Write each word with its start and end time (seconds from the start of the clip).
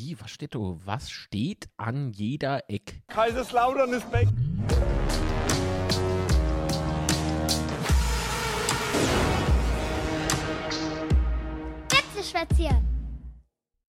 Wie, 0.00 0.16
was 0.20 0.30
steht 0.30 0.54
da? 0.54 0.60
Was 0.84 1.10
steht 1.10 1.68
an 1.76 2.12
jeder 2.12 2.70
Eck? 2.70 3.02
Kaiserslautern 3.08 3.92
ist 3.94 4.12
weg. 4.12 4.28
Betzeschwätzchen. 11.88 12.97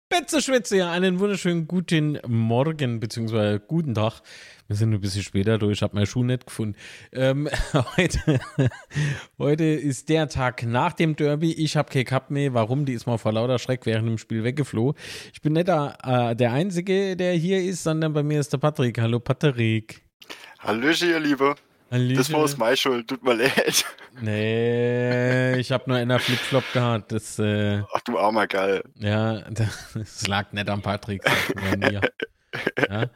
Betzeschwätze, 0.10 0.78
ja, 0.78 0.92
einen 0.92 1.20
wunderschönen 1.20 1.68
guten 1.68 2.18
Morgen, 2.26 3.00
beziehungsweise 3.00 3.60
guten 3.60 3.94
Tag. 3.94 4.22
Wir 4.66 4.76
sind 4.76 4.92
ein 4.92 5.00
bisschen 5.00 5.22
später 5.22 5.60
durch, 5.60 5.78
ich 5.78 5.82
habe 5.84 5.96
meinen 5.96 6.08
Schuh 6.08 6.24
nicht 6.24 6.48
gefunden. 6.48 6.76
Ähm, 7.12 7.48
heute, 7.96 8.40
heute 9.38 9.64
ist 9.66 10.10
der 10.10 10.28
Tag 10.28 10.64
nach 10.64 10.94
dem 10.94 11.16
Derby. 11.16 11.54
Ich 11.54 11.78
habe 11.78 11.92
kein 11.92 12.06
Cup 12.06 12.32
mehr. 12.32 12.56
Warum? 12.56 12.86
Die 12.86 12.94
ist 12.94 13.06
mal 13.06 13.20
vor 13.20 13.34
lauter 13.34 13.60
Schreck 13.60 13.86
während 13.86 14.08
dem 14.08 14.18
Spiel 14.18 14.44
weggeflohen. 14.44 14.96
Ich 15.32 15.44
bin 15.44 15.54
nicht 15.54 15.68
da, 15.68 15.96
äh, 16.04 16.36
der 16.36 16.54
Einzige, 16.54 17.16
der 17.16 17.34
hier 17.34 17.62
ist, 17.64 17.84
sondern 17.84 18.14
bei 18.14 18.24
mir 18.24 18.40
ist 18.40 18.52
der 18.52 18.58
Patrick. 18.58 19.00
Hallo 19.00 19.20
Patrick. 19.20 20.02
Hallöchen, 20.58 21.10
ihr 21.10 21.20
Liebe. 21.20 21.54
Hallöchen. 21.92 22.18
Das 22.18 22.32
war 22.32 22.40
aus 22.42 22.58
meine 22.58 22.78
Schuld, 22.78 23.08
tut 23.08 23.24
mir 23.24 23.34
leid. 23.36 23.86
Nee, 24.22 25.56
ich 25.60 25.72
habe 25.72 25.86
nur 25.88 25.98
einer 25.98 26.20
Flipflop 26.20 26.64
gehabt. 26.74 27.12
Das, 27.12 27.40
äh, 27.40 27.82
Ach 27.94 28.02
du 28.02 28.18
armer 28.20 28.48
Geil. 28.48 28.84
Ja, 28.96 29.42
das 29.50 30.28
lag 30.28 30.52
nicht 30.52 30.70
am 30.70 30.82
Patrick, 30.82 31.24
sondern 31.48 31.74
an 31.74 31.80
mir. 31.92 32.02
Ja. 32.90 33.10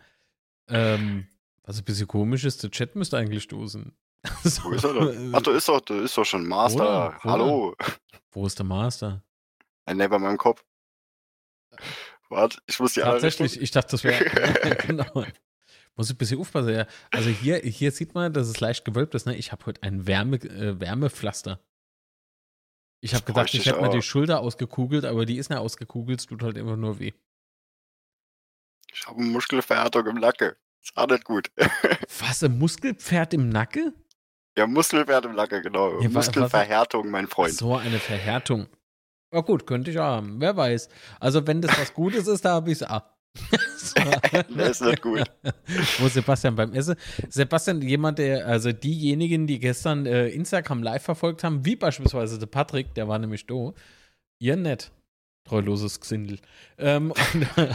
Ähm, 0.70 1.28
was 1.64 1.80
ein 1.80 1.86
bisschen 1.86 2.08
komisch 2.08 2.44
ist, 2.44 2.62
der 2.62 2.70
Chat 2.70 2.96
müsste 2.96 3.18
eigentlich 3.18 3.42
stoßen. 3.44 3.92
Wo 4.62 4.72
ist 4.72 4.84
er 4.84 4.94
denn? 4.94 5.34
Ach, 5.34 5.42
du 5.42 5.52
ist 5.52 5.68
doch, 5.68 5.82
du 5.82 5.96
ist 5.96 6.16
doch 6.16 6.24
schon 6.24 6.48
Master. 6.48 6.84
Oder? 6.84 7.20
Hallo. 7.24 7.76
Wo 8.32 8.46
ist 8.46 8.60
der 8.60 8.66
Master? 8.66 9.24
Ein 9.86 9.98
bei 9.98 10.20
meinem 10.20 10.38
Kopf. 10.38 10.64
Warte, 12.30 12.60
ich 12.68 12.80
muss 12.80 12.94
die 12.94 13.02
Tatsächlich, 13.02 13.60
ich 13.60 13.72
dachte, 13.72 13.92
das 13.92 14.04
wäre. 14.04 14.24
genau. 14.88 15.26
Muss 15.96 16.10
ich 16.10 16.16
ein 16.16 16.18
bisschen 16.18 16.40
aufpassen. 16.40 16.74
Ja. 16.74 16.88
Also 17.12 17.30
hier, 17.30 17.58
hier 17.58 17.92
sieht 17.92 18.16
man, 18.16 18.34
dass 18.34 18.48
es 18.48 18.60
leicht 18.60 18.84
gewölbt 18.86 19.14
ist. 19.16 19.26
Ne? 19.26 19.36
Ich 19.36 19.52
habe 19.52 19.66
heute 19.68 19.84
ein 19.84 20.08
Wärme, 20.08 20.38
äh, 20.38 20.80
Wärmepflaster. 20.80 21.60
Ich 23.02 23.14
habe 23.14 23.22
Das 23.26 23.28
gedacht, 23.28 23.54
ich 23.54 23.66
hätte 23.66 23.82
mir 23.82 23.90
auch. 23.90 23.94
die 23.94 24.02
Schulter 24.02 24.40
ausgekugelt, 24.40 25.06
aber 25.06 25.26
die 25.26 25.38
ist 25.38 25.50
nicht 25.50 25.60
ausgekugelt, 25.60 26.22
es 26.22 26.26
tut 26.26 26.42
halt 26.42 26.58
immer 26.58 26.78
nur 26.78 27.00
weh. 27.00 27.12
Ich 28.92 29.06
habe 29.06 29.20
eine 29.20 29.30
Muskelverhärtung 29.30 30.08
im 30.08 30.16
Nacken. 30.16 30.54
Ist 30.82 30.96
auch 30.96 31.08
nicht 31.08 31.26
gut. 31.26 31.52
Was, 32.20 32.44
ein 32.44 32.58
Muskelpferd 32.58 33.34
im 33.34 33.50
Nacken? 33.50 33.94
Ja, 34.58 34.68
Muskelverhärtung 34.68 35.32
im 35.32 35.38
Nacken, 35.38 35.62
genau. 35.64 36.00
Ja, 36.00 36.10
Muskelverhärtung, 36.10 37.10
mein 37.10 37.28
Freund. 37.28 37.54
So 37.54 37.76
eine 37.76 38.00
Verhärtung. 38.00 38.68
Ja 39.34 39.42
gut, 39.42 39.66
könnte 39.66 39.92
ich 39.92 39.98
haben. 39.98 40.40
Wer 40.40 40.56
weiß. 40.56 40.90
Also 41.20 41.46
wenn 41.48 41.62
das 41.62 41.78
was 41.80 41.94
Gutes 41.94 42.28
ist, 42.28 42.46
da 42.46 42.54
habe 42.54 42.72
ich 42.72 42.82
es 42.82 42.88
auch. 42.88 43.02
Das 44.58 44.82
ist 44.82 44.82
nicht 44.82 45.02
gut. 45.02 45.24
Wo 46.00 46.08
Sebastian 46.08 46.56
beim 46.56 46.74
Essen. 46.74 46.96
Sebastian, 47.30 47.82
jemand, 47.82 48.20
der, 48.20 48.48
also 48.48 48.72
diejenigen, 48.72 49.48
die 49.48 49.60
gestern 49.60 50.06
äh, 50.06 50.28
Instagram 50.30 50.84
live 50.84 51.04
verfolgt 51.04 51.44
haben, 51.44 51.66
wie 51.66 51.76
beispielsweise 51.76 52.40
der 52.40 52.48
Patrick, 52.48 52.94
der 52.94 53.08
war 53.08 53.20
nämlich 53.20 53.46
da, 53.46 53.74
ihr 54.40 54.56
nett. 54.56 54.92
Treuloses 55.46 56.00
Gesindel. 56.00 56.40
Ähm, 56.78 57.12
und, 57.12 57.48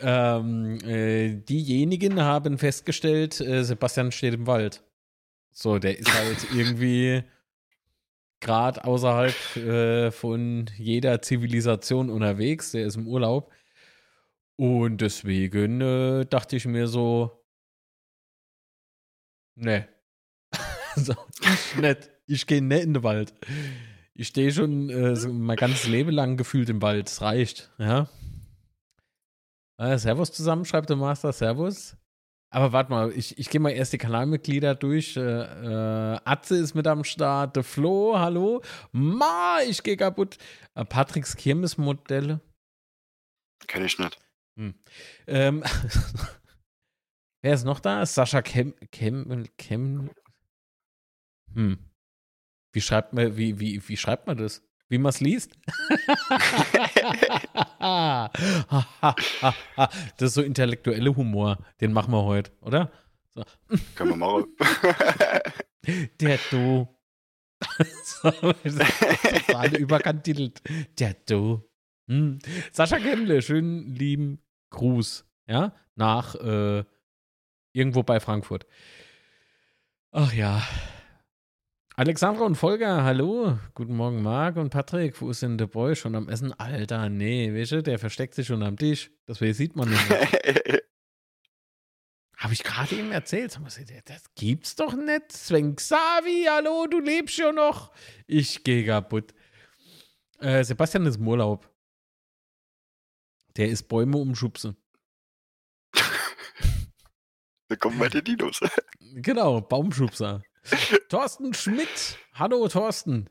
ähm, 0.00 0.78
äh, 0.84 1.34
diejenigen 1.34 2.20
haben 2.20 2.58
festgestellt, 2.58 3.40
äh, 3.40 3.64
Sebastian 3.64 4.12
steht 4.12 4.34
im 4.34 4.46
Wald. 4.46 4.84
So, 5.52 5.78
der 5.78 5.98
ist 5.98 6.14
halt 6.14 6.46
irgendwie 6.54 7.24
gerade 8.40 8.84
außerhalb 8.84 9.56
äh, 9.56 10.10
von 10.10 10.66
jeder 10.76 11.22
Zivilisation 11.22 12.10
unterwegs. 12.10 12.72
Der 12.72 12.86
ist 12.86 12.96
im 12.96 13.08
Urlaub. 13.08 13.50
Und 14.58 15.00
deswegen 15.02 15.80
äh, 15.80 16.24
dachte 16.24 16.56
ich 16.56 16.66
mir 16.66 16.88
so, 16.88 17.44
ne. 19.54 19.88
so, 20.96 21.14
ich 21.40 21.76
nicht. 21.76 22.10
Ich 22.26 22.46
gehe 22.46 22.62
nicht 22.62 22.82
in 22.82 22.94
den 22.94 23.02
Wald. 23.02 23.34
Ich 24.14 24.28
stehe 24.28 24.52
schon 24.52 24.90
äh, 24.90 25.14
so 25.14 25.32
mein 25.32 25.56
ganzes 25.56 25.86
Leben 25.86 26.10
lang 26.10 26.36
gefühlt 26.36 26.68
im 26.70 26.82
Wald. 26.82 27.08
Es 27.08 27.20
reicht, 27.20 27.70
ja. 27.78 28.08
Äh, 29.78 29.98
Servus 29.98 30.32
zusammen, 30.32 30.64
schreibt 30.64 30.88
der 30.88 30.96
Master. 30.96 31.32
Servus. 31.32 31.96
Aber 32.50 32.72
warte 32.72 32.90
mal, 32.90 33.12
ich, 33.12 33.38
ich 33.38 33.50
gehe 33.50 33.60
mal 33.60 33.70
erst 33.70 33.92
die 33.92 33.98
Kanalmitglieder 33.98 34.74
durch. 34.74 35.16
Äh, 35.16 35.20
äh, 35.20 36.18
Atze 36.24 36.56
ist 36.56 36.74
mit 36.74 36.86
am 36.86 37.04
Start. 37.04 37.56
Der 37.56 37.62
Flo, 37.62 38.18
hallo. 38.18 38.62
Ma, 38.92 39.58
ich 39.68 39.82
gehe 39.82 39.96
kaputt. 39.96 40.38
Äh, 40.74 40.84
Patricks 40.84 41.36
Kirmesmodelle. 41.36 42.40
Kenn 43.66 43.84
ich 43.84 43.98
nicht. 43.98 44.18
Ähm, 44.56 45.62
wer 47.42 47.54
ist 47.54 47.64
noch 47.64 47.80
da? 47.80 48.04
Sascha 48.06 48.42
Kem, 48.42 48.74
Kem, 48.90 49.46
Kem. 49.56 50.10
Hm. 51.52 51.78
Wie 52.72 52.80
schreibt 52.80 53.12
man, 53.12 53.36
wie, 53.36 53.60
wie, 53.60 53.88
wie 53.88 53.96
schreibt 53.96 54.26
man 54.26 54.36
das? 54.36 54.62
Wie 54.88 54.98
man 54.98 55.10
es 55.10 55.20
liest? 55.20 55.58
das 60.16 60.20
ist 60.20 60.34
so 60.34 60.42
intellektuelle 60.42 61.16
Humor. 61.16 61.58
Den 61.80 61.92
machen 61.92 62.12
wir 62.12 62.22
heute, 62.22 62.52
oder? 62.60 62.92
So. 63.34 63.42
Können 63.94 64.10
wir 64.10 64.16
machen. 64.16 64.46
Der 66.20 66.38
Du. 66.50 66.88
so, 68.04 68.30
total 68.30 69.76
überkantitelt. 69.76 70.62
Der 70.98 71.14
Du. 71.14 71.62
Hm. 72.08 72.38
Sascha 72.72 72.98
Kemble, 72.98 73.42
schönen 73.42 73.94
lieben 73.94 74.45
Gruß. 74.76 75.24
Ja, 75.48 75.74
nach 75.94 76.34
äh, 76.36 76.84
irgendwo 77.72 78.02
bei 78.02 78.20
Frankfurt. 78.20 78.66
Ach 80.12 80.32
ja. 80.32 80.62
Alexandra 81.96 82.44
und 82.44 82.56
Volker, 82.56 83.04
hallo. 83.04 83.58
Guten 83.74 83.96
Morgen, 83.96 84.22
Marc 84.22 84.56
und 84.56 84.70
Patrick. 84.70 85.20
Wo 85.20 85.30
ist 85.30 85.42
denn 85.42 85.56
der 85.56 85.66
Boy? 85.66 85.96
Schon 85.96 86.14
am 86.14 86.28
Essen? 86.28 86.52
Alter, 86.52 87.08
nee, 87.08 87.52
weißt 87.54 87.72
du, 87.72 87.82
der 87.82 87.98
versteckt 87.98 88.34
sich 88.34 88.46
schon 88.46 88.62
am 88.62 88.76
Tisch. 88.76 89.10
Das 89.24 89.38
sieht 89.38 89.76
man 89.76 89.88
nicht. 89.88 90.10
Habe 92.36 92.52
ich 92.52 92.62
gerade 92.62 92.94
eben 92.96 93.12
erzählt. 93.12 93.58
Das 94.04 94.24
gibt's 94.34 94.76
doch 94.76 94.94
nicht. 94.94 95.32
Sven 95.32 95.74
Xavi, 95.74 96.46
hallo, 96.50 96.86
du 96.86 97.00
lebst 97.00 97.38
ja 97.38 97.50
noch. 97.50 97.92
Ich 98.26 98.62
gehe 98.62 98.84
kaputt. 98.84 99.32
Äh, 100.40 100.64
Sebastian 100.64 101.06
ist 101.06 101.16
im 101.16 101.26
Urlaub. 101.26 101.66
Der 103.56 103.68
ist 103.68 103.84
Bäume 103.84 104.18
umschubsen. 104.18 104.76
da 107.68 107.76
kommen 107.76 107.98
meine 107.98 108.22
Dinos. 108.22 108.60
Genau, 109.18 109.60
Baumschubser. 109.60 110.42
Thorsten 111.08 111.54
Schmidt. 111.54 112.18
Hallo, 112.34 112.68
Thorsten. 112.68 113.30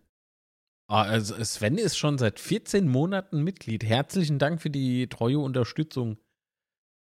Ah, 0.87 1.03
also 1.03 1.35
Sven 1.43 1.77
ist 1.77 1.97
schon 1.97 2.17
seit 2.17 2.39
14 2.39 2.87
Monaten 2.87 3.43
Mitglied. 3.43 3.83
Herzlichen 3.83 4.39
Dank 4.39 4.61
für 4.61 4.69
die 4.69 5.07
treue 5.07 5.37
Unterstützung. 5.37 6.17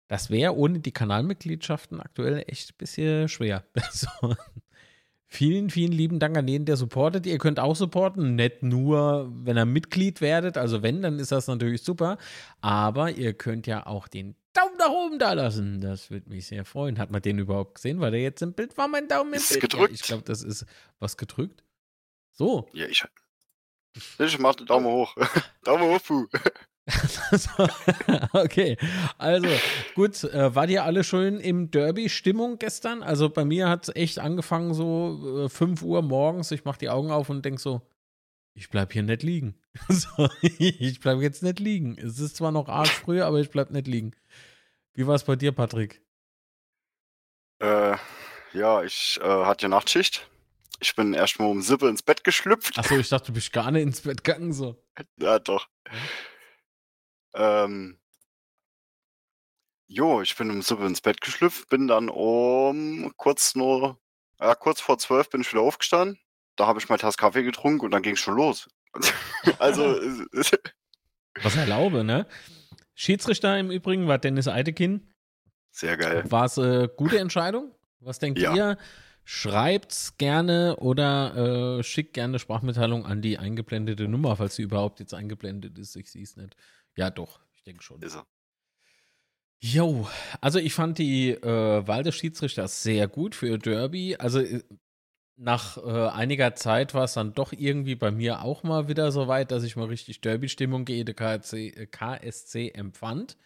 Das 0.07 0.29
wäre 0.29 0.55
ohne 0.55 0.79
die 0.79 0.91
Kanalmitgliedschaften 0.91 1.99
aktuell 2.01 2.43
echt 2.47 2.71
ein 2.71 2.77
bisschen 2.77 3.29
schwer. 3.29 3.65
Also, 3.75 4.35
vielen, 5.27 5.69
vielen 5.69 5.91
lieben 5.91 6.19
Dank 6.19 6.37
an 6.37 6.47
jeden, 6.47 6.65
der 6.65 6.77
supportet. 6.77 7.25
Ihr 7.25 7.37
könnt 7.37 7.59
auch 7.59 7.75
supporten, 7.75 8.35
nicht 8.35 8.63
nur, 8.63 9.31
wenn 9.43 9.57
ihr 9.57 9.65
Mitglied 9.65 10.21
werdet. 10.21 10.57
Also 10.57 10.81
wenn, 10.83 11.01
dann 11.01 11.19
ist 11.19 11.31
das 11.31 11.47
natürlich 11.47 11.81
super. 11.83 12.17
Aber 12.61 13.11
ihr 13.11 13.33
könnt 13.33 13.67
ja 13.67 13.85
auch 13.85 14.07
den 14.07 14.35
Daumen 14.53 14.77
nach 14.77 14.89
oben 14.89 15.19
da 15.19 15.33
lassen. 15.33 15.81
Das 15.81 16.09
würde 16.09 16.29
mich 16.29 16.47
sehr 16.47 16.65
freuen. 16.65 16.97
Hat 16.97 17.11
man 17.11 17.21
den 17.21 17.37
überhaupt 17.39 17.75
gesehen? 17.75 17.99
War 17.99 18.09
der 18.11 18.21
jetzt 18.21 18.41
im 18.41 18.53
Bild? 18.53 18.77
War 18.77 18.87
mein 18.87 19.07
Daumen 19.07 19.33
im 19.33 19.37
Ist 19.37 19.49
Bild? 19.49 19.61
gedrückt. 19.61 19.89
Ja, 19.91 19.95
ich 19.95 20.01
glaube, 20.03 20.23
das 20.23 20.41
ist 20.41 20.65
was 20.99 21.17
gedrückt. 21.17 21.63
So. 22.31 22.67
Ja, 22.73 22.87
ich. 22.87 23.03
Ich 24.19 24.39
mach 24.39 24.55
den 24.55 24.65
Daumen 24.67 24.85
hoch. 24.87 25.15
Daumen 25.63 25.83
hoch, 25.83 25.99
Puh. 26.03 26.27
okay, 28.33 28.77
also 29.17 29.47
gut, 29.95 30.23
äh, 30.23 30.55
wart 30.55 30.69
ihr 30.69 30.83
alle 30.83 31.03
schön 31.03 31.39
im 31.39 31.69
Derby-Stimmung 31.69 32.59
gestern? 32.59 33.03
Also 33.03 33.29
bei 33.29 33.43
mir 33.43 33.69
hat 33.69 33.89
es 33.89 33.95
echt 33.95 34.19
angefangen 34.19 34.73
so 34.73 35.45
äh, 35.45 35.49
5 35.49 35.81
Uhr 35.81 36.01
morgens, 36.01 36.51
ich 36.51 36.63
mach 36.63 36.77
die 36.77 36.89
Augen 36.89 37.11
auf 37.11 37.29
und 37.29 37.43
denk 37.43 37.59
so, 37.59 37.81
ich 38.53 38.69
bleib 38.69 38.91
hier 38.91 39.03
nicht 39.03 39.21
liegen. 39.21 39.55
so, 39.89 40.29
ich 40.41 40.99
bleib 40.99 41.19
jetzt 41.19 41.43
nicht 41.43 41.59
liegen. 41.59 41.95
Es 41.97 42.19
ist 42.19 42.37
zwar 42.37 42.51
noch 42.51 42.69
arsch 42.69 42.89
früh, 42.89 43.21
aber 43.21 43.39
ich 43.39 43.51
bleib 43.51 43.69
nicht 43.69 43.87
liegen. 43.87 44.13
Wie 44.93 45.05
war 45.05 45.13
es 45.13 45.23
bei 45.23 45.35
dir, 45.35 45.51
Patrick? 45.51 46.01
Äh, 47.59 47.97
ja, 48.53 48.83
ich 48.83 49.19
äh, 49.21 49.45
hatte 49.45 49.69
Nachtschicht. 49.69 50.27
Ich 50.79 50.95
bin 50.95 51.13
erst 51.13 51.39
mal 51.39 51.45
um 51.45 51.61
Sippe 51.61 51.87
ins 51.87 52.01
Bett 52.01 52.23
geschlüpft. 52.23 52.79
Achso, 52.79 52.97
ich 52.97 53.09
dachte, 53.09 53.27
du 53.27 53.33
bist 53.33 53.51
gar 53.51 53.69
nicht 53.69 53.83
ins 53.83 54.01
Bett 54.01 54.23
gegangen 54.23 54.53
so. 54.53 54.83
Ja, 55.19 55.37
doch. 55.37 55.67
Ähm, 57.37 57.99
jo, 59.87 60.21
ich 60.21 60.35
bin 60.35 60.49
um 60.49 60.61
Sippe 60.61 60.85
ins 60.85 61.01
Bett 61.01 61.21
geschlüpft, 61.21 61.69
bin 61.69 61.87
dann 61.87 62.09
um 62.09 63.13
kurz 63.15 63.55
nur, 63.55 63.99
ja, 64.39 64.55
kurz 64.55 64.81
vor 64.81 64.97
zwölf 64.97 65.29
bin 65.29 65.41
ich 65.41 65.51
wieder 65.53 65.61
aufgestanden. 65.61 66.19
Da 66.55 66.65
habe 66.67 66.79
ich 66.79 66.89
mal 66.89 66.97
Tasse 66.97 67.17
Kaffee 67.17 67.43
getrunken 67.43 67.85
und 67.85 67.91
dann 67.91 68.01
ging 68.01 68.13
es 68.15 68.19
schon 68.19 68.35
los. 68.35 68.67
also, 69.59 69.83
Was 71.43 71.55
erlaube, 71.55 72.03
ne? 72.03 72.25
Schiedsrichter 72.95 73.59
im 73.59 73.69
Übrigen 73.69 74.07
war 74.07 74.17
Dennis 74.17 74.47
Eidekin. 74.47 75.13
Sehr 75.71 75.95
geil. 75.97 76.23
War 76.31 76.45
es 76.45 76.57
eine 76.57 76.87
gute 76.89 77.19
Entscheidung? 77.19 77.71
Was 77.99 78.17
denkt 78.17 78.39
Ja. 78.39 78.55
ihr? 78.55 78.77
Schreibt's 79.23 80.17
gerne 80.17 80.77
oder 80.77 81.79
äh, 81.79 81.83
schickt 81.83 82.13
gerne 82.13 82.39
Sprachmitteilung 82.39 83.05
an 83.05 83.21
die 83.21 83.37
eingeblendete 83.37 84.07
Nummer, 84.07 84.37
falls 84.37 84.55
sie 84.55 84.63
überhaupt 84.63 84.99
jetzt 84.99 85.13
eingeblendet 85.13 85.77
ist. 85.77 85.95
Ich 85.97 86.09
sehe 86.09 86.23
es 86.23 86.37
nicht. 86.37 86.55
Ja, 86.97 87.09
doch, 87.09 87.39
ich 87.55 87.63
denke 87.63 87.83
schon. 87.83 88.01
Ist 88.01 88.15
er. 88.15 88.25
Jo, 89.59 90.07
also 90.39 90.59
ich 90.59 90.73
fand 90.73 90.97
die 90.99 91.31
äh, 91.31 91.87
Wahl 91.87 92.03
des 92.03 92.15
Schiedsrichters 92.15 92.83
sehr 92.83 93.07
gut 93.07 93.33
für 93.33 93.57
Derby. 93.57 94.15
Also 94.17 94.39
äh, 94.39 94.63
nach 95.35 95.77
äh, 95.77 96.09
einiger 96.09 96.55
Zeit 96.55 96.93
war 96.93 97.05
es 97.05 97.13
dann 97.13 97.33
doch 97.33 97.53
irgendwie 97.53 97.95
bei 97.95 98.11
mir 98.11 98.41
auch 98.41 98.63
mal 98.63 98.87
wieder 98.87 99.11
so 99.11 99.27
weit, 99.27 99.51
dass 99.51 99.63
ich 99.63 99.75
mal 99.75 99.87
richtig 99.87 100.21
Derby-Stimmung 100.21 100.85
gegen 100.85 101.05
die 101.05 101.13
KSC, 101.13 101.69
äh, 101.69 101.87
KSC 101.87 102.69
empfand. 102.71 103.37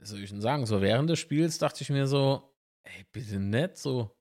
soll 0.00 0.22
ich 0.22 0.30
denn 0.30 0.40
sagen, 0.40 0.66
so 0.66 0.80
während 0.80 1.10
des 1.10 1.18
Spiels 1.20 1.58
dachte 1.58 1.82
ich 1.82 1.90
mir 1.90 2.06
so, 2.06 2.52
ey, 2.84 3.06
bitte 3.12 3.38
nett, 3.40 3.78
so, 3.82 4.16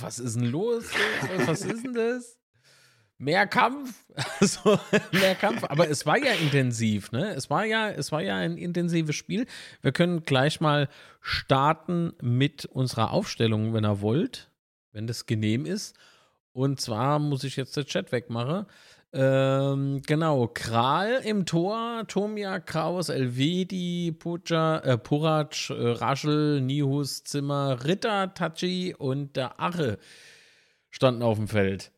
was 0.00 0.18
ist 0.18 0.36
denn 0.36 0.46
los? 0.46 0.90
Was 1.46 1.62
ist 1.62 1.84
denn 1.84 1.94
das? 1.94 2.41
Mehr 3.22 3.46
Kampf, 3.46 4.04
so, 4.40 4.80
mehr 5.12 5.36
Kampf, 5.36 5.62
aber 5.62 5.88
es 5.88 6.06
war 6.06 6.18
ja 6.18 6.32
intensiv, 6.32 7.12
ne? 7.12 7.32
Es 7.34 7.50
war 7.50 7.64
ja, 7.64 7.88
es 7.88 8.10
war 8.10 8.20
ja 8.20 8.34
ein 8.34 8.56
intensives 8.56 9.14
Spiel. 9.14 9.46
Wir 9.80 9.92
können 9.92 10.24
gleich 10.24 10.60
mal 10.60 10.88
starten 11.20 12.14
mit 12.20 12.64
unserer 12.64 13.12
Aufstellung, 13.12 13.74
wenn 13.74 13.84
ihr 13.84 14.00
wollt, 14.00 14.50
wenn 14.90 15.06
das 15.06 15.26
genehm 15.26 15.66
ist. 15.66 15.94
Und 16.52 16.80
zwar 16.80 17.20
muss 17.20 17.44
ich 17.44 17.54
jetzt 17.54 17.76
den 17.76 17.86
Chat 17.86 18.10
wegmachen. 18.10 18.66
Ähm, 19.12 20.02
genau, 20.04 20.48
Kral 20.48 21.20
im 21.22 21.46
Tor, 21.46 22.02
Tomia, 22.08 22.58
Kraus, 22.58 23.08
Elvedi, 23.08 24.10
Puja, 24.18 24.78
äh, 24.78 24.98
Purac, 24.98 25.70
äh, 25.70 25.74
Raschel, 25.74 26.60
Nihus, 26.60 27.22
Zimmer, 27.22 27.84
Ritter, 27.84 28.34
Tachi 28.34 28.96
und 28.98 29.36
der 29.36 29.60
Arre 29.60 29.98
standen 30.90 31.22
auf 31.22 31.36
dem 31.36 31.46
Feld. 31.46 31.92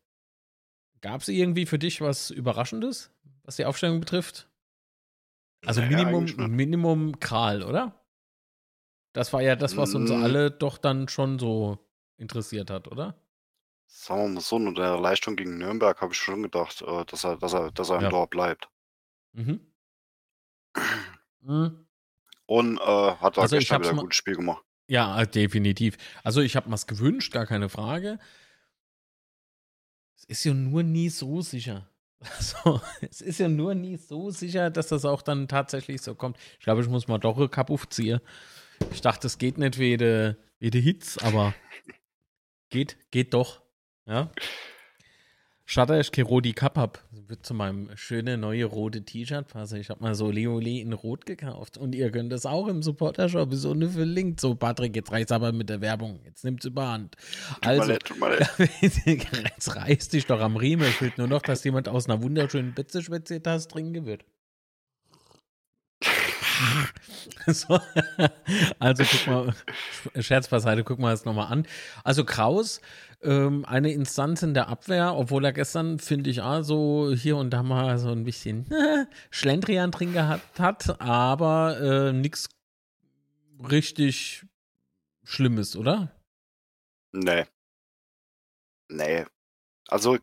Gab 1.05 1.21
es 1.21 1.27
irgendwie 1.27 1.67
für 1.67 1.77
dich 1.77 2.01
was 2.01 2.31
Überraschendes, 2.31 3.11
was 3.43 3.57
die 3.57 3.65
Aufstellung 3.65 3.99
betrifft? 3.99 4.49
Also 5.63 5.81
Nee, 5.81 5.89
Minimum. 5.89 6.25
Minimum 6.49 7.19
Kral, 7.19 7.61
oder? 7.61 8.03
Das 9.13 9.31
war 9.31 9.43
ja 9.43 9.55
das, 9.55 9.77
was 9.77 9.93
uns 9.93 10.09
Mm. 10.09 10.23
alle 10.23 10.49
doch 10.49 10.79
dann 10.79 11.07
schon 11.07 11.37
so 11.37 11.77
interessiert 12.17 12.71
hat, 12.71 12.87
oder? 12.87 13.21
Sagen 13.85 14.21
wir 14.23 14.27
mal 14.29 14.41
so, 14.41 14.57
nur 14.57 14.73
der 14.73 14.99
Leistung 14.99 15.35
gegen 15.35 15.59
Nürnberg 15.59 16.01
habe 16.01 16.11
ich 16.13 16.17
schon 16.17 16.41
gedacht, 16.41 16.81
äh, 16.81 17.05
dass 17.05 17.23
er, 17.23 17.37
dass 17.37 17.53
er, 17.53 17.69
dass 17.71 17.89
er 17.91 17.99
Ja. 18.01 18.05
im 18.05 18.09
Tor 18.09 18.27
bleibt. 18.27 18.67
Mhm. 19.33 19.59
Mhm. 21.41 21.85
Und 22.47 22.77
äh, 22.79 22.81
hat 22.81 23.37
da 23.37 23.41
Also 23.43 23.57
gestern 23.57 23.81
wieder 23.83 23.91
ein 23.91 23.97
gutes 23.97 24.17
Spiel 24.17 24.35
gemacht. 24.35 24.63
Ja, 24.87 25.23
definitiv. 25.27 25.97
Also 26.23 26.41
ich 26.41 26.55
habe 26.55 26.67
mir's 26.67 26.87
gewünscht, 26.87 27.31
gar 27.31 27.45
keine 27.45 27.69
Frage. 27.69 28.17
Es 30.27 30.39
ist 30.39 30.45
ja 30.45 30.53
nur 30.53 30.83
nie 30.83 31.09
so 31.09 31.41
sicher. 31.41 31.89
Also, 32.37 32.81
es 33.01 33.21
ist 33.21 33.39
ja 33.39 33.47
nur 33.47 33.75
nie 33.75 33.97
so 33.97 34.31
sicher, 34.31 34.71
dass 34.71 34.87
das 34.87 35.05
auch 35.05 35.21
dann 35.21 35.47
tatsächlich 35.47 36.01
so 36.01 36.15
kommt. 36.15 36.37
Ich 36.59 36.65
glaube, 36.65 36.81
ich 36.81 36.87
muss 36.87 37.07
mal 37.07 37.19
doch 37.19 37.37
eine 37.37 37.49
Kappe 37.49 37.71
aufziehen. 37.73 38.19
Ich 38.91 39.01
dachte, 39.01 39.27
es 39.27 39.37
geht 39.37 39.57
nicht 39.59 39.77
wie 39.77 39.97
die, 39.97 40.35
wie 40.59 40.71
die 40.71 40.81
Hits, 40.81 41.19
aber 41.19 41.53
geht, 42.69 42.97
geht 43.11 43.33
doch. 43.35 43.61
Ja. 44.07 44.31
Schade, 45.67 45.99
ich 45.99 46.11
kein 46.11 46.25
Rodi 46.25 46.53
Cup 46.53 46.77
hab. 46.77 47.03
Wird 47.11 47.43
zu 47.43 47.55
meinem 47.55 47.89
schönen 47.97 48.41
neue 48.41 48.65
rote 48.65 49.03
T-Shirt 49.03 49.47
passen. 49.47 49.79
Ich 49.79 49.89
habe 49.89 50.03
mal 50.03 50.13
so 50.13 50.29
Leole 50.29 50.79
in 50.79 50.93
Rot 50.93 51.25
gekauft. 51.25 51.79
Und 51.79 51.95
ihr 51.95 52.11
könnt 52.11 52.31
das 52.31 52.45
auch 52.45 52.67
im 52.67 52.83
Supporter-Shop. 52.83 53.51
Ist 53.51 53.65
ohne 53.65 53.89
verlinkt. 53.89 54.39
So, 54.39 54.53
Patrick, 54.53 54.95
jetzt 54.95 55.11
reicht's 55.11 55.31
aber 55.31 55.51
mit 55.51 55.69
der 55.69 55.81
Werbung. 55.81 56.19
Jetzt 56.23 56.43
nimmt's 56.43 56.65
überhand. 56.65 57.15
Tut 57.15 57.65
mal 57.65 57.69
Also, 57.69 57.91
leid, 57.91 58.03
tut 58.05 58.19
mal 58.19 58.37
leid. 58.37 58.69
jetzt 59.05 59.75
reiß 59.75 60.09
dich 60.09 60.27
doch 60.27 60.39
am 60.39 60.55
Riemen. 60.55 60.87
Es 60.87 60.95
fehlt 60.95 61.17
nur 61.17 61.27
noch, 61.27 61.41
dass 61.41 61.63
jemand 61.63 61.89
aus 61.89 62.07
einer 62.07 62.21
wunderschönen 62.21 62.75
Betze-Spezietasse 62.75 63.67
trinken 63.67 64.05
wird. 64.05 64.23
so, 67.47 67.79
also 68.79 69.03
guck 69.03 69.27
mal, 69.27 69.55
Scherz 70.21 70.47
beiseite, 70.47 70.83
guck 70.83 70.99
mal 70.99 71.11
das 71.11 71.25
nochmal 71.25 71.51
an. 71.51 71.65
Also 72.03 72.23
Kraus, 72.23 72.81
ähm, 73.25 73.65
eine 73.65 73.91
Instanz 73.91 74.43
in 74.43 74.53
der 74.53 74.67
Abwehr, 74.67 75.15
obwohl 75.15 75.43
er 75.45 75.53
gestern, 75.53 75.99
finde 75.99 76.29
ich, 76.29 76.41
auch 76.41 76.61
so 76.61 77.11
hier 77.13 77.37
und 77.37 77.49
da 77.49 77.63
mal 77.63 77.97
so 77.97 78.09
ein 78.09 78.23
bisschen 78.23 78.65
Schlendrian 79.31 79.91
drin 79.91 80.13
gehabt 80.13 80.59
hat, 80.59 81.01
aber 81.01 81.79
äh, 81.81 82.13
nichts 82.13 82.49
richtig 83.59 84.45
Schlimmes, 85.23 85.75
oder? 85.75 86.11
Nee. 87.11 87.45
Nee. 88.89 89.25
Also, 89.87 90.17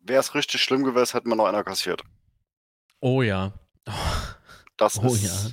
wäre 0.00 0.20
es 0.20 0.34
richtig 0.34 0.62
schlimm 0.62 0.84
gewesen, 0.84 1.12
hätte 1.12 1.28
man 1.28 1.38
noch 1.38 1.46
einer 1.46 1.64
kassiert. 1.64 2.02
Oh 3.00 3.22
ja. 3.22 3.52
Das 4.76 4.98
Oh 4.98 5.06
ist 5.06 5.22
ja. 5.22 5.50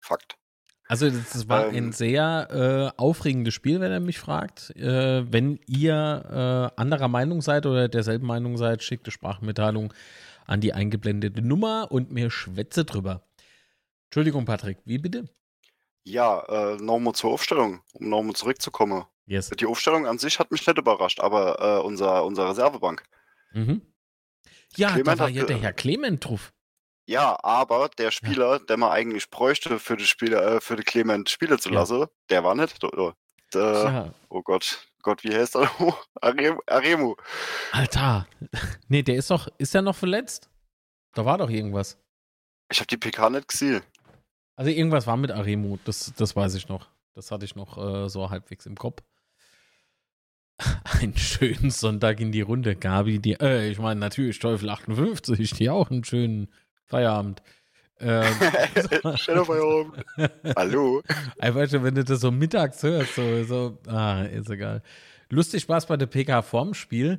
Fakt. 0.00 0.36
Also 0.88 1.10
das, 1.10 1.48
war 1.48 1.68
Ähm. 1.68 1.74
ein 1.74 1.92
sehr 1.92 2.92
äh, 2.96 3.00
aufregendes 3.00 3.54
Spiel, 3.54 3.80
wenn 3.80 3.90
er 3.90 4.00
mich 4.00 4.18
fragt. 4.18 4.70
Äh, 4.76 5.30
wenn 5.32 5.58
ihr 5.66 6.72
äh, 6.76 6.80
anderer 6.80 7.08
Meinung 7.08 7.42
seid 7.42 7.66
oder 7.66 7.88
derselben 7.88 8.26
Meinung 8.26 8.56
seid, 8.56 8.82
schickt 8.82 9.06
eine 9.06 9.12
Sprachmitteilung 9.12 9.92
an 10.46 10.60
die 10.60 10.72
eingeblendete 10.72 11.42
Nummer 11.42 11.88
und 11.90 12.12
mir 12.12 12.30
schwätze 12.30 12.84
drüber. 12.84 13.22
Entschuldigung, 14.06 14.44
Patrick, 14.44 14.78
wie 14.84 14.98
bitte? 14.98 15.28
Ja, 16.04 16.44
äh, 16.48 16.76
nochmal 16.76 17.14
zur 17.14 17.32
Aufstellung, 17.32 17.80
um 17.92 18.08
nochmal 18.08 18.34
zurückzukommen. 18.34 19.04
Yes. 19.26 19.50
Die 19.50 19.66
Aufstellung 19.66 20.06
an 20.06 20.18
sich 20.18 20.38
hat 20.38 20.52
mich 20.52 20.64
nicht 20.64 20.78
überrascht, 20.78 21.18
aber 21.18 21.80
äh, 21.80 21.84
unser, 21.84 22.24
unsere 22.24 22.50
Reservebank. 22.50 23.02
Mhm. 23.52 23.82
Ja, 24.76 24.88
da 24.88 24.94
Clement 24.94 25.18
war 25.18 25.26
hat 25.26 25.34
ja 25.34 25.44
der 25.44 25.58
Herr 25.58 25.72
Clement 25.72 26.24
drauf. 26.24 26.52
Ja, 27.08 27.38
aber 27.44 27.88
der 27.98 28.10
Spieler, 28.10 28.58
der 28.58 28.76
man 28.76 28.90
eigentlich 28.90 29.30
bräuchte 29.30 29.78
für 29.78 29.96
die 29.96 30.06
Spieler, 30.06 30.56
äh, 30.56 30.60
für 30.60 30.74
die 30.76 30.82
Clement 30.82 31.28
Spiele 31.30 31.58
zu 31.58 31.68
Ja. 31.70 31.76
lassen, 31.80 32.06
der 32.30 32.42
war 32.44 32.54
nicht. 32.54 32.82
Der, 32.82 33.62
Ja, 33.62 34.14
Oh 34.28 34.42
Gott, 34.42 34.88
Gott, 35.02 35.22
wie 35.22 35.32
heißt 35.34 35.54
er? 35.56 35.70
Aremu. 36.66 37.14
Alter. 37.72 38.26
Nee, 38.88 39.02
der 39.02 39.16
ist 39.16 39.30
doch, 39.30 39.48
ist 39.58 39.74
er 39.74 39.82
noch 39.82 39.94
verletzt? 39.96 40.50
Da 41.14 41.24
war 41.24 41.38
doch 41.38 41.48
irgendwas. 41.50 41.96
Ich 42.70 42.78
habe 42.78 42.86
die 42.88 42.96
PK 42.96 43.30
nicht 43.30 43.48
gesehen. 43.48 43.82
Also 44.56 44.70
irgendwas 44.70 45.06
war 45.06 45.16
mit 45.16 45.30
Aremu, 45.30 45.78
das, 45.84 46.12
das 46.16 46.34
weiß 46.34 46.54
ich 46.54 46.68
noch. 46.68 46.88
Das 47.14 47.30
hatte 47.30 47.44
ich 47.44 47.54
noch 47.56 47.78
äh, 47.78 48.08
so 48.08 48.30
halbwegs 48.30 48.66
im 48.66 48.74
Kopf. 48.76 49.02
Einen 51.00 51.16
schönen 51.16 51.70
Sonntag 51.70 52.20
in 52.20 52.32
die 52.32 52.40
Runde, 52.40 52.74
Gabi. 52.76 53.18
Die, 53.18 53.34
äh, 53.34 53.68
ich 53.70 53.78
meine 53.78 54.00
natürlich 54.00 54.38
Teufel 54.38 54.70
58, 54.70 55.50
die 55.52 55.70
auch 55.70 55.90
einen 55.90 56.04
schönen 56.04 56.48
Feierabend. 56.86 57.42
Ähm. 57.98 58.24
Hallo. 60.56 61.02
Einfach 61.38 61.68
schon, 61.68 61.82
wenn 61.84 61.94
du 61.94 62.04
das 62.04 62.20
so 62.20 62.30
mittags 62.30 62.82
hörst, 62.82 63.14
so, 63.14 63.44
so 63.44 63.78
ah, 63.88 64.22
ist 64.22 64.50
egal. 64.50 64.82
Lustig 65.28 65.68
war 65.68 65.78
es 65.78 65.86
bei 65.86 65.96
der 65.96 66.06
PK 66.06 66.42
vorm 66.42 66.74
Spiel. 66.74 67.18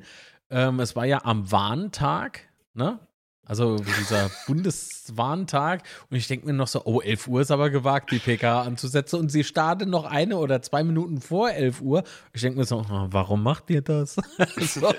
Ähm, 0.50 0.80
es 0.80 0.96
war 0.96 1.04
ja 1.04 1.24
am 1.24 1.50
Warntag, 1.50 2.48
ne? 2.74 2.98
Also 3.44 3.76
dieser 3.76 4.30
Bundeswarntag. 4.46 5.82
Und 6.10 6.16
ich 6.16 6.28
denke 6.28 6.46
mir 6.46 6.52
noch 6.52 6.68
so, 6.68 6.82
oh, 6.84 7.00
11 7.00 7.28
Uhr 7.28 7.40
ist 7.40 7.50
aber 7.50 7.70
gewagt, 7.70 8.10
die 8.12 8.18
PK 8.18 8.62
anzusetzen. 8.62 9.18
Und 9.18 9.30
sie 9.30 9.42
startet 9.42 9.88
noch 9.88 10.04
eine 10.04 10.36
oder 10.36 10.62
zwei 10.62 10.84
Minuten 10.84 11.20
vor 11.20 11.50
11 11.50 11.80
Uhr. 11.80 12.04
Ich 12.32 12.42
denke 12.42 12.58
mir 12.58 12.66
so, 12.66 12.80
ah, 12.80 13.08
warum 13.10 13.42
macht 13.42 13.68
ihr 13.70 13.82
das? 13.82 14.16
so. 14.60 14.92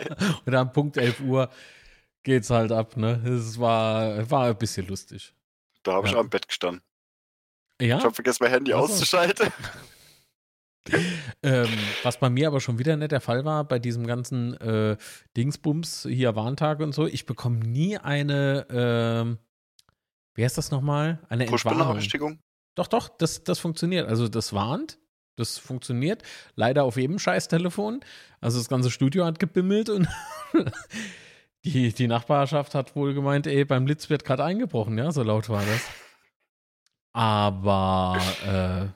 Und 0.45 0.55
am 0.55 0.71
Punkt 0.71 0.97
11 0.97 1.21
Uhr 1.21 1.49
geht's 2.23 2.49
halt 2.49 2.71
ab, 2.71 2.97
ne? 2.97 3.21
Es 3.27 3.59
war, 3.59 4.29
war 4.29 4.45
ein 4.47 4.57
bisschen 4.57 4.87
lustig. 4.87 5.33
Da 5.83 5.93
habe 5.93 6.07
ich 6.07 6.13
Ja. 6.13 6.19
am 6.19 6.29
Bett 6.29 6.47
gestanden. 6.47 6.83
Ja? 7.81 7.97
Ich 7.97 8.03
habe 8.03 8.13
vergessen, 8.13 8.43
mein 8.43 8.51
Handy 8.51 8.73
Ach 8.73 8.79
so. 8.79 8.83
auszuschalten. 8.93 9.51
Ähm, 11.43 11.67
was 12.01 12.19
bei 12.19 12.29
mir 12.31 12.47
aber 12.47 12.59
schon 12.61 12.79
wieder 12.79 12.97
nicht 12.97 13.11
der 13.11 13.21
Fall 13.21 13.45
war, 13.45 13.63
bei 13.63 13.77
diesem 13.77 14.07
ganzen 14.07 14.55
äh, 14.59 14.97
Dingsbums, 15.37 16.07
hier 16.09 16.35
Warntag 16.35 16.79
und 16.79 16.93
so, 16.95 17.05
ich 17.05 17.27
bekomme 17.27 17.57
nie 17.59 17.97
eine, 17.99 18.65
ähm, 18.71 19.37
wie 20.33 20.43
heißt 20.43 20.57
das 20.57 20.71
nochmal? 20.71 21.19
Eine 21.29 21.45
Entwarnung. 21.45 22.39
Doch, 22.73 22.87
doch, 22.87 23.09
das, 23.09 23.43
das 23.43 23.59
funktioniert. 23.59 24.07
Also 24.07 24.27
das 24.29 24.51
warnt, 24.53 24.97
das 25.35 25.59
funktioniert. 25.59 26.23
Leider 26.55 26.85
auf 26.85 26.97
jedem 26.97 27.19
Scheiß-Telefon. 27.19 27.99
Also 28.41 28.57
das 28.57 28.67
ganze 28.67 28.89
Studio 28.89 29.25
hat 29.25 29.37
gebimmelt 29.37 29.89
und 29.89 30.07
die, 31.65 31.93
die 31.93 32.07
Nachbarschaft 32.07 32.73
hat 32.75 32.95
wohl 32.95 33.13
gemeint, 33.13 33.47
ey, 33.47 33.65
beim 33.65 33.85
Litz 33.87 34.09
wird 34.09 34.23
gerade 34.25 34.43
eingebrochen, 34.43 34.97
ja, 34.97 35.11
so 35.11 35.23
laut 35.23 35.49
war 35.49 35.65
das. 35.65 35.81
Aber, 37.13 38.19
äh, 38.45 38.87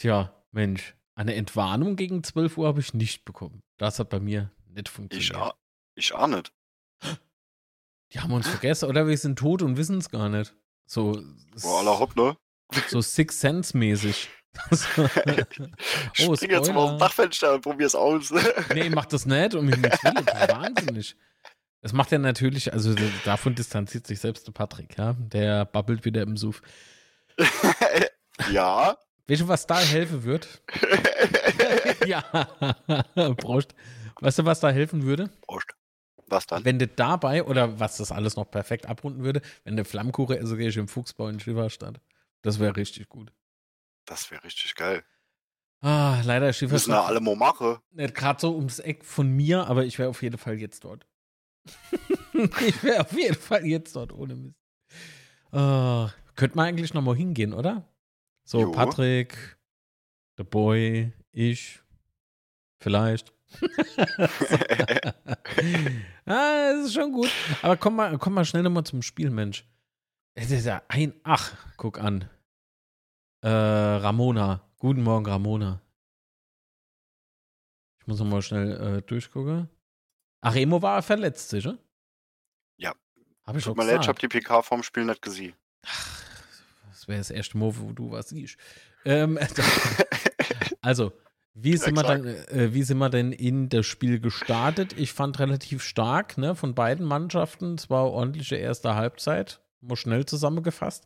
tja, 0.00 0.32
Mensch, 0.52 0.94
eine 1.14 1.34
Entwarnung 1.34 1.96
gegen 1.96 2.22
12 2.22 2.56
Uhr 2.58 2.66
habe 2.68 2.80
ich 2.80 2.94
nicht 2.94 3.24
bekommen. 3.24 3.60
Das 3.76 3.98
hat 3.98 4.08
bei 4.10 4.20
mir 4.20 4.50
nicht 4.68 4.88
Ich, 4.88 4.94
funktioniert. 4.94 5.36
ah- 5.36 5.54
ich 5.94 6.12
auch 6.14 6.26
nicht. 6.28 6.52
Die 8.12 8.20
haben 8.20 8.32
uns 8.32 8.48
vergessen 8.48 8.88
oder 8.88 9.06
wir 9.06 9.18
sind 9.18 9.38
tot 9.38 9.60
und 9.62 9.76
wissen 9.76 9.98
es 9.98 10.08
gar 10.10 10.28
nicht. 10.28 10.54
So, 10.86 11.20
Boah, 11.60 11.80
aller 11.80 11.98
Hopp, 11.98 12.16
ne? 12.16 12.36
so 12.88 13.00
Six 13.02 13.40
Sense 13.40 13.76
mäßig. 13.76 14.30
Ich 14.70 16.28
oh, 16.28 16.36
spring 16.36 16.50
jetzt 16.50 16.72
mal 16.72 16.80
aus 16.80 16.90
dem. 16.90 16.98
Dachfenster 16.98 17.54
und 17.54 17.60
probier's 17.62 17.94
aus. 17.94 18.32
Nee, 18.74 18.90
macht 18.90 19.12
das 19.12 19.26
nicht 19.26 19.54
und 19.54 19.66
mit 19.66 19.80
nichts 19.80 20.02
will, 20.02 20.12
das 20.14 20.48
wahnsinnig. 20.48 21.16
Das 21.80 21.92
macht 21.92 22.12
er 22.12 22.18
natürlich, 22.18 22.72
also 22.72 22.94
davon 23.24 23.54
distanziert 23.54 24.06
sich 24.06 24.20
selbst 24.20 24.46
der 24.46 24.52
Patrick, 24.52 24.98
ja. 24.98 25.14
Der 25.18 25.64
babbelt 25.64 26.04
wieder 26.04 26.22
im 26.22 26.36
Suff. 26.36 26.60
ja. 28.52 28.96
Weißt 29.28 29.42
du, 29.42 29.48
was 29.48 29.66
da 29.66 29.78
helfen 29.78 30.24
wird? 30.24 30.62
ja, 32.06 32.22
Prost. 33.36 33.74
Weißt 34.20 34.40
du, 34.40 34.44
was 34.44 34.60
da 34.60 34.70
helfen 34.70 35.04
würde? 35.04 35.30
Prost. 35.42 35.68
Was 36.30 36.46
dann? 36.46 36.64
Wenn 36.64 36.78
du 36.78 36.86
dabei, 36.86 37.44
oder 37.44 37.80
was 37.80 37.96
das 37.96 38.12
alles 38.12 38.36
noch 38.36 38.50
perfekt 38.50 38.86
abrunden 38.86 39.24
würde, 39.24 39.40
wenn 39.64 39.76
der 39.76 39.84
Flammkuchen 39.84 40.38
also 40.38 40.56
gehe 40.56 40.68
ich 40.68 40.76
im 40.76 40.88
Fuchsbau 40.88 41.28
in 41.28 41.40
Schifferstadt. 41.40 42.00
Das 42.42 42.58
wäre 42.58 42.76
richtig 42.76 43.08
gut. 43.08 43.32
Das 44.08 44.30
wäre 44.30 44.42
richtig 44.42 44.74
geil. 44.74 45.04
Ah, 45.80 46.20
leider 46.24 46.52
Wir 46.52 46.68
müssen 46.68 46.90
da 46.90 47.04
alle 47.04 47.20
mal 47.20 47.36
machen. 47.36 47.76
nicht 47.90 48.14
gerade 48.14 48.40
so 48.40 48.56
ums 48.56 48.78
Eck 48.78 49.04
von 49.04 49.30
mir, 49.30 49.66
aber 49.66 49.84
ich 49.84 49.98
wäre 49.98 50.08
auf 50.08 50.22
jeden 50.22 50.38
Fall 50.38 50.58
jetzt 50.58 50.82
dort. 50.84 51.06
ich 52.32 52.82
wäre 52.82 53.02
auf 53.02 53.12
jeden 53.12 53.34
Fall 53.36 53.66
jetzt 53.66 53.94
dort, 53.94 54.12
ohne 54.12 54.34
Mist. 54.34 54.56
Ah, 55.52 56.10
könnte 56.34 56.56
man 56.56 56.66
eigentlich 56.66 56.94
noch 56.94 57.02
mal 57.02 57.14
hingehen, 57.14 57.52
oder? 57.52 57.86
So, 58.44 58.60
Jo. 58.62 58.72
Patrick, 58.72 59.58
der 60.38 60.44
Boy, 60.44 61.12
ich, 61.30 61.80
vielleicht. 62.80 63.32
ah, 66.26 66.72
das 66.72 66.86
ist 66.86 66.94
schon 66.94 67.12
gut. 67.12 67.30
Aber 67.62 67.76
komm 67.76 67.96
mal, 67.96 68.16
komm 68.18 68.34
mal 68.34 68.44
schnell 68.44 68.62
nochmal 68.62 68.84
zum 68.84 69.02
Spiel, 69.02 69.30
Mensch. 69.30 69.64
Es 70.34 70.50
ist 70.50 70.66
ja 70.66 70.82
ein 70.88 71.14
Ach, 71.24 71.52
guck 71.76 71.98
an. 72.00 72.28
Äh, 73.40 73.48
Ramona. 73.48 74.62
Guten 74.78 75.02
Morgen, 75.02 75.26
Ramona. 75.26 75.80
Ich 78.00 78.06
muss 78.06 78.18
nochmal 78.18 78.42
schnell 78.42 78.98
äh, 78.98 79.02
durchgucken. 79.02 79.68
Ach, 80.40 80.54
Emo 80.54 80.82
war 80.82 81.02
verletzt, 81.02 81.50
sicher? 81.50 81.78
Ja. 82.76 82.94
Habe 83.44 83.58
ich 83.58 83.64
Tut 83.64 83.76
schon 83.76 83.84
mir 83.84 83.92
leid, 83.92 84.02
ich 84.02 84.08
hab 84.08 84.18
die 84.18 84.28
PK 84.28 84.62
vorm 84.62 84.82
Spiel 84.82 85.04
nicht 85.04 85.22
gesehen. 85.22 85.54
Ach, 85.86 86.22
das 86.88 87.08
wäre 87.08 87.18
das 87.18 87.30
erste 87.30 87.58
Mal, 87.58 87.76
wo 87.76 87.92
du 87.92 88.10
was 88.10 88.28
siehst. 88.28 88.58
Ähm, 89.04 89.38
also, 90.80 91.12
wie 91.54 91.76
sind, 91.76 91.94
wir 91.94 92.02
dann, 92.02 92.26
äh, 92.26 92.72
wie 92.72 92.82
sind 92.82 92.98
wir 92.98 93.10
denn 93.10 93.32
in 93.32 93.68
das 93.68 93.86
Spiel 93.86 94.20
gestartet? 94.20 94.96
Ich 94.96 95.12
fand 95.12 95.38
relativ 95.38 95.82
stark, 95.82 96.38
ne, 96.38 96.54
von 96.54 96.74
beiden 96.74 97.04
Mannschaften. 97.04 97.74
Es 97.74 97.90
war 97.90 98.10
ordentliche 98.10 98.56
erste 98.56 98.94
Halbzeit, 98.94 99.60
mal 99.80 99.96
schnell 99.96 100.26
zusammengefasst. 100.26 101.04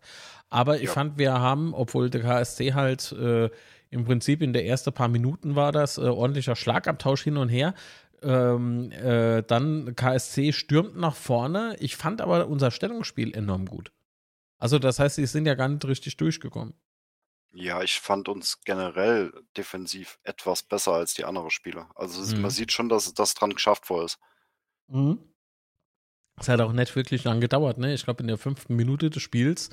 Aber 0.50 0.76
ich 0.80 0.84
Ja. 0.84 0.92
fand, 0.92 1.18
wir 1.18 1.32
haben, 1.40 1.74
obwohl 1.74 2.10
der 2.10 2.22
KSC 2.22 2.74
halt 2.74 3.12
äh, 3.12 3.50
im 3.90 4.04
Prinzip 4.04 4.42
in 4.42 4.52
der 4.52 4.66
ersten 4.66 4.92
paar 4.92 5.08
Minuten 5.08 5.54
war 5.56 5.72
das, 5.72 5.98
äh, 5.98 6.02
ordentlicher 6.02 6.56
Schlagabtausch 6.56 7.22
hin 7.22 7.36
und 7.36 7.48
her. 7.48 7.74
Ähm, 8.22 8.90
äh, 8.92 9.42
dann 9.42 9.94
KSC 9.96 10.52
stürmt 10.52 10.96
nach 10.96 11.16
vorne. 11.16 11.76
Ich 11.80 11.96
fand 11.96 12.20
aber 12.20 12.46
unser 12.46 12.70
Stellungsspiel 12.70 13.34
enorm 13.34 13.66
gut. 13.66 13.92
Also, 14.58 14.78
das 14.78 14.98
heißt, 15.00 15.16
sie 15.16 15.26
sind 15.26 15.46
ja 15.46 15.54
gar 15.54 15.68
nicht 15.68 15.84
richtig 15.84 16.16
durchgekommen. 16.16 16.74
Ja, 17.54 17.82
ich 17.82 18.00
fand 18.00 18.28
uns 18.28 18.60
generell 18.64 19.32
defensiv 19.56 20.18
etwas 20.22 20.62
besser 20.62 20.92
als 20.92 21.14
die 21.14 21.24
anderen 21.24 21.50
Spieler. 21.50 21.90
Also 21.94 22.22
Mhm. 22.34 22.40
man 22.42 22.50
sieht 22.50 22.72
schon, 22.72 22.88
dass 22.88 23.12
das 23.12 23.34
dran 23.34 23.52
geschafft 23.52 23.90
worden 23.90 24.06
ist. 24.06 24.18
Es 26.40 26.48
hat 26.48 26.60
auch 26.60 26.72
nicht 26.72 26.94
wirklich 26.96 27.24
lang 27.24 27.40
gedauert, 27.40 27.78
ne? 27.78 27.92
Ich 27.94 28.04
glaube, 28.04 28.22
in 28.22 28.26
der 28.28 28.38
fünften 28.38 28.74
Minute 28.76 29.10
des 29.10 29.22
Spiels 29.22 29.70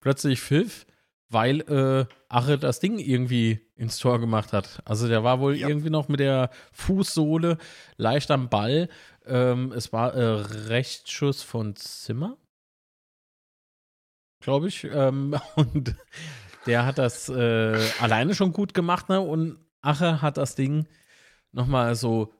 plötzlich 0.00 0.40
pfiff, 0.40 0.86
weil 1.28 1.60
äh, 1.62 2.06
Ache 2.28 2.58
das 2.58 2.80
Ding 2.80 2.98
irgendwie 2.98 3.60
ins 3.76 3.98
Tor 3.98 4.18
gemacht 4.18 4.52
hat. 4.52 4.82
Also 4.84 5.08
der 5.08 5.22
war 5.24 5.40
wohl 5.40 5.56
Ja. 5.56 5.68
irgendwie 5.68 5.90
noch 5.90 6.08
mit 6.08 6.20
der 6.20 6.50
Fußsohle 6.72 7.58
leicht 7.96 8.30
am 8.30 8.48
Ball. 8.48 8.88
Ähm, 9.26 9.72
es 9.72 9.92
war 9.92 10.14
äh, 10.14 10.22
Rechtsschuss 10.68 11.42
von 11.42 11.76
Zimmer, 11.76 12.36
glaube 14.40 14.68
ich. 14.68 14.84
Ähm, 14.84 15.36
und 15.56 15.94
der 16.66 16.86
hat 16.86 16.98
das 16.98 17.28
äh, 17.28 17.78
alleine 18.00 18.34
schon 18.34 18.52
gut 18.52 18.74
gemacht, 18.74 19.08
ne? 19.08 19.20
Und 19.20 19.58
Ache 19.82 20.22
hat 20.22 20.36
das 20.36 20.54
Ding 20.54 20.86
nochmal 21.52 21.94
so 21.94 22.32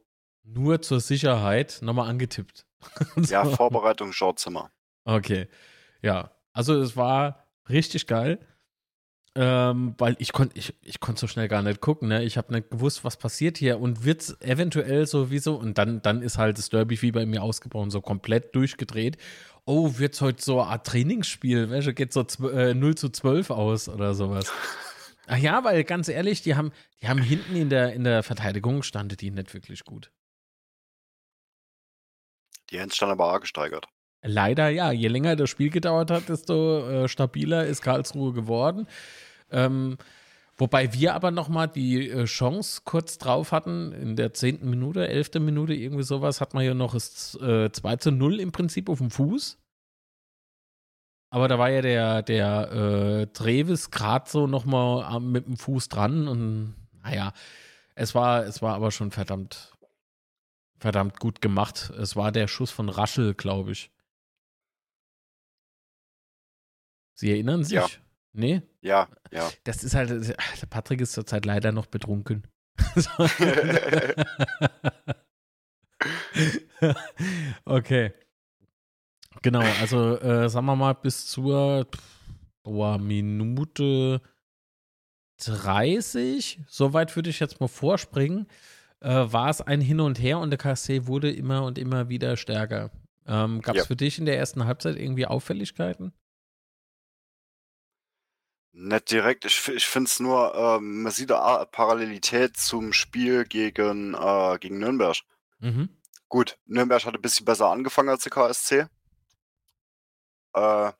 nur 0.42 0.82
zur 0.82 1.00
Sicherheit 1.00 1.78
nochmal 1.82 2.08
angetippt. 2.08 2.66
Ja, 3.28 3.44
So. 3.44 3.56
Vorbereitung 3.56 4.12
Shortzimmer. 4.12 4.70
Okay. 5.04 5.48
Ja, 6.02 6.30
also 6.52 6.80
es 6.80 6.96
war 6.96 7.46
richtig 7.68 8.06
geil. 8.06 8.38
Ähm, 9.36 9.94
weil 9.96 10.16
ich 10.18 10.32
konnte 10.32 10.58
ich, 10.58 10.74
ich 10.82 10.98
konnte 10.98 11.20
so 11.20 11.28
schnell 11.28 11.46
gar 11.46 11.62
nicht 11.62 11.80
gucken, 11.80 12.08
ne? 12.08 12.24
Ich 12.24 12.36
habe 12.36 12.52
nicht 12.52 12.68
gewusst, 12.70 13.04
was 13.04 13.16
passiert 13.16 13.58
hier 13.58 13.78
und 13.78 14.04
wird's 14.04 14.36
eventuell 14.40 15.06
sowieso 15.06 15.54
und 15.54 15.78
dann, 15.78 16.02
dann 16.02 16.20
ist 16.20 16.36
halt 16.36 16.58
das 16.58 16.68
Derby 16.68 17.00
wie 17.00 17.12
bei 17.12 17.24
mir 17.26 17.40
ausgebrochen, 17.44 17.92
so 17.92 18.00
komplett 18.00 18.56
durchgedreht. 18.56 19.18
Oh, 19.66 19.98
wird's 19.98 20.20
heute 20.20 20.42
so 20.42 20.60
eine 20.60 20.70
Art 20.70 20.86
Trainingsspiel, 20.88 21.70
welche 21.70 21.94
geht 21.94 22.12
so 22.12 22.26
äh, 22.48 22.74
0 22.74 22.96
zu 22.96 23.08
12 23.08 23.50
aus 23.50 23.88
oder 23.88 24.14
sowas. 24.14 24.50
Ach 25.28 25.36
ja, 25.36 25.62
weil 25.62 25.84
ganz 25.84 26.08
ehrlich, 26.08 26.42
die 26.42 26.56
haben, 26.56 26.72
die 27.00 27.08
haben 27.08 27.22
hinten 27.22 27.54
in 27.54 27.68
der, 27.68 27.92
in 27.92 28.02
der 28.02 28.24
Verteidigung 28.24 28.82
standet 28.82 29.20
die 29.20 29.30
nicht 29.30 29.54
wirklich 29.54 29.84
gut. 29.84 30.10
Die 32.70 32.78
Hens 32.78 32.96
stand 32.96 33.12
aber 33.12 33.32
auch 33.32 33.40
gesteigert. 33.40 33.88
Leider 34.22 34.68
ja. 34.68 34.92
Je 34.92 35.08
länger 35.08 35.36
das 35.36 35.50
Spiel 35.50 35.70
gedauert 35.70 36.10
hat, 36.10 36.28
desto 36.28 36.88
äh, 36.88 37.08
stabiler 37.08 37.66
ist 37.66 37.82
Karlsruhe 37.82 38.32
geworden. 38.32 38.86
Ähm, 39.50 39.96
wobei 40.56 40.92
wir 40.92 41.14
aber 41.14 41.30
nochmal 41.30 41.68
die 41.68 42.08
äh, 42.10 42.24
Chance 42.24 42.82
kurz 42.84 43.18
drauf 43.18 43.52
hatten, 43.52 43.92
in 43.92 44.16
der 44.16 44.34
zehnten 44.34 44.68
Minute, 44.68 45.08
elften 45.08 45.44
Minute, 45.44 45.74
irgendwie 45.74 46.02
sowas, 46.02 46.40
hat 46.40 46.54
man 46.54 46.64
ja 46.64 46.74
noch 46.74 46.92
das 46.92 47.34
äh, 47.40 47.72
2 47.72 47.96
zu 47.96 48.12
0 48.12 48.40
im 48.40 48.52
Prinzip 48.52 48.88
auf 48.88 48.98
dem 48.98 49.10
Fuß. 49.10 49.58
Aber 51.32 51.46
da 51.48 51.58
war 51.58 51.70
ja 51.70 51.80
der, 51.80 52.22
der 52.22 52.72
äh, 52.72 53.26
Trevis 53.28 53.90
gerade 53.90 54.28
so 54.28 54.46
nochmal 54.46 55.20
mit 55.20 55.46
dem 55.46 55.56
Fuß 55.56 55.88
dran 55.88 56.26
und 56.26 56.74
naja, 57.04 57.32
es 57.94 58.14
war, 58.14 58.44
es 58.44 58.60
war 58.62 58.74
aber 58.74 58.90
schon 58.90 59.12
verdammt, 59.12 59.72
verdammt 60.80 61.20
gut 61.20 61.40
gemacht. 61.40 61.90
Es 61.98 62.16
war 62.16 62.32
der 62.32 62.48
Schuss 62.48 62.70
von 62.70 62.88
Raschel, 62.88 63.34
glaube 63.34 63.72
ich. 63.72 63.92
Sie 67.14 67.30
erinnern 67.30 67.62
sich? 67.64 67.74
Ja. 67.74 67.86
Nee? 68.32 68.62
Ja, 68.80 69.08
ja. 69.30 69.50
Das 69.64 69.84
ist 69.84 69.94
halt, 69.94 70.10
der 70.10 70.66
Patrick 70.70 71.02
ist 71.02 71.12
zurzeit 71.12 71.44
leider 71.44 71.70
noch 71.72 71.86
betrunken. 71.86 72.46
okay. 77.66 78.14
Genau, 79.42 79.60
also 79.80 80.18
äh, 80.18 80.48
sagen 80.48 80.66
wir 80.66 80.76
mal 80.76 80.94
bis 80.94 81.26
zur 81.26 81.86
boah, 82.62 82.96
Minute 82.98 84.22
30, 85.44 86.60
soweit 86.68 87.14
würde 87.16 87.28
ich 87.30 87.40
jetzt 87.40 87.60
mal 87.60 87.68
vorspringen, 87.68 88.46
äh, 88.46 88.48
war 89.08 89.48
es 89.48 89.60
ein 89.60 89.80
Hin 89.80 90.00
und 90.00 90.20
Her 90.20 90.38
und 90.38 90.50
der 90.50 90.58
KSC 90.58 91.06
wurde 91.06 91.30
immer 91.30 91.64
und 91.64 91.78
immer 91.78 92.08
wieder 92.08 92.36
stärker. 92.36 92.90
Ähm, 93.26 93.60
Gab 93.62 93.76
es 93.76 93.82
Ja. 93.82 93.86
für 93.86 93.96
dich 93.96 94.18
in 94.18 94.26
der 94.26 94.38
ersten 94.38 94.64
Halbzeit 94.64 94.96
irgendwie 94.96 95.26
Auffälligkeiten? 95.26 96.12
Nicht 98.72 99.10
direkt. 99.10 99.44
Ich, 99.44 99.68
ich 99.68 99.86
finde 99.86 100.08
es 100.08 100.20
nur, 100.20 100.54
ähm, 100.54 101.02
man 101.02 101.12
sieht 101.12 101.32
eine 101.32 101.66
Parallelität 101.66 102.56
zum 102.56 102.92
Spiel 102.92 103.44
gegen, 103.44 104.14
äh, 104.14 104.58
gegen 104.60 104.78
Nürnberg. 104.78 105.16
Mhm. 105.58 105.88
Gut, 106.28 106.56
Nürnberg 106.66 107.04
hat 107.04 107.14
ein 107.14 107.20
bisschen 107.20 107.44
besser 107.44 107.68
angefangen 107.68 108.08
als 108.10 108.22
der 108.22 108.30
KSC. 108.32 108.86
Äh, 110.54 110.92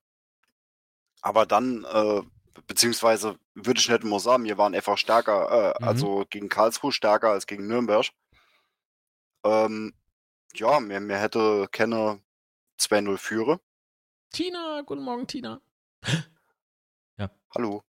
aber 1.23 1.47
dann, 1.47 1.85
äh, 1.85 2.23
beziehungsweise 2.67 3.39
würde 3.55 3.81
ich 3.81 3.89
nicht 3.89 4.05
mal 4.05 4.21
sagen, 4.21 4.45
wir 4.45 4.59
waren 4.59 4.75
einfach 4.75 4.99
stärker, 4.99 5.75
äh, 5.77 5.83
Mhm. 5.83 5.89
also 5.89 6.25
gegen 6.31 6.49
Karlsruhe 6.49 6.93
stärker 6.93 7.31
als 7.31 7.47
gegen 7.47 7.67
Nürnberg. 7.67 8.07
Ähm, 9.45 9.95
ja, 10.55 10.81
mir, 10.81 11.01
mir 11.01 11.19
hätte 11.19 11.69
keine 11.73 12.21
2-0 12.79 13.17
führe. 13.19 13.61
Tina, 14.33 14.83
guten 14.83 15.03
Morgen, 15.03 15.27
Tina. 15.27 15.61
Hallo. 17.53 17.83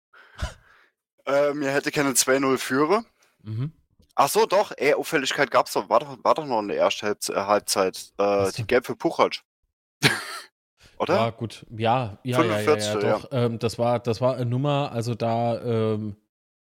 äh, 1.27 1.53
mir 1.53 1.71
hätte 1.71 1.91
keine 1.93 2.15
2-0 2.15 2.57
führe. 2.57 3.05
Mhm. 3.43 3.73
Ach 4.15 4.29
so, 4.29 4.47
doch, 4.47 4.73
ey, 4.77 4.95
Auffälligkeit 4.95 5.51
gab's 5.51 5.73
doch, 5.75 5.89
war 5.91 6.01
doch, 6.01 6.17
war 6.25 6.35
doch 6.35 6.47
noch 6.47 6.61
in 6.61 6.69
der 6.69 6.79
ersten 6.79 7.07
Halbz 7.07 7.29
Halbzeit. 7.29 8.13
Äh, 8.19 8.51
die? 8.53 8.67
Gelb 8.67 8.87
für 8.87 8.97
Puchatsch. 8.97 9.43
Oder? 11.01 11.15
Ja, 11.15 11.31
gut. 11.31 11.65
Ja, 11.71 12.19
ja, 12.25 12.43
ja, 12.43 12.45
ja, 12.45 12.61
ja, 12.61 12.65
45., 12.65 13.03
ja. 13.03 13.13
doch. 13.19 13.29
Ähm, 13.33 13.59
das, 13.59 13.79
war, 13.79 13.99
das 14.01 14.21
war 14.21 14.35
eine 14.37 14.45
Nummer, 14.45 14.93
also 14.93 15.15
da 15.15 15.61
ähm, 15.63 16.17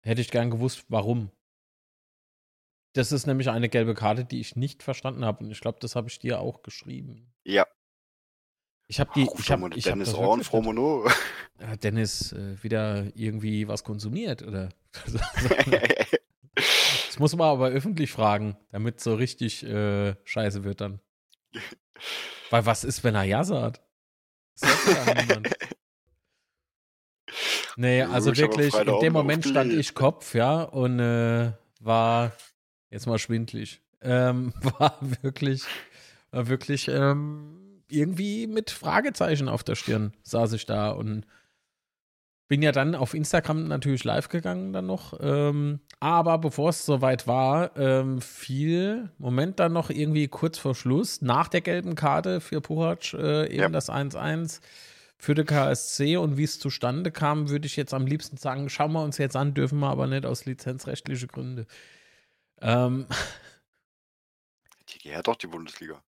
hätte 0.02 0.22
ich 0.22 0.30
gern 0.30 0.52
gewusst, 0.52 0.86
warum. 0.90 1.32
Das 2.94 3.12
ist 3.12 3.26
nämlich 3.26 3.50
eine 3.50 3.68
gelbe 3.68 3.96
Karte, 3.96 4.24
die 4.24 4.40
ich 4.40 4.56
nicht 4.56 4.84
verstanden 4.84 5.26
habe. 5.26 5.44
Und 5.44 5.52
ich 5.52 5.60
glaube, 5.62 5.80
das 5.82 5.96
habe 5.96 6.08
ich 6.08 6.20
dir 6.20 6.40
auch 6.40 6.62
geschrieben. 6.62 7.34
Ja. 7.44 7.66
Ich 8.88 9.00
habe 9.00 9.10
die. 9.16 9.22
Ich 9.40 9.52
hab, 9.52 9.76
ich 9.76 9.86
hab 9.88 9.94
Dennis 9.94 10.10
das 10.10 10.18
Ohren, 10.18 10.40
wirklich 10.40 10.48
Frau 10.50 10.58
nicht- 10.58 10.66
Mono. 10.66 11.10
Hat 11.60 11.84
Dennis 11.84 12.34
äh, 12.34 12.62
wieder 12.62 13.06
irgendwie 13.16 13.68
was 13.68 13.84
konsumiert 13.84 14.44
oder? 14.44 14.70
Das 17.08 17.20
muss 17.20 17.36
man 17.36 17.48
aber 17.50 17.70
öffentlich 17.70 18.12
fragen, 18.12 18.58
damit 18.72 19.00
so 19.02 19.16
richtig 19.16 19.64
äh, 19.64 20.16
scheiße 20.24 20.64
wird 20.64 20.80
dann. 20.82 21.00
Weil 22.50 22.66
was 22.66 22.84
ist, 22.84 23.04
wenn 23.04 23.16
er 23.16 23.24
ja 23.24 23.44
sagt? 23.44 23.82
Das 24.62 24.86
sagt 24.86 25.08
ja 25.08 25.22
niemand. 25.22 25.50
Nee, 27.78 28.04
also 28.04 28.36
wirklich, 28.36 28.74
in 28.76 29.00
dem 29.00 29.14
Moment 29.14 29.46
stand 29.46 29.72
ich 29.72 29.94
Kopf, 29.94 30.36
ja, 30.36 30.62
und 30.64 31.00
äh, 31.00 31.52
war 31.80 32.32
jetzt 32.90 33.08
mal 33.08 33.18
schwindlig. 33.18 33.82
Ähm, 34.02 34.54
war 34.80 34.98
wirklich, 35.22 35.66
war 36.32 36.48
wirklich 36.48 36.88
ähm, 36.88 37.84
irgendwie 37.88 38.48
mit 38.48 38.72
Fragezeichen 38.72 39.50
auf 39.50 39.64
der 39.64 39.76
Stirn 39.76 40.14
saß 40.24 40.54
ich 40.54 40.66
da 40.66 40.92
und 40.92 41.26
bin 42.52 42.62
ja 42.62 42.74
dann 42.74 42.96
auf 42.96 43.14
Instagram 43.14 43.70
natürlich 43.70 44.04
live 44.04 44.28
gegangen 44.28 44.74
dann 44.74 44.86
noch. 44.86 45.18
Ähm, 45.22 45.80
aber 46.02 46.38
bevor 46.38 46.72
es 46.72 46.86
soweit 46.86 47.26
war, 47.26 47.78
ähm, 47.78 48.20
fiel, 48.20 49.10
Moment 49.18 49.62
dann 49.62 49.72
noch 49.72 49.90
irgendwie 49.90 50.28
kurz 50.28 50.58
vor 50.58 50.76
Schluss, 50.76 51.22
nach 51.22 51.48
der 51.48 51.62
gelben 51.62 51.96
Karte 51.96 52.42
für 52.42 52.60
Puchac, 52.60 53.14
äh, 53.14 53.46
eben 53.46 53.62
Ja. 53.62 53.70
das 53.70 53.90
1-1 53.90 54.60
für 55.18 55.34
die 55.34 55.46
KSC. 55.46 56.18
Und 56.18 56.36
wie 56.36 56.44
es 56.44 56.60
zustande 56.60 57.10
kam, 57.10 57.48
würde 57.48 57.68
ich 57.68 57.78
jetzt 57.78 57.94
am 57.94 58.06
liebsten 58.06 58.36
sagen, 58.36 58.68
schauen 58.68 58.92
wir 58.92 59.02
uns 59.02 59.18
jetzt 59.18 59.38
an, 59.38 59.54
dürfen 59.54 59.80
wir 59.80 59.88
aber 59.90 60.08
nicht 60.08 60.26
aus 60.26 60.44
lizenzrechtlichen 60.44 61.30
Gründen. 61.30 61.68
Ähm, 62.60 63.06
Die 64.90 65.00
gehört 65.00 65.30
doch 65.30 65.38
die 65.38 65.48
Bundesliga. 65.48 66.04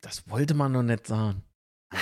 das 0.00 0.28
wollte 0.28 0.54
man 0.54 0.72
noch 0.72 0.82
nicht 0.82 1.06
sagen. 1.06 1.44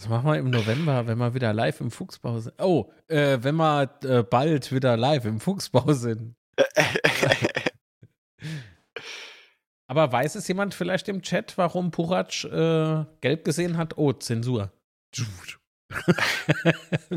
Das 0.00 0.08
machen 0.08 0.24
wir 0.24 0.38
im 0.38 0.48
November, 0.48 1.06
wenn 1.06 1.18
wir 1.18 1.34
wieder 1.34 1.52
live 1.52 1.78
im 1.82 1.90
Fuchsbau 1.90 2.40
sind. 2.40 2.54
Oh, 2.58 2.90
äh, 3.08 3.36
wenn 3.42 3.56
wir 3.56 3.98
äh, 4.02 4.22
bald 4.22 4.72
wieder 4.72 4.96
live 4.96 5.26
im 5.26 5.40
Fuchsbau 5.40 5.92
sind. 5.92 6.36
Aber 9.86 10.10
weiß 10.10 10.36
es 10.36 10.48
jemand 10.48 10.72
vielleicht 10.72 11.06
im 11.10 11.20
Chat, 11.20 11.58
warum 11.58 11.90
Puratsch 11.90 12.46
äh, 12.46 13.04
gelb 13.20 13.44
gesehen 13.44 13.76
hat? 13.76 13.98
Oh, 13.98 14.14
Zensur. 14.14 14.72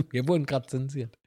Wir 0.10 0.28
wurden 0.28 0.46
gerade 0.46 0.68
zensiert. 0.68 1.18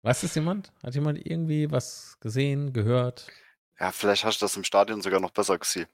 Weiß 0.00 0.22
es 0.22 0.34
jemand? 0.34 0.72
Hat 0.82 0.94
jemand 0.94 1.18
irgendwie 1.26 1.70
was 1.70 2.18
gesehen, 2.20 2.72
gehört? 2.72 3.26
ja, 3.78 3.92
vielleicht 3.92 4.24
hast 4.24 4.40
du 4.40 4.46
das 4.46 4.56
im 4.56 4.64
Stadion 4.64 5.02
sogar 5.02 5.20
noch 5.20 5.32
besser 5.32 5.58
gesehen. 5.58 5.88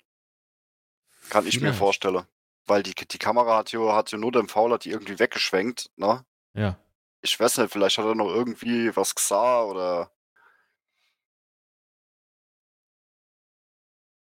Kann 1.30 1.48
ich 1.48 1.60
mir 1.60 1.74
vorstellen. 1.74 2.22
Weil 2.66 2.82
die, 2.82 2.94
die 2.94 3.18
Kamera 3.18 3.58
hat 3.58 3.72
ja, 3.72 3.94
hat 3.94 4.12
ja 4.12 4.18
nur 4.18 4.32
den 4.32 4.48
Fauler 4.48 4.78
die 4.78 4.90
irgendwie 4.90 5.18
weggeschwenkt, 5.18 5.90
ne? 5.96 6.24
Ja. 6.54 6.78
Ich 7.22 7.38
weiß 7.38 7.58
nicht, 7.58 7.72
vielleicht 7.72 7.98
hat 7.98 8.06
er 8.06 8.14
noch 8.14 8.28
irgendwie 8.28 8.94
was 8.96 9.14
gesah 9.14 9.62
oder. 9.64 10.10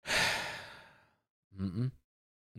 Mhm. 1.60 1.92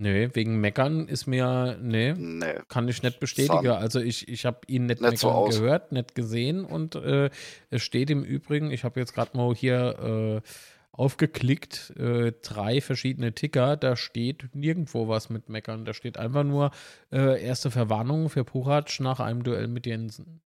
Nee, 0.01 0.31
wegen 0.35 0.61
Meckern 0.61 1.09
ist 1.09 1.27
mir, 1.27 1.77
nee, 1.81 2.13
Nee. 2.13 2.61
kann 2.69 2.87
ich 2.89 3.03
nicht 3.03 3.19
bestätigen. 3.19 3.69
Also 3.69 3.99
ich, 4.01 4.29
ich 4.29 4.47
habe 4.47 4.61
ihn 4.69 4.87
nicht, 4.87 5.01
Nicht 5.01 5.19
so 5.19 5.45
gehört, 5.45 5.91
nicht 5.91 6.15
gesehen 6.15 6.65
und 6.65 6.95
äh, 6.95 7.31
es 7.71 7.83
steht 7.83 8.09
im 8.11 8.23
Übrigen, 8.23 8.71
ich 8.71 8.85
habe 8.85 9.01
jetzt 9.01 9.13
gerade 9.13 9.37
mal 9.37 9.53
hier 9.57 10.43
äh, 10.45 10.49
aufgeklickt, 10.99 11.91
äh, 11.97 12.33
drei 12.43 12.81
verschiedene 12.81 13.33
Ticker, 13.33 13.77
da 13.77 13.95
steht 13.95 14.55
nirgendwo 14.55 15.07
was 15.07 15.31
mit 15.31 15.49
Meckern. 15.49 15.85
Da 15.85 15.95
steht 15.95 16.19
einfach 16.19 16.43
nur 16.43 16.73
äh, 17.13 17.43
erste 17.43 17.71
Verwarnung 17.71 18.29
für 18.29 18.45
Puchac 18.45 18.99
nach 18.99 19.21
einem 19.21 19.45
Duell 19.45 19.69
mit 19.69 19.87
Jensen. 19.87 20.43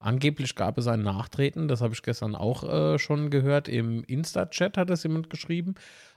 Angeblich 0.00 0.56
gab 0.56 0.78
es 0.78 0.88
ein 0.88 1.02
Nachtreten, 1.02 1.68
das 1.68 1.82
habe 1.82 1.94
ich 1.94 2.02
gestern 2.02 2.34
auch 2.34 2.64
äh, 2.64 2.98
schon 2.98 3.30
gehört. 3.30 3.68
Im 3.68 4.02
Insta-Chat 4.02 4.76
hat 4.76 4.90
es 4.90 5.02
jemand 5.04 5.30
geschrieben. 5.30 5.74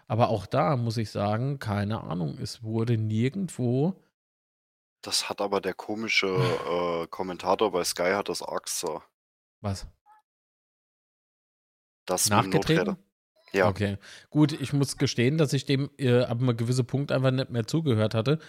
Aber 0.08 0.30
auch 0.30 0.46
da 0.46 0.78
muss 0.78 0.98
ich 0.98 1.12
sagen, 1.12 1.60
keine 1.60 2.02
Ahnung, 2.02 2.38
es 2.42 2.64
wurde 2.64 2.98
nirgendwo. 2.98 4.02
Das 5.02 5.30
hat 5.30 5.42
aber 5.42 5.62
der 5.62 5.74
komische 5.74 6.28
äh, 6.28 7.08
Kommentator 7.08 7.72
bei 7.72 7.84
Sky 7.84 8.14
hat 8.14 8.30
das 8.30 8.42
auch 8.42 8.62
gesagt. 8.62 9.08
Was? 9.62 9.86
Das 12.06 12.30
Nachgetreten? 12.30 12.98
Ja. 13.54 13.68
Okay. 13.68 13.98
Gut, 14.30 14.52
ich 14.52 14.74
muss 14.74 14.98
gestehen, 14.98 15.38
dass 15.38 15.54
ich 15.54 15.66
dem 15.66 15.90
äh, 15.98 16.24
ab 16.24 16.42
einem 16.42 16.58
gewissen 16.58 16.86
Punkt 16.88 17.12
einfach 17.12 17.30
nicht 17.32 17.52
mehr 17.52 17.68
zugehört 17.68 18.16
hatte, 18.16 18.40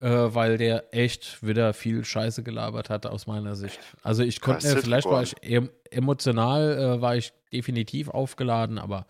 äh, 0.00 0.08
weil 0.10 0.58
der 0.58 0.92
echt 0.94 1.42
wieder 1.42 1.72
viel 1.72 2.04
Scheiße 2.04 2.42
gelabert 2.42 2.90
hat 2.90 3.06
aus 3.06 3.26
meiner 3.26 3.56
Sicht. 3.56 3.80
Also 4.02 4.22
ich 4.22 4.40
konnte, 4.42 4.74
du, 4.74 4.82
vielleicht 4.82 5.06
war 5.06 5.22
ich 5.22 5.34
em 5.42 5.70
emotional, 5.90 6.78
äh, 6.78 7.00
war 7.00 7.16
ich 7.16 7.32
definitiv 7.52 8.08
aufgeladen, 8.10 8.78
aber 8.78 9.06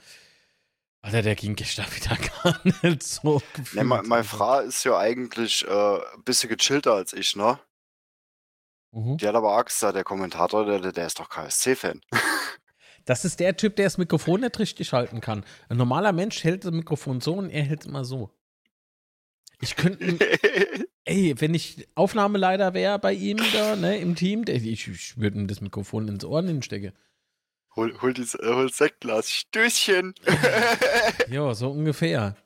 Alter, 1.01 1.23
der 1.23 1.35
ging 1.35 1.57
gestern 1.57 1.87
wieder 1.95 2.17
gar 2.45 2.61
nicht 2.85 3.03
so. 3.03 3.35
Ne, 3.39 3.43
gefühlt. 3.55 3.85
mein, 3.87 4.07
meine 4.07 4.25
Frau 4.25 4.61
ist 4.61 4.85
ja 4.85 4.97
eigentlich 4.97 5.67
äh, 5.67 5.71
ein 6.15 6.23
bisschen 6.25 6.51
gechillter 6.51 6.93
als 6.95 7.13
ich, 7.13 7.35
ne? 7.35 7.59
Mhm. 8.93 9.17
Die 9.17 9.27
hat 9.27 9.35
aber 9.35 9.65
gesagt, 9.65 9.97
der 9.97 10.05
Kommentator, 10.05 10.65
der- 10.67 10.93
der 10.93 11.07
ist 11.07 11.19
doch 11.19 11.29
KSC-Fan. 11.29 12.01
Das 13.05 13.25
ist 13.25 13.41
der 13.41 13.57
Typ, 13.57 13.77
der 13.77 13.87
das 13.87 13.99
Mikrofon 13.99 14.41
nicht 14.41 14.59
richtig 14.59 14.93
halten 14.93 15.21
kann. 15.21 15.45
Ein 15.69 15.77
normaler 15.77 16.13
Mensch 16.13 16.45
hält 16.45 16.65
das 16.65 16.73
Mikrofon 16.73 17.21
so 17.21 17.35
und 17.35 17.51
er 17.51 17.63
hält 17.63 17.81
es 17.81 17.87
immer 17.87 18.05
so. 18.05 18.31
Ich 19.61 19.77
könnte, 19.77 20.19
ey, 21.05 21.35
wenn 21.41 21.55
ich 21.55 21.89
Aufnahmeleiter 21.95 22.75
wäre 22.75 22.99
bei 22.99 23.13
ihm 23.13 23.39
da, 23.53 23.77
ne, 23.77 23.99
im 23.99 24.17
Team, 24.17 24.45
der, 24.45 24.57
ich, 24.57 24.89
ich 24.89 25.19
würde 25.19 25.39
ihm 25.39 25.47
das 25.47 25.61
Mikrofon 25.61 26.09
ins 26.09 26.25
Ohr 26.25 26.43
hinstecken. 26.43 26.93
hol, 27.77 27.97
hol, 28.03 28.13
dies, 28.13 28.35
äh, 28.35 28.53
hol 28.53 28.67
das 28.67 28.77
Sektglas. 28.77 29.31
Stößchen. 29.31 30.15
Ja, 31.29 31.55
so 31.55 31.71
ungefähr. 31.71 32.37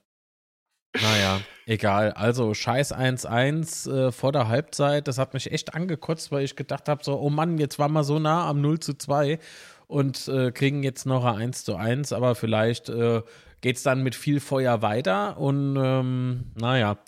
Naja, 1.01 1.41
egal. 1.67 2.13
Also, 2.13 2.55
Scheiß 2.55 2.95
1-1 2.95 3.91
äh, 4.09 4.13
vor 4.13 4.33
der 4.33 4.49
Halbzeit, 4.49 5.09
das 5.09 5.19
hat 5.19 5.35
mich 5.35 5.51
echt 5.51 5.75
angekotzt, 5.75 6.33
weil 6.33 6.45
ich 6.45 6.57
gedacht 6.57 6.89
habe, 6.89 7.03
so, 7.05 7.19
oh 7.19 7.31
Mann, 7.31 7.59
jetzt 7.59 7.79
waren 7.79 7.93
wir 7.93 8.05
so 8.05 8.19
nah 8.19 8.49
am 8.49 8.61
0 8.61 8.81
zu 8.81 8.95
2 8.95 9.39
und 9.87 10.29
äh, 10.29 10.51
kriegen 10.53 10.83
jetzt 10.83 11.07
noch 11.07 11.25
ein 11.25 11.37
1 11.37 11.65
zu 11.65 11.77
1, 11.77 12.13
aber 12.13 12.35
vielleicht 12.35 12.89
äh, 12.89 13.23
geht 13.61 13.77
es 13.77 13.83
dann 13.83 14.03
mit 14.03 14.15
viel 14.15 14.41
Feuer 14.41 14.83
weiter 14.83 15.39
und 15.39 15.77
ähm, 15.77 16.53
naja, 16.55 16.99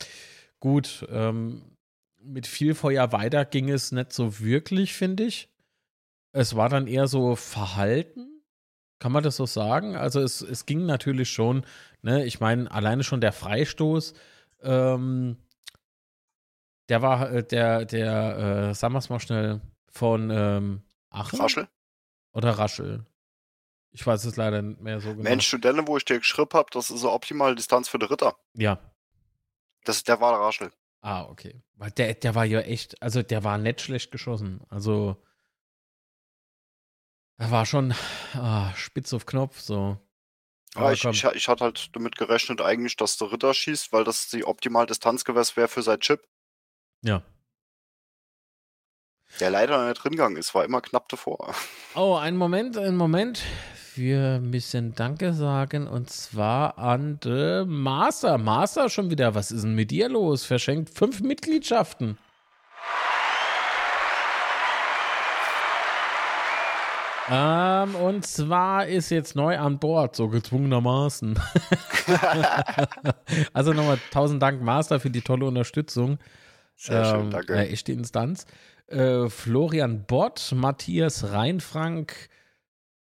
gut, 0.61 1.07
ähm, 1.11 1.63
mit 2.21 2.47
viel 2.47 2.75
Feuer 2.75 3.13
weiter 3.13 3.45
ging 3.45 3.71
es 3.71 3.93
nicht 3.93 4.13
so 4.13 4.41
wirklich, 4.41 4.95
finde 4.95 5.25
ich. 5.25 5.49
Es 6.33 6.57
war 6.57 6.69
dann 6.69 6.87
eher 6.87 7.09
so 7.09 7.37
Verhalten, 7.37 8.43
kann 8.99 9.13
man 9.13 9.23
das 9.23 9.37
so 9.37 9.47
sagen? 9.47 9.97
Also 9.97 10.21
es, 10.21 10.41
es 10.41 10.67
ging 10.67 10.85
natürlich 10.85 11.31
schon, 11.31 11.65
ne, 12.03 12.25
ich 12.25 12.41
meine, 12.41 12.71
alleine 12.71 13.03
schon 13.05 13.21
der 13.21 13.33
Freistoß, 13.33 14.15
ähm, 14.63 15.37
der 16.89 17.03
war, 17.03 17.31
äh, 17.31 17.45
der, 17.45 17.85
der, 17.85 18.71
äh, 18.71 18.75
sagen 18.75 18.95
wir 18.95 18.99
es 18.99 19.11
mal 19.11 19.21
schnell, 19.21 19.61
von 19.89 20.31
ähm, 20.31 20.83
Aachen 21.11 21.41
Raschel. 21.41 21.69
Oder 22.33 22.53
Raschel. 22.53 23.07
Ich 23.91 24.07
weiß 24.07 24.25
es 24.25 24.37
leider 24.37 24.63
nicht 24.63 24.81
mehr 24.81 25.01
so 25.01 25.11
genau. 25.11 25.23
Mensch, 25.23 25.51
du 25.51 25.59
denn, 25.59 25.87
wo 25.87 25.97
ich 25.97 26.05
dir 26.05 26.19
geschrieben 26.19 26.51
hab, 26.53 26.71
das 26.71 26.91
ist 26.91 27.01
so 27.01 27.11
optimale 27.11 27.55
Distanz 27.55 27.89
für 27.89 27.99
den 27.99 28.09
Ritter. 28.09 28.37
Ja. 28.55 28.79
Das, 29.85 30.05
der 30.05 30.21
war 30.21 30.33
der 30.33 30.41
Raschel. 30.41 30.73
Ah, 31.01 31.25
okay. 31.25 31.63
Weil 31.75 31.91
der, 31.93 32.15
der 32.15 32.35
war 32.35 32.45
ja 32.45 32.61
echt, 32.61 33.01
also 33.03 33.23
der 33.23 33.45
war 33.45 33.57
nicht 33.57 33.81
schlecht 33.81 34.11
geschossen. 34.11 34.61
Also 34.69 35.17
er 37.39 37.51
war 37.51 37.67
schon 37.67 37.95
ah, 38.35 38.75
spitz 38.75 39.13
auf 39.13 39.25
Knopf, 39.25 39.61
so. 39.61 39.97
Ja, 40.75 40.81
Aber 40.83 40.93
ich, 40.93 41.05
ich, 41.05 41.25
ich 41.25 41.49
hatte 41.49 41.65
halt 41.65 41.95
damit 41.95 42.17
gerechnet 42.17 42.61
eigentlich, 42.61 42.97
dass 42.97 43.17
der 43.17 43.33
Ritter 43.33 43.55
schießt, 43.55 43.93
weil 43.93 44.05
das 44.05 44.29
die 44.29 44.45
optimal 44.45 44.87
Distanz 44.87 45.25
gewesen 45.25 45.57
wäre 45.57 45.69
für 45.69 45.83
sein 45.83 46.01
Chip. 46.01 46.27
Ja. 47.03 47.23
Der 49.41 49.51
leider 49.51 49.87
nicht 49.89 50.03
drin 50.03 50.13
gegangen 50.13 50.37
ist, 50.37 50.55
war 50.55 50.65
immer 50.65 50.81
knapp 50.81 51.09
davor. 51.09 51.55
Oh, 51.95 52.15
einen 52.15 52.37
Moment, 52.37 52.77
einen 52.79 52.97
Moment. 52.97 53.43
Wir 53.97 54.39
müssen 54.41 54.95
Danke 54.95 55.33
sagen 55.33 55.89
und 55.89 56.11
zwar 56.11 56.79
an 56.79 57.19
de 57.19 57.65
Master. 57.65 58.39
Master 58.39 58.89
schon 58.89 59.11
wieder. 59.11 59.35
Was 59.35 59.51
ist 59.51 59.63
denn 59.65 59.75
mit 59.75 59.91
dir 59.91 60.09
los? 60.09 60.45
Verschenkt 60.45 60.91
fünf 60.91 61.21
Mitgliedschaften. 61.21 62.17
Ähm, 67.31 67.95
und 67.97 68.25
zwar 68.27 68.87
ist 68.87 69.11
jetzt 69.11 69.37
neu 69.37 69.59
an 69.59 69.79
Bord, 69.79 70.17
so 70.17 70.29
gezwungenermaßen. 70.29 71.39
also 73.53 73.73
nochmal 73.73 73.99
tausend 74.11 74.41
Dank, 74.43 74.63
Master, 74.63 74.99
für 74.99 75.11
die 75.11 75.21
tolle 75.21 75.45
Unterstützung. 75.47 76.19
Sehr 76.77 77.05
schön, 77.05 77.21
Ähm, 77.25 77.31
danke. 77.31 77.55
Äh, 77.55 77.69
echte 77.71 77.93
Instanz. 77.93 78.47
Äh, 78.89 79.29
Florian 79.29 80.05
Bott, 80.07 80.53
Matthias 80.55 81.31
Reinfrank, 81.31 82.31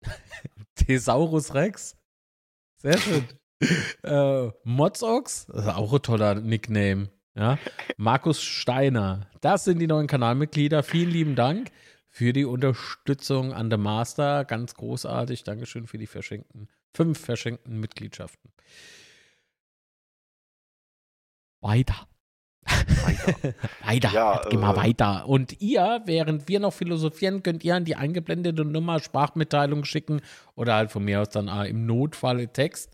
Thesaurus 0.76 1.54
Rex. 1.54 1.96
Sehr 2.78 2.98
schön. 2.98 3.26
äh, 4.04 4.50
Mozox, 4.64 5.46
das 5.48 5.66
ist 5.66 5.74
auch 5.74 5.94
ein 5.94 6.02
toller 6.02 6.36
Nickname. 6.36 7.10
Ja? 7.36 7.60
Markus 7.98 8.42
Steiner, 8.42 9.30
das 9.42 9.64
sind 9.66 9.80
die 9.80 9.88
neuen 9.88 10.08
Kanalmitglieder. 10.08 10.82
Vielen 10.82 11.12
lieben 11.12 11.36
Dank 11.36 11.72
für 12.10 12.34
die 12.34 12.46
Unterstützung 12.46 13.54
an 13.54 13.70
der 13.70 13.78
Master. 13.78 14.46
Ganz 14.46 14.74
großartig. 14.74 15.44
Dankeschön 15.44 15.86
für 15.88 15.98
die 15.98 16.08
verschenkten, 16.08 16.68
fünf 16.96 17.20
verschenkten 17.20 17.80
Mitgliedschaften. 17.80 18.52
Weiter. 21.62 22.09
Weiter. 22.89 23.54
weiter. 23.84 24.12
Ja, 24.12 24.58
mal 24.60 24.73
äh, 24.73 24.78
weiter. 24.78 25.28
Und 25.28 25.62
ihr, 25.62 26.02
während 26.06 26.47
wir 26.47 26.60
noch 26.60 26.73
philosophieren, 26.73 27.43
könnt 27.43 27.63
ihr 27.63 27.75
an 27.75 27.86
die 27.86 27.95
eingeblendete 27.95 28.65
Nummer 28.65 28.99
Sprachmitteilung 28.99 29.84
schicken 29.86 30.21
oder 30.56 30.75
halt 30.75 30.91
von 30.91 31.04
mir 31.04 31.21
aus 31.21 31.30
dann 31.30 31.49
auch 31.49 31.63
im 31.63 31.86
Notfall 31.86 32.47
Text, 32.47 32.91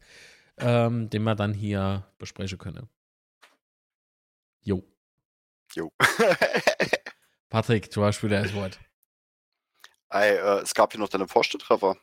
ähm, 0.58 1.10
den 1.10 1.24
wir 1.24 1.36
dann 1.36 1.54
hier 1.54 2.06
besprechen 2.18 2.58
können. 2.58 2.90
Jo. 4.62 4.84
Jo. 5.74 5.92
Patrick, 7.50 7.90
du 7.92 8.04
hast 8.04 8.24
wieder 8.24 8.42
das 8.42 8.54
Wort. 8.54 8.80
Ey, 10.10 10.36
äh, 10.36 10.62
es 10.62 10.74
gab 10.74 10.92
hier 10.92 11.00
noch 11.02 11.10
deine 11.10 11.28
Vorstelltreffer. 11.28 11.98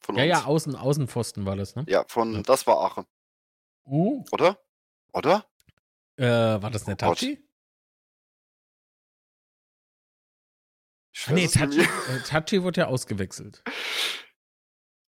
Von 0.00 0.16
Ja, 0.16 0.22
uns. 0.24 0.30
ja, 0.30 0.44
Außen, 0.44 0.76
Außenpfosten 0.76 1.46
war 1.46 1.56
das, 1.56 1.74
ne? 1.76 1.84
Ja, 1.88 2.04
von, 2.08 2.42
das 2.42 2.66
war 2.66 2.78
Aachen, 2.78 3.06
Uh. 3.86 4.24
oder? 4.32 4.58
Oder? 5.12 5.46
Äh, 6.16 6.26
war 6.26 6.70
das 6.70 6.86
eine 6.86 6.94
Oh 6.94 6.96
Gott. 6.96 7.18
Tachi? 7.18 7.44
Ich 11.12 11.28
Ah, 11.28 11.32
nee, 11.32 11.46
Tachi, 11.48 11.80
äh, 12.08 12.20
Tachi 12.26 12.62
wurde 12.62 12.82
ja 12.82 12.86
ausgewechselt. 12.88 13.62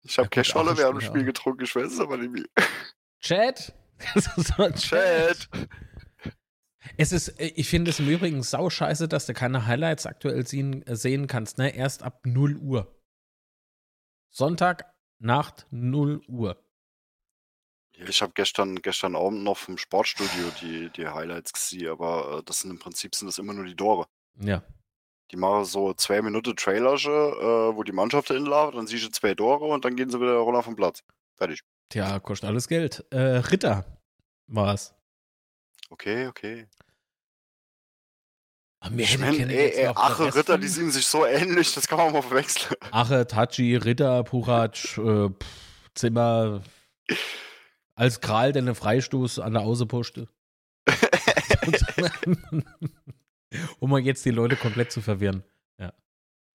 Ich 0.03 0.17
habe 0.17 0.29
Casholle 0.29 0.71
Aachen 0.71 0.77
während 0.77 1.01
dem 1.01 1.05
Spiel 1.05 1.21
auch. 1.21 1.25
getrunken, 1.25 1.63
ich 1.63 1.75
weiß 1.75 1.93
es 1.93 1.99
aber 1.99 2.17
nicht 2.17 2.31
mehr. 2.31 2.45
Chat? 3.21 3.73
Ein 4.57 4.75
Chat! 4.75 5.49
Es 6.97 7.11
ist, 7.11 7.29
äh, 7.39 7.47
ich 7.55 7.67
finde 7.69 7.91
es 7.91 7.99
im 7.99 8.07
Übrigen 8.09 8.43
sau 8.43 8.69
scheiße, 8.69 9.07
dass 9.07 9.25
du 9.25 9.33
keine 9.33 9.65
Highlights 9.65 10.05
aktuell 10.05 10.45
sehen, 10.45 10.85
äh, 10.85 10.95
sehen 10.95 11.27
kannst, 11.27 11.57
ne? 11.57 11.75
Erst 11.75 12.03
ab 12.03 12.21
0 12.25 12.57
Uhr. 12.57 13.01
Sonntag, 14.29 14.93
Nacht, 15.19 15.65
0 15.71 16.21
Uhr. 16.27 16.64
Ich 17.97 18.21
habe 18.21 18.33
gestern, 18.35 18.75
gestern 18.81 19.15
Abend 19.15 19.43
noch 19.43 19.57
vom 19.57 19.77
Sportstudio 19.77 20.51
die, 20.61 20.89
die 20.89 21.07
Highlights 21.07 21.53
gesehen, 21.53 21.89
aber 21.89 22.39
äh, 22.39 22.43
das 22.43 22.59
sind 22.59 22.71
im 22.71 22.79
Prinzip 22.79 23.15
sind 23.15 23.27
das 23.27 23.37
immer 23.37 23.53
nur 23.53 23.65
die 23.65 23.75
Tore. 23.75 24.05
Ja. 24.39 24.63
Die 25.31 25.37
machen 25.37 25.65
so 25.65 25.93
zwei 25.93 26.21
Minuten 26.21 26.55
Trailersche, 26.55 27.09
äh, 27.09 27.75
wo 27.75 27.83
die 27.83 27.91
Mannschaft 27.91 28.29
inlaufen, 28.31 28.77
dann 28.77 28.87
siehst 28.87 29.05
du 29.05 29.11
zwei 29.11 29.33
Tore 29.33 29.65
und 29.65 29.85
dann 29.85 29.95
gehen 29.95 30.09
sie 30.09 30.19
wieder 30.19 30.35
runter 30.37 30.61
vom 30.61 30.75
Platz. 30.75 31.03
Fertig. 31.35 31.61
Tja, 31.89 32.19
kostet 32.19 32.49
alles 32.49 32.67
Geld. 32.67 33.05
Äh, 33.11 33.17
Ritter 33.17 33.85
war's. 34.47 34.93
Okay, 35.89 36.27
okay. 36.27 36.67
Aber 38.79 38.97
wir 38.97 39.05
Ich 39.05 39.17
kennen 39.17 39.49
ey, 39.49 39.71
ey, 39.71 39.87
Ache, 39.87 40.35
Ritter, 40.35 40.57
die 40.57 40.67
sehen 40.67 40.91
sich 40.91 41.07
so 41.07 41.25
ähnlich, 41.25 41.73
das 41.73 41.87
kann 41.87 41.97
man 41.97 42.13
mal 42.13 42.21
verwechseln. 42.21 42.75
Ache, 42.91 43.25
Tachi, 43.25 43.75
Ritter, 43.77 44.23
Puchac, 44.23 44.97
äh, 44.97 45.29
Zimmer. 45.95 46.61
Als 47.95 48.19
Kral, 48.21 48.51
der 48.51 48.61
einen 48.61 48.75
Freistoß 48.75 49.39
an 49.39 49.53
der 49.53 49.61
Außenposte. 49.63 50.27
um 53.79 53.89
mal 53.89 53.99
jetzt 54.01 54.25
die 54.25 54.31
Leute 54.31 54.55
komplett 54.55 54.91
zu 54.91 55.01
verwirren. 55.01 55.43
Ja. 55.79 55.93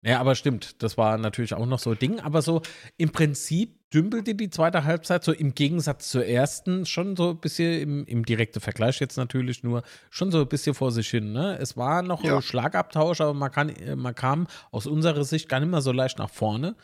Ja, 0.03 0.20
aber 0.20 0.35
stimmt, 0.35 0.83
das 0.83 0.96
war 0.96 1.18
natürlich 1.18 1.55
auch 1.55 1.66
noch 1.66 1.79
so 1.79 1.90
ein 1.90 1.99
Ding. 1.99 2.20
Aber 2.20 2.42
so 2.42 2.62
im 2.96 3.11
Prinzip 3.11 3.77
dümpelte 3.90 4.35
die 4.35 4.51
zweite 4.51 4.85
Halbzeit 4.85 5.22
so 5.25 5.33
im 5.33 5.55
Gegensatz 5.55 6.09
zur 6.11 6.25
ersten 6.27 6.87
schon 6.87 7.16
so 7.16 7.31
ein 7.31 7.38
bisschen 7.38 7.81
im, 7.81 8.05
im 8.07 8.25
direkten 8.25 8.61
Vergleich 8.61 8.99
jetzt 9.01 9.16
natürlich 9.16 9.62
nur 9.62 9.83
schon 10.11 10.31
so 10.33 10.40
ein 10.40 10.49
bisschen 10.49 10.75
vor 10.75 10.90
sich 10.90 11.09
hin. 11.09 11.33
Ne? 11.33 11.59
Es 11.59 11.77
war 11.77 12.03
noch 12.03 12.25
Ja. 12.25 12.37
ein 12.37 12.42
Schlagabtausch, 12.42 13.20
aber 13.20 13.35
man, 13.35 13.51
kann, 13.53 13.68
äh, 13.68 13.94
man 13.96 14.14
kam 14.14 14.46
aus 14.70 14.87
unserer 14.87 15.25
Sicht 15.25 15.49
gar 15.49 15.61
nicht 15.61 15.70
mehr 15.70 15.83
so 15.83 15.92
leicht 15.92 16.18
nach 16.18 16.31
vorne. 16.31 16.77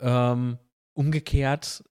Ähm, 0.00 0.58
umgekehrt 0.94 1.84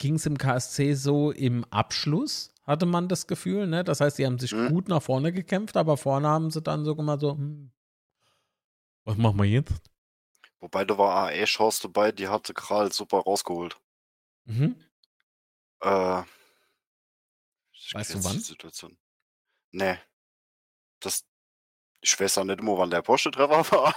ging 0.00 0.14
es 0.16 0.26
im 0.26 0.36
KSC 0.38 0.94
so 0.94 1.30
im 1.30 1.64
Abschluss, 1.66 2.52
hatte 2.64 2.86
man 2.86 3.06
das 3.08 3.28
Gefühl. 3.28 3.68
Ne? 3.68 3.84
Das 3.84 4.00
heißt, 4.00 4.16
sie 4.16 4.26
haben 4.26 4.38
sich 4.40 4.52
Mhm. 4.52 4.68
gut 4.70 4.88
nach 4.88 5.02
vorne 5.02 5.30
gekämpft, 5.32 5.76
aber 5.76 5.96
vorne 5.96 6.26
haben 6.26 6.50
sie 6.50 6.62
dann 6.62 6.84
so 6.84 6.96
gemacht, 6.96 7.20
so, 7.20 7.32
hm, 7.34 7.70
was 9.04 9.16
machen 9.16 9.38
wir 9.38 9.44
jetzt? 9.44 9.72
Wobei 10.58 10.84
da 10.84 10.98
war 10.98 11.26
eine 11.26 11.44
Chance 11.44 11.82
dabei, 11.82 12.12
die 12.12 12.28
hatte 12.28 12.52
Kral 12.54 12.92
super 12.92 13.18
rausgeholt. 13.20 13.76
Mhm. 14.44 14.76
Äh, 15.80 16.22
Weißt 17.92 18.14
du 18.14 18.24
wann? 18.24 18.38
Situation. 18.38 18.98
Nee. 19.72 19.98
Das, 21.00 21.24
ich 22.02 22.18
weiß 22.18 22.38
auch 22.38 22.44
nicht 22.44 22.60
immer, 22.60 22.78
wann 22.78 22.90
der 22.90 23.02
Porsche-Treffer 23.02 23.72
war. 23.72 23.94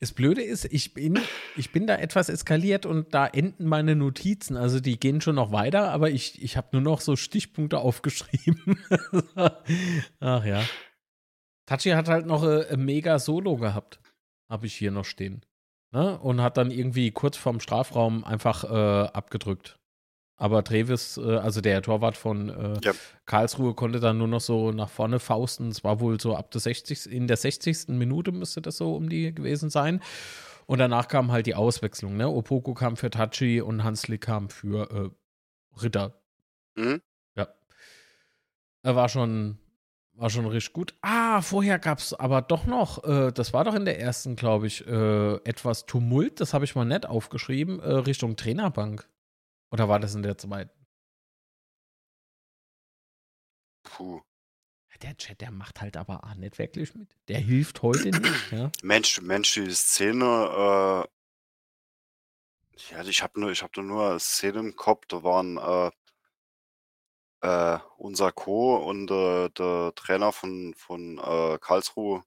Das 0.00 0.12
Blöde 0.12 0.42
ist, 0.42 0.66
ich 0.66 0.92
bin, 0.92 1.18
ich 1.56 1.72
bin 1.72 1.86
da 1.86 1.96
etwas 1.96 2.28
eskaliert 2.28 2.84
und 2.84 3.14
da 3.14 3.26
enden 3.26 3.66
meine 3.66 3.96
Notizen. 3.96 4.56
Also 4.56 4.80
die 4.80 5.00
gehen 5.00 5.20
schon 5.20 5.36
noch 5.36 5.52
weiter, 5.52 5.90
aber 5.90 6.10
ich, 6.10 6.42
ich 6.42 6.56
habe 6.56 6.68
nur 6.72 6.82
noch 6.82 7.00
so 7.00 7.16
Stichpunkte 7.16 7.78
aufgeschrieben. 7.78 8.78
Ach 10.20 10.44
ja. 10.44 10.62
Tachi 11.64 11.90
hat 11.90 12.08
halt 12.08 12.26
noch 12.26 12.44
äh, 12.44 12.66
ein 12.70 12.84
mega 12.84 13.18
Solo 13.18 13.56
gehabt. 13.56 13.98
Habe 14.50 14.66
ich 14.66 14.74
hier 14.74 14.90
noch 14.90 15.04
stehen. 15.04 15.44
Ne? 15.92 16.18
Und 16.18 16.42
hat 16.42 16.58
dann 16.58 16.70
irgendwie 16.70 17.10
kurz 17.10 17.36
vorm 17.36 17.60
Strafraum 17.60 18.22
einfach 18.24 18.64
äh, 18.64 19.08
abgedrückt. 19.08 19.78
Aber 20.38 20.62
Trevis, 20.64 21.16
äh, 21.16 21.36
also 21.36 21.60
der 21.60 21.80
Torwart 21.82 22.16
von 22.16 22.50
äh, 22.50 22.78
Ja. 22.82 22.92
Karlsruhe, 23.24 23.74
konnte 23.74 24.00
dann 24.00 24.18
nur 24.18 24.28
noch 24.28 24.40
so 24.40 24.70
nach 24.70 24.90
vorne 24.90 25.18
fausten. 25.18 25.68
Es 25.68 25.82
war 25.82 26.00
wohl 26.00 26.20
so 26.20 26.36
ab 26.36 26.50
der 26.50 26.60
60. 26.60 27.10
In 27.10 27.26
der 27.26 27.36
60. 27.38 27.88
Minute 27.88 28.32
müsste 28.32 28.60
das 28.60 28.76
so 28.76 28.94
um 28.94 29.08
die 29.08 29.34
gewesen 29.34 29.70
sein. 29.70 30.02
Und 30.66 30.78
danach 30.78 31.08
kam 31.08 31.32
halt 31.32 31.46
die 31.46 31.54
Auswechslung. 31.54 32.16
Ne? 32.16 32.28
Opoko 32.28 32.74
kam 32.74 32.96
für 32.96 33.08
Tachi 33.10 33.60
und 33.60 33.84
Hansli 33.84 34.18
kam 34.18 34.50
für 34.50 34.90
äh, 34.90 35.80
Ritter. 35.80 36.20
Mhm. 36.76 37.00
Ja. 37.36 37.48
Er 38.82 38.96
war 38.96 39.08
schon, 39.08 39.58
war 40.12 40.28
schon 40.28 40.46
richtig 40.46 40.72
gut. 40.72 40.94
Ah, 41.00 41.40
vorher 41.40 41.78
gab 41.78 41.98
es 41.98 42.12
aber 42.12 42.42
doch 42.42 42.66
noch, 42.66 43.04
äh, 43.04 43.32
das 43.32 43.52
war 43.52 43.64
doch 43.64 43.74
in 43.74 43.84
der 43.84 44.00
ersten, 44.00 44.36
glaube 44.36 44.66
ich, 44.66 44.86
äh, 44.86 45.34
etwas 45.44 45.86
Tumult, 45.86 46.40
das 46.40 46.52
habe 46.52 46.64
ich 46.64 46.74
mal 46.74 46.84
nett 46.84 47.06
aufgeschrieben, 47.06 47.80
äh, 47.80 47.90
Richtung 47.92 48.36
Trainerbank. 48.36 49.08
Oder 49.70 49.88
war 49.88 50.00
das 50.00 50.14
in 50.14 50.22
der 50.22 50.38
zweiten? 50.38 50.86
Puh. 53.82 54.20
Der 55.02 55.16
Chat, 55.16 55.40
der 55.42 55.50
macht 55.50 55.80
halt 55.82 55.96
aber 55.96 56.24
auch 56.24 56.34
nicht 56.34 56.58
wirklich 56.58 56.94
mit. 56.94 57.14
Der 57.28 57.38
hilft 57.38 57.82
heute 57.82 58.12
nicht, 58.12 58.50
ja. 58.50 58.70
Mensch, 58.82 59.20
Mensch, 59.20 59.52
die 59.54 59.70
Szene, 59.74 60.24
äh, 60.24 61.08
ja, 62.94 63.02
ich 63.04 63.22
habe 63.22 63.38
nur, 63.40 63.50
ich 63.50 63.62
habe 63.62 63.82
nur 63.82 64.10
eine 64.10 64.20
Szene 64.20 64.58
im 64.60 64.76
Kopf, 64.76 65.06
da 65.06 65.22
waren 65.22 65.58
äh, 65.58 65.90
äh, 67.42 67.78
unser 67.98 68.32
Co. 68.32 68.76
und 68.76 69.10
äh, 69.10 69.50
der 69.50 69.92
Trainer 69.94 70.32
von, 70.32 70.74
von 70.76 71.18
äh, 71.18 71.58
Karlsruhe 71.60 72.22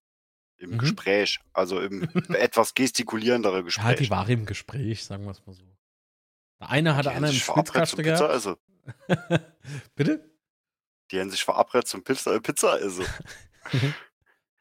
im 0.57 0.71
Mhm. 0.71 0.77
Gespräch, 0.77 1.39
also 1.53 1.79
im 1.79 2.03
etwas 2.35 2.73
gestikulierendere 2.75 3.57
Ja, 3.57 3.63
Gespräch. 3.63 3.97
die 3.97 4.09
war 4.09 4.29
im 4.29 4.45
Gespräch, 4.45 5.05
sagen 5.05 5.25
wir 5.25 5.31
es 5.31 5.45
mal 5.45 5.53
so. 5.53 5.63
Der 6.59 6.69
eine 6.69 6.95
hat 6.95 7.05
Die 7.05 7.09
der 7.09 7.15
haben 7.15 7.23
andere 7.23 7.31
im 7.31 7.35
sich 7.35 7.43
verabredet 7.43 7.87
zum 7.87 8.01
Schwitzkasten 8.01 8.03
Pizza 8.03 8.27
gehabt. 8.27 8.35
essen. 8.35 8.55
Bitte? 9.95 10.31
Die 11.11 11.19
haben 11.19 11.29
sich 11.31 11.43
verabredet 11.43 11.87
zum 11.87 12.03
Pizza, 12.03 12.35
äh, 12.35 12.41
Pizza 12.41 12.79
essen. 12.81 13.05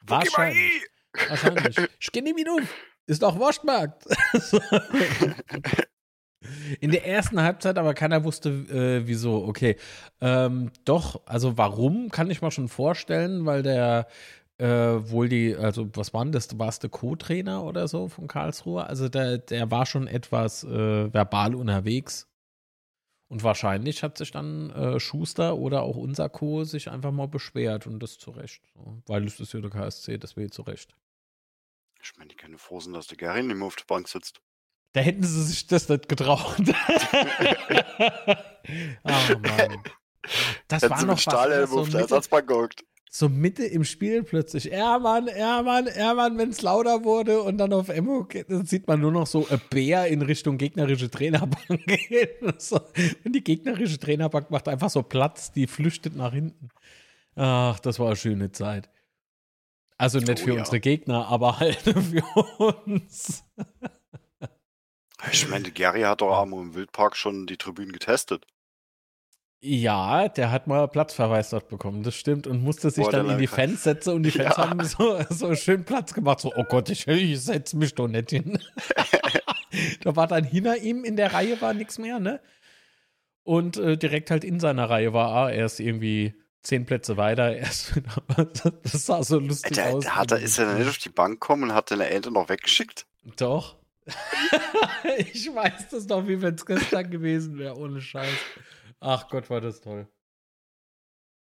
Wahrscheinlich. 0.02 0.86
Wahrscheinlich. 1.28 1.76
Ich 2.00 2.12
kenne 2.12 2.30
ihn 2.30 2.36
wieder 2.36 2.54
auf. 2.54 2.62
Ist 3.06 3.22
doch 3.22 3.38
Wurstmarkt. 3.38 4.04
In 6.80 6.92
der 6.92 7.04
ersten 7.04 7.42
Halbzeit, 7.42 7.78
aber 7.78 7.94
keiner 7.94 8.22
wusste, 8.22 8.50
äh, 8.50 9.06
wieso. 9.06 9.44
Okay. 9.44 9.76
Ähm, 10.20 10.70
doch, 10.84 11.20
also 11.26 11.58
warum, 11.58 12.10
kann 12.10 12.30
ich 12.30 12.40
mir 12.42 12.50
schon 12.52 12.68
vorstellen, 12.68 13.44
weil 13.44 13.62
der 13.62 14.06
äh, 14.58 15.10
wohl 15.10 15.28
die, 15.28 15.54
also 15.54 15.88
was 15.94 16.12
waren 16.12 16.32
das? 16.32 16.58
War 16.58 16.68
es 16.68 16.78
der 16.80 16.90
Co-Trainer 16.90 17.64
oder 17.64 17.88
so 17.88 18.08
von 18.08 18.26
Karlsruhe? 18.26 18.84
Also 18.84 19.08
der, 19.08 19.38
der 19.38 19.70
war 19.70 19.86
schon 19.86 20.06
etwas 20.06 20.64
äh, 20.64 21.12
verbal 21.12 21.54
unterwegs. 21.54 22.28
Und 23.28 23.42
wahrscheinlich 23.42 24.02
hat 24.02 24.16
sich 24.16 24.30
dann 24.30 24.70
äh, 24.70 24.98
Schuster 24.98 25.56
oder 25.56 25.82
auch 25.82 25.96
unser 25.96 26.28
Co. 26.30 26.64
sich 26.64 26.90
einfach 26.90 27.12
mal 27.12 27.28
beschwert 27.28 27.86
und 27.86 28.00
das 28.00 28.18
zu 28.18 28.30
Recht. 28.30 28.62
So. 28.74 29.02
Weil 29.06 29.24
es 29.26 29.38
ist 29.38 29.52
ja 29.52 29.60
der 29.60 29.70
KSC, 29.70 30.16
deswegen 30.18 30.50
zu 30.50 30.62
Recht. 30.62 30.96
Ich 32.02 32.16
meine, 32.16 32.28
die 32.28 32.36
können 32.36 32.56
froh 32.56 32.80
sein, 32.80 32.94
dass 32.94 33.06
der 33.06 33.18
Garin 33.18 33.46
mehr 33.48 33.66
auf 33.66 33.76
der 33.76 33.84
Bank 33.84 34.08
sitzt. 34.08 34.40
Da 34.92 35.00
hätten 35.00 35.22
sie 35.22 35.42
sich 35.44 35.66
das 35.66 35.88
nicht 35.90 36.08
getraut. 36.08 36.56
oh 36.58 36.64
Mann. 39.04 39.82
Das 40.66 40.82
Hätten 40.82 40.94
war 40.94 41.04
noch 41.04 41.14
was, 41.14 41.22
Stahlhelm 41.22 41.66
so 41.66 41.80
auf 41.80 41.90
der 41.90 42.00
Ersatzbank 42.00 42.48
gehockt. 42.48 42.84
So 43.10 43.28
Mitte 43.28 43.64
im 43.64 43.84
Spiel 43.84 44.22
plötzlich, 44.22 44.72
Ermann, 44.72 45.28
Ermann, 45.28 45.86
Ermann, 45.86 46.38
wenn 46.38 46.50
es 46.50 46.62
lauter 46.62 47.04
wurde 47.04 47.42
und 47.42 47.58
dann 47.58 47.72
auf 47.72 47.88
Emo 47.88 48.26
dann 48.48 48.66
sieht 48.66 48.86
man 48.86 49.00
nur 49.00 49.12
noch 49.12 49.26
so 49.26 49.46
ein 49.48 49.60
Bär 49.70 50.06
in 50.08 50.22
Richtung 50.22 50.58
gegnerische 50.58 51.10
Trainerbank 51.10 51.86
gehen. 51.86 52.28
Und 52.42 53.34
die 53.34 53.44
gegnerische 53.44 53.98
Trainerbank 53.98 54.50
macht 54.50 54.68
einfach 54.68 54.90
so 54.90 55.02
Platz, 55.02 55.52
die 55.52 55.66
flüchtet 55.66 56.16
nach 56.16 56.32
hinten. 56.32 56.68
Ach, 57.34 57.78
das 57.80 57.98
war 57.98 58.08
eine 58.08 58.16
schöne 58.16 58.52
Zeit. 58.52 58.90
Also 59.96 60.18
nicht 60.18 60.40
Oh 60.42 60.44
für 60.44 60.54
ja. 60.54 60.60
unsere 60.60 60.80
Gegner, 60.80 61.26
aber 61.26 61.58
halt 61.58 61.76
für 61.82 62.24
uns. 62.58 63.44
Ich 65.32 65.48
meine, 65.48 65.70
Gary 65.72 66.02
hat 66.02 66.20
doch 66.20 66.36
am 66.36 66.52
im 66.52 66.74
Wildpark 66.74 67.16
schon 67.16 67.46
die 67.46 67.56
Tribünen 67.56 67.92
getestet. 67.92 68.46
Ja, 69.60 70.28
der 70.28 70.52
hat 70.52 70.68
mal 70.68 70.86
Platzverweis 70.86 71.50
dort 71.50 71.68
bekommen, 71.68 72.04
das 72.04 72.14
stimmt. 72.14 72.46
Und 72.46 72.62
musste 72.62 72.90
sich 72.90 73.04
Boah, 73.04 73.10
dann 73.12 73.30
in 73.30 73.38
die 73.38 73.44
Leiter. 73.46 73.56
Fans 73.56 73.82
setzen 73.82 74.14
und 74.14 74.22
die 74.22 74.30
Fans 74.30 74.56
Ja. 74.56 74.70
haben 74.70 74.84
so, 74.84 75.20
so 75.30 75.54
schön 75.56 75.84
Platz 75.84 76.14
gemacht. 76.14 76.40
So, 76.40 76.52
oh 76.54 76.64
Gott, 76.64 76.90
ich, 76.90 77.08
ich 77.08 77.40
setze 77.40 77.76
mich 77.76 77.94
doch 77.94 78.06
nicht 78.06 78.30
hin. 78.30 78.58
da 80.04 80.14
war 80.14 80.28
dann 80.28 80.44
hinter 80.44 80.76
ihm 80.76 81.04
in 81.04 81.16
der 81.16 81.32
Reihe 81.34 81.60
war 81.60 81.74
nichts 81.74 81.98
mehr, 81.98 82.20
ne? 82.20 82.40
Und 83.42 83.78
äh, 83.78 83.96
direkt 83.96 84.30
halt 84.30 84.44
in 84.44 84.60
seiner 84.60 84.90
Reihe 84.90 85.12
war 85.12 85.30
ah, 85.34 85.50
er 85.50 85.66
ist 85.66 85.80
irgendwie 85.80 86.34
zehn 86.62 86.86
Plätze 86.86 87.16
weiter. 87.16 87.56
Erst, 87.56 87.94
das 88.84 89.06
sah 89.06 89.22
so 89.24 89.40
lustig 89.40 89.72
Der, 89.72 89.94
aus. 89.94 90.04
der 90.04 90.16
hat, 90.16 90.30
ist 90.32 90.58
er 90.58 90.66
denn 90.66 90.78
nicht 90.78 90.88
auf 90.88 90.98
die 90.98 91.08
Bank 91.08 91.40
gekommen 91.40 91.64
und 91.64 91.74
hat 91.74 91.90
deine 91.90 92.08
Eltern 92.08 92.34
noch 92.34 92.48
weggeschickt? 92.48 93.06
Doch. 93.36 93.76
ich 95.32 95.52
weiß 95.52 95.88
das 95.90 96.06
doch, 96.06 96.26
wie 96.28 96.40
wenn 96.40 96.54
es 96.54 96.64
gestern 96.64 97.10
gewesen 97.10 97.58
wäre, 97.58 97.76
ohne 97.76 98.00
Scheiß. 98.00 98.28
Ach 99.00 99.28
Gott, 99.28 99.48
war 99.50 99.60
das 99.60 99.80
toll. 99.80 100.08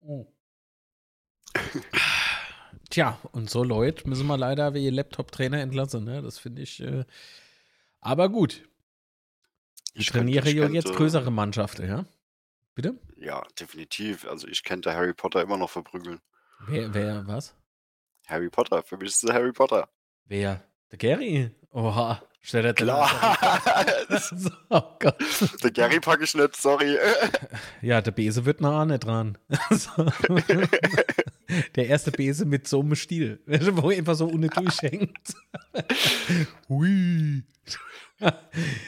Oh. 0.00 0.26
Tja, 2.90 3.18
und 3.32 3.50
so 3.50 3.62
Leute 3.64 4.08
müssen 4.08 4.26
wir 4.26 4.36
leider 4.38 4.74
wie 4.74 4.88
Laptop-Trainer 4.90 5.60
entlassen, 5.60 6.04
ne? 6.04 6.22
Das 6.22 6.38
finde 6.38 6.62
ich. 6.62 6.80
Äh, 6.80 7.04
aber 8.00 8.28
gut. 8.28 8.68
Ich, 9.94 10.00
Ich 10.02 10.10
trainiere 10.10 10.44
könnte- 10.44 10.50
ich 10.50 10.56
ja 10.56 10.68
jetzt 10.68 10.84
könnte- 10.84 10.98
größere 10.98 11.30
Mannschaften, 11.30 11.86
ja? 11.88 12.04
Bitte? 12.74 12.98
Ja, 13.16 13.42
definitiv. 13.58 14.26
Also 14.26 14.46
ich 14.46 14.62
könnte 14.62 14.94
Harry 14.94 15.12
Potter 15.14 15.42
immer 15.42 15.56
noch 15.56 15.70
verprügeln. 15.70 16.20
Wer, 16.66 16.94
wer, 16.94 17.26
was? 17.26 17.54
Harry 18.26 18.50
Potter, 18.50 18.82
für 18.82 18.96
mich 18.96 19.08
ist 19.08 19.24
es 19.24 19.32
Harry 19.32 19.52
Potter. 19.52 19.88
Wer? 20.26 20.62
Der 20.90 20.98
Gary? 20.98 21.50
Oha, 21.70 22.22
dir 22.52 22.74
Klar. 22.74 23.36
So, 24.30 24.50
oh 24.70 24.82
Gott. 24.98 25.16
Der 25.62 25.70
Gary 25.70 26.00
packe 26.00 26.24
ich 26.24 26.34
nicht, 26.34 26.56
sorry. 26.56 26.96
Ja, 27.82 28.00
der 28.00 28.10
Bese 28.10 28.44
wird 28.44 28.60
noch 28.60 28.80
auch 28.80 28.84
nicht 28.84 29.04
dran. 29.04 29.38
So. 29.70 30.06
der 31.76 31.86
erste 31.86 32.10
Bese 32.10 32.44
mit 32.44 32.66
so 32.66 32.80
einem 32.80 32.94
Stil, 32.94 33.40
wo 33.46 33.90
er 33.90 33.98
einfach 33.98 34.14
so 34.14 34.28
ohne 34.28 34.48
durchhängt. 34.48 35.18
Hui. 36.68 37.44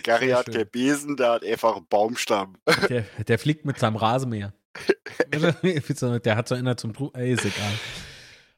Gary 0.03 0.31
hat 0.31 0.51
keinen 0.51 0.69
Besen, 0.69 1.17
der 1.17 1.33
hat 1.33 1.45
einfach 1.45 1.77
einen 1.77 1.87
Baumstamm. 1.87 2.57
Der, 2.89 3.05
der 3.27 3.39
fliegt 3.39 3.65
mit 3.65 3.79
seinem 3.79 3.97
Rasenmäher. 3.97 4.53
der 5.29 6.37
hat 6.37 6.49
so 6.49 6.55
einer 6.55 6.77
zum 6.77 6.93
Dru 6.93 7.11
Ey, 7.15 7.33
ist 7.33 7.45
egal. 7.45 7.73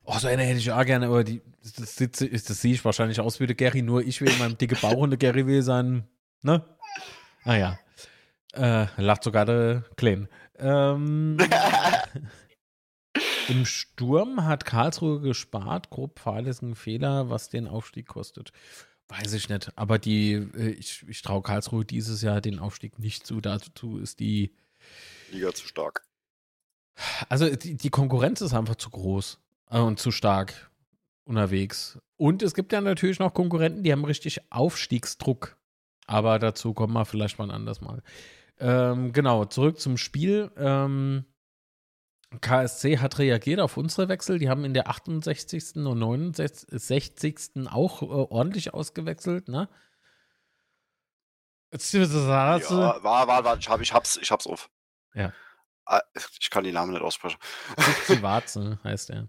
Oh, 0.04 0.18
so 0.18 0.28
einer 0.28 0.42
hätte 0.42 0.58
ich 0.58 0.72
auch 0.72 0.84
gerne, 0.84 1.06
aber 1.06 1.22
die, 1.22 1.40
das, 1.62 1.96
sitze, 1.96 2.28
das 2.28 2.46
sehe 2.46 2.74
ich 2.74 2.84
wahrscheinlich 2.84 3.20
aus 3.20 3.38
wie 3.38 3.46
der 3.46 3.54
Gary, 3.54 3.82
nur 3.82 4.02
ich 4.02 4.20
will 4.20 4.30
in 4.30 4.38
meinem 4.38 4.58
dicke 4.58 4.74
Bauch 4.76 4.96
und 4.96 5.10
der 5.10 5.18
Gary 5.18 5.46
will 5.46 5.62
sein, 5.62 6.08
ne? 6.42 6.64
Ah 7.44 7.54
ja. 7.54 7.78
Äh, 8.52 8.86
lacht 9.00 9.22
sogar 9.22 9.46
der 9.46 9.84
Klein. 9.96 10.28
Ähm, 10.56 11.38
Im 13.48 13.64
Sturm 13.64 14.44
hat 14.44 14.64
Karlsruhe 14.64 15.20
gespart, 15.20 15.90
grob 15.90 16.18
fahrlässigen 16.18 16.74
Fehler, 16.74 17.30
was 17.30 17.48
den 17.48 17.68
Aufstieg 17.68 18.06
kostet. 18.06 18.52
Weiß 19.08 19.32
ich 19.34 19.48
nicht, 19.48 19.72
aber 19.76 19.98
die, 19.98 20.32
äh, 20.32 20.70
ich, 20.70 21.04
ich 21.08 21.22
traue 21.22 21.42
Karlsruhe 21.42 21.84
dieses 21.84 22.22
Jahr 22.22 22.40
den 22.40 22.58
Aufstieg 22.58 22.98
nicht 22.98 23.26
zu. 23.26 23.40
Dazu 23.40 23.98
ist 23.98 24.20
die, 24.20 24.54
Liga 25.30 25.52
zu 25.52 25.66
stark. 25.66 26.04
also 27.28 27.54
die, 27.54 27.76
die 27.76 27.90
Konkurrenz 27.90 28.40
ist 28.40 28.54
einfach 28.54 28.76
zu 28.76 28.90
groß 28.90 29.41
und 29.80 29.98
zu 29.98 30.10
stark 30.10 30.70
unterwegs. 31.24 31.98
Und 32.16 32.42
es 32.42 32.54
gibt 32.54 32.72
ja 32.72 32.80
natürlich 32.80 33.18
noch 33.18 33.34
Konkurrenten, 33.34 33.82
die 33.82 33.92
haben 33.92 34.04
richtig 34.04 34.40
Aufstiegsdruck. 34.50 35.56
Aber 36.06 36.38
dazu 36.38 36.74
kommen 36.74 36.92
wir 36.94 37.04
vielleicht 37.04 37.38
mal 37.38 37.44
ein 37.44 37.50
anderes 37.50 37.80
Mal. 37.80 38.02
Ähm, 38.58 39.12
genau, 39.12 39.44
zurück 39.44 39.80
zum 39.80 39.96
Spiel. 39.96 40.50
Ähm, 40.56 41.24
KSC 42.40 42.98
hat 42.98 43.18
reagiert 43.18 43.60
auf 43.60 43.76
unsere 43.76 44.08
Wechsel. 44.08 44.38
Die 44.38 44.48
haben 44.48 44.64
in 44.64 44.74
der 44.74 44.88
68. 44.88 45.76
und 45.76 45.98
69. 45.98 47.66
auch 47.66 48.02
äh, 48.02 48.06
ordentlich 48.06 48.74
ausgewechselt, 48.74 49.48
ne? 49.48 49.68
Ja, 52.80 53.02
war, 53.02 53.26
war, 53.26 53.44
war, 53.44 53.58
ich, 53.58 53.68
hab, 53.68 53.80
ich, 53.80 53.94
hab's, 53.94 54.18
ich 54.20 54.30
hab's 54.30 54.46
auf. 54.46 54.70
Ja. 55.14 55.32
Ah, 55.86 56.00
Ich 56.38 56.50
kann 56.50 56.64
die 56.64 56.72
Namen 56.72 56.92
nicht 56.92 57.02
aussprechen. 57.02 57.38
Zivzivatze 57.78 58.78
heißt 58.84 59.10
er. 59.10 59.28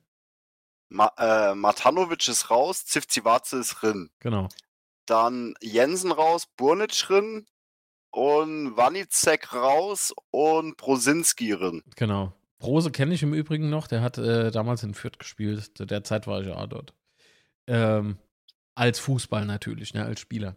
Ma, 0.94 1.12
äh, 1.18 1.56
Matanovic 1.56 2.28
ist 2.28 2.52
raus, 2.52 2.86
Zivzivatze 2.86 3.58
ist 3.58 3.82
drin. 3.82 4.12
Genau. 4.20 4.48
Dann 5.08 5.56
Jensen 5.60 6.12
raus, 6.12 6.48
Burnic 6.56 6.92
drin 6.92 7.48
und 8.12 8.78
Wanicek 8.78 9.54
raus 9.54 10.14
und 10.30 10.78
Brosinski 10.78 11.50
drin. 11.50 11.84
Genau. 11.96 12.32
Brose 12.60 12.92
kenne 12.92 13.16
ich 13.16 13.24
im 13.24 13.34
Übrigen 13.34 13.72
noch, 13.72 13.88
der 13.88 14.02
hat 14.02 14.20
äh, 14.20 14.52
damals 14.52 14.84
in 14.84 14.94
Fürth 14.94 15.18
gespielt. 15.18 15.72
Zu 15.76 15.86
der 15.86 16.04
Zeit 16.04 16.28
war 16.28 16.42
ich 16.42 16.48
ja 16.48 16.58
auch 16.58 16.68
dort. 16.68 16.94
Ähm, 17.66 18.20
als 18.76 19.00
Fußball 19.00 19.46
natürlich, 19.46 19.96
ne, 19.96 20.06
als 20.06 20.20
Spieler. 20.20 20.56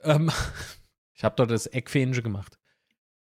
Ähm, 0.00 0.32
ich 1.14 1.24
habe 1.24 1.36
dort 1.36 1.50
das 1.50 1.66
Eckfähnchen 1.66 2.24
gemacht. 2.24 2.58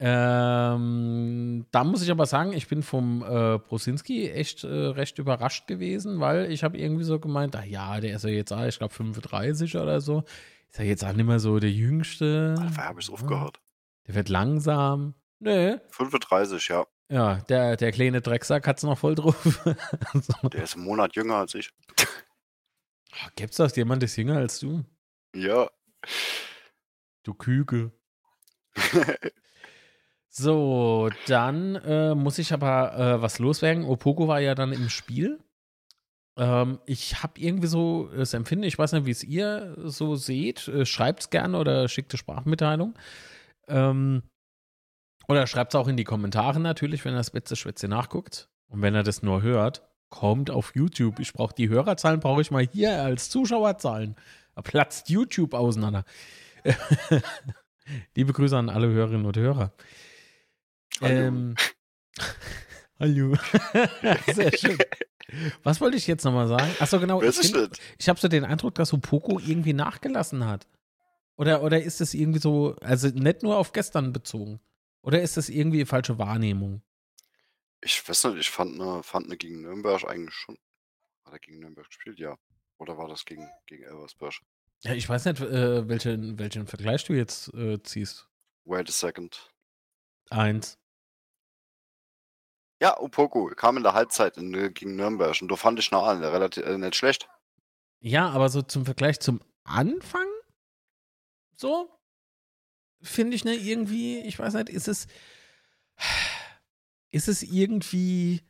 Ähm, 0.00 1.66
da 1.72 1.82
muss 1.82 2.02
ich 2.02 2.10
aber 2.10 2.26
sagen, 2.26 2.52
ich 2.52 2.68
bin 2.68 2.82
vom 2.84 3.22
äh, 3.22 3.58
Brosinski 3.58 4.30
echt 4.30 4.62
äh, 4.62 4.68
recht 4.68 5.18
überrascht 5.18 5.66
gewesen, 5.66 6.20
weil 6.20 6.52
ich 6.52 6.62
habe 6.62 6.78
irgendwie 6.78 7.02
so 7.02 7.18
gemeint, 7.18 7.56
ach 7.56 7.64
ja, 7.64 8.00
der 8.00 8.14
ist 8.16 8.24
ja 8.24 8.30
jetzt, 8.30 8.52
ich 8.52 8.78
glaube 8.78 8.94
35 8.94 9.76
oder 9.76 10.00
so. 10.00 10.22
Ist 10.70 10.78
ja 10.78 10.84
jetzt 10.84 11.04
auch 11.04 11.12
nicht 11.12 11.26
mehr 11.26 11.40
so 11.40 11.58
der 11.58 11.72
Jüngste. 11.72 12.54
Dafür 12.54 12.84
habe 12.84 13.00
ich 13.00 13.06
es 13.06 13.12
aufgehört. 13.12 13.60
Der 14.06 14.14
wird 14.14 14.28
langsam. 14.28 15.14
Nö, 15.40 15.78
35, 15.90 16.68
ja. 16.68 16.86
ja, 17.08 17.36
der, 17.48 17.76
der 17.76 17.92
kleine 17.92 18.20
Drecksack 18.20 18.66
hat's 18.66 18.82
noch 18.82 18.98
voll 18.98 19.14
drauf. 19.14 19.36
so. 20.14 20.48
Der 20.48 20.62
ist 20.62 20.76
einen 20.76 20.84
Monat 20.84 21.16
jünger 21.16 21.36
als 21.36 21.54
ich. 21.54 21.70
Ah, 23.12 23.30
Gibt's 23.34 23.56
das 23.56 23.74
jemand, 23.74 24.02
der 24.02 24.06
ist 24.06 24.16
jünger 24.16 24.36
als 24.36 24.60
du? 24.60 24.84
Ja. 25.34 25.68
Du 27.24 27.34
Küke. 27.34 27.92
So, 30.38 31.10
dann 31.26 31.74
äh, 31.74 32.14
muss 32.14 32.38
ich 32.38 32.52
aber 32.52 32.96
äh, 32.96 33.20
was 33.22 33.40
loswerden. 33.40 33.84
Opogo 33.84 34.28
war 34.28 34.38
ja 34.38 34.54
dann 34.54 34.72
im 34.72 34.88
Spiel. 34.88 35.40
Ähm, 36.36 36.78
ich 36.86 37.24
habe 37.24 37.40
irgendwie 37.40 37.66
so 37.66 38.08
das 38.16 38.34
Empfinden, 38.34 38.62
ich 38.62 38.78
weiß 38.78 38.92
nicht, 38.92 39.04
wie 39.04 39.10
es 39.10 39.24
ihr 39.24 39.74
so 39.84 40.14
seht. 40.14 40.68
Äh, 40.68 40.86
Schreibt's 40.86 41.30
gerne 41.30 41.58
oder 41.58 41.88
schickt 41.88 42.12
eine 42.12 42.18
Sprachmitteilung. 42.18 42.94
Ähm, 43.66 44.22
oder 45.26 45.48
schreibt 45.48 45.74
es 45.74 45.80
auch 45.80 45.88
in 45.88 45.96
die 45.96 46.04
Kommentare 46.04 46.60
natürlich, 46.60 47.04
wenn 47.04 47.14
er 47.14 47.18
das 47.18 47.34
Wetze 47.34 47.56
Schwätze 47.56 47.88
nachguckt. 47.88 48.48
Und 48.68 48.80
wenn 48.80 48.94
er 48.94 49.02
das 49.02 49.24
nur 49.24 49.42
hört, 49.42 49.82
kommt 50.08 50.52
auf 50.52 50.76
YouTube. 50.76 51.18
Ich 51.18 51.32
brauche 51.32 51.54
die 51.54 51.68
Hörerzahlen, 51.68 52.20
brauche 52.20 52.42
ich 52.42 52.52
mal 52.52 52.64
hier 52.64 53.02
als 53.02 53.28
Zuschauerzahlen. 53.28 54.14
Da 54.54 54.62
platzt 54.62 55.10
YouTube 55.10 55.52
auseinander. 55.52 56.04
Liebe 58.14 58.32
Grüße 58.32 58.56
an 58.56 58.70
alle 58.70 58.86
Hörerinnen 58.88 59.26
und 59.26 59.36
Hörer. 59.36 59.72
Hallo. 61.00 61.14
Ähm, 61.14 61.54
Hallo. 63.00 63.36
Sehr 64.34 64.56
schön. 64.56 64.78
Was 65.62 65.80
wollte 65.80 65.96
ich 65.96 66.06
jetzt 66.06 66.24
nochmal 66.24 66.48
sagen? 66.48 66.74
Achso, 66.80 66.98
genau. 66.98 67.22
Ich, 67.22 67.36
find- 67.36 67.78
ich 67.98 68.08
habe 68.08 68.18
so 68.18 68.28
den 68.28 68.44
Eindruck, 68.44 68.74
dass 68.74 68.88
so 68.88 68.98
Poco 68.98 69.38
irgendwie 69.38 69.72
nachgelassen 69.74 70.46
hat. 70.46 70.66
Oder, 71.36 71.62
oder 71.62 71.80
ist 71.80 72.00
es 72.00 72.14
irgendwie 72.14 72.40
so, 72.40 72.74
also 72.80 73.08
nicht 73.08 73.42
nur 73.42 73.56
auf 73.58 73.72
gestern 73.72 74.12
bezogen? 74.12 74.58
Oder 75.02 75.22
ist 75.22 75.36
das 75.36 75.48
irgendwie 75.48 75.84
falsche 75.84 76.18
Wahrnehmung? 76.18 76.82
Ich 77.80 78.08
weiß 78.08 78.24
nicht, 78.24 78.38
ich 78.38 78.50
fand 78.50 78.80
eine, 78.80 79.02
fand 79.04 79.26
eine 79.26 79.36
gegen 79.36 79.62
Nürnberg 79.62 80.02
eigentlich 80.04 80.34
schon. 80.34 80.58
Hat 81.24 81.34
er 81.34 81.38
gegen 81.38 81.60
Nürnberg 81.60 81.86
gespielt? 81.86 82.18
Ja. 82.18 82.36
Oder 82.78 82.98
war 82.98 83.06
das 83.06 83.24
gegen, 83.24 83.48
gegen 83.66 83.84
Elversberg? 83.84 84.34
Ja, 84.82 84.94
ich 84.94 85.08
weiß 85.08 85.26
nicht, 85.26 85.40
äh, 85.40 85.88
welchen, 85.88 86.38
welchen 86.38 86.66
Vergleich 86.66 87.04
du 87.04 87.12
jetzt 87.12 87.52
äh, 87.54 87.80
ziehst. 87.82 88.28
Wait 88.64 88.88
a 88.88 88.92
second. 88.92 89.52
Eins. 90.30 90.78
Ja, 92.80 92.98
Opoko 93.00 93.46
kam 93.56 93.76
in 93.76 93.82
der 93.82 93.94
Halbzeit 93.94 94.36
in, 94.36 94.54
äh, 94.54 94.70
gegen 94.70 94.96
Nürnberg 94.96 95.40
und 95.42 95.48
da 95.50 95.56
fand 95.56 95.78
ich 95.78 95.90
nah 95.90 96.12
relativ 96.12 96.64
äh, 96.64 96.78
nicht 96.78 96.96
schlecht. 96.96 97.28
Ja, 98.00 98.28
aber 98.30 98.48
so 98.48 98.62
zum 98.62 98.84
Vergleich 98.84 99.18
zum 99.20 99.40
Anfang, 99.64 100.26
so, 101.56 101.90
finde 103.02 103.34
ich, 103.36 103.44
ne, 103.44 103.54
irgendwie, 103.54 104.20
ich 104.20 104.38
weiß 104.38 104.54
nicht, 104.54 104.68
ist 104.68 104.86
es, 104.88 105.06
ist 107.10 107.28
es 107.28 107.42
irgendwie 107.42 108.42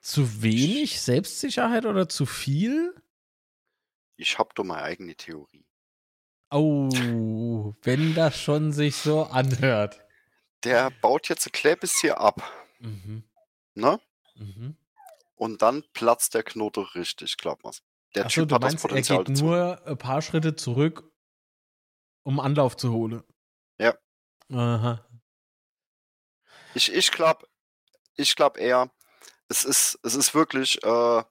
Zu 0.00 0.42
wenig 0.42 1.00
Selbstsicherheit 1.00 1.84
oder 1.84 2.08
zu 2.08 2.26
viel? 2.26 2.94
Ich 4.16 4.38
habe 4.38 4.50
doch 4.54 4.64
meine 4.64 4.82
eigene 4.82 5.16
Theorie. 5.16 5.66
Oh, 6.50 7.74
wenn 7.82 8.14
das 8.14 8.40
schon 8.40 8.72
sich 8.72 8.96
so 8.96 9.24
anhört. 9.24 10.00
Der 10.64 10.90
baut 10.90 11.28
jetzt 11.28 11.46
ein 11.46 11.52
kleines 11.52 11.98
hier 12.00 12.20
ab, 12.20 12.40
Mhm. 12.80 13.24
ne? 13.74 14.00
Mhm. 14.36 14.76
Und 15.34 15.62
dann 15.62 15.84
platzt 15.92 16.34
der 16.34 16.42
Knote 16.42 16.94
richtig, 16.94 17.36
glaub 17.36 17.62
mal's. 17.64 17.82
Der 18.14 18.26
Achso, 18.26 18.40
Typ 18.42 18.48
du 18.48 18.54
hat 18.54 18.62
das 18.64 18.72
meinst, 18.72 18.84
er 18.84 18.88
Potenzial 18.88 19.18
geht 19.24 19.28
dazu. 19.30 19.44
nur 19.44 19.86
ein 19.86 19.98
paar 19.98 20.22
Schritte 20.22 20.56
zurück, 20.56 21.04
um 22.22 22.40
Anlauf 22.40 22.76
zu 22.76 22.92
holen. 22.92 23.22
Ja. 23.78 23.94
Aha. 24.50 25.04
Ich, 26.74 26.92
ich 26.92 27.10
glaube, 27.10 27.46
ich 28.16 28.36
glaube 28.36 28.60
eher, 28.60 28.90
es 29.48 29.64
ist, 29.64 29.98
es 30.02 30.14
ist 30.14 30.34
wirklich, 30.34 30.82
äh, 30.82 31.22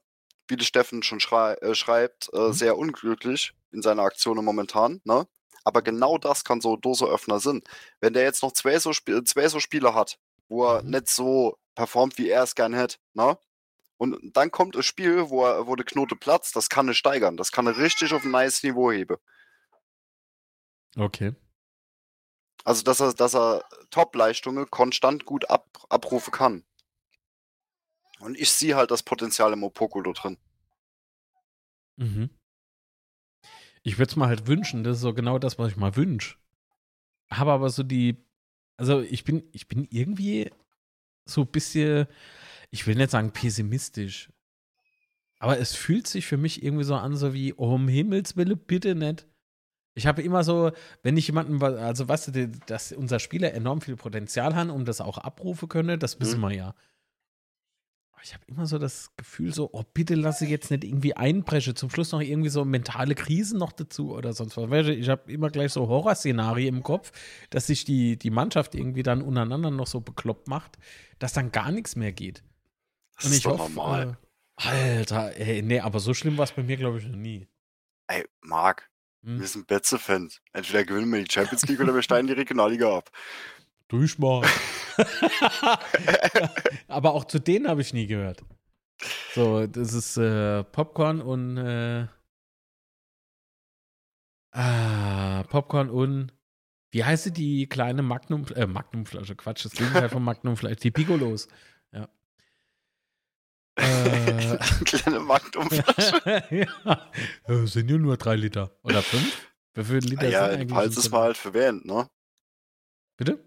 wie 0.48 0.56
der 0.58 0.66
Steffen 0.66 1.04
schon 1.04 1.20
schrei 1.20 1.54
äh, 1.56 1.76
schreibt, 1.76 2.30
äh, 2.34 2.50
Mhm. 2.50 2.54
sehr 2.54 2.78
unglücklich 2.78 3.54
in 3.72 3.82
seiner 3.82 4.04
Aktion 4.04 4.44
momentan, 4.44 5.02
ne? 5.04 5.28
Aber 5.64 5.82
genau 5.82 6.20
das 6.20 6.44
kann 6.44 6.62
so 6.62 6.76
Doseöffner 6.78 7.40
sind. 7.40 7.68
Wenn 8.00 8.14
der 8.14 8.22
jetzt 8.24 8.44
noch 8.44 8.52
zwei 8.52 8.78
so, 8.78 8.92
Sp 8.94 9.24
zwei 9.26 9.48
so 9.50 9.60
Spiele 9.60 9.96
hat, 9.96 10.20
wo 10.50 10.66
er 10.66 10.84
Mhm. 10.84 10.90
nicht 10.90 11.10
so 11.10 11.58
performt, 11.76 12.18
wie 12.18 12.30
er 12.30 12.44
es 12.44 12.56
gern 12.56 12.74
hätte, 12.74 12.98
ne? 13.14 13.38
Und 13.98 14.20
dann 14.36 14.52
kommt 14.52 14.76
ein 14.76 14.84
Spiel, 14.84 15.30
wo, 15.30 15.46
er, 15.46 15.68
wo 15.68 15.76
der 15.76 15.86
Knote 15.86 16.16
platzt, 16.18 16.56
das 16.56 16.70
kann 16.70 16.88
er 16.90 16.94
steigern. 16.96 17.38
Das 17.38 17.52
kann 17.52 17.68
er 17.68 17.78
richtig 17.78 18.14
auf 18.14 18.26
ein 18.26 18.32
nice 18.32 18.64
Niveau 18.64 18.92
heben. 18.92 19.18
Okay. 20.98 21.36
Also, 22.66 22.84
dass 22.84 23.00
er, 23.00 23.14
dass 23.14 23.34
er 23.34 23.64
Top-Leistungen 23.92 24.70
konstant 24.70 25.26
gut 25.26 25.50
ab, 25.50 25.70
abrufen 25.90 26.32
kann. 26.32 26.66
Und 28.20 28.38
ich 28.38 28.52
sehe 28.52 28.76
halt 28.76 28.92
das 28.92 29.04
Potenzial 29.04 29.54
im 29.54 29.64
Opoko 29.64 30.02
da 30.02 30.12
drin. 30.12 30.38
Mhm. 31.98 32.30
Ich 33.84 33.98
würde 33.98 34.10
es 34.10 34.16
mal 34.16 34.28
halt 34.28 34.48
wünschen, 34.48 34.84
das 34.84 34.98
ist 34.98 35.02
so 35.02 35.14
genau 35.14 35.40
das, 35.40 35.60
was 35.60 35.70
ich 35.72 35.78
mal 35.78 35.96
wünsche. 35.96 36.38
Habe 37.32 37.52
aber 37.54 37.70
so 37.70 37.84
die, 37.84 38.25
also 38.78 39.02
ich 39.02 39.24
bin, 39.24 39.44
ich 39.52 39.68
bin 39.68 39.88
irgendwie 39.90 40.52
so 41.26 41.42
ein 41.42 41.48
bisschen, 41.48 42.08
ich 42.72 42.86
will 42.88 42.96
nicht 42.96 43.12
sagen 43.12 43.32
pessimistisch, 43.32 44.30
aber 45.40 45.60
es 45.60 45.76
fühlt 45.76 46.08
sich 46.08 46.26
für 46.26 46.38
mich 46.38 46.64
irgendwie 46.64 46.84
so 46.84 46.96
an, 46.96 47.16
so 47.16 47.34
wie, 47.34 47.54
oh, 47.54 47.74
um 47.76 47.88
Himmels 47.88 48.36
Willen, 48.38 48.58
bitte 48.58 48.96
nicht. 48.96 49.28
Ich 49.98 50.08
habe 50.08 50.22
immer 50.22 50.44
so, 50.44 50.72
wenn 51.04 51.16
ich 51.16 51.28
jemanden, 51.28 51.62
also 51.64 52.08
weißt 52.08 52.36
du, 52.36 52.48
dass 52.68 52.92
unser 52.92 53.20
Spieler 53.20 53.54
enorm 53.54 53.82
viel 53.82 53.96
Potenzial 53.96 54.54
hat, 54.56 54.70
um 54.70 54.84
das 54.84 55.00
auch 55.00 55.18
abrufen 55.18 55.70
könne, 55.70 55.98
das 55.98 56.20
wissen 56.20 56.40
Mhm. 56.40 56.44
wir 56.44 56.52
ja. 56.54 56.76
Aber 58.16 58.24
ich 58.24 58.34
habe 58.34 58.46
immer 58.48 58.66
so 58.66 58.78
das 58.80 59.12
Gefühl, 59.18 59.54
so, 59.54 59.70
oh, 59.74 59.84
bitte 59.94 60.16
lasse 60.16 60.46
jetzt 60.46 60.72
nicht 60.72 60.86
irgendwie 60.86 61.16
einbrechen. 61.18 61.76
Zum 61.76 61.90
Schluss 61.90 62.14
noch 62.14 62.22
irgendwie 62.22 62.48
so 62.50 62.64
mentale 62.64 63.14
Krisen 63.14 63.60
noch 63.60 63.74
dazu 63.74 64.14
oder 64.16 64.32
sonst 64.32 64.56
was. 64.56 64.88
Ich 64.88 65.10
habe 65.10 65.30
immer 65.32 65.50
gleich 65.50 65.74
so 65.74 65.88
Horrorszenarien 65.90 66.78
im 66.78 66.82
Kopf, 66.84 67.12
dass 67.50 67.68
sich 67.68 67.84
die, 67.84 68.18
die 68.18 68.30
Mannschaft 68.32 68.74
irgendwie 68.74 69.04
dann 69.04 69.22
untereinander 69.22 69.70
noch 69.70 69.88
so 69.88 70.00
bekloppt 70.00 70.48
macht, 70.48 70.78
dass 71.20 71.34
dann 71.34 71.52
gar 71.52 71.72
nichts 71.72 71.98
mehr 71.98 72.14
geht. 72.14 72.44
Das 73.18 73.26
Und 73.26 73.32
ist 73.32 73.38
ich 73.40 73.44
doch 73.44 73.60
hoffe, 73.60 73.74
normal. 73.74 74.18
äh, 74.62 74.68
Alter, 74.70 75.36
ey, 75.38 75.62
nee, 75.62 75.82
aber 75.82 76.00
so 76.00 76.14
schlimm 76.14 76.38
war 76.38 76.46
es 76.46 76.54
bei 76.54 76.64
mir, 76.64 76.78
glaube 76.78 77.00
ich, 77.00 77.06
noch 77.06 77.18
nie. 77.18 77.50
Ey, 78.08 78.26
Marc, 78.42 78.90
Hm? 79.24 79.40
wir 79.40 79.48
sind 79.48 79.68
Betze-Fans. 79.68 80.40
Entweder 80.54 80.86
gewinnen 80.86 81.12
wir 81.12 81.22
die 81.24 81.30
Champions 81.32 81.64
League 81.68 81.82
oder 81.82 81.94
wir 81.94 82.02
steigen 82.02 82.28
die 82.28 82.34
Regionalliga 82.34 82.96
ab. 82.98 83.12
Durch 83.88 84.18
mal. 84.18 84.44
aber 86.88 87.14
auch 87.14 87.26
zu 87.26 87.40
denen 87.40 87.68
habe 87.68 87.82
ich 87.82 87.94
nie 87.94 88.08
gehört. 88.08 88.44
So, 89.34 89.68
das 89.68 89.94
ist 89.94 90.18
äh, 90.18 90.64
Popcorn 90.64 91.22
und 91.22 91.58
äh, 91.58 92.08
ah, 94.52 95.44
Popcorn 95.44 95.90
und 95.90 96.32
wie 96.92 97.04
heißt 97.04 97.26
sie 97.26 97.34
die 97.34 97.68
kleine 97.68 98.02
Magnum 98.02 98.46
äh, 98.56 98.66
Magnumflasche? 98.66 99.36
Quatsch, 99.36 99.66
das 99.66 99.74
Gegenteil 99.74 100.10
von 100.10 100.24
Magnumflasche, 100.24 100.78
die 100.78 100.92
Picolos. 100.92 101.50
Ja. 101.92 102.08
Äh, 103.76 104.58
Kleine 104.86 105.20
Magnumflasche. 105.20 106.44
ja. 106.52 107.66
Sind 107.66 107.92
ja 107.92 107.98
nur 107.98 108.16
drei 108.16 108.38
Liter. 108.38 108.78
Oder 108.84 109.02
fünf? 109.02 109.52
Wie 109.74 109.84
viele 109.84 110.00
Liter 110.00 110.30
ja, 110.30 110.46
sind 110.46 110.62
in 110.62 110.72
eigentlich 110.72 110.96
in 110.96 111.00
ist 111.00 111.12
man 111.12 111.22
halt 111.22 111.38
verwähnt, 111.38 111.86
ne? 111.86 112.08
Bitte? 113.18 113.44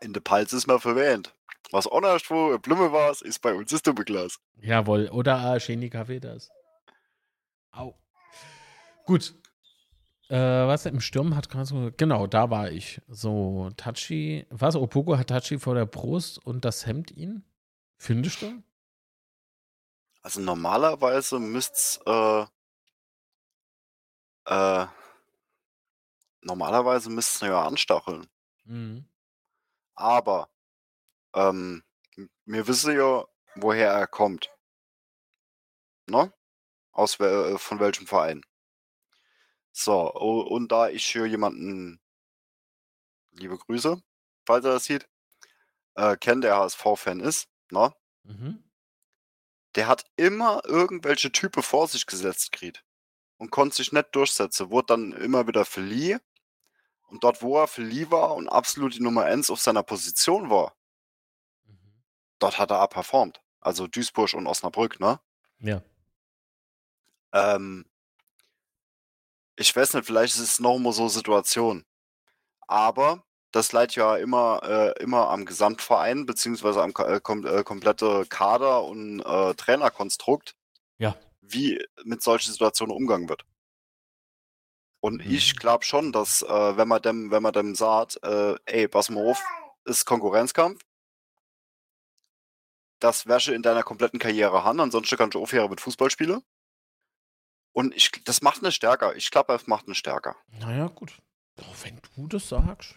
In 0.00 0.12
der 0.12 0.20
Palz 0.20 0.52
ist 0.52 0.66
man 0.66 0.78
verwähnt. 0.80 1.34
Was 1.70 1.86
anderswo 1.86 2.56
Blume 2.58 2.92
war, 2.92 3.10
ist 3.10 3.40
bei 3.40 3.54
uns 3.54 3.70
das 3.70 3.82
Doppelglas. 3.82 4.38
Jawohl. 4.56 5.08
Oder 5.10 5.54
äh, 5.54 5.60
Cheni 5.60 5.90
Kaffee 5.90 6.20
das. 6.20 6.50
Au. 7.72 7.94
Gut. 9.04 9.34
Äh, 10.28 10.36
was 10.36 10.86
im 10.86 11.00
Sturm 11.00 11.34
hat 11.36 11.48
gerade 11.48 11.66
so. 11.66 11.90
Genau, 11.96 12.26
da 12.26 12.50
war 12.50 12.70
ich. 12.70 13.00
So, 13.08 13.70
Tachi. 13.76 14.46
Was? 14.50 14.76
Opoko 14.76 15.18
hat 15.18 15.28
Tachi 15.28 15.58
vor 15.58 15.74
der 15.74 15.86
Brust 15.86 16.44
und 16.44 16.64
das 16.64 16.86
hemmt 16.86 17.10
ihn? 17.10 17.44
Findest 17.96 18.42
du? 18.42 18.62
Also 20.22 20.40
normalerweise 20.40 21.38
müsst's, 21.38 22.00
äh, 22.06 22.44
äh, 24.46 24.86
normalerweise 26.42 27.10
müsst's 27.10 27.40
ja 27.40 27.66
anstacheln. 27.66 28.26
Mhm. 28.64 29.06
Aber, 29.98 30.48
ähm, 31.34 31.82
wir 32.46 32.68
wissen 32.68 32.96
ja, 32.96 33.24
woher 33.56 33.90
er 33.92 34.06
kommt. 34.06 34.50
Ne? 36.06 36.32
Aus 36.92 37.18
äh, 37.20 37.58
von 37.58 37.80
welchem 37.80 38.06
Verein. 38.06 38.42
So, 39.72 40.12
und 40.12 40.72
da 40.72 40.88
ich 40.88 41.06
hier 41.06 41.26
jemanden 41.26 42.00
liebe 43.32 43.58
Grüße, 43.58 44.00
falls 44.46 44.64
er 44.64 44.72
das 44.72 44.84
sieht, 44.84 45.08
äh, 45.96 46.16
kenne, 46.16 46.42
der 46.42 46.56
HSV-Fan 46.56 47.20
ist, 47.20 47.48
ne? 47.70 47.92
Mhm. 48.22 48.64
Der 49.74 49.88
hat 49.88 50.04
immer 50.16 50.62
irgendwelche 50.64 51.32
Typen 51.32 51.62
vor 51.62 51.88
sich 51.88 52.06
gesetzt 52.06 52.52
gekriegt 52.52 52.84
und 53.36 53.50
konnte 53.50 53.76
sich 53.76 53.92
nicht 53.92 54.14
durchsetzen. 54.14 54.70
Wurde 54.70 54.86
dann 54.86 55.12
immer 55.12 55.46
wieder 55.46 55.64
verliehen. 55.64 56.20
Und 57.08 57.24
dort, 57.24 57.42
wo 57.42 57.58
er 57.58 57.66
verliehen 57.68 58.10
war 58.10 58.34
und 58.36 58.48
absolut 58.48 58.94
die 58.94 59.02
Nummer 59.02 59.24
1 59.24 59.50
auf 59.50 59.60
seiner 59.60 59.82
Position 59.82 60.50
war, 60.50 60.74
Mhm. 61.66 61.78
dort 62.38 62.58
hat 62.58 62.70
er 62.70 62.86
performt. 62.88 63.42
Also 63.60 63.86
Duisburg 63.88 64.34
und 64.34 64.46
Osnabrück, 64.46 65.00
ne? 65.00 65.20
Ja. 65.60 65.82
Ähm, 67.32 67.84
ich 69.56 69.74
weiß 69.74 69.94
nicht, 69.94 70.06
vielleicht 70.06 70.34
ist 70.36 70.40
es 70.40 70.60
noch 70.60 70.78
mal 70.78 70.92
so 70.92 71.08
Situation. 71.08 71.84
Aber 72.68 73.24
das 73.52 73.72
leidet 73.72 73.96
ja 73.96 74.16
immer, 74.16 74.60
äh, 74.64 75.02
immer 75.02 75.30
am 75.30 75.46
Gesamtverein, 75.46 76.26
beziehungsweise 76.26 76.82
am 76.82 76.92
äh, 76.98 77.20
kom 77.20 77.46
äh, 77.46 77.64
komplette 77.64 78.26
Kader 78.28 78.84
und 78.84 79.20
äh, 79.20 79.54
Trainerkonstrukt, 79.54 80.54
Ja. 80.98 81.16
wie 81.40 81.84
mit 82.04 82.22
solchen 82.22 82.52
Situationen 82.52 82.94
umgegangen 82.96 83.28
wird. 83.28 83.44
Und 85.00 85.24
Mhm. 85.24 85.30
ich 85.30 85.56
glaube 85.56 85.84
schon, 85.84 86.12
dass 86.12 86.42
äh, 86.42 86.76
wenn 86.76 86.88
man 86.88 87.00
dem, 87.02 87.30
wenn 87.30 87.42
man 87.42 87.52
dem 87.52 87.74
sagt, 87.74 88.18
äh, 88.22 88.56
ey, 88.66 88.88
pass 88.88 89.10
mal 89.10 89.30
auf, 89.30 89.42
ist 89.84 90.04
Konkurrenzkampf, 90.04 90.80
das 93.00 93.26
wäsche 93.26 93.54
in 93.54 93.62
deiner 93.62 93.82
kompletten 93.84 94.18
Karriere 94.18 94.64
han, 94.64 94.80
ansonsten 94.80 95.16
kannst 95.16 95.34
du 95.34 95.40
aufhören 95.42 95.70
mit 95.70 95.80
Fußball 95.80 96.10
spielen. 96.10 96.42
Und 97.72 97.94
ich, 97.94 98.10
das 98.24 98.42
macht 98.42 98.58
eine 98.58 98.72
stärker. 98.72 99.14
Ich 99.14 99.30
glaube, 99.30 99.54
es 99.54 99.68
macht 99.68 99.86
eine 99.86 99.94
stärker. 99.94 100.34
Naja, 100.58 100.88
gut. 100.88 101.16
Oh, 101.60 101.64
wenn 101.84 102.00
du 102.16 102.26
das 102.26 102.48
sagst. 102.48 102.96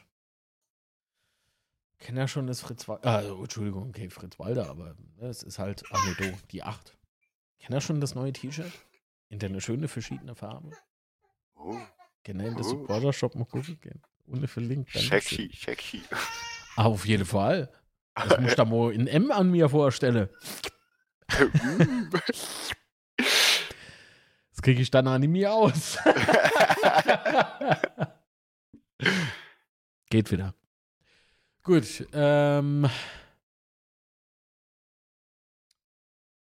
Kenn 1.99 2.17
ja 2.17 2.27
schon 2.27 2.47
das 2.47 2.61
Fritz 2.61 2.87
Walder. 2.87 3.07
Ah, 3.07 3.21
Entschuldigung, 3.21 3.89
okay, 3.89 4.09
Fritz 4.09 4.39
Walder, 4.39 4.67
aber 4.69 4.95
ne, 5.17 5.27
es 5.27 5.43
ist 5.43 5.59
halt. 5.59 5.83
Nee, 6.05 6.15
du, 6.17 6.37
die 6.49 6.63
8. 6.63 6.97
Kenn 7.59 7.73
ja 7.73 7.79
schon 7.81 8.01
das 8.01 8.15
neue 8.15 8.33
T-Shirt? 8.33 8.71
In 9.29 9.37
der 9.37 9.59
schöne 9.61 9.87
verschiedene 9.87 10.33
Farbe. 10.33 10.71
Oh, 11.63 11.77
Genau, 12.23 12.45
in 12.45 12.55
der 12.55 12.65
Oh. 12.65 12.69
Supporter-Shop 12.69 13.35
mal 13.35 13.45
gucken 13.45 13.79
gehen. 13.81 14.01
Ohne 14.27 14.47
verlinkt. 14.47 14.89
checky, 14.91 15.49
checky. 15.49 16.01
Ah, 16.75 16.85
auf 16.85 17.05
jeden 17.05 17.25
Fall. 17.25 17.69
Das 18.15 18.39
muss 18.39 18.51
ich 18.51 18.55
da 18.55 18.65
mal 18.65 18.93
in 18.93 19.07
M 19.07 19.31
an 19.31 19.49
mir 19.51 19.69
vorstellen. 19.69 20.29
Das 24.53 24.61
kriege 24.63 24.81
ich 24.81 24.91
dann 24.91 25.07
an 25.07 25.21
mir 25.21 25.51
aus. 25.53 25.97
Geht 30.09 30.31
wieder. 30.31 30.53
Gut. 31.63 32.05
Ähm. 32.13 32.87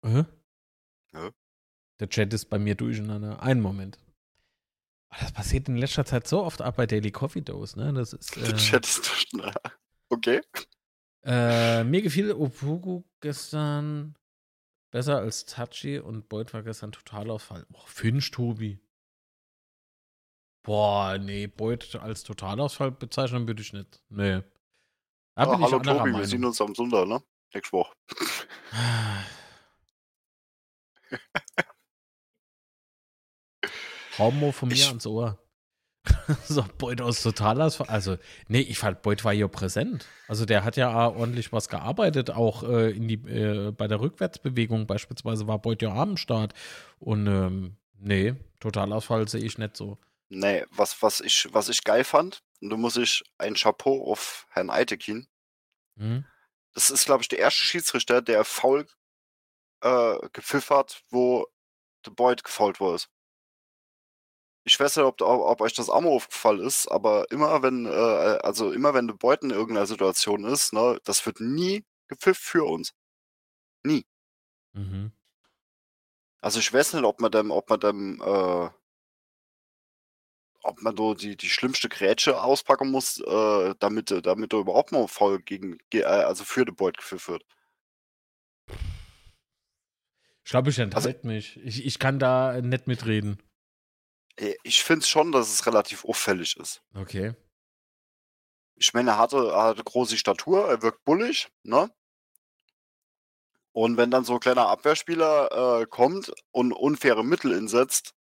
Hä? 0.05 0.25
Ja. 1.13 1.31
Der 1.99 2.09
Chat 2.09 2.33
ist 2.35 2.45
bei 2.47 2.59
mir 2.59 2.75
durcheinander. 2.75 3.43
Einen 3.43 3.61
Moment. 3.63 3.99
Oh, 5.15 5.21
Das 5.21 5.33
passiert 5.33 5.69
in 5.69 5.77
letzter 5.77 6.05
Zeit 6.05 6.27
so 6.27 6.43
oft 6.43 6.61
ab 6.63 6.77
bei 6.77 6.87
Daily 6.87 7.11
Coffee 7.13 7.43
Dose, 7.43 7.79
ne? 7.79 7.93
Das 7.93 8.13
ist. 8.13 8.37
Äh, 8.37 8.59
schnell. 8.59 9.53
Okay. 10.11 10.41
Äh, 11.25 11.85
mir 11.85 12.03
gefiel 12.03 12.33
Opoku 12.33 13.05
gestern 13.21 14.15
besser 14.91 15.19
als 15.19 15.45
Tachi 15.47 15.99
und 15.99 16.29
Beuth 16.29 16.53
war 16.53 16.63
gestern 16.63 16.93
Totalausfall. 16.93 17.65
Boah, 17.71 17.87
Finch, 17.87 18.31
Tobi. 18.31 18.79
Boah, 20.63 21.19
nee, 21.19 21.47
Beuth 21.47 21.97
als 21.97 22.23
Totalausfall 22.25 22.91
bezeichnen 22.91 23.47
würde 23.47 23.63
ich 23.63 23.73
nicht. 23.73 24.03
Nee. 24.09 24.43
Da 25.35 25.45
Ja, 25.45 25.55
ich 25.55 25.61
hallo 25.61 25.79
Tobi, 25.79 25.87
wir 25.87 25.95
Meinung. 26.13 26.25
sehen 26.25 26.45
uns 26.45 26.61
am 26.61 26.75
Sonntag, 26.75 27.07
ne? 27.09 27.23
Nächste 27.53 27.73
Woche. 27.77 27.95
Homo 34.19 34.53
von 34.53 34.69
mir 34.69 34.75
Ich- 34.75 34.89
ans 34.89 35.07
Ohr. 35.07 35.39
so, 36.45 36.63
Beuth 36.77 37.01
aus 37.01 37.23
Totalausfall. 37.23 37.87
Also, 37.89 38.19
nee, 38.49 38.61
ich 38.61 38.79
fand, 38.79 39.01
Beuth 39.01 39.25
war 39.25 39.33
ja 39.33 39.49
präsent. 39.49 40.07
Also, 40.29 40.45
der 40.45 40.63
hat 40.63 40.77
ja 40.77 41.09
ordentlich 41.09 41.51
was 41.51 41.71
gearbeitet, 41.71 42.29
auch 42.31 42.63
äh, 42.63 42.91
in 42.91 43.09
die, 43.09 43.15
äh, 43.15 43.71
bei 43.73 43.89
der 43.89 44.01
Rückwärtsbewegung 44.01 44.87
beispielsweise 44.87 45.47
war 45.47 45.59
Beuth 45.59 45.81
ja 45.81 45.95
am 45.95 46.19
Start. 46.19 46.53
Und, 46.99 47.27
ähm, 47.27 47.77
nee, 47.99 48.35
Totalausfall 48.61 49.27
sehe 49.29 49.43
ich 49.43 49.57
nicht 49.57 49.79
so. 49.79 49.97
Nee, 50.29 50.65
was, 50.71 51.01
was, 51.03 51.21
ich, 51.23 51.49
was 51.53 51.71
ich 51.71 51.85
geil 51.85 52.05
fand, 52.05 52.43
und 52.61 52.69
da 52.71 52.77
muss 52.77 52.97
ich 52.99 53.23
ein 53.39 53.55
Chapeau 53.55 54.11
auf 54.11 54.47
Herrn 54.51 54.69
Eitekin. 54.71 55.27
Hm? 55.97 56.27
Das 56.75 56.91
ist, 56.91 57.07
glaube 57.07 57.23
ich, 57.23 57.29
der 57.29 57.39
erste 57.39 57.63
Schiedsrichter, 57.63 58.21
der 58.21 58.45
faul 58.45 58.87
äh, 59.81 60.17
gepfiffen 60.33 60.77
hat, 60.77 61.03
wo 61.11 61.47
der 62.05 62.11
Boyd 62.11 62.45
gefault 62.45 62.81
wurde. 62.81 63.05
Ich 64.67 64.81
weiß 64.81 64.97
nicht, 64.97 65.05
ob, 65.05 65.21
ob, 65.21 65.61
euch 65.61 65.75
das 65.75 65.91
auch 65.91 66.01
mal 66.01 66.09
aufgefallen 66.09 66.61
ist, 66.61 66.89
aber 66.91 67.31
immer 67.31 67.63
wenn, 67.63 67.85
äh, 67.85 67.91
also 67.91 68.73
immer 68.73 68.95
wenn 68.95 69.07
der 69.07 69.15
Boyd 69.15 69.43
in 69.43 69.51
irgendeiner 69.51 69.87
Situation 69.87 70.45
ist, 70.45 70.73
ne, 70.73 70.99
das 71.05 71.25
wird 71.27 71.41
nie 71.41 71.85
gepfiffen 72.09 72.43
für 72.43 72.65
uns. 72.65 72.95
Mhm. 74.73 75.13
Also 76.41 76.61
ich 76.61 76.73
weiß 76.73 76.95
nicht, 76.95 77.05
ob 77.05 77.21
man 77.21 77.31
dem, 77.31 77.51
ob 77.51 77.69
man 77.69 77.81
dem, 77.81 78.23
äh, 78.23 78.71
ob 80.63 80.81
man 80.81 80.97
so 80.97 81.13
die, 81.13 81.37
die 81.37 81.51
schlimmste 81.51 81.91
Grätsche 81.91 82.43
auspacken 82.43 82.91
muss, 82.91 83.21
äh, 83.21 83.75
damit, 83.79 84.11
damit 84.25 84.53
er 84.55 84.61
überhaupt 84.61 84.93
mal 84.93 85.07
faul 85.09 85.43
gegen, 85.43 85.77
ge- 85.91 86.03
äh, 86.03 86.05
also 86.05 86.45
für 86.45 86.65
den 86.65 86.75
Boyd 86.75 86.97
gepfiffen 86.97 87.35
wird. 87.35 87.45
Ich 90.45 90.51
glaube, 90.51 90.71
ich 90.71 90.79
Also 90.79 91.09
enthalte 91.09 91.27
mich. 91.27 91.59
Ich, 91.59 91.85
ich 91.85 91.99
kann 91.99 92.19
da 92.19 92.61
nicht 92.61 92.87
mitreden. 92.87 93.43
Äh, 94.37 94.55
Ich 94.63 94.83
finde 94.83 95.07
schon, 95.07 95.33
dass 95.33 95.53
es 95.53 95.67
relativ 95.67 96.05
auffällig 96.05 96.57
ist. 96.57 96.83
Okay. 96.95 97.35
Ich 98.77 98.93
meine, 98.93 99.13
er 99.13 99.19
hatte, 99.19 99.37
er 99.53 99.63
hatte 99.65 99.85
große 99.85 100.17
Statur, 100.17 100.69
er 100.69 100.83
wirkt 100.83 101.05
bullig, 101.05 101.49
ne? 101.63 101.91
Und 103.73 103.97
wenn 103.97 104.11
dann 104.11 104.25
so 104.25 104.35
ein 104.35 104.41
kleiner 104.41 104.69
Abwehrspieler 104.69 105.81
äh, 105.81 105.87
kommt 105.87 106.33
und 106.53 106.73
unfaire 106.73 107.25
Mittel 107.25 107.53
insetzt, 107.53 108.15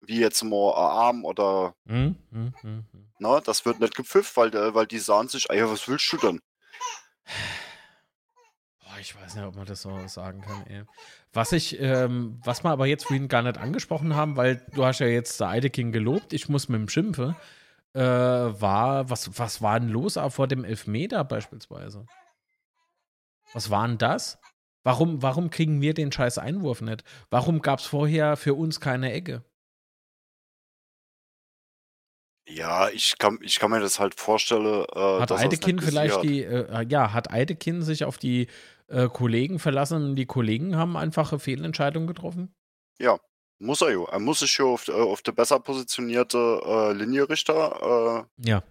wie 0.00 0.20
jetzt 0.20 0.42
mal 0.44 0.74
Arm 0.74 1.24
oder, 1.24 1.74
Hm? 1.86 2.16
Hm, 2.30 2.54
hm, 2.60 2.86
hm. 2.92 3.12
ne, 3.18 3.42
das 3.44 3.64
wird 3.64 3.80
nicht 3.80 3.94
gepfifft, 3.96 4.36
weil, 4.36 4.52
weil 4.74 4.86
die 4.86 4.98
sahen 4.98 5.28
sich, 5.28 5.50
ey, 5.50 5.62
was 5.68 5.88
willst 5.88 6.10
du 6.12 6.16
denn? 6.18 6.40
Boah, 8.98 9.00
ich 9.00 9.14
weiß 9.14 9.36
nicht, 9.36 9.44
ob 9.44 9.54
man 9.54 9.66
das 9.66 9.82
so 9.82 10.06
sagen 10.08 10.40
kann, 10.40 10.66
ey. 10.66 10.82
Was 11.32 11.52
ich, 11.52 11.80
ähm, 11.80 12.40
was 12.44 12.64
wir 12.64 12.70
aber 12.70 12.86
jetzt 12.86 13.06
vorhin 13.06 13.28
gar 13.28 13.42
nicht 13.42 13.56
angesprochen 13.56 14.16
haben, 14.16 14.36
weil 14.36 14.66
du 14.74 14.84
hast 14.84 14.98
ja 14.98 15.06
jetzt 15.06 15.38
der 15.38 15.48
Eideking 15.48 15.92
gelobt, 15.92 16.32
ich 16.32 16.48
muss 16.48 16.68
mit 16.68 16.80
dem 16.80 16.88
Schimpfe, 16.88 17.36
äh, 17.94 18.00
war, 18.00 19.08
was, 19.08 19.38
was 19.38 19.62
war 19.62 19.78
denn 19.78 19.88
los 19.88 20.18
vor 20.30 20.48
dem 20.48 20.64
Elfmeter 20.64 21.22
beispielsweise? 21.24 22.06
Was 23.52 23.70
war 23.70 23.86
denn 23.86 23.98
das? 23.98 24.38
Warum, 24.82 25.22
warum 25.22 25.50
kriegen 25.50 25.80
wir 25.80 25.94
den 25.94 26.10
scheiß 26.10 26.38
Einwurf 26.38 26.80
nicht? 26.80 27.04
Warum 27.30 27.62
gab 27.62 27.78
es 27.78 27.86
vorher 27.86 28.36
für 28.36 28.54
uns 28.54 28.80
keine 28.80 29.12
Ecke? 29.12 29.44
Ja, 32.48 32.88
ich 32.88 33.18
kann, 33.18 33.38
ich 33.42 33.58
kann 33.58 33.70
mir 33.70 33.80
das 33.80 34.00
halt 34.00 34.18
vorstellen, 34.18 34.86
äh, 34.94 35.20
Hat 35.20 35.32
Eidekin 35.32 35.80
vielleicht 35.80 36.22
die, 36.22 36.42
äh, 36.42 36.86
ja, 36.88 37.12
hat 37.12 37.30
Eidekin 37.30 37.82
sich 37.82 38.04
auf 38.04 38.16
die 38.16 38.48
äh, 38.88 39.08
Kollegen 39.08 39.58
verlassen 39.58 40.04
und 40.04 40.16
die 40.16 40.26
Kollegen 40.26 40.76
haben 40.76 40.96
einfache 40.96 41.38
Fehlentscheidungen 41.38 42.06
getroffen? 42.06 42.54
Muss 43.60 43.80
er 43.82 43.90
ja. 43.90 44.04
Er 44.04 44.18
muss 44.20 44.38
sich 44.40 44.56
ja 44.58 44.64
auf, 44.64 44.86
äh, 44.88 44.92
auf 44.92 45.22
der 45.22 45.32
besser 45.32 45.58
positionierte 45.58 46.60
äh, 46.64 46.92
Linienrichter 46.92 48.28
äh, 48.38 48.48
Ja. 48.48 48.62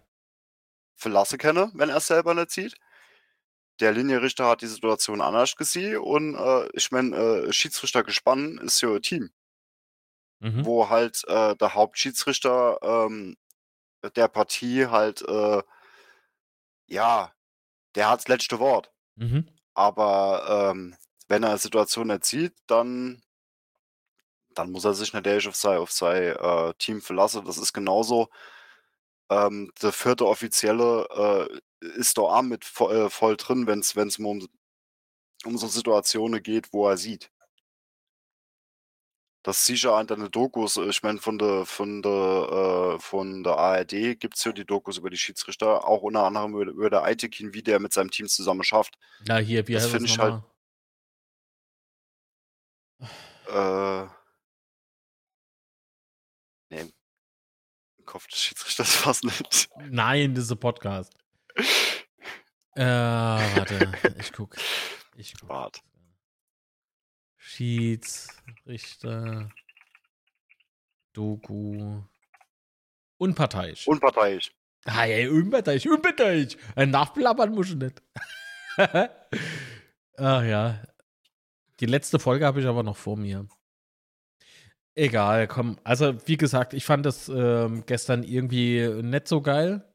verlassen 0.95 1.37
können, 1.37 1.71
wenn 1.75 1.89
er 1.89 1.97
es 1.97 2.07
selber 2.07 2.33
nicht 2.33 2.51
sieht. 2.51 2.75
Der 3.79 3.91
Linienrichter 3.91 4.47
hat 4.47 4.61
die 4.61 4.67
Situation 4.67 5.21
anders 5.21 5.55
gesehen 5.55 5.97
und 5.97 6.35
äh, 6.35 6.69
ich 6.73 6.91
meine, 6.91 7.15
äh, 7.15 7.53
Schiedsrichter 7.53 8.03
gespannt 8.03 8.61
ist 8.61 8.81
ja 8.81 8.89
ein 8.89 9.01
Team, 9.01 9.29
Mhm. 10.39 10.65
wo 10.65 10.89
halt 10.89 11.23
äh, 11.27 11.55
der 11.55 11.73
Hauptschiedsrichter 11.73 12.79
ähm, 12.81 13.35
der 14.15 14.27
Partie 14.29 14.87
halt, 14.87 15.21
äh, 15.27 15.61
ja, 16.87 17.33
der 17.95 18.09
hat 18.09 18.19
das 18.21 18.27
letzte 18.29 18.59
Wort. 18.59 18.91
Mhm. 19.15 19.47
Aber 19.77 20.71
ähm, 20.73 20.95
wenn 21.27 21.43
er 21.43 21.49
eine 21.49 21.59
Situation 21.59 22.07
nicht 22.07 22.25
dann, 22.67 23.21
dann 24.55 24.71
muss 24.71 24.85
er 24.85 24.93
sich 24.93 25.13
natürlich 25.13 25.47
auf 25.47 25.55
sein, 25.55 25.77
auf 25.77 25.91
sein 25.91 26.35
äh, 26.35 26.73
Team 26.79 27.01
verlassen. 27.01 27.45
Das 27.45 27.57
ist 27.57 27.73
genauso. 27.73 28.29
Ähm, 29.29 29.71
der 29.81 29.91
vierte 29.91 30.25
Offizielle 30.27 31.07
äh, 31.81 31.87
ist 31.99 32.17
da 32.17 32.21
auch 32.23 32.41
mit 32.41 32.65
vo 32.65 32.89
äh, 32.91 33.09
voll 33.09 33.37
drin, 33.37 33.67
wenn 33.67 33.79
es 33.79 34.19
um, 34.19 34.47
um 35.45 35.57
so 35.57 35.67
Situationen 35.67 36.43
geht, 36.43 36.73
wo 36.73 36.87
er 36.89 36.97
sieht. 36.97 37.31
Das 39.47 39.65
sicher 39.65 39.93
an 39.95 40.07
deine 40.07 40.29
Dokus. 40.29 40.75
Ich 40.75 41.03
meine, 41.03 41.19
von 41.19 41.39
der 41.39 41.65
von 41.65 42.01
der 42.01 42.97
äh, 42.97 42.99
von 42.99 43.45
der 43.45 43.55
ARD 43.55 44.19
gibt's 44.19 44.43
ja 44.43 44.51
die 44.51 44.65
Dokus 44.65 44.97
über 44.97 45.09
die 45.09 45.15
Schiedsrichter, 45.15 45.87
auch 45.87 46.01
unter 46.01 46.23
anderem 46.25 46.53
über, 46.53 46.65
über 46.69 46.89
der 46.89 47.03
Aitekin, 47.03 47.53
wie 47.53 47.63
der 47.63 47.79
mit 47.79 47.93
seinem 47.93 48.11
Team 48.11 48.27
zusammen 48.27 48.65
schafft. 48.65 48.97
Ja, 49.25 49.37
hier, 49.37 49.65
wie 49.69 49.75
Das 49.75 49.83
heißt 49.83 49.91
find 49.93 50.03
das 50.03 50.11
ich 50.11 50.19
halt-? 50.19 50.43
Äh, 53.47 54.07
nee, 56.69 56.91
im 57.99 58.05
Kopf 58.05 58.27
des 58.27 58.39
Schiedsrichters 58.41 59.05
war 59.05 59.11
es 59.13 59.23
nicht. 59.23 59.69
Nein, 59.89 60.35
das 60.35 60.43
ist 60.43 60.51
ein 60.51 60.59
Podcast. 60.59 61.13
Äh, 62.75 62.83
warte, 62.83 63.93
ich 64.19 64.33
guck. 64.33 64.57
Ich 65.15 65.35
guck. 65.39 65.47
Wart. 65.47 65.81
Schiedsrichter, 67.47 69.49
Doku, 71.13 72.01
unparteiisch. 73.17 73.87
Unparteiisch. 73.87 74.51
Ah, 74.83 75.05
ja, 75.05 75.29
unparteiisch, 75.29 75.87
unparteiisch. 75.87 76.57
Ein 76.75 76.91
Nachplappern 76.91 77.53
muss 77.53 77.69
ich 77.69 77.75
nicht. 77.75 78.03
Ach 78.77 79.07
ja. 80.43 80.83
Die 81.79 81.85
letzte 81.85 82.19
Folge 82.19 82.45
habe 82.45 82.59
ich 82.59 82.67
aber 82.67 82.83
noch 82.83 82.97
vor 82.97 83.15
mir. 83.15 83.47
Egal, 84.93 85.47
komm. 85.47 85.79
Also, 85.85 86.27
wie 86.27 86.35
gesagt, 86.35 86.73
ich 86.73 86.83
fand 86.83 87.05
das 87.05 87.29
ähm, 87.29 87.85
gestern 87.85 88.23
irgendwie 88.23 88.89
nicht 89.03 89.29
so 89.29 89.41
geil. 89.41 89.85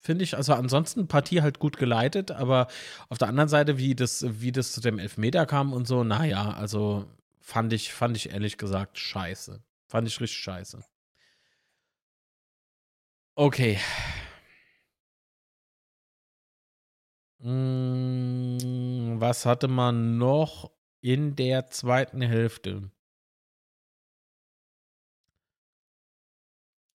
Finde 0.00 0.24
ich. 0.24 0.36
Also, 0.36 0.54
ansonsten 0.54 1.08
Partie 1.08 1.42
halt 1.42 1.58
gut 1.58 1.76
geleitet, 1.76 2.30
aber 2.30 2.68
auf 3.10 3.18
der 3.18 3.28
anderen 3.28 3.48
Seite, 3.50 3.76
wie 3.78 3.94
das, 3.94 4.24
wie 4.40 4.50
das 4.52 4.72
zu 4.72 4.80
dem 4.80 4.98
Elfmeter 4.98 5.44
kam 5.46 5.72
und 5.74 5.86
so, 5.86 6.04
naja, 6.04 6.52
also 6.52 7.04
fand 7.40 7.72
ich, 7.74 7.92
fand 7.92 8.16
ich 8.16 8.30
ehrlich 8.30 8.56
gesagt 8.58 8.98
scheiße. 8.98 9.62
Fand 9.88 10.08
ich 10.08 10.20
richtig 10.20 10.38
scheiße. 10.38 10.82
Okay. 13.36 13.78
Mm, 17.42 19.18
Was 19.20 19.46
hatte 19.46 19.68
man 19.68 20.18
noch 20.18 20.70
in 21.00 21.36
der 21.36 21.66
zweiten 21.68 22.20
Hälfte? 22.22 22.90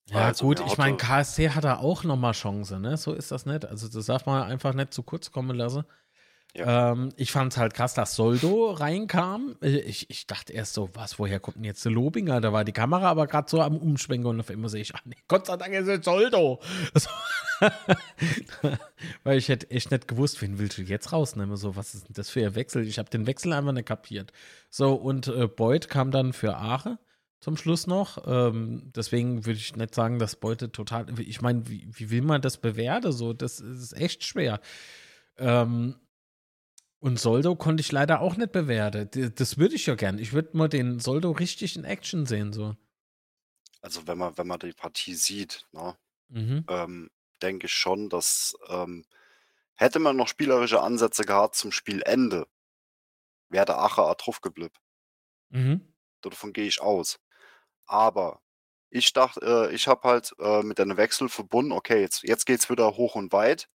Ja, 0.09 0.17
Also, 0.25 0.45
gut, 0.45 0.61
ich 0.65 0.77
meine, 0.77 0.97
KSC 0.97 1.49
hat 1.49 1.63
da 1.63 1.77
auch 1.77 2.03
nochmal 2.03 2.33
Chance, 2.33 2.79
ne? 2.79 2.95
So 2.97 3.13
ist 3.13 3.31
das 3.31 3.45
nicht. 3.45 3.65
Also, 3.65 3.87
das 3.87 4.05
darf 4.05 4.25
man 4.25 4.43
einfach 4.43 4.73
nicht 4.73 4.93
zu 4.93 5.03
kurz 5.03 5.31
kommen 5.31 5.55
lassen. 5.55 5.83
Ähm, 6.57 7.11
ich 7.17 7.31
fand 7.31 7.51
es 7.51 7.57
halt 7.57 7.73
krass, 7.73 7.93
dass 7.95 8.15
Soldo 8.15 8.71
reinkam. 8.71 9.57
Ich, 9.59 10.09
ich 10.09 10.25
dachte 10.25 10.53
erst 10.53 10.73
so, 10.73 10.89
was, 10.93 11.19
woher 11.19 11.39
kommt 11.39 11.57
denn 11.57 11.65
jetzt 11.65 11.83
der 11.83 11.91
Lobinger? 11.91 12.39
Da 12.39 12.53
war 12.53 12.63
die 12.63 12.71
Kamera 12.71 13.09
aber 13.09 13.27
gerade 13.27 13.49
so 13.49 13.61
am 13.61 13.77
Umschwenken 13.77 14.27
und 14.29 14.39
auf 14.39 14.49
einmal 14.49 14.69
sehe 14.69 14.81
ich, 14.81 14.95
ach 14.95 15.01
nee, 15.03 15.17
Gott 15.27 15.47
sei 15.47 15.57
Dank 15.57 15.73
ist 15.73 15.87
es 15.87 16.05
Soldo. 16.05 16.61
So. 16.93 17.09
Weil 19.23 19.37
ich 19.37 19.49
hätte 19.49 19.69
echt 19.69 19.91
nicht 19.91 20.07
gewusst, 20.07 20.41
wen 20.41 20.57
willst 20.57 20.77
du 20.77 20.83
jetzt 20.83 21.11
rausnehmen? 21.11 21.57
So, 21.57 21.75
was 21.75 21.93
ist 21.93 22.07
denn 22.07 22.13
das 22.13 22.29
für 22.29 22.45
ein 22.45 22.55
Wechsel? 22.55 22.87
Ich 22.87 22.99
habe 22.99 23.09
den 23.09 23.27
Wechsel 23.27 23.51
einfach 23.51 23.73
nicht 23.73 23.87
kapiert. 23.87 24.31
So, 24.69 24.93
und 24.93 25.27
äh, 25.27 25.47
Beuth 25.47 25.89
kam 25.89 26.11
dann 26.11 26.31
für 26.31 26.55
Ache 26.55 26.97
zum 27.45 27.57
Schluss 27.57 27.87
noch. 27.87 28.23
Ähm, 28.25 28.91
deswegen 28.95 29.45
würde 29.45 29.59
ich 29.59 29.75
nicht 29.75 29.93
sagen, 29.95 30.17
dass 30.19 30.35
Beute 30.35 30.71
total. 30.71 31.07
Ich 31.19 31.41
meine, 31.41 31.69
wie, 31.69 31.87
wie 31.91 32.09
will 32.09 32.23
man 32.23 32.41
das 32.41 32.57
bewerten? 32.57 33.11
So, 33.11 33.33
das 33.33 33.59
ist 33.59 33.93
echt 33.93 34.23
schwer. 34.23 34.61
Ähm, 35.37 35.95
Und 36.99 37.19
Soldo 37.21 37.55
konnte 37.55 37.79
ich 37.79 37.91
leider 37.93 38.19
auch 38.19 38.35
nicht 38.35 38.51
bewerten. 38.51 39.09
Das 39.35 39.57
würde 39.57 39.75
ich 39.75 39.85
ja 39.85 39.95
gern. 39.95 40.17
Ich 40.19 40.33
würde 40.33 40.57
mal 40.57 40.67
den 40.67 40.99
Soldo 40.99 41.31
richtig 41.31 41.77
in 41.77 41.85
Action 41.85 42.25
sehen, 42.25 42.51
so. 42.51 42.75
Also 43.81 44.05
wenn 44.07 44.17
man, 44.17 44.37
wenn 44.37 44.47
man 44.47 44.59
die 44.59 44.73
Partie 44.73 45.15
sieht, 45.15 45.65
ne, 45.71 45.97
Mhm. 46.29 46.65
ähm, 46.69 47.11
denke 47.41 47.67
ich 47.67 47.73
schon, 47.73 48.09
dass 48.09 48.55
ähm, 48.69 49.05
hätte 49.75 49.99
man 49.99 50.17
noch 50.17 50.27
spielerische 50.29 50.81
Ansätze 50.81 51.25
gehabt 51.25 51.55
zum 51.55 51.71
Spielende, 51.71 52.47
wäre 53.49 53.65
der 53.65 53.79
Acher 53.79 54.13
drauf 54.19 54.39
geblieben. 54.41 54.75
Mhm. 55.51 55.93
Davon 56.19 56.51
gehe 56.51 56.67
ich 56.67 56.81
aus. 56.81 57.19
Aber 57.85 58.41
ich 58.89 59.11
dachte, 59.13 59.41
äh, 59.69 59.73
ich 59.75 59.87
habe 59.87 60.07
halt 60.07 60.33
äh, 60.39 60.61
mit 60.63 60.79
einem 60.79 60.97
Wechsel 60.97 61.29
verbunden, 61.29 61.71
okay, 61.71 62.01
jetzt, 62.01 62.23
jetzt 62.23 62.45
geht's 62.45 62.69
wieder 62.69 62.95
hoch 62.97 63.15
und 63.15 63.31
weit. 63.33 63.67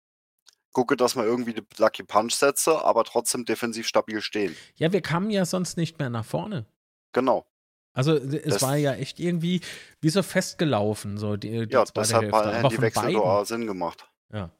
Gucke, 0.72 0.96
dass 0.96 1.14
man 1.14 1.24
irgendwie 1.24 1.54
die 1.54 1.64
Lucky 1.78 2.02
Punch 2.04 2.34
setze, 2.34 2.84
aber 2.84 3.04
trotzdem 3.04 3.44
defensiv 3.44 3.86
stabil 3.88 4.20
stehen. 4.20 4.54
Ja, 4.76 4.92
wir 4.92 5.00
kamen 5.00 5.30
ja 5.30 5.44
sonst 5.44 5.76
nicht 5.76 5.98
mehr 5.98 6.11
nach 6.11 6.24
vorne. 6.26 6.66
Genau. 7.12 7.46
Also 7.94 8.14
es 8.14 8.42
Das- 8.44 8.62
war 8.62 8.76
ja 8.76 8.92
echt 8.94 9.18
irgendwie 9.18 9.61
wie 10.00 10.11
so 10.11 10.22
festgelaufen, 10.22 11.16
so 11.18 11.36
die, 11.36 11.66
die 11.66 11.72
Ja, 11.72 11.80
Hälfte. 11.96 12.14
haben 12.14 12.32
Aber 12.32 12.68
die 12.68 12.80
Wechsel 12.80 13.14
beiden. 13.14 13.44
Sinn 13.46 13.66
gemacht. 13.66 14.09
Ja. 14.32 14.50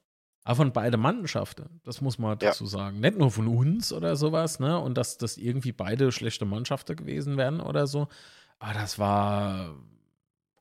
Aber 0.44 0.57
von 0.57 0.72
beiden 0.72 0.99
Mannschaften, 0.99 1.78
das 1.84 2.01
muss 2.01 2.18
man 2.18 2.30
Ja. 2.40 2.49
dazu 2.49 2.64
sagen. 2.66 3.01
Nicht 3.01 3.18
nur 3.18 3.30
von 3.30 3.46
uns 3.46 3.92
oder 3.92 4.16
sowas, 4.16 4.59
ne? 4.61 4.80
Und 4.80 4.94
dass 4.96 5.18
das 5.18 5.36
irgendwie 5.36 5.72
beide 5.72 6.11
schlechte 6.11 6.46
Mannschaften 6.46 6.96
gewesen 6.96 7.36
wären 7.36 7.61
oder 7.61 7.86
so. 7.86 8.09
Aber 8.59 8.74
das 8.74 8.98
war. 8.98 9.76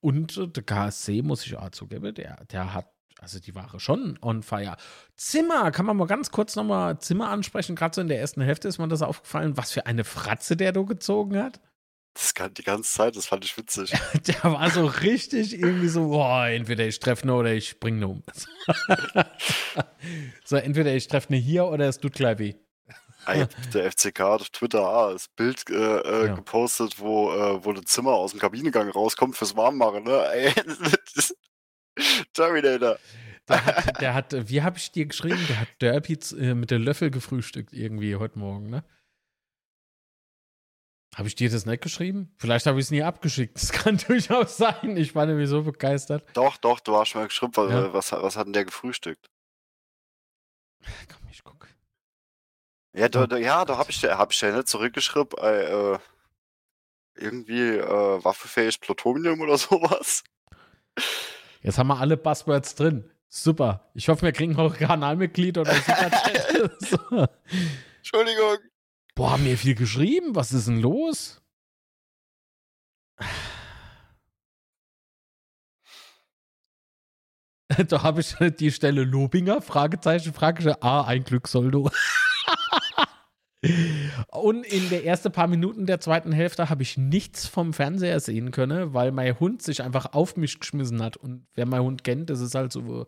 Und 0.01 0.55
der 0.55 0.63
KSC, 0.63 1.21
muss 1.21 1.45
ich 1.45 1.57
auch 1.57 1.69
zugeben, 1.71 2.13
der, 2.13 2.45
der 2.45 2.73
hat, 2.73 2.87
also 3.19 3.39
die 3.39 3.55
waren 3.55 3.79
schon 3.79 4.17
on 4.21 4.43
fire. 4.43 4.77
Zimmer, 5.15 5.71
kann 5.71 5.85
man 5.85 5.97
mal 5.97 6.05
ganz 6.05 6.31
kurz 6.31 6.55
nochmal 6.55 6.99
Zimmer 6.99 7.29
ansprechen? 7.29 7.75
Gerade 7.75 7.95
so 7.95 8.01
in 8.01 8.07
der 8.07 8.19
ersten 8.19 8.41
Hälfte 8.41 8.67
ist 8.67 8.77
mir 8.77 8.87
das 8.87 9.01
aufgefallen, 9.01 9.57
was 9.57 9.71
für 9.71 9.85
eine 9.85 10.03
Fratze 10.03 10.55
der 10.55 10.71
da 10.71 10.81
gezogen 10.83 11.37
hat. 11.37 11.59
Das 12.17 12.33
kann 12.33 12.51
die 12.51 12.63
ganze 12.63 12.91
Zeit, 12.91 13.15
das 13.15 13.27
fand 13.27 13.45
ich 13.45 13.55
witzig. 13.57 13.93
Der 14.27 14.43
war 14.43 14.71
so 14.71 14.87
richtig 14.87 15.53
irgendwie 15.53 15.87
so, 15.87 16.07
boah, 16.07 16.47
entweder 16.47 16.87
ich 16.87 16.97
treffe 16.97 17.27
ihn 17.27 17.29
oder 17.29 17.53
ich 17.53 17.69
springe 17.69 17.99
ihn 17.99 18.03
um. 18.05 18.23
so, 20.43 20.55
entweder 20.55 20.95
ich 20.95 21.07
treffe 21.07 21.31
ihn 21.35 21.39
hier 21.39 21.65
oder 21.65 21.87
es 21.87 21.99
tut 21.99 22.13
gleich 22.13 22.39
weh. 22.39 22.55
Der 23.73 23.91
FCK 23.91 24.19
hat 24.19 24.41
auf 24.41 24.49
Twitter 24.49 24.81
ah, 24.87 25.11
das 25.13 25.27
Bild 25.29 25.69
äh, 25.69 25.73
äh, 25.73 26.27
Ja. 26.27 26.35
gepostet, 26.35 26.99
wo, 26.99 27.31
äh, 27.31 27.63
wo 27.65 27.73
das 27.73 27.85
Zimmer 27.85 28.13
aus 28.13 28.31
dem 28.31 28.39
Kabinegang 28.39 28.89
rauskommt 28.89 29.35
fürs 29.35 29.55
Warmmachen, 29.55 30.03
ne? 30.03 30.25
Ey, 30.31 30.53
Terminator. 32.33 32.97
Der 33.49 33.65
hat, 33.65 34.01
der 34.01 34.13
hat 34.13 34.49
wie 34.49 34.61
habe 34.61 34.77
ich 34.77 34.91
dir 34.91 35.05
geschrieben? 35.05 35.39
Der 35.47 35.59
hat 35.61 35.67
Derby 35.81 36.17
äh, 36.37 36.53
mit 36.53 36.69
dem 36.71 36.83
Löffel 36.83 37.11
gefrühstückt 37.11 37.73
irgendwie 37.73 38.15
heute 38.15 38.39
Morgen, 38.39 38.69
ne? 38.69 38.83
Habe 41.15 41.27
ich 41.29 41.35
dir 41.35 41.49
das 41.49 41.65
nicht 41.65 41.81
geschrieben? 41.81 42.31
Vielleicht 42.37 42.67
habe 42.67 42.77
ich 42.79 42.85
es 42.85 42.91
nie 42.91 43.01
abgeschickt. 43.01 43.55
Das 43.55 43.71
kann 43.71 43.97
durchaus 43.97 44.57
sein. 44.57 44.97
Ich 44.97 45.15
war 45.15 45.25
nämlich 45.25 45.49
so 45.49 45.63
begeistert. 45.63 46.23
Doch, 46.33 46.57
doch, 46.57 46.79
du 46.79 46.95
hast 46.95 47.09
schon 47.09 47.21
mal 47.21 47.27
geschrieben, 47.27 47.53
was, 47.55 47.71
Ja. 47.71 47.93
was, 47.93 48.11
was 48.11 48.35
hat 48.35 48.45
denn 48.45 48.53
der 48.53 48.65
gefrühstückt? 48.65 49.27
Komm. 50.83 51.26
Ja, 52.97 53.09
da, 53.09 53.27
da, 53.27 53.37
ja, 53.37 53.63
da 53.63 53.77
habe 53.77 53.91
ich, 53.91 54.03
hab 54.03 54.31
ich 54.31 54.41
ja 54.41 54.51
nicht 54.51 54.67
zurückgeschrieben, 54.67 55.37
äh, 55.39 55.93
äh, 55.93 55.99
irgendwie 57.15 57.77
äh, 57.77 58.23
waffenfähig 58.23 58.81
Plutonium 58.81 59.39
oder 59.39 59.57
sowas. 59.59 60.23
Jetzt 61.61 61.77
haben 61.77 61.87
wir 61.87 61.99
alle 61.99 62.17
Buzzwords 62.17 62.73
drin. 62.73 63.07
Super. 63.29 63.91
Ich 63.93 64.09
hoffe, 64.09 64.23
wir 64.23 64.31
kriegen 64.31 64.57
auch 64.57 64.75
Kanalmitglied 64.75 65.59
oder 65.59 65.73
Superchat. 65.75 66.81
so. 66.81 67.27
Entschuldigung. 67.97 68.57
Boah, 69.13 69.31
haben 69.31 69.45
wir 69.45 69.59
viel 69.59 69.75
geschrieben. 69.75 70.35
Was 70.35 70.51
ist 70.51 70.67
denn 70.67 70.79
los? 70.81 71.41
Da 77.89 78.01
habe 78.01 78.21
ich 78.21 78.33
die 78.55 78.71
Stelle 78.71 79.03
Lobinger, 79.03 79.61
Fragezeichen, 79.61 80.33
Fragezeichen, 80.33 80.81
ah, 80.81 81.03
ein 81.03 81.25
Glück 81.25 81.49
Soldo. 81.49 81.91
Und 84.27 84.65
in 84.65 84.89
der 84.89 85.05
ersten 85.05 85.31
paar 85.31 85.47
Minuten 85.47 85.85
der 85.85 85.99
zweiten 85.99 86.31
Hälfte 86.31 86.69
habe 86.69 86.83
ich 86.83 86.97
nichts 86.97 87.47
vom 87.47 87.73
Fernseher 87.73 88.19
sehen 88.19 88.51
können, 88.51 88.93
weil 88.93 89.11
mein 89.11 89.39
Hund 89.39 89.61
sich 89.61 89.81
einfach 89.83 90.13
auf 90.13 90.35
mich 90.37 90.59
geschmissen 90.59 91.01
hat. 91.01 91.17
Und 91.17 91.47
wer 91.55 91.65
mein 91.65 91.81
Hund 91.81 92.03
kennt, 92.03 92.29
das 92.29 92.39
ist 92.41 92.55
halt 92.55 92.71
so 92.71 93.07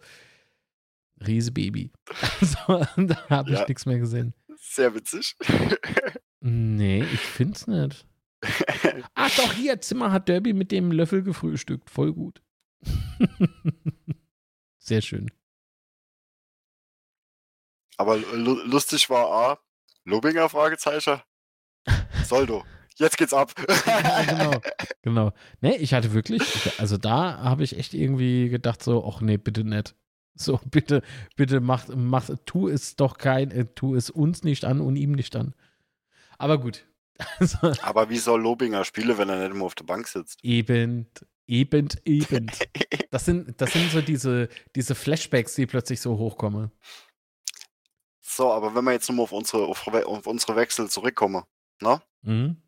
Riesebaby. 1.26 1.92
Also, 2.42 2.86
da 3.06 3.30
habe 3.30 3.52
ich 3.52 3.60
Ja. 3.60 3.66
nichts 3.68 3.86
mehr 3.86 4.00
gesehen. 4.00 4.34
Sehr 4.58 4.94
witzig. 4.96 5.36
Nee, 6.42 7.04
ich 7.04 7.20
find's 7.20 7.68
nicht. 7.68 8.06
Ach 9.16 9.36
doch, 9.36 9.54
hier, 9.54 9.82
Zimmer 9.82 10.12
hat 10.12 10.30
Derby 10.30 10.54
mit 10.54 10.72
dem 10.72 10.92
Löffel 10.92 11.24
gefrühstückt. 11.24 11.90
Voll 11.90 12.14
gut. 12.14 12.42
Sehr 14.78 15.02
schön. 15.02 15.30
Aber 17.98 18.16
lu 18.18 18.54
lustig 18.66 19.10
war 19.10 19.28
A, 19.30 19.60
Lobinger 20.10 20.50
Fragezeichen, 20.50 21.22
Soldo. 22.26 22.64
Jetzt 22.96 23.18
geht's 23.18 23.34
ab. 23.34 23.54
Ja, 23.86 24.24
genau, 24.24 24.62
genau. 25.04 25.32
Nee, 25.62 25.78
ich 25.78 25.94
hatte 25.94 26.14
wirklich, 26.14 26.42
ich, 26.42 26.80
also 26.80 26.98
da 26.98 27.38
habe 27.38 27.64
ich 27.64 27.78
echt 27.78 27.94
irgendwie 27.94 28.50
gedacht 28.50 28.84
so, 28.84 29.06
ach 29.06 29.22
nee, 29.22 29.38
bitte 29.38 29.64
nicht. 29.64 29.96
So, 30.34 30.60
bitte, 30.66 31.04
bitte 31.36 31.62
mach, 31.62 31.88
mach, 31.96 32.30
tu 32.46 32.68
es 32.68 32.96
doch 32.96 33.18
kein, 33.18 33.52
äh, 33.52 33.66
tu 33.76 33.96
es 33.96 34.10
uns 34.10 34.44
nicht 34.44 34.66
an 34.66 34.82
und 34.82 34.96
ihm 34.96 35.12
nicht 35.12 35.36
an. 35.36 35.54
Aber 36.38 36.60
gut. 36.60 36.86
Also, 37.38 37.58
Aber 37.84 38.10
wie 38.10 38.18
soll 38.18 38.42
Lobinger 38.42 38.84
spielen, 38.86 39.18
wenn 39.18 39.30
er 39.30 39.38
nicht 39.38 39.52
immer 39.52 39.66
auf 39.66 39.76
der 39.76 39.86
Bank 39.86 40.08
sitzt? 40.08 40.40
eben, 40.44 41.08
eben, 41.46 41.90
eben. 42.04 42.52
Das 43.12 43.26
sind, 43.26 43.62
das 43.62 43.74
sind 43.74 43.92
so 43.92 44.02
diese, 44.02 44.50
diese 44.76 44.96
Flashbacks, 44.96 45.56
die 45.56 45.68
plötzlich 45.68 46.02
so 46.02 46.18
hochkommen. 46.18 46.72
So, 48.22 48.52
aber 48.52 48.76
wenn 48.76 48.84
wir 48.84 48.92
jetzt 48.92 49.10
nochmal 49.10 49.24
auf 49.24 49.32
unsere, 49.32 49.66
auf, 49.66 49.88
auf 49.88 50.28
unsere 50.28 50.56
Wechsel 50.56 50.90
zurückkommen. 50.90 51.44
Ne? 51.82 52.02
Mhm. 52.22 52.62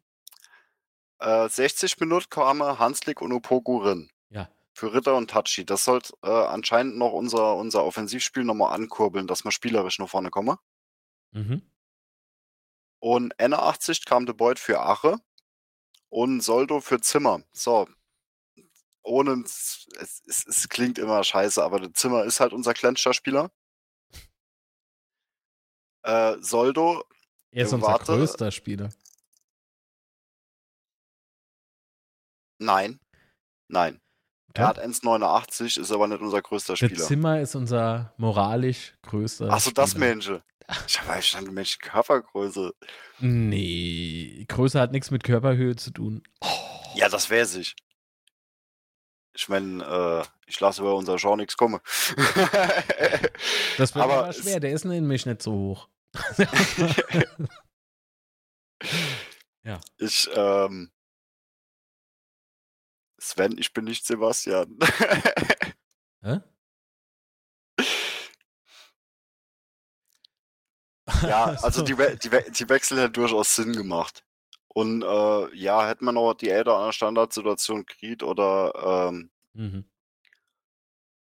Äh, 1.19 1.49
60 1.49 1.99
Minuten 1.99 2.29
kamen 2.29 2.79
Hanslik 2.79 3.21
und 3.21 3.31
Opoku 3.31 3.77
rein. 3.77 4.09
Ja. 4.29 4.49
Für 4.73 4.93
Ritter 4.93 5.15
und 5.15 5.29
Tachi. 5.29 5.65
Das 5.65 5.85
sollte 5.85 6.13
äh, 6.23 6.29
anscheinend 6.29 6.97
noch 6.97 7.11
unser, 7.11 7.55
unser 7.57 7.83
Offensivspiel 7.83 8.43
nochmal 8.43 8.73
ankurbeln, 8.73 9.27
dass 9.27 9.43
wir 9.43 9.51
spielerisch 9.51 9.99
nach 9.99 10.09
vorne 10.09 10.29
kommen. 10.31 10.57
Mhm. 11.31 11.61
Und 12.99 13.33
Ende 13.39 13.59
80 13.59 14.05
kam 14.05 14.25
De 14.25 14.33
Beut 14.33 14.59
für 14.59 14.79
Ache 14.79 15.17
und 16.09 16.41
Soldo 16.41 16.81
für 16.81 17.01
Zimmer. 17.01 17.43
So. 17.51 17.87
Ohne, 19.03 19.43
es, 19.43 19.87
es, 19.99 20.45
es 20.47 20.69
klingt 20.69 20.99
immer 20.99 21.23
scheiße, 21.23 21.63
aber 21.63 21.79
der 21.79 21.93
Zimmer 21.93 22.23
ist 22.23 22.39
halt 22.39 22.53
unser 22.53 22.73
kleinster 22.73 23.13
Spieler. 23.13 23.51
Äh, 26.03 26.35
Soldo, 26.41 27.03
Er 27.51 27.63
ist 27.63 27.71
Ja, 27.71 27.75
unser 27.77 27.87
warte. 27.87 28.05
größter 28.13 28.51
Spieler. 28.51 28.89
nein. 32.59 32.99
Nein. 33.67 33.99
Er 34.53 34.67
hat 34.67 34.79
1,89, 34.79 35.79
ist 35.79 35.91
aber 35.91 36.07
nicht 36.07 36.21
unser 36.21 36.41
größter 36.41 36.73
Der 36.75 36.87
Spieler. 36.87 37.05
Zimmer 37.05 37.39
ist 37.39 37.55
unser 37.55 38.13
moralisch 38.17 38.93
größter 39.03 39.49
Achso, 39.49 39.71
das 39.71 39.91
Spieler. 39.91 40.07
Mensch. 40.07 40.29
Ich 40.87 40.99
habe 40.99 41.11
verstanden, 41.13 41.53
Mensch, 41.53 41.79
Körpergröße. 41.79 42.73
Nee, 43.19 44.45
Größe 44.47 44.79
hat 44.79 44.91
nichts 44.91 45.09
mit 45.11 45.23
Körperhöhe 45.23 45.75
zu 45.75 45.91
tun. 45.91 46.23
Ja, 46.95 47.07
das 47.09 47.29
wäre 47.29 47.45
sich. 47.45 47.75
Ich 49.33 49.47
meine, 49.49 49.83
äh, 49.83 50.23
ich 50.47 50.59
lasse 50.59 50.81
über 50.81 50.95
unser 50.95 51.15
Genre 51.17 51.37
nichts 51.37 51.57
kommen. 51.57 51.79
Das 53.77 53.95
wird 53.95 54.03
Aber 54.03 54.25
aber 54.25 54.33
schwer, 54.33 54.59
der 54.59 54.73
ist 54.73 54.83
nämlich 54.85 55.25
nicht 55.25 55.41
so 55.41 55.53
hoch. 55.53 55.87
Ich, 59.97 60.27
ähm, 60.33 60.91
Sven, 63.19 63.57
ich 63.59 63.71
bin 63.71 63.85
nicht 63.85 64.05
Sebastian. 64.05 64.79
Hä? 66.23 66.39
ja, 71.21 71.45
also 71.61 71.79
so. 71.79 71.81
die, 71.83 71.95
die, 71.95 72.29
die 72.29 72.69
Wechsel 72.69 72.99
hätten 72.99 73.13
durchaus 73.13 73.55
Sinn 73.55 73.73
gemacht. 73.73 74.25
Und 74.73 75.03
äh, 75.03 75.55
ja, 75.55 75.87
hätte 75.87 76.03
man 76.05 76.15
noch 76.15 76.33
die 76.33 76.49
Eltern 76.49 76.75
an 76.79 76.85
der 76.87 76.91
Standardsituation 76.93 77.85
gekriegt 77.85 78.23
oder 78.23 79.09
ähm, 79.09 79.31
Mhm. 79.53 79.85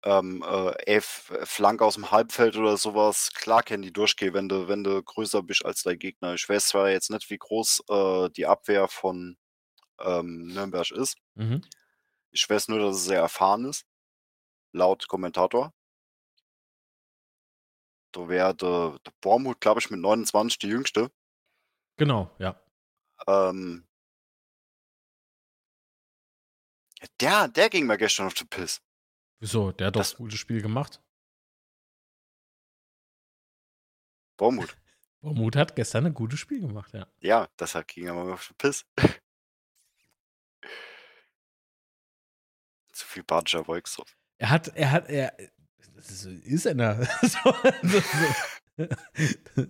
ähm, 0.05 0.43
äh, 0.47 0.73
F 0.97 1.33
Flank 1.45 1.83
aus 1.83 1.95
dem 1.95 2.11
Halbfeld 2.11 2.57
oder 2.57 2.77
sowas, 2.77 3.33
klar 3.35 3.63
können 3.63 3.83
die 3.83 3.93
durchgehen, 3.93 4.35
wenn 4.35 4.49
du, 4.49 4.69
wenn 4.69 4.85
du 4.85 5.03
größer 5.03 5.43
bist 5.43 5.65
als 5.65 5.83
dein 5.83 5.99
Gegner. 5.99 6.35
Ich 6.35 6.49
weiß 6.49 6.69
zwar 6.69 6.91
jetzt 6.91 7.11
nicht, 7.11 7.29
wie 7.31 7.39
groß 7.39 7.83
äh, 7.89 8.31
die 8.31 8.47
Abwehr 8.47 8.89
von 8.89 9.37
ähm, 10.01 10.49
Nürnberg 10.49 10.91
ist. 10.93 11.17
Mhm. 11.35 11.63
Ich 12.33 12.49
weiß 12.49 12.69
nur, 12.69 12.79
dass 12.81 12.97
es 12.97 13.05
sehr 13.05 13.21
erfahren 13.21 13.67
ist. 13.67 13.85
Laut 14.73 15.09
Kommentator. 15.09 15.73
da 18.13 18.29
wäre 18.29 18.55
der, 18.55 18.99
der 19.05 19.13
Bormut, 19.21 19.61
glaube 19.61 19.81
ich, 19.81 19.91
mit 19.91 20.01
29 20.01 20.59
die 20.59 20.69
jüngste. 20.69 21.11
Genau, 21.97 22.31
ja. 22.39 22.61
Ähm, 23.27 23.87
der, 27.21 27.49
der 27.49 27.69
ging 27.71 27.87
mir 27.87 27.99
gestern 27.99 28.27
auf 28.27 28.35
den 28.35 28.49
Piss. 28.49 28.81
Wieso? 29.41 29.73
Der 29.73 29.89
hat 29.89 29.97
doch 29.97 30.01
Das- 30.01 30.15
ein 30.15 30.19
gutes 30.19 30.39
Spiel 30.39 30.63
gemacht. 30.63 31.03
Bormut. 34.39 34.77
Bormut 35.23 35.57
hat 35.57 35.75
gestern 35.77 36.07
ein 36.07 36.15
gutes 36.15 36.39
Spiel 36.41 36.61
gemacht, 36.61 36.93
ja. 36.93 37.07
Ja, 37.21 37.49
deshalb 37.59 37.89
ging 37.89 38.07
er 38.07 38.15
mal 38.15 38.33
auf 38.33 38.47
den 38.49 38.57
Piss. 38.57 38.85
Zu 42.93 43.07
viel 43.07 43.25
badischer 43.25 43.65
Volksdorf. 43.65 44.17
Er 44.39 44.51
hat, 44.51 44.69
er 44.69 44.91
hat, 44.91 45.09
er, 45.09 45.37
das 45.95 46.11
ist, 46.11 46.25
ist 46.27 46.67
einer. 46.67 46.97
So, 47.23 47.39
so. 47.83 49.67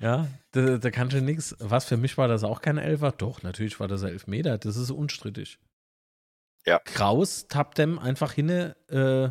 Ja, 0.00 0.28
da, 0.52 0.78
da 0.78 0.90
kann 0.90 1.10
schon 1.10 1.24
nichts. 1.24 1.56
Was 1.58 1.84
für 1.86 1.96
mich 1.96 2.16
war 2.18 2.28
das 2.28 2.44
auch 2.44 2.60
kein 2.62 2.78
Elfer? 2.78 3.12
Doch, 3.12 3.42
natürlich 3.42 3.80
war 3.80 3.88
das 3.88 4.02
ein 4.02 4.10
Elfmeter. 4.10 4.58
Das 4.58 4.76
ist 4.76 4.90
unstrittig. 4.90 5.58
Ja. 6.66 6.78
Kraus 6.80 7.48
tappt 7.48 7.78
dem 7.78 7.98
einfach 7.98 8.32
hin, 8.32 8.48
äh, 8.50 9.30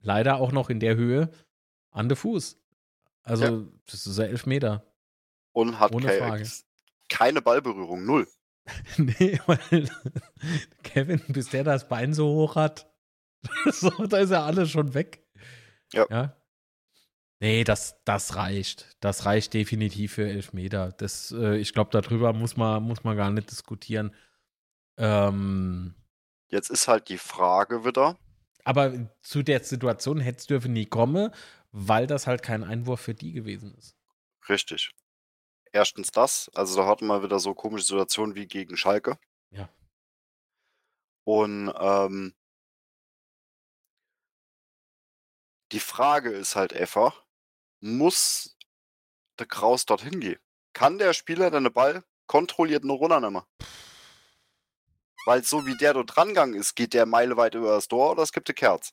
leider 0.00 0.36
auch 0.36 0.52
noch 0.52 0.68
in 0.70 0.80
der 0.80 0.96
Höhe, 0.96 1.30
an 1.90 2.08
den 2.08 2.16
Fuß. 2.16 2.58
Also, 3.22 3.44
Ja. 3.44 3.64
das 3.86 4.06
ist 4.06 4.18
ein 4.18 4.30
Elfmeter. 4.30 4.84
Und 5.52 5.78
hat 5.80 5.92
Ohne 5.92 6.08
Frage. 6.08 6.46
keine 7.08 7.40
Ballberührung, 7.42 8.04
null. 8.04 8.26
Nee, 8.98 9.40
weil 9.46 9.88
Kevin, 10.82 11.20
bis 11.28 11.50
der 11.50 11.64
das 11.64 11.88
Bein 11.88 12.12
so 12.14 12.26
hoch 12.28 12.56
hat, 12.56 12.90
so, 13.70 13.90
da 14.06 14.18
ist 14.18 14.30
ja 14.30 14.44
alles 14.44 14.70
schon 14.70 14.92
weg. 14.94 15.24
Ja. 15.92 16.06
ja? 16.10 16.36
Nee, 17.38 17.64
das, 17.64 17.96
das 18.04 18.36
reicht. 18.36 18.96
Das 19.00 19.26
reicht 19.26 19.52
definitiv 19.52 20.14
für 20.14 20.28
Elfmeter. 20.28 20.92
Das, 20.92 21.32
äh, 21.32 21.56
ich 21.56 21.72
glaube, 21.74 21.90
darüber 21.90 22.32
muss 22.32 22.56
man, 22.56 22.82
muss 22.82 23.04
man 23.04 23.16
gar 23.16 23.30
nicht 23.30 23.50
diskutieren. 23.50 24.14
Ähm, 24.96 25.94
Jetzt 26.48 26.70
ist 26.70 26.88
halt 26.88 27.08
die 27.08 27.18
Frage 27.18 27.84
wieder, 27.84 28.16
aber 28.66 29.10
zu 29.22 29.44
der 29.44 29.62
Situation 29.62 30.18
hätte 30.18 30.38
es 30.38 30.46
dürfen 30.46 30.72
nie 30.72 30.86
kommen, 30.86 31.32
weil 31.70 32.08
das 32.08 32.26
halt 32.26 32.42
kein 32.42 32.64
Einwurf 32.64 33.00
für 33.00 33.14
die 33.14 33.32
gewesen 33.32 33.72
ist. 33.76 33.96
richtig. 34.48 34.90
Erstens 35.72 36.10
das, 36.10 36.50
also 36.54 36.76
da 36.76 36.86
hatten 36.86 37.06
wir 37.06 37.22
wieder 37.22 37.38
so 37.38 37.54
komische 37.54 37.84
Situationen 37.84 38.34
wie 38.34 38.46
gegen 38.46 38.76
Schalke. 38.76 39.18
Ja. 39.50 39.68
Und 41.24 41.72
ähm, 41.78 42.34
die 45.72 45.80
Frage 45.80 46.30
ist 46.30 46.56
halt 46.56 46.72
einfach, 46.72 47.25
muss 47.86 48.56
der 49.38 49.46
Kraus 49.46 49.86
dorthin 49.86 50.20
gehen? 50.20 50.40
Kann 50.72 50.98
der 50.98 51.12
Spieler 51.12 51.50
den 51.50 51.72
Ball 51.72 52.04
kontrolliert 52.26 52.84
nur 52.84 52.98
runternehmen? 52.98 53.42
Weil 55.26 55.42
so 55.42 55.66
wie 55.66 55.76
der 55.76 55.94
dort 55.94 56.14
drangegangen 56.14 56.54
ist, 56.54 56.74
geht 56.76 56.94
der 56.94 57.06
meilenweit 57.06 57.54
über 57.54 57.70
das 57.70 57.88
Tor 57.88 58.12
oder 58.12 58.22
es 58.22 58.32
gibt 58.32 58.48
eine 58.48 58.54
Kerz. 58.54 58.92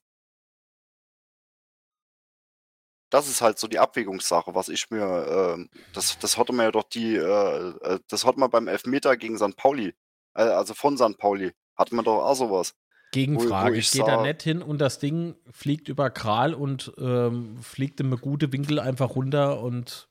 Das 3.09 3.27
ist 3.27 3.41
halt 3.41 3.59
so 3.59 3.67
die 3.67 3.77
Abwägungssache, 3.77 4.55
was 4.55 4.69
ich 4.69 4.89
mir, 4.89 5.55
ähm, 5.55 5.69
das, 5.93 6.17
das 6.17 6.37
hatte 6.37 6.51
man 6.51 6.65
ja 6.65 6.71
doch 6.71 6.83
die, 6.83 7.15
äh, 7.15 7.69
äh, 7.81 7.99
das 8.07 8.25
hat 8.25 8.37
man 8.37 8.49
beim 8.49 8.67
Elfmeter 8.67 9.17
gegen 9.17 9.37
St. 9.37 9.55
Pauli, 9.55 9.93
äh, 10.33 10.41
also 10.41 10.73
von 10.73 10.97
St. 10.97 11.17
Pauli, 11.19 11.53
hat 11.77 11.91
man 11.91 12.05
doch 12.05 12.23
auch 12.23 12.35
sowas. 12.35 12.73
Gegenfrage. 13.13 13.75
wo 13.75 13.79
ich 13.79 13.85
ich 13.85 13.91
gehe 13.91 14.03
da 14.03 14.21
nicht 14.21 14.43
hin 14.43 14.61
und 14.61 14.79
das 14.79 14.99
Ding 14.99 15.35
fliegt 15.51 15.87
über 15.87 16.09
Kral 16.09 16.53
und 16.53 16.91
ähm, 16.97 17.61
fliegt 17.61 18.01
im 18.01 18.19
gute 18.19 18.51
Winkel 18.51 18.79
einfach 18.79 19.15
runter 19.15 19.61
und 19.61 20.09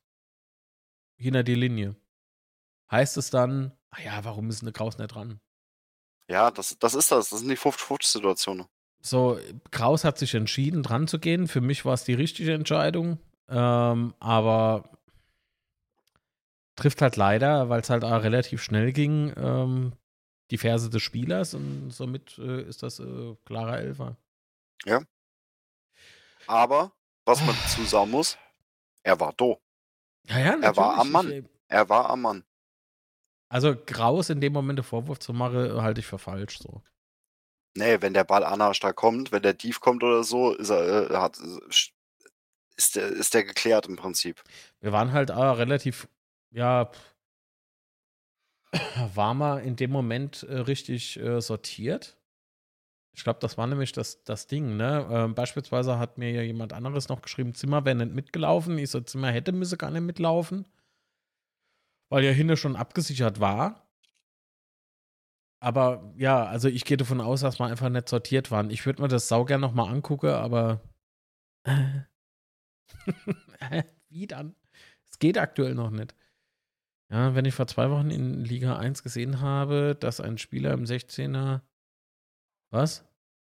hinter 1.17 1.43
die 1.43 1.55
Linie. 1.55 1.95
Heißt 2.91 3.17
es 3.17 3.31
dann, 3.31 3.73
ah 3.91 4.01
ja, 4.03 4.25
warum 4.25 4.49
ist 4.49 4.63
eine 4.63 4.73
Kraus 4.73 4.99
nicht 4.99 5.15
dran? 5.15 5.41
Ja, 6.29 6.51
das, 6.51 6.79
das 6.79 6.95
ist 6.95 7.13
das, 7.13 7.29
das 7.29 7.41
sind 7.41 7.51
die 7.51 7.59
50-50-Situationen. 7.59 8.67
So, 9.01 9.39
Kraus 9.71 10.05
hat 10.05 10.19
sich 10.19 10.35
entschieden, 10.35 10.83
dran 10.83 11.09
zu 11.09 11.19
gehen. 11.19 11.49
Für 11.49 11.61
mich 11.61 11.85
war 11.85 11.95
es 11.95 12.05
die 12.05 12.15
richtige 12.15 12.55
Entscheidung. 12.55 13.19
Ähm, 13.49 14.15
aber 14.21 14.89
trifft 16.77 17.03
halt 17.03 17.17
leider, 17.17 17.69
weil 17.69 17.81
es 17.81 17.91
halt 17.91 18.05
auch 18.05 18.23
relativ 18.23 18.63
schnell 18.63 18.93
ging, 18.93 19.33
ähm, 19.37 19.93
die 20.53 20.59
Ferse 20.59 20.91
des 20.91 21.03
Spielers 21.03 21.55
und 21.55 21.91
somit 21.91 22.39
äh, 22.39 22.63
ist 22.63 22.83
das 22.83 23.01
äh, 23.01 23.35
klarer 23.47 23.79
Elfer. 23.79 24.17
Aber, 26.47 26.93
was 27.25 27.41
man 27.45 27.57
dazu 27.63 27.83
sagen 27.85 28.11
muss, 28.11 28.37
er 29.03 29.19
war 29.19 29.33
do. 29.33 29.59
Ja, 30.29 30.39
ja, 30.39 30.59
Er 30.61 30.77
war 30.77 30.99
am. 30.99 31.11
Mann. 31.11 31.49
Er 31.69 31.89
war 31.89 32.11
am 32.11 32.21
Mann. 32.21 32.45
Also 33.49 33.75
Graus 33.75 34.29
in 34.29 34.43
dem 34.43 34.53
Moment 34.53 34.85
Vorwurf 34.85 35.21
zu 35.21 35.33
machen, 35.33 35.81
halte 35.81 36.01
ich 36.01 36.07
für 36.07 36.19
falsch 36.19 36.59
so. 36.59 36.83
Nee, 37.75 38.03
wenn 38.03 38.13
der 38.13 38.25
Ball 38.25 38.45
Anarsch 38.45 38.81
da 38.81 38.93
kommt, 38.93 39.33
wenn 39.33 39.43
der 39.43 39.55
Dief 39.55 39.81
kommt 39.81 40.03
oder 40.05 40.23
so, 40.23 40.53
ist 40.55 40.69
er, 40.69 41.11
äh, 41.11 41.17
hat, 41.17 41.39
ist 42.77 42.97
der, 42.97 43.09
ist 43.09 43.33
der 43.33 43.45
geklärt 43.45 43.87
im 43.87 43.97
Prinzip. 43.97 44.43
Wir 44.81 44.93
waren 44.93 45.13
halt 45.13 45.31
auch 45.31 45.57
relativ, 45.57 46.09
ja, 46.51 46.91
war 49.15 49.35
mal 49.35 49.59
in 49.59 49.77
dem 49.77 49.91
Moment 49.91 50.43
äh, 50.45 50.59
richtig 50.59 51.19
äh, 51.21 51.41
sortiert. 51.41 52.17
Ich 53.15 53.25
glaube, 53.25 53.41
das 53.41 53.59
war 53.59 53.67
nämlich 53.67 53.93
das, 53.93 54.25
das 54.25 54.47
Ding, 54.47 54.77
ne? 54.77 55.07
Ähm, 55.11 55.35
beispielsweise 55.35 55.99
hat 55.99 56.17
mir 56.17 56.31
ja 56.31 56.43
jemand 56.43 56.73
anderes 56.73 57.09
noch 57.09 57.21
geschrieben, 57.21 57.55
Zimmer 57.55 57.85
wäre 57.85 57.97
nicht 57.97 58.13
mitgelaufen. 58.15 58.79
Ich 58.79 58.91
so, 58.91 59.01
Zimmer 59.01 59.31
hätte 59.31 59.53
müsse 59.53 59.77
gar 59.77 59.91
nicht 59.91 60.03
mitlaufen, 60.03 60.67
weil 62.11 62.25
ja 62.25 62.31
hinne 62.31 62.57
schon 62.57 62.77
abgesichert 62.77 63.41
war. 63.41 63.87
Aber 65.61 66.13
ja, 66.17 66.45
also 66.45 66.69
ich 66.69 66.85
gehe 66.85 66.97
davon 66.97 67.21
aus, 67.21 67.43
dass 67.43 67.61
wir 67.61 67.67
einfach 67.67 67.89
nicht 67.89 68.09
sortiert 68.09 68.51
waren. 68.51 68.71
Ich 68.71 68.85
würde 68.85 69.01
mir 69.03 69.09
das 69.09 69.29
saugern 69.29 69.61
nochmal 69.61 69.93
angucken, 69.93 70.31
aber 70.31 70.81
wie 74.09 74.27
dann? 74.27 74.55
Es 75.11 75.19
geht 75.19 75.39
aktuell 75.39 75.75
noch 75.75 75.91
nicht. 75.91 76.15
Ja, 77.13 77.35
wenn 77.35 77.45
ich 77.45 77.55
vor 77.55 77.67
zwei 77.67 77.91
Wochen 77.91 78.11
in 78.11 78.43
Liga 78.43 78.77
1 78.79 79.03
gesehen 79.03 79.41
habe, 79.43 79.95
dass 80.01 80.19
ein 80.21 80.39
Spieler 80.39 80.73
im 80.73 80.85
16er. 80.85 81.61
Was? 82.71 83.05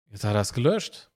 Jetzt 0.10 0.24
hat 0.24 0.34
er 0.34 0.42
es 0.42 0.54
gelöscht. 0.54 1.12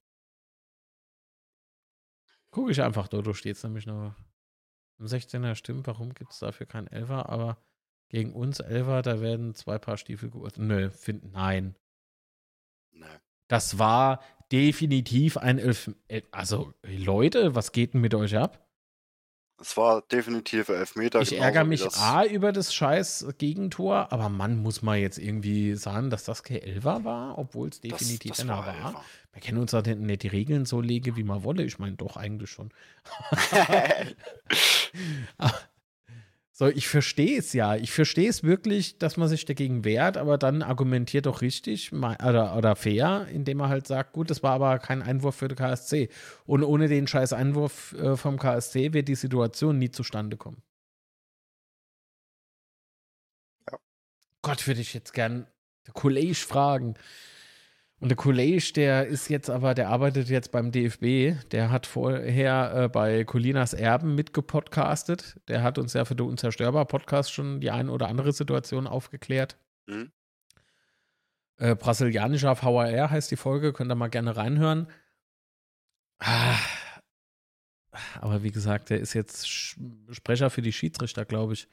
Gucke 2.52 2.72
ich 2.72 2.82
einfach, 2.84 3.08
dort 3.08 3.36
steht 3.36 3.56
es 3.58 3.64
nämlich 3.64 3.88
noch. 3.88 4.14
Im 5.00 5.08
16er 5.08 5.56
stimmt, 5.56 5.88
warum 5.88 6.14
gibt 6.14 6.32
es 6.34 6.40
dafür 6.40 6.68
keinen 6.68 6.88
Elfer? 6.88 7.30
Aber 7.30 7.58
gegen 8.10 8.34
uns 8.34 8.60
Elfer, 8.60 9.02
da 9.02 9.20
werden 9.22 9.56
zwei 9.56 9.80
Paar 9.80 9.98
Stiefel 9.98 10.30
geurteilt. 10.30 10.68
Nö, 10.68 10.90
find, 10.92 11.32
nein. 11.34 11.76
Nee. 12.92 13.06
Das 13.48 13.80
war 13.80 14.22
definitiv 14.52 15.38
ein 15.38 15.58
Elf. 15.58 15.92
El- 16.08 16.24
Also, 16.32 16.74
Leute, 16.84 17.56
was 17.56 17.72
geht 17.72 17.94
denn 17.96 18.02
mit 18.02 18.14
euch 18.14 18.38
ab? 18.38 18.65
Es 19.60 19.78
war 19.78 20.02
definitiv 20.02 20.70
Elfmeter. 20.70 21.22
Ich 21.22 21.38
ärgere 21.38 21.64
mich 21.64 21.86
A 21.98 22.26
über 22.26 22.52
das 22.52 22.74
scheiß 22.74 23.28
Gegentor, 23.38 24.12
aber 24.12 24.30
Mann, 24.30 24.58
muss 24.58 24.82
man 24.82 25.00
jetzt 25.00 25.18
irgendwie 25.18 25.76
sagen, 25.76 26.10
dass 26.10 26.26
das 26.26 26.44
kein 26.44 26.58
Elfer 26.58 27.04
war, 27.04 27.38
obwohl 27.38 27.70
es 27.70 27.80
definitiv 27.80 28.32
das 28.32 28.42
einer 28.42 28.58
war 28.58 28.66
war. 28.68 29.06
Wir 29.32 29.42
können 29.42 29.58
uns 29.58 29.72
da 29.72 29.82
nicht 29.82 30.24
die 30.24 30.28
Regeln 30.28 30.66
so 30.66 30.82
legen, 30.82 31.16
wie 31.16 31.24
man 31.24 31.44
wolle. 31.44 31.64
Ich 31.64 31.80
meine, 31.80 31.96
doch, 31.96 32.18
eigentlich 32.18 32.50
schon. 32.50 32.72
so, 36.58 36.68
ich 36.68 36.88
verstehe 36.88 37.38
es 37.38 37.52
ja. 37.52 37.76
Ich 37.76 37.92
verstehe 37.92 38.30
es 38.30 38.42
wirklich, 38.42 38.98
dass 38.98 39.18
man 39.18 39.28
sich 39.28 39.44
dagegen 39.44 39.84
wehrt, 39.84 40.16
aber 40.16 40.38
dann 40.38 40.62
argumentiert 40.62 41.26
doch 41.26 41.42
richtig 41.42 41.92
oder, 41.92 42.56
oder 42.56 42.78
fair, 42.78 43.28
indem 43.30 43.58
man 43.58 43.70
halt 43.70 43.88
sagt, 43.88 44.14
gut, 44.14 44.30
das 44.30 44.42
war 44.42 44.54
aber 44.54 44.80
kein 44.80 45.02
Einwurf 45.02 45.36
für 45.36 45.50
den 45.50 45.58
KSC. 45.58 46.08
Und 46.46 46.64
ohne 46.64 46.88
den 46.88 47.08
scheiß 47.08 47.34
Einwurf 47.34 47.92
äh, 47.96 48.16
vom 48.16 48.40
KSC 48.40 48.94
wird 48.94 49.10
die 49.10 49.16
Situation 49.16 49.80
nie 49.80 49.92
zustande 49.92 50.38
kommen. 50.38 50.64
Ja. 53.70 53.78
Gott, 54.42 54.66
würde 54.66 54.80
ich 54.80 54.94
jetzt 54.94 55.14
gern 55.14 55.48
der 55.86 55.94
College 55.94 56.36
fragen. 56.36 56.96
Und 58.00 58.10
der 58.10 58.18
College, 58.18 58.72
der 58.76 59.08
ist 59.08 59.30
jetzt 59.30 59.50
aber, 59.50 59.74
der 59.74 59.90
arbeitet 59.90 60.30
jetzt 60.30 60.52
beim 60.52 60.72
DFB. 60.72 61.50
Der 61.52 61.72
hat 61.72 61.88
vorher 61.88 62.74
äh, 62.76 62.90
bei 62.90 63.24
Colinas 63.24 63.74
Erben 63.74 64.16
mitgepodcastet. 64.16 65.40
Der 65.48 65.64
hat 65.64 65.78
uns 65.78 65.94
ja 65.94 66.04
für 66.04 66.16
den 66.16 66.28
Unzerstörbar-Podcast 66.28 67.32
schon 67.32 67.62
die 67.62 67.72
ein 67.72 67.90
oder 67.90 68.08
andere 68.10 68.34
Situation 68.34 68.86
aufgeklärt. 68.86 69.58
Mhm. 69.88 70.12
Äh, 71.58 71.76
Brasilianischer 71.76 72.62
VAR 72.62 73.10
heißt 73.10 73.32
die 73.32 73.38
Folge, 73.38 73.72
könnt 73.72 73.92
ihr 73.92 73.96
mal 73.96 74.10
gerne 74.10 74.36
reinhören. 74.36 74.88
Ah, 76.20 76.58
aber 78.20 78.44
wie 78.44 78.52
gesagt, 78.52 78.90
der 78.90 79.00
ist 79.00 79.14
jetzt 79.14 79.48
Sprecher 79.48 80.50
für 80.50 80.62
die 80.62 80.74
Schiedsrichter, 80.74 81.26
glaube 81.26 81.54
ich, 81.54 81.68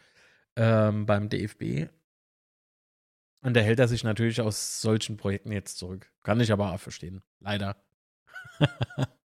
ähm, 0.57 1.07
beim 1.07 1.29
DFB. 1.29 1.89
Und 3.43 3.55
da 3.55 3.61
hält 3.61 3.81
er 3.81 3.89
sich 3.89 4.05
natürlich 4.05 4.41
aus 4.41 4.81
solchen 4.81 5.17
Projekten 5.17 5.53
jetzt 5.53 5.79
zurück. 5.79 6.11
Kann 6.23 6.41
ich 6.41 6.53
aber 6.53 6.73
auch 6.73 6.81
verstehen. 6.81 7.23
Leider. 7.41 7.77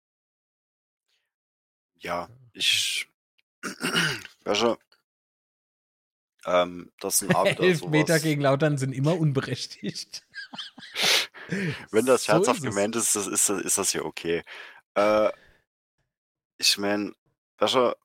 Ja, 2.01 2.29
ich. 2.53 3.07
Wäsche. 4.43 4.77
Ähm, 6.45 6.91
das 6.99 7.19
sind 7.19 7.33
Elfmeter 7.35 8.19
gegen 8.19 8.41
Lautern 8.41 8.79
sind 8.79 8.93
immer 8.93 9.17
unberechtigt. 9.19 10.25
Wenn 11.91 12.07
das 12.07 12.23
so 12.23 12.33
herzhaft 12.33 12.63
gemeint 12.63 12.95
ist, 12.95 13.15
ist, 13.15 13.27
ist, 13.27 13.49
ist 13.49 13.77
das 13.77 13.93
ja 13.93 14.01
okay. 14.01 14.41
Äh, 14.95 15.29
ich 16.57 16.79
meine, 16.79 17.13
Wäsche, 17.59 17.95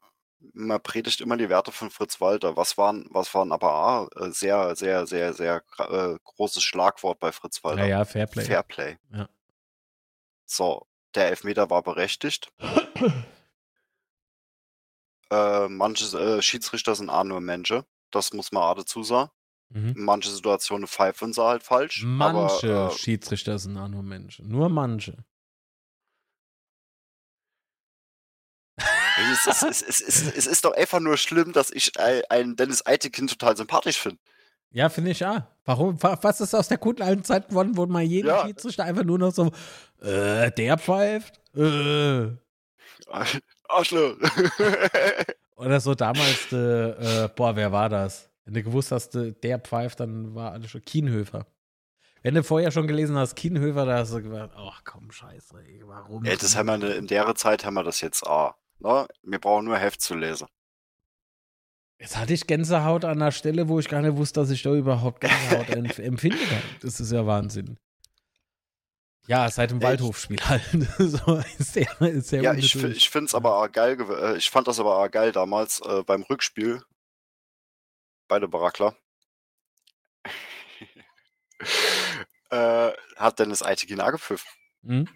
man 0.53 0.83
predigt 0.83 1.21
immer 1.21 1.37
die 1.37 1.49
Werte 1.49 1.73
von 1.73 1.91
Fritz 1.91 2.21
Walter. 2.21 2.57
Was 2.57 2.77
waren, 2.79 3.07
was 3.11 3.35
waren 3.35 3.53
aber 3.53 3.73
A, 3.73 4.09
äh, 4.17 4.31
sehr, 4.31 4.77
sehr, 4.77 5.07
sehr, 5.07 5.33
sehr 5.33 5.63
äh, 5.79 6.17
großes 6.25 6.63
Schlagwort 6.63 7.19
bei 7.21 7.33
Fritz 7.33 7.63
Walter. 7.65 7.83
Ja, 7.83 7.99
ja, 7.99 8.05
Fairplay. 8.05 8.45
Fairplay. 8.45 8.99
Ja. 9.13 9.29
So, 10.45 10.87
der 11.15 11.29
Elfmeter 11.29 11.71
war 11.71 11.83
berechtigt. 11.83 12.53
äh, 15.31 15.69
manche 15.69 16.19
äh, 16.19 16.43
Schiedsrichter 16.43 16.95
sind 16.95 17.11
auch 17.11 17.25
nur 17.25 17.41
Menschen. 17.41 17.83
Das 18.11 18.33
muss 18.33 18.53
man 18.53 18.63
auch 18.63 18.77
dazu 18.77 19.03
sagen. 19.03 19.31
Mhm. 19.71 19.95
Manche 19.97 20.31
Situationen 20.31 20.87
pfeifen 20.87 21.33
sie 21.33 21.43
halt 21.43 21.65
falsch. 21.65 22.05
Manche 22.05 22.73
aber, 22.73 22.93
äh, 22.93 22.97
Schiedsrichter 22.97 23.59
sind 23.59 23.77
auch 23.77 23.89
nur 23.89 24.03
Menschen. 24.03 24.49
Nur 24.49 24.69
manche. 24.69 25.25
Es, 29.17 29.47
ist, 29.47 29.63
es, 29.63 29.83
ist, 29.83 30.09
es, 30.09 30.37
es, 30.37 30.47
ist 30.47 30.65
doch 30.65 30.73
einfach 30.75 31.01
nur 31.01 31.17
schlimm, 31.17 31.53
dass 31.53 31.71
ich 31.71 31.93
einen 32.31 32.57
Dennis 32.57 32.85
Eitekin 32.85 33.27
total 33.27 33.57
sympathisch 33.57 33.99
finde. 33.99 34.19
Ja, 34.71 34.89
finde 34.89 35.13
ich 35.13 35.21
ja. 35.21 35.49
Warum? 35.65 35.97
Was 36.03 36.41
ist 36.41 36.55
aus 36.55 36.69
der 36.69 36.79
guten 36.79 37.03
alten 37.03 37.25
Zeit 37.25 37.49
geworden, 37.49 37.77
wo 37.77 37.87
man 37.87 38.05
jeden 38.05 38.29
ja. 38.29 38.45
Schiedsrichter 38.45 38.85
einfach 38.85 39.05
nur 39.05 39.19
noch 39.19 39.33
so, 39.33 39.51
äh, 40.03 40.51
der 40.53 40.79
pfeift? 40.79 41.41
Äh. 41.55 42.29
Arschloch. 43.69 44.17
Oder 45.57 45.81
so 45.81 45.95
damals, 45.95 46.53
äh, 46.53 47.25
äh, 47.25 47.29
boah, 47.35 47.57
wer 47.57 47.73
war 47.73 47.89
das? 47.89 48.31
Wenn 48.45 48.55
du 48.55 48.63
gewusst 48.63 48.93
hast, 48.93 49.11
der 49.15 49.59
pfeift, 49.59 50.01
dann 50.01 50.35
war 50.35 50.53
alles 50.53 50.71
schon 50.71 50.83
Kienhöfer. 50.83 51.47
Wenn 52.23 52.35
du 52.35 52.43
vorher 52.43 52.71
schon 52.71 52.87
gelesen 52.87 53.17
hast, 53.17 53.35
Kienhöfer, 53.35 53.87
da 53.87 53.99
hast 53.99 54.13
du 54.13 54.23
gedacht, 54.23 54.51
ach 54.57 54.83
komm, 54.85 55.11
scheiße, 55.11 55.59
ey, 55.67 55.83
warum? 55.87 56.25
Ja, 56.25 56.37
das 56.37 56.57
haben 56.57 56.67
wir 56.81 56.97
in 56.97 57.07
der 57.07 57.35
Zeit 57.35 57.65
haben 57.65 57.75
wir 57.75 57.85
das 57.85 58.01
jetzt 58.01 58.27
auch. 58.27 58.55
Ne? 58.79 59.07
Wir 59.23 59.39
brauchen 59.39 59.65
nur 59.65 59.79
Heft 59.79 60.01
zu 60.01 60.15
lesen. 60.15 60.49
Jetzt 61.99 62.17
hatte 62.17 62.35
ich 62.35 62.47
Gänsehaut 62.47 63.05
an 63.05 63.23
einer 63.23 63.33
Stelle, 63.33 63.69
wo 63.69 63.79
ich 63.79 63.89
gar 63.89 64.03
nicht 64.03 64.17
wusste, 64.17 64.41
dass 64.41 64.51
ich 64.51 64.63
da 64.63 64.75
überhaupt 64.75 65.21
Gänsehaut 65.21 65.71
empfinde. 65.99 66.39
Das 66.83 67.01
ist 67.01 67.11
ja 67.11 67.27
Wahnsinn. 67.27 67.79
Ja, 69.27 69.51
seit 69.51 69.71
dem 69.71 69.83
Waldhofspiel 69.83 70.39
halt. 70.41 70.63
so 70.99 71.43
ist 71.59 71.73
sehr, 71.73 72.01
ist 72.01 72.29
sehr 72.29 72.43
ja, 72.43 72.55
ich, 72.55 72.77
ich 72.77 73.11
finde 73.11 73.27
es 73.27 73.35
aber 73.35 73.57
auch 73.57 73.71
geil. 73.71 73.99
Äh, 74.01 74.37
ich 74.37 74.51
fand 74.51 74.69
das 74.69 74.79
aber 74.79 74.99
auch 74.99 75.11
geil 75.11 75.33
damals 75.33 75.81
äh, 75.81 76.03
beim 76.05 76.23
Rückspiel. 76.23 76.83
Beide 78.29 78.47
Barackler. 78.47 78.97
äh, 82.51 82.93
hat 83.17 83.39
Dennis 83.39 83.63
Aitegin 83.63 84.01
angepfiffen. 84.01 84.49
Mhm. 84.83 85.09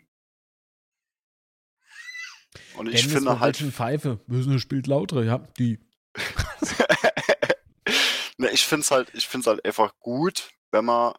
Und 2.77 2.89
ich 2.89 3.03
Dennis 3.03 3.13
finde 3.13 3.41
halt. 3.41 3.57
Pfeife. 3.57 4.21
Müssen 4.27 4.59
spielt 4.59 4.87
lauter, 4.87 5.23
ja, 5.23 5.39
die. 5.59 5.79
ne, 8.39 8.51
ich 8.51 8.65
finde 8.67 8.83
es 8.83 8.91
halt, 8.91 9.13
ich 9.15 9.29
halt 9.29 9.65
einfach 9.65 9.95
gut, 10.01 10.51
wenn 10.71 10.85
man. 10.85 11.15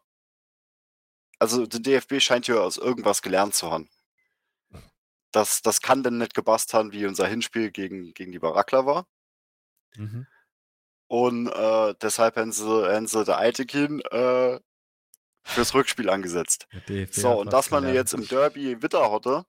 Also 1.39 1.65
der 1.65 1.79
DFB 1.79 2.19
scheint 2.19 2.47
ja 2.47 2.55
aus 2.55 2.77
irgendwas 2.77 3.21
gelernt 3.21 3.55
zu 3.55 3.71
haben. 3.71 3.89
Das, 5.31 5.61
das 5.61 5.81
kann 5.81 6.03
denn 6.03 6.17
nicht 6.17 6.35
gepasst 6.35 6.73
haben, 6.73 6.91
wie 6.91 7.05
unser 7.05 7.25
Hinspiel 7.25 7.71
gegen, 7.71 8.13
gegen 8.13 8.31
die 8.31 8.39
Barackler 8.39 8.85
war. 8.85 9.07
Mhm. 9.95 10.27
Und 11.07 11.47
äh, 11.47 11.95
deshalb 12.01 12.35
haben 12.35 12.51
sie, 12.51 12.63
haben 12.63 13.07
sie 13.07 13.23
der 13.23 13.37
Eitekin 13.37 14.01
äh, 14.11 14.59
fürs 15.43 15.73
Rückspiel 15.73 16.09
angesetzt. 16.09 16.67
So, 17.11 17.39
und 17.39 17.51
dass 17.51 17.71
man 17.71 17.91
jetzt 17.91 18.13
im 18.13 18.27
Derby 18.27 18.81
Witter 18.81 19.11
hatte, 19.11 19.45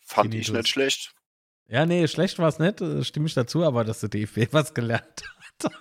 fand 0.00 0.34
ich 0.34 0.50
nicht 0.50 0.68
schlecht. 0.68 1.14
Ja, 1.68 1.84
nee, 1.84 2.08
schlecht 2.08 2.38
war 2.38 2.48
es 2.48 2.58
nicht, 2.58 2.80
äh, 2.80 3.04
stimme 3.04 3.26
ich 3.26 3.34
dazu, 3.34 3.62
aber 3.64 3.84
dass 3.84 4.00
der 4.00 4.08
DFB 4.08 4.48
was 4.52 4.74
gelernt 4.74 5.22
hat. 5.62 5.72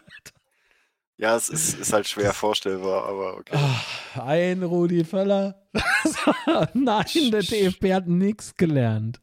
Ja, 1.19 1.35
es 1.35 1.49
ist, 1.49 1.79
ist 1.79 1.93
halt 1.93 2.07
schwer 2.07 2.31
vorstellbar, 2.31 3.05
aber 3.05 3.37
okay. 3.37 3.53
Ach, 3.55 4.17
ein 4.17 4.61
Rudi 4.61 5.03
Völler. 5.03 5.67
Nein, 6.73 7.31
der 7.31 7.41
DFB 7.41 7.85
hat 7.93 8.07
nichts 8.07 8.55
gelernt. 8.55 9.19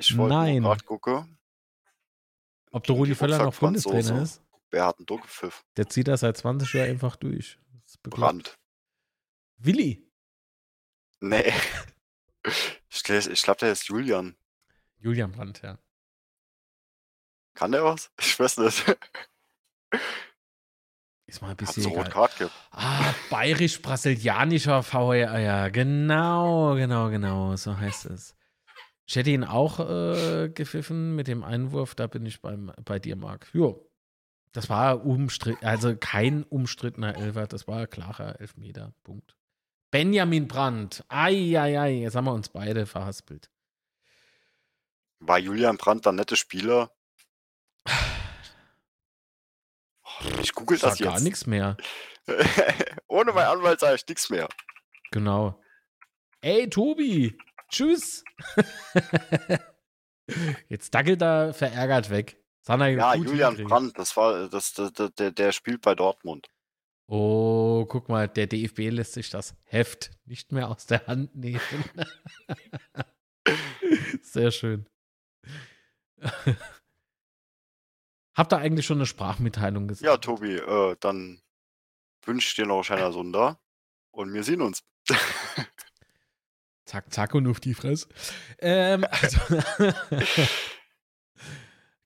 Ich 0.00 0.16
wollte 0.16 0.60
gerade 0.60 0.84
gucken. 0.84 1.38
Ob 2.70 2.84
der 2.84 2.94
Rudi 2.96 3.14
Völler 3.14 3.42
noch 3.42 3.54
Bundestrainer 3.54 4.22
ist? 4.22 4.40
Wer 4.70 4.86
hat 4.86 4.98
einen 4.98 5.06
Druckpfiff? 5.06 5.64
Der 5.76 5.88
zieht 5.88 6.08
das 6.08 6.20
seit 6.20 6.36
20 6.36 6.72
Jahren 6.72 6.90
einfach 6.90 7.16
durch. 7.16 7.58
Brand. 8.04 8.58
Willi? 9.58 10.08
Nee. 11.20 11.52
Ich, 12.90 13.06
ich 13.08 13.42
glaube, 13.42 13.60
der 13.60 13.72
ist 13.72 13.88
Julian. 13.88 14.34
Julian 14.98 15.32
Brandt, 15.32 15.60
ja. 15.62 15.78
Kann 17.58 17.72
der 17.72 17.82
was? 17.82 18.08
Ich 18.20 18.38
weiß 18.38 18.58
nicht. 18.58 18.84
Ist 21.26 21.42
mal 21.42 21.50
ein 21.50 21.56
bisschen. 21.56 21.86
Rot 21.86 22.08
Kart 22.08 22.38
gibt. 22.38 22.52
Ah, 22.70 23.12
bayerisch-brasilianischer 23.30 24.84
VR, 24.84 25.40
ja, 25.40 25.68
genau, 25.68 26.76
genau, 26.76 27.10
genau, 27.10 27.56
so 27.56 27.76
heißt 27.76 28.06
es. 28.06 28.36
Ich 29.06 29.16
hätte 29.16 29.30
ihn 29.30 29.42
auch 29.42 29.80
äh, 29.80 30.50
gepfiffen 30.50 31.16
mit 31.16 31.26
dem 31.26 31.42
Einwurf, 31.42 31.96
da 31.96 32.06
bin 32.06 32.24
ich 32.26 32.40
beim, 32.40 32.70
bei 32.84 33.00
dir, 33.00 33.16
Marc. 33.16 33.48
Jo. 33.52 33.90
Das 34.52 34.70
war 34.70 35.04
umstritten, 35.04 35.66
also 35.66 35.96
kein 35.96 36.44
umstrittener 36.44 37.16
Elfer, 37.16 37.48
das 37.48 37.66
war 37.66 37.88
klarer 37.88 38.40
Elfmeter. 38.40 38.94
Punkt. 39.02 39.34
Benjamin 39.90 40.46
Brandt. 40.46 41.04
Eieiei, 41.08 42.02
jetzt 42.02 42.14
haben 42.14 42.26
wir 42.26 42.34
uns 42.34 42.50
beide 42.50 42.86
verhaspelt. 42.86 43.50
War 45.18 45.40
Julian 45.40 45.76
Brandt 45.76 46.06
der 46.06 46.12
nette 46.12 46.36
Spieler? 46.36 46.92
Ich 50.40 50.52
google 50.52 50.78
das 50.78 50.98
jetzt. 50.98 51.08
gar 51.08 51.20
nichts 51.20 51.46
mehr. 51.46 51.76
Ohne 53.08 53.32
meinen 53.32 53.46
Anwalt 53.46 53.80
sage 53.80 53.96
ich 53.96 54.06
nichts 54.06 54.30
mehr. 54.30 54.48
Genau. 55.10 55.60
Ey, 56.40 56.68
Tobi, 56.68 57.36
tschüss. 57.70 58.24
Jetzt 60.68 60.94
dackelt 60.94 61.22
er 61.22 61.54
verärgert 61.54 62.10
weg. 62.10 62.42
ja, 62.68 63.14
Julian 63.14 63.56
Brandt, 63.64 63.98
das 63.98 64.16
war 64.16 64.48
das, 64.48 64.74
das, 64.74 64.92
das, 64.92 65.14
der, 65.14 65.30
der 65.30 65.52
spielt 65.52 65.80
bei 65.80 65.94
Dortmund. 65.94 66.48
Oh, 67.10 67.86
guck 67.86 68.10
mal, 68.10 68.28
der 68.28 68.46
DFB 68.46 68.90
lässt 68.90 69.14
sich 69.14 69.30
das 69.30 69.56
Heft 69.64 70.10
nicht 70.26 70.52
mehr 70.52 70.68
aus 70.68 70.84
der 70.84 71.06
Hand 71.06 71.34
nehmen. 71.34 71.60
Sehr 74.22 74.50
schön. 74.50 74.86
Habt 78.38 78.52
ihr 78.52 78.58
eigentlich 78.58 78.86
schon 78.86 78.98
eine 78.98 79.06
Sprachmitteilung 79.06 79.88
gesehen? 79.88 80.06
Ja, 80.06 80.16
Tobi, 80.16 80.54
äh, 80.54 80.96
dann 81.00 81.42
wünsche 82.22 82.46
ich 82.46 82.54
dir 82.54 82.66
noch 82.66 82.84
schöner 82.84 83.10
Sonder 83.10 83.58
und 84.12 84.32
wir 84.32 84.44
sehen 84.44 84.62
uns. 84.62 84.84
zack, 86.84 87.12
zack 87.12 87.34
und 87.34 87.48
auf 87.48 87.58
die 87.58 87.74
Fresse. 87.74 88.06
Ähm, 88.60 89.04
also 89.10 89.40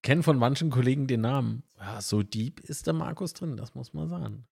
Kennen 0.02 0.22
von 0.22 0.38
manchen 0.38 0.70
Kollegen 0.70 1.06
den 1.06 1.20
Namen. 1.20 1.64
Ja, 1.78 2.00
so 2.00 2.22
deep 2.22 2.60
ist 2.60 2.86
der 2.86 2.94
Markus 2.94 3.34
drin, 3.34 3.58
das 3.58 3.74
muss 3.74 3.92
man 3.92 4.08
sagen. 4.08 4.48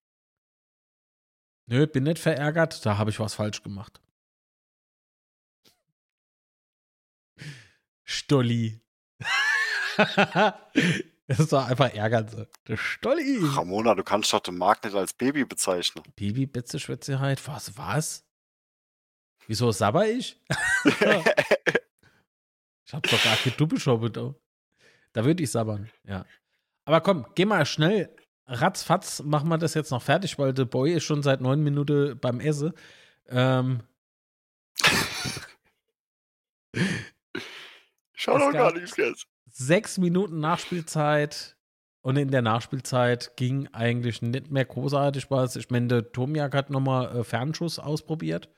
Nö, 1.65 1.87
bin 1.87 2.05
nicht 2.05 2.19
verärgert, 2.19 2.85
da 2.85 2.99
habe 2.99 3.09
ich 3.09 3.19
was 3.21 3.33
falsch 3.33 3.63
gemacht. 3.63 4.03
Stolli. 8.05 8.83
das 11.37 11.53
war 11.53 11.67
einfach 11.69 11.95
ärgern. 11.95 12.47
Der 12.67 12.77
Stolli. 12.77 13.39
Ramona, 13.41 13.95
du 13.95 14.03
kannst 14.03 14.33
doch 14.33 14.41
den 14.41 14.59
Markt 14.59 14.85
nicht 14.85 14.97
als 14.97 15.13
Baby 15.13 15.45
bezeichnen. 15.45 16.03
Baby, 16.17 16.47
Betze, 16.47 16.81
Schwätzeheit. 16.81 17.47
Was, 17.47 17.77
was? 17.79 18.25
Wieso 19.47 19.71
sabber 19.71 20.09
ich? 20.09 20.41
ich 20.85 21.01
hab 22.93 23.05
doch 23.05 23.23
gar 23.23 23.37
keine 23.37 23.55
Doppelschoppe 23.57 24.11
da. 24.11 24.35
Da 25.13 25.25
würde 25.25 25.45
ich 25.45 25.51
sabbern, 25.53 25.89
ja. 26.05 26.27
Aber 26.85 27.01
komm, 27.01 27.27
geh 27.37 27.45
mal 27.45 27.65
schnell. 27.65 28.13
Ratzfatz 28.47 29.23
machen 29.23 29.49
wir 29.49 29.59
das 29.59 29.75
jetzt 29.75 29.93
noch 29.93 30.03
fertig, 30.03 30.37
weil 30.37 30.53
der 30.53 30.65
Boy 30.65 30.95
ist 30.95 31.05
schon 31.05 31.23
seit 31.23 31.41
neun 31.41 31.63
Minuten 31.63 32.19
beim 32.19 32.41
Essen. 32.41 32.73
Ähm. 33.29 33.85
Schau 38.15 38.37
doch 38.37 38.53
gar 38.53 38.73
nichts 38.73 38.97
jetzt. 38.97 39.30
Sechs 39.53 39.99
Minuten 39.99 40.41
Nachspielzeit 40.41 41.57
und 42.03 42.17
in 42.17 42.31
der 42.31 42.43
Nachspielzeit 42.43 43.37
ging 43.37 43.69
eigentlich 43.73 44.23
nicht 44.23 44.51
mehr 44.51 44.65
großartig 44.65 45.31
was. 45.31 45.57
Ich 45.57 45.71
meine, 45.71 45.89
der 45.89 46.13
Tomiak 46.13 46.55
hat 46.55 46.71
nochmal 46.71 47.17
äh, 47.17 47.25
Fernschuss 47.25 47.79
ausprobiert. 47.79 48.49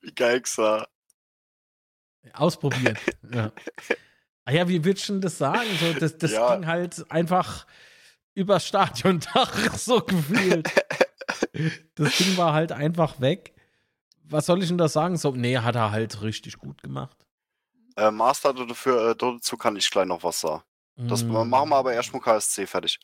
Wie 0.00 0.12
geil 0.14 0.42
sah. 0.44 0.86
Ausprobiert. 2.32 2.98
ja. 3.32 3.52
Ah 4.44 4.52
ja, 4.52 4.68
wie 4.68 4.84
würdest 4.84 5.08
du 5.08 5.14
denn 5.14 5.20
das 5.22 5.38
sagen? 5.38 5.68
So, 5.80 5.92
das 5.94 6.18
das 6.18 6.32
Ja. 6.32 6.54
ging 6.54 6.66
halt 6.66 7.10
einfach 7.10 7.66
übers 8.34 8.66
Stadiondach, 8.66 9.74
so 9.76 10.00
gefühlt. 10.00 10.68
Das 11.96 12.16
Ding 12.16 12.36
war 12.36 12.54
halt 12.54 12.70
einfach 12.72 13.20
weg. 13.20 13.54
Was 14.30 14.46
soll 14.46 14.62
ich 14.62 14.68
denn 14.68 14.78
da 14.78 14.88
sagen? 14.88 15.16
So, 15.16 15.32
nee, 15.32 15.58
hat 15.58 15.74
er 15.76 15.90
halt 15.90 16.22
richtig 16.22 16.56
gut 16.58 16.80
gemacht. 16.82 17.16
Äh, 17.96 18.10
Master 18.10 18.54
dafür, 18.54 19.10
äh, 19.10 19.16
dazu 19.16 19.56
kann 19.56 19.76
ich 19.76 19.90
gleich 19.90 20.06
noch 20.06 20.22
was 20.22 20.40
sagen. 20.40 20.62
Das 20.96 21.22
Mm, 21.24 21.48
machen 21.48 21.70
wir 21.70 21.76
aber 21.76 21.92
erstmal 21.94 22.20
KSC 22.22 22.66
fertig. 22.66 22.98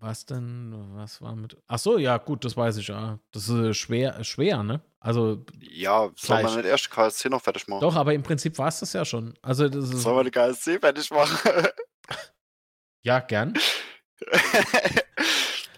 Was 0.00 0.24
denn? 0.26 0.74
Was 0.94 1.20
war 1.20 1.34
mit. 1.36 1.56
Ach 1.68 1.78
so, 1.78 1.98
ja, 1.98 2.16
gut, 2.18 2.44
das 2.44 2.56
weiß 2.56 2.76
ich 2.78 2.88
ja. 2.88 3.18
Das 3.32 3.48
ist 3.48 3.54
äh, 3.56 3.74
schwer, 3.74 4.22
schwer, 4.24 4.62
ne? 4.62 4.80
Also, 5.00 5.44
Ja, 5.60 6.10
soll 6.16 6.42
man 6.42 6.56
nicht 6.56 6.64
erst 6.66 6.90
KSC 6.90 7.28
noch 7.28 7.42
fertig 7.42 7.66
machen? 7.68 7.80
doch, 7.82 7.94
aber 7.96 8.14
im 8.14 8.22
Prinzip 8.22 8.56
war 8.58 8.68
es 8.68 8.80
das 8.80 8.92
ja 8.92 9.04
schon. 9.04 9.34
Also, 9.42 9.68
das 9.68 9.90
ist. 9.90 10.02
Sollen 10.02 10.16
wir 10.16 10.24
die 10.24 10.30
KSC 10.30 10.78
fertig 10.78 11.10
machen? 11.10 11.36
Ja, 13.02 13.18
gern. 13.20 13.54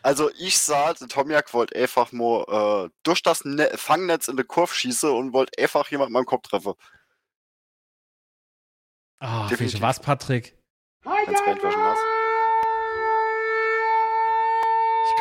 also 0.05 0.31
ich 0.39 0.59
sah, 0.59 0.93
der 0.93 1.09
Tomiak 1.09 1.55
wollte 1.55 1.75
einfach 1.77 2.13
nur 2.13 2.87
äh, 2.87 2.91
durch 3.05 3.23
das 3.23 3.47
ne 3.47 3.71
Fangnetz 3.75 4.29
in 4.29 4.37
die 4.37 4.45
Kurve 4.45 4.75
schießen 4.75 5.11
und 5.11 5.33
wollte 5.33 5.59
einfach 5.63 5.91
jemand 5.91 6.13
meinen 6.13 6.27
Kopf 6.27 6.47
treffen. 6.47 6.75
Ah, 9.19 9.49
Definitiv. 9.49 9.81
was, 9.81 10.01
Patrick? 10.01 10.59
Ich 11.07 11.11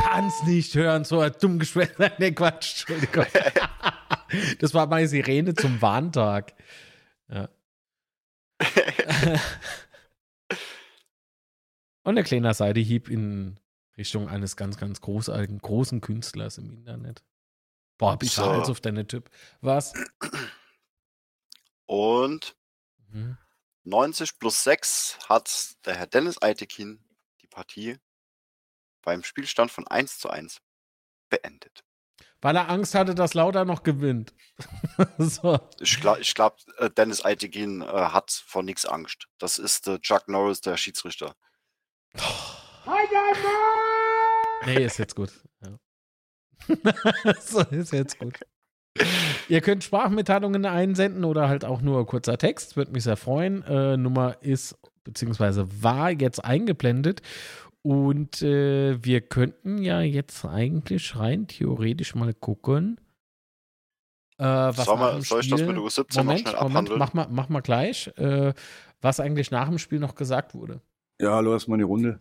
kann's 0.03 0.43
nicht 0.43 0.75
hören, 0.75 1.05
so 1.05 1.21
ein 1.21 1.31
dumm 1.39 1.59
Gespräch. 1.59 1.91
Nee, 2.17 2.33
Quatsch, 2.33 2.81
Entschuldigung. 2.89 3.25
Das 4.59 4.73
war 4.73 4.87
meine 4.87 5.07
Sirene 5.07 5.53
zum 5.53 5.79
Warntag. 5.81 6.55
Ja. 7.29 7.47
Und 12.03 12.15
der 12.15 12.23
kleine 12.23 12.51
Seidehieb 12.53 13.09
in 13.09 13.59
Richtung 13.97 14.27
eines 14.27 14.55
ganz, 14.55 14.77
ganz 14.77 15.01
großartigen, 15.01 15.59
großen 15.59 16.01
Künstlers 16.01 16.57
im 16.57 16.71
Internet. 16.71 17.23
Boah, 17.97 18.17
ich 18.21 18.31
So. 18.31 18.43
Hals 18.45 18.69
auf 18.69 18.81
deine 18.81 19.07
Typ. 19.07 19.29
Was? 19.61 19.93
Und 21.85 22.55
Mhm. 23.09 23.37
90 23.83 24.39
plus 24.39 24.63
6 24.63 25.19
hat 25.29 25.75
der 25.85 25.95
Herr 25.95 26.07
Dennis 26.07 26.41
Eitekin 26.41 27.03
die 27.41 27.47
Partie 27.47 27.97
beim 29.03 29.23
Spielstand 29.23 29.71
von 29.71 29.87
1 29.87 30.19
zu 30.19 30.29
1 30.29 30.61
beendet. 31.29 31.83
Weil 32.41 32.55
er 32.55 32.69
Angst 32.69 32.95
hatte, 32.95 33.13
dass 33.15 33.33
Lauter 33.35 33.65
noch 33.65 33.83
gewinnt. 33.83 34.33
so. 35.17 35.59
Ich 35.79 35.99
glaube, 36.01 36.21
ich 36.21 36.33
glaub, 36.33 36.57
äh, 36.77 36.89
Dennis 36.89 37.23
Eitekin 37.23 37.81
äh, 37.81 37.85
hat 37.85 38.31
vor 38.31 38.63
nichts 38.63 38.85
Angst. 38.85 39.27
Das 39.37 39.57
ist 39.57 39.87
äh, 39.87 39.99
Chuck 39.99 40.27
Norris, 40.27 40.61
der 40.61 40.75
Schiedsrichter. 40.77 41.35
Nee, 44.65 44.85
ist 44.85 44.97
jetzt 44.97 45.15
gut. 45.15 45.31
Ja. 45.63 45.77
so, 47.41 47.61
ist 47.61 47.91
jetzt 47.93 48.19
gut. 48.19 48.39
Ihr 49.49 49.61
könnt 49.61 49.83
Sprachmitteilungen 49.83 50.65
einsenden 50.65 51.25
oder 51.25 51.49
halt 51.49 51.65
auch 51.65 51.81
nur 51.81 52.05
kurzer 52.05 52.37
Text, 52.37 52.77
würde 52.77 52.91
mich 52.91 53.03
sehr 53.03 53.17
freuen. 53.17 53.63
Äh, 53.63 53.97
Nummer 53.97 54.37
ist 54.41 54.77
beziehungsweise 55.03 55.67
war 55.83 56.11
jetzt 56.11 56.43
eingeblendet 56.45 57.21
und 57.81 58.41
äh, 58.41 59.03
wir 59.03 59.21
könnten 59.21 59.79
ja 59.79 60.01
jetzt 60.01 60.45
eigentlich 60.45 61.15
rein 61.17 61.47
theoretisch 61.47 62.15
mal 62.15 62.33
gucken. 62.33 62.99
Äh, 64.37 64.45
was 64.45 64.85
Soll, 64.85 64.95
nach 64.95 65.01
man, 65.01 65.15
dem 65.15 65.21
soll 65.23 65.41
ich 65.41 65.49
das 65.49 65.59
Spiel- 65.59 65.73
mit 65.73 65.77
der 65.77 65.83
U17 65.83 66.17
Moment, 66.17 66.45
noch 66.45 66.51
schnell 66.51 66.53
Moment, 66.53 66.55
abhandeln? 66.55 66.99
mach 66.99 67.13
mal, 67.13 67.27
mach 67.29 67.49
mal 67.49 67.61
gleich, 67.61 68.07
äh, 68.17 68.53
was 69.01 69.19
eigentlich 69.19 69.51
nach 69.51 69.67
dem 69.69 69.79
Spiel 69.79 69.99
noch 69.99 70.15
gesagt 70.15 70.53
wurde. 70.55 70.81
Ja, 71.19 71.31
hallo 71.35 71.51
erstmal 71.51 71.77
die 71.79 71.83
Runde. 71.83 72.19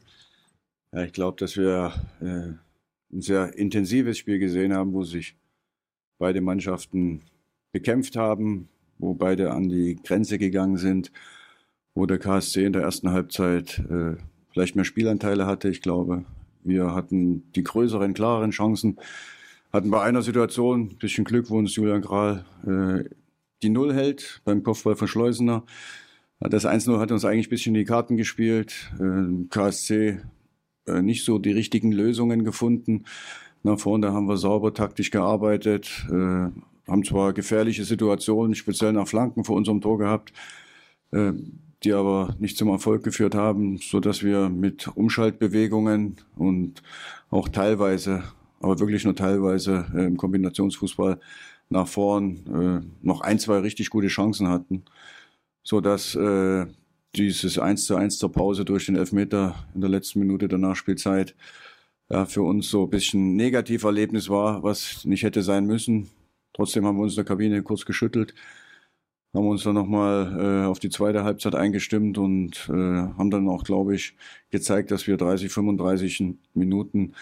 Ja, 0.93 1.05
ich 1.05 1.13
glaube, 1.13 1.39
dass 1.39 1.57
wir 1.57 1.93
äh, 2.21 2.53
ein 3.13 3.21
sehr 3.21 3.57
intensives 3.57 4.19
Spiel 4.19 4.39
gesehen 4.39 4.75
haben, 4.75 4.93
wo 4.93 5.05
sich 5.05 5.37
beide 6.19 6.41
Mannschaften 6.43 7.23
bekämpft 7.73 8.17
haben, 8.17 8.69
wo 8.99 9.15
beide 9.15 9.53
an 9.53 9.69
die 9.69 9.97
Grenze 9.97 10.39
gegangen 10.39 10.77
sind, 10.77 11.11
wo 11.95 12.05
der 12.05 12.19
KSC 12.19 12.67
in 12.67 12.75
der 12.75 12.83
ersten 12.83 13.11
Halbzeit 13.11 13.79
äh, 13.91 14.17
vielleicht 14.51 14.77
mehr 14.77 14.85
Spielanteile 14.85 15.47
hatte. 15.47 15.71
Ich 15.71 15.81
glaube, 15.81 16.25
wir 16.63 16.95
hatten 16.95 17.51
die 17.55 17.65
größeren, 17.65 18.13
klareren 18.13 18.51
Chancen, 18.51 18.99
hatten 19.73 19.91
bei 19.91 20.03
einer 20.03 20.21
Situation 20.21 20.91
ein 20.91 20.99
bisschen 20.99 21.25
Glück, 21.25 21.49
wo 21.49 21.57
uns 21.57 21.75
Julian 21.75 22.03
Kral 22.03 22.45
äh, 22.67 23.09
die 23.63 23.71
Null 23.71 23.95
hält 23.95 24.43
beim 24.45 24.63
Kopfball 24.63 24.97
von 24.97 25.09
Schleusener. 25.09 25.65
Das 26.41 26.67
1-0 26.67 26.99
hat 26.99 27.13
uns 27.13 27.25
eigentlich 27.25 27.47
ein 27.47 27.51
bisschen 27.51 27.75
die 27.75 27.85
Karten 27.85 28.17
gespielt. 28.17 28.93
Äh, 29.01 29.47
KSC 29.49 30.21
nicht 30.87 31.25
so 31.25 31.39
die 31.39 31.53
richtigen 31.53 31.93
Lösungen 31.93 32.45
gefunden. 32.45 33.05
Nach 33.63 33.79
vorne 33.79 34.13
haben 34.13 34.29
wir 34.29 34.37
sauber 34.37 34.75
taktisch 34.75 35.11
gearbeitet, 35.11 36.07
äh, 36.11 36.49
haben 36.89 37.05
zwar 37.05 37.33
gefährliche 37.33 37.85
Situationen, 37.85 38.55
speziell 38.55 38.93
nach 38.93 39.07
Flanken 39.07 39.45
vor 39.45 39.57
unserem 39.57 39.81
Tor 39.81 39.99
gehabt, 39.99 40.33
äh, 41.13 41.33
die 41.85 41.93
aber 41.93 42.35
nicht 42.39 42.57
zum 42.57 42.69
Erfolg 42.69 43.05
geführt 43.05 43.35
haben, 43.35 43.79
so 43.79 44.01
dass 44.01 44.23
wir 44.23 44.49
mit 44.49 44.89
Umschaltbewegungen 44.89 46.17
und 46.37 46.83
auch 47.31 47.49
teilweise, 47.49 48.25
aber 48.61 48.81
wirklich 48.81 49.05
nur 49.05 49.15
teilweise 49.15 49.87
äh, 49.95 50.05
im 50.05 50.17
Kombinationsfußball 50.17 51.21
nach 51.69 51.87
vorn 51.87 52.83
äh, 52.83 53.07
noch 53.07 53.21
ein, 53.21 53.39
zwei 53.39 53.59
richtig 53.59 53.91
gute 53.91 54.09
Chancen 54.09 54.49
hatten 54.49 54.85
so 55.63 55.81
dass 55.81 56.15
äh, 56.15 56.67
dieses 57.17 57.59
1 57.59 57.85
zu 57.85 57.97
1 57.97 58.19
zur 58.19 58.33
Pause 58.33 58.65
durch 58.65 58.87
den 58.87 58.97
Elfmeter 58.97 59.55
in 59.75 59.81
der 59.81 59.91
letzten 59.91 60.21
Minute 60.21 60.49
der 60.49 60.59
Nachspielzeit 60.59 61.35
ja, 62.11 62.27
für 62.27 62.43
uns 62.43 62.69
so 62.71 62.85
ein 62.85 62.91
bisschen 62.91 63.35
ein 63.35 63.37
Negativerlebnis 63.37 64.29
war, 64.29 64.63
was 64.63 65.05
nicht 65.05 65.23
hätte 65.23 65.43
sein 65.43 65.67
müssen. 65.67 66.11
Trotzdem 66.53 66.87
haben 66.87 66.97
wir 66.97 67.03
uns 67.05 67.13
in 67.13 67.17
der 67.17 67.25
Kabine 67.25 67.63
kurz 67.63 67.85
geschüttelt, 67.87 68.35
haben 69.35 69.49
uns 69.49 69.63
dann 69.65 69.75
nochmal 69.75 70.65
äh, 70.65 70.67
auf 70.67 70.79
die 70.79 70.91
zweite 70.91 71.25
Halbzeit 71.25 71.55
eingestimmt 71.55 72.19
und 72.19 72.69
äh, 72.69 72.73
haben 72.73 73.31
dann 73.31 73.49
auch, 73.49 73.65
glaube 73.65 73.95
ich, 73.95 74.15
gezeigt, 74.51 74.91
dass 74.91 75.07
wir 75.07 75.17
30, 75.17 75.51
35 75.51 76.25
Minuten 76.55 77.15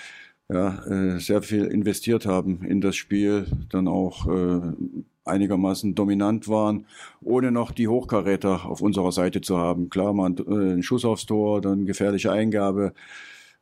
ja, 0.49 0.85
äh, 0.87 1.21
sehr 1.21 1.43
viel 1.43 1.67
investiert 1.67 2.27
haben 2.27 2.65
in 2.65 2.81
das 2.81 2.97
Spiel, 2.97 3.47
dann 3.71 3.87
auch 3.87 4.27
äh, 4.27 4.73
einigermaßen 5.31 5.95
dominant 5.95 6.49
waren, 6.49 6.87
ohne 7.23 7.51
noch 7.51 7.73
die 7.73 7.89
Hochkaräter 7.89 8.67
auf 8.67 8.81
unserer 8.81 9.13
Seite 9.13 9.41
zu 9.41 9.59
haben. 9.59 9.91
Klar, 9.91 10.13
man 10.13 10.37
äh, 10.37 10.75
ein 10.75 10.83
Schuss 10.83 11.05
aufs 11.05 11.27
Tor, 11.27 11.61
dann 11.61 11.87
gefährliche 11.87 12.33
Eingabe. 12.33 12.93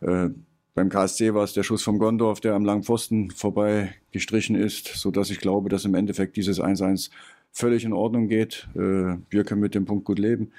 Äh, 0.01 0.31
beim 0.75 0.89
KSC 0.89 1.35
war 1.35 1.45
es 1.45 1.53
der 1.53 1.62
Schuss 1.62 1.83
vom 1.83 1.99
Gondorf, 1.99 2.41
der 2.41 2.55
am 2.55 2.64
langen 2.64 2.85
Pfosten 2.85 3.31
vorbei 3.31 3.95
gestrichen 4.12 4.57
ist, 4.57 4.87
so 4.87 5.11
dass 5.11 5.31
ich 5.31 5.39
glaube, 5.39 5.69
dass 5.69 5.85
im 5.85 5.95
Endeffekt 5.95 6.37
dieses 6.37 6.61
1-1 6.61 7.11
völlig 7.53 7.85
in 7.85 7.93
Ordnung 7.93 8.29
geht. 8.29 8.69
Äh, 8.75 9.16
wir 9.31 9.45
können 9.45 9.61
mit 9.61 9.75
dem 9.75 9.85
Punkt 9.85 10.05
gut 10.05 10.19
leben. 10.19 10.53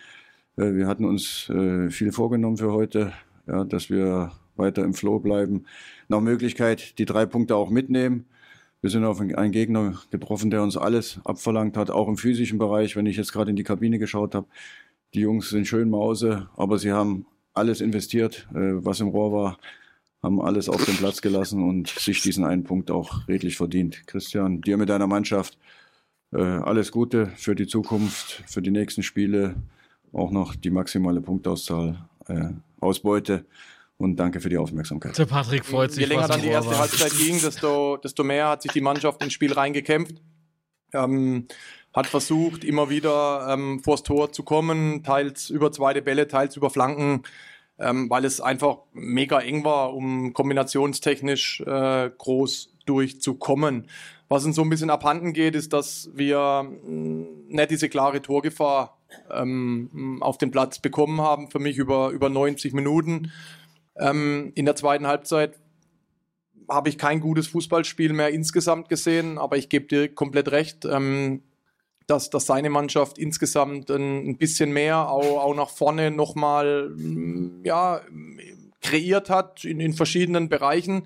Wir 0.55 0.87
hatten 0.87 1.05
uns 1.05 1.49
viel 1.89 2.11
vorgenommen 2.11 2.57
für 2.57 2.73
heute, 2.73 3.13
dass 3.45 3.89
wir 3.89 4.33
weiter 4.57 4.83
im 4.83 4.93
Flow 4.93 5.19
bleiben. 5.19 5.63
Nach 6.09 6.19
Möglichkeit 6.19 6.99
die 6.99 7.05
drei 7.05 7.25
Punkte 7.25 7.55
auch 7.55 7.69
mitnehmen. 7.69 8.25
Wir 8.81 8.89
sind 8.89 9.03
auf 9.03 9.19
einen 9.19 9.51
Gegner 9.51 9.99
getroffen, 10.09 10.51
der 10.51 10.63
uns 10.63 10.77
alles 10.77 11.19
abverlangt 11.25 11.75
hat, 11.75 11.89
auch 11.89 12.07
im 12.07 12.17
physischen 12.17 12.59
Bereich, 12.59 12.95
wenn 12.95 13.05
ich 13.05 13.17
jetzt 13.17 13.33
gerade 13.33 13.49
in 13.49 13.57
die 13.57 13.63
Kabine 13.63 13.99
geschaut 13.99 14.35
habe. 14.35 14.47
Die 15.13 15.21
Jungs 15.21 15.49
sind 15.49 15.67
schön 15.67 15.89
Mause, 15.89 16.49
aber 16.55 16.77
sie 16.77 16.93
haben 16.93 17.25
alles 17.53 17.81
investiert, 17.81 18.47
äh, 18.53 18.85
was 18.85 19.01
im 19.01 19.09
Rohr 19.09 19.33
war, 19.33 19.59
haben 20.23 20.41
alles 20.41 20.69
auf 20.69 20.85
den 20.85 20.95
Platz 20.95 21.21
gelassen 21.21 21.63
und 21.63 21.89
sich 21.89 22.21
diesen 22.21 22.45
einen 22.45 22.63
Punkt 22.63 22.89
auch 22.91 23.27
redlich 23.27 23.57
verdient. 23.57 24.07
Christian, 24.07 24.61
dir 24.61 24.77
mit 24.77 24.89
deiner 24.89 25.07
Mannschaft 25.07 25.57
äh, 26.31 26.41
alles 26.41 26.91
Gute 26.91 27.27
für 27.35 27.55
die 27.55 27.67
Zukunft, 27.67 28.43
für 28.47 28.61
die 28.61 28.71
nächsten 28.71 29.03
Spiele, 29.03 29.55
auch 30.13 30.31
noch 30.31 30.55
die 30.55 30.69
maximale 30.69 31.21
Punktauszahl, 31.21 32.07
äh, 32.27 32.49
Ausbeute 32.79 33.45
und 33.99 34.15
danke 34.15 34.39
für 34.39 34.49
die 34.49 34.57
Aufmerksamkeit. 34.57 35.17
Der 35.17 35.25
Patrick 35.25 35.65
freut 35.65 35.91
sich. 35.91 36.01
Je 36.01 36.07
länger 36.07 36.27
dann 36.27 36.41
die 36.41 36.47
erste 36.47 36.71
war. 36.71 36.79
Halbzeit 36.79 37.11
ging, 37.17 37.39
desto, 37.39 37.97
desto 37.97 38.23
mehr 38.23 38.47
hat 38.47 38.61
sich 38.61 38.71
die 38.71 38.81
Mannschaft 38.81 39.21
ins 39.21 39.33
Spiel 39.33 39.51
reingekämpft. 39.51 40.15
Ähm, 40.93 41.47
hat 41.93 42.07
versucht, 42.07 42.63
immer 42.63 42.89
wieder 42.89 43.47
ähm, 43.51 43.81
vors 43.83 44.03
Tor 44.03 44.31
zu 44.31 44.43
kommen, 44.43 45.03
teils 45.03 45.49
über 45.49 45.71
zweite 45.71 46.01
Bälle, 46.01 46.27
teils 46.27 46.55
über 46.55 46.69
Flanken, 46.69 47.23
ähm, 47.77 48.09
weil 48.09 48.23
es 48.23 48.39
einfach 48.39 48.77
mega 48.93 49.39
eng 49.41 49.65
war, 49.65 49.93
um 49.93 50.33
kombinationstechnisch 50.33 51.61
äh, 51.61 52.09
groß 52.17 52.75
durchzukommen. 52.85 53.87
Was 54.29 54.45
uns 54.45 54.55
so 54.55 54.61
ein 54.61 54.69
bisschen 54.69 54.91
abhanden 54.91 55.33
geht, 55.33 55.55
ist, 55.55 55.73
dass 55.73 56.09
wir 56.13 56.63
mh, 56.63 57.25
nicht 57.49 57.71
diese 57.71 57.89
klare 57.89 58.21
Torgefahr 58.21 58.97
ähm, 59.29 60.19
auf 60.21 60.37
den 60.37 60.51
Platz 60.51 60.79
bekommen 60.79 61.19
haben, 61.19 61.49
für 61.49 61.59
mich 61.59 61.77
über, 61.77 62.11
über 62.11 62.29
90 62.29 62.73
Minuten. 62.73 63.31
Ähm, 63.99 64.51
in 64.55 64.65
der 64.65 64.75
zweiten 64.75 65.07
Halbzeit 65.07 65.59
habe 66.69 66.89
ich 66.89 66.97
kein 66.97 67.19
gutes 67.19 67.47
Fußballspiel 67.47 68.13
mehr 68.13 68.29
insgesamt 68.29 68.89
gesehen, 68.89 69.37
aber 69.37 69.57
ich 69.57 69.69
gebe 69.69 69.87
dir 69.87 70.13
komplett 70.13 70.51
recht. 70.51 70.85
Ähm, 70.85 71.41
dass, 72.09 72.29
dass 72.29 72.47
seine 72.47 72.69
Mannschaft 72.69 73.17
insgesamt 73.17 73.91
ein, 73.91 74.29
ein 74.29 74.37
bisschen 74.37 74.71
mehr 74.71 75.09
auch, 75.09 75.43
auch 75.43 75.55
nach 75.55 75.69
vorne 75.69 76.11
nochmal 76.11 76.89
mm, 76.89 77.61
ja, 77.63 78.01
kreiert 78.81 79.29
hat 79.29 79.63
in, 79.63 79.79
in 79.79 79.93
verschiedenen 79.93 80.49
Bereichen. 80.49 81.03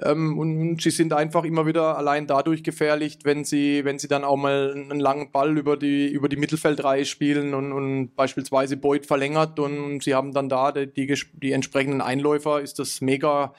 Ähm, 0.00 0.38
und, 0.38 0.58
und, 0.58 0.82
sie 0.82 0.90
sind 0.90 1.12
einfach 1.12 1.44
immer 1.44 1.66
wieder 1.66 1.98
allein 1.98 2.26
dadurch 2.26 2.62
gefährlich, 2.62 3.18
wenn 3.24 3.44
sie, 3.44 3.84
wenn 3.84 3.98
sie 3.98 4.08
dann 4.08 4.24
auch 4.24 4.36
mal 4.36 4.72
einen 4.72 5.00
langen 5.00 5.30
Ball 5.32 5.56
über 5.58 5.76
die, 5.76 6.08
über 6.08 6.28
die 6.28 6.36
Mittelfeldreihe 6.36 7.04
spielen 7.04 7.52
und, 7.52 7.72
und 7.72 8.16
beispielsweise 8.16 8.78
Beuth 8.78 9.04
verlängert 9.04 9.58
und 9.58 10.02
sie 10.02 10.14
haben 10.14 10.32
dann 10.32 10.48
da 10.48 10.72
die, 10.72 10.86
die, 10.86 11.14
die 11.34 11.52
entsprechenden 11.52 12.00
Einläufer, 12.00 12.62
ist 12.62 12.78
das 12.78 13.02
mega, 13.02 13.52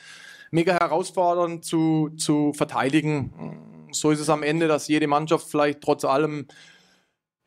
mega 0.49 0.73
herausfordernd 0.73 1.63
zu, 1.65 2.09
zu 2.17 2.51
verteidigen. 2.53 3.89
So 3.91 4.09
ist 4.09 4.19
es 4.19 4.29
am 4.29 4.41
Ende, 4.41 4.67
dass 4.67 4.87
jede 4.87 5.07
Mannschaft 5.07 5.47
vielleicht 5.47 5.81
trotz 5.81 6.03
allem 6.03 6.47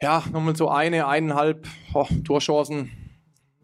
ja, 0.00 0.22
nochmal 0.32 0.56
so 0.56 0.68
eine, 0.68 1.06
eineinhalb 1.06 1.66
oh, 1.94 2.06
Torchancen, 2.24 2.92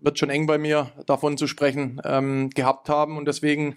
wird 0.00 0.18
schon 0.18 0.30
eng 0.30 0.46
bei 0.46 0.58
mir, 0.58 0.90
davon 1.06 1.36
zu 1.36 1.46
sprechen, 1.46 2.00
ähm, 2.04 2.50
gehabt 2.50 2.88
haben. 2.88 3.16
Und 3.16 3.26
deswegen 3.26 3.76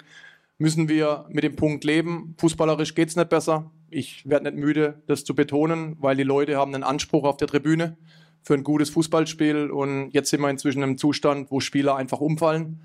müssen 0.57 0.87
wir 0.89 1.25
mit 1.29 1.43
dem 1.43 1.55
Punkt 1.55 1.83
leben. 1.83 2.35
Fußballerisch 2.37 2.95
geht 2.95 3.09
es 3.09 3.15
nicht 3.15 3.29
besser. 3.29 3.71
Ich 3.89 4.27
werde 4.27 4.45
nicht 4.45 4.57
müde, 4.57 5.01
das 5.07 5.23
zu 5.23 5.35
betonen, 5.35 5.97
weil 5.99 6.15
die 6.15 6.23
Leute 6.23 6.57
haben 6.57 6.73
einen 6.73 6.83
Anspruch 6.83 7.23
auf 7.23 7.37
der 7.37 7.47
Tribüne 7.47 7.97
für 8.43 8.53
ein 8.53 8.63
gutes 8.63 8.89
Fußballspiel. 8.91 9.69
Und 9.71 10.11
jetzt 10.11 10.29
sind 10.29 10.41
wir 10.41 10.49
inzwischen 10.49 10.83
im 10.83 10.97
Zustand, 10.97 11.51
wo 11.51 11.59
Spieler 11.59 11.95
einfach 11.95 12.21
umfallen, 12.21 12.81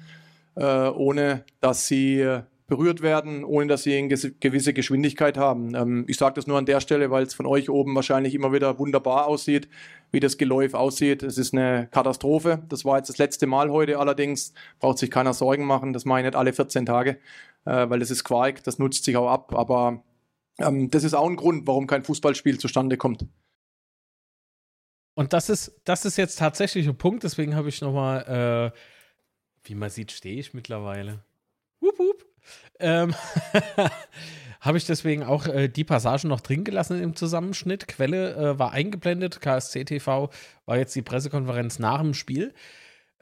äh, 0.56 0.88
ohne 0.88 1.44
dass 1.60 1.86
sie 1.86 2.42
berührt 2.70 3.02
werden, 3.02 3.44
ohne 3.44 3.66
dass 3.66 3.82
sie 3.82 3.98
eine 3.98 4.08
gewisse 4.08 4.72
Geschwindigkeit 4.72 5.36
haben. 5.36 5.74
Ähm, 5.74 6.04
ich 6.06 6.16
sage 6.16 6.36
das 6.36 6.46
nur 6.46 6.56
an 6.56 6.66
der 6.66 6.80
Stelle, 6.80 7.10
weil 7.10 7.24
es 7.24 7.34
von 7.34 7.44
euch 7.44 7.68
oben 7.68 7.94
wahrscheinlich 7.94 8.34
immer 8.34 8.52
wieder 8.52 8.78
wunderbar 8.78 9.26
aussieht, 9.26 9.68
wie 10.12 10.20
das 10.20 10.38
Geläuf 10.38 10.72
aussieht. 10.72 11.22
Es 11.22 11.36
ist 11.36 11.52
eine 11.52 11.88
Katastrophe. 11.90 12.62
Das 12.68 12.84
war 12.84 12.96
jetzt 12.96 13.08
das 13.08 13.18
letzte 13.18 13.46
Mal 13.46 13.70
heute 13.70 13.98
allerdings. 13.98 14.54
Braucht 14.78 14.98
sich 14.98 15.10
keiner 15.10 15.34
Sorgen 15.34 15.64
machen. 15.64 15.92
Das 15.92 16.04
mache 16.04 16.20
ich 16.20 16.26
nicht 16.26 16.36
alle 16.36 16.52
14 16.52 16.86
Tage 16.86 17.18
weil 17.64 17.98
das 18.00 18.10
ist 18.10 18.24
Quark, 18.24 18.62
das 18.64 18.78
nutzt 18.78 19.04
sich 19.04 19.16
auch 19.16 19.30
ab. 19.30 19.54
Aber 19.54 20.02
ähm, 20.58 20.90
das 20.90 21.04
ist 21.04 21.14
auch 21.14 21.28
ein 21.28 21.36
Grund, 21.36 21.66
warum 21.66 21.86
kein 21.86 22.04
Fußballspiel 22.04 22.58
zustande 22.58 22.96
kommt. 22.96 23.26
Und 25.14 25.32
das 25.32 25.50
ist, 25.50 25.80
das 25.84 26.04
ist 26.04 26.16
jetzt 26.16 26.38
tatsächlich 26.38 26.88
ein 26.88 26.96
Punkt, 26.96 27.24
deswegen 27.24 27.54
habe 27.54 27.68
ich 27.68 27.80
nochmal, 27.80 28.72
äh, 28.72 28.78
wie 29.68 29.74
man 29.74 29.90
sieht, 29.90 30.12
stehe 30.12 30.38
ich 30.38 30.54
mittlerweile. 30.54 31.24
Wup, 31.80 31.98
wup. 31.98 32.26
Ähm, 32.78 33.14
habe 34.60 34.78
ich 34.78 34.86
deswegen 34.86 35.22
auch 35.22 35.46
äh, 35.46 35.68
die 35.68 35.84
Passagen 35.84 36.28
noch 36.28 36.40
drin 36.40 36.64
gelassen 36.64 37.02
im 37.02 37.16
Zusammenschnitt. 37.16 37.88
Quelle 37.88 38.34
äh, 38.34 38.58
war 38.58 38.72
eingeblendet, 38.72 39.40
KSC 39.40 39.84
TV 39.84 40.30
war 40.66 40.78
jetzt 40.78 40.94
die 40.94 41.02
Pressekonferenz 41.02 41.78
nach 41.78 42.00
dem 42.00 42.14
Spiel. 42.14 42.54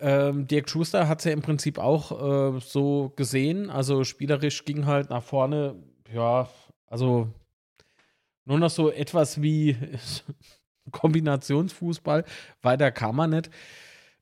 Ähm, 0.00 0.46
Dirk 0.46 0.68
Schuster 0.68 1.08
hat 1.08 1.18
es 1.18 1.24
ja 1.24 1.32
im 1.32 1.42
Prinzip 1.42 1.78
auch 1.78 2.56
äh, 2.56 2.60
so 2.60 3.12
gesehen. 3.16 3.70
Also 3.70 4.04
spielerisch 4.04 4.64
ging 4.64 4.86
halt 4.86 5.10
nach 5.10 5.22
vorne, 5.22 5.74
ja, 6.12 6.48
also 6.86 7.28
nur 8.44 8.58
noch 8.58 8.70
so 8.70 8.90
etwas 8.90 9.42
wie 9.42 9.76
Kombinationsfußball. 10.90 12.24
Weiter 12.62 12.90
kam 12.90 13.16
man 13.16 13.30
nicht 13.30 13.50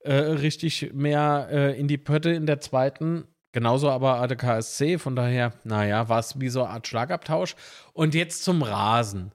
äh, 0.01 0.15
richtig 0.15 0.93
mehr 0.95 1.49
äh, 1.51 1.79
in 1.79 1.89
die 1.89 1.99
Pötte 1.99 2.31
in 2.31 2.47
der 2.47 2.61
zweiten. 2.61 3.27
Genauso 3.53 3.91
aber 3.91 4.21
ADKSC, 4.21 4.99
von 4.99 5.17
daher, 5.17 5.53
naja, 5.65 6.09
war 6.09 6.19
es 6.19 6.39
wie 6.41 6.49
so 6.49 6.63
eine 6.63 6.75
Art 6.75 6.87
Schlagabtausch. 6.87 7.55
Und 7.93 8.15
jetzt 8.15 8.45
zum 8.45 8.63
Rasen. 8.63 9.33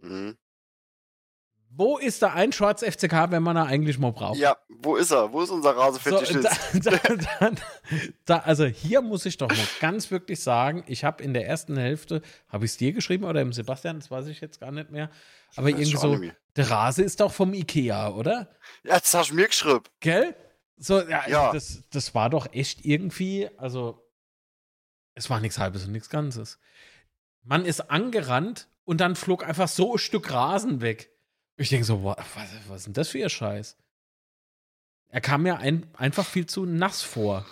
Mhm. 0.00 0.36
Wo 1.76 1.98
ist 1.98 2.22
da 2.22 2.32
ein 2.32 2.52
Schwarz 2.52 2.84
FCK, 2.84 3.30
wenn 3.30 3.42
man 3.42 3.56
er 3.56 3.66
eigentlich 3.66 3.98
mal 3.98 4.12
braucht? 4.12 4.38
Ja, 4.38 4.56
wo 4.68 4.94
ist 4.94 5.10
er? 5.10 5.32
Wo 5.32 5.42
ist 5.42 5.50
unser 5.50 5.76
Rasefetischist? 5.76 6.48
So, 6.72 6.90
da, 6.90 6.98
da, 6.98 7.50
da, 8.26 8.38
also 8.38 8.64
hier 8.64 9.02
muss 9.02 9.26
ich 9.26 9.38
doch 9.38 9.48
mal 9.48 9.66
ganz 9.80 10.10
wirklich 10.12 10.40
sagen, 10.40 10.84
ich 10.86 11.02
habe 11.02 11.22
in 11.22 11.34
der 11.34 11.48
ersten 11.48 11.76
Hälfte, 11.76 12.22
habe 12.48 12.64
ich 12.64 12.72
es 12.72 12.76
dir 12.76 12.92
geschrieben 12.92 13.24
oder 13.24 13.40
im 13.40 13.52
Sebastian, 13.52 13.98
das 13.98 14.10
weiß 14.10 14.26
ich 14.28 14.40
jetzt 14.40 14.60
gar 14.60 14.70
nicht 14.70 14.90
mehr, 14.90 15.10
aber 15.56 15.68
irgendwie 15.68 15.96
so, 15.96 16.20
der 16.56 16.70
Rase 16.70 17.02
ist 17.02 17.20
doch 17.20 17.32
vom 17.32 17.52
Ikea, 17.52 18.10
oder? 18.10 18.50
Ja, 18.84 18.98
das 19.00 19.12
hast 19.12 19.30
du 19.30 19.34
mir 19.34 19.48
geschrieben. 19.48 19.84
Gell? 20.00 20.36
So, 20.76 21.00
ja, 21.00 21.28
ja. 21.28 21.52
Das, 21.52 21.82
das 21.90 22.14
war 22.14 22.30
doch 22.30 22.52
echt 22.52 22.84
irgendwie, 22.84 23.48
also 23.56 24.00
es 25.14 25.28
war 25.30 25.40
nichts 25.40 25.58
Halbes 25.58 25.86
und 25.86 25.92
nichts 25.92 26.08
Ganzes. 26.08 26.58
Man 27.42 27.64
ist 27.64 27.90
angerannt 27.90 28.68
und 28.84 29.00
dann 29.00 29.16
flog 29.16 29.46
einfach 29.46 29.68
so 29.68 29.94
ein 29.94 29.98
Stück 29.98 30.32
Rasen 30.32 30.80
weg. 30.80 31.10
Ich 31.56 31.68
denke 31.68 31.84
so, 31.84 32.02
was, 32.02 32.16
was 32.68 32.78
ist 32.78 32.86
denn 32.86 32.94
das 32.94 33.08
für 33.08 33.18
ihr 33.18 33.28
Scheiß? 33.28 33.76
Er 35.08 35.20
kam 35.20 35.42
mir 35.42 35.58
ein, 35.58 35.86
einfach 35.96 36.26
viel 36.26 36.46
zu 36.46 36.64
nass 36.66 37.02
vor. 37.02 37.46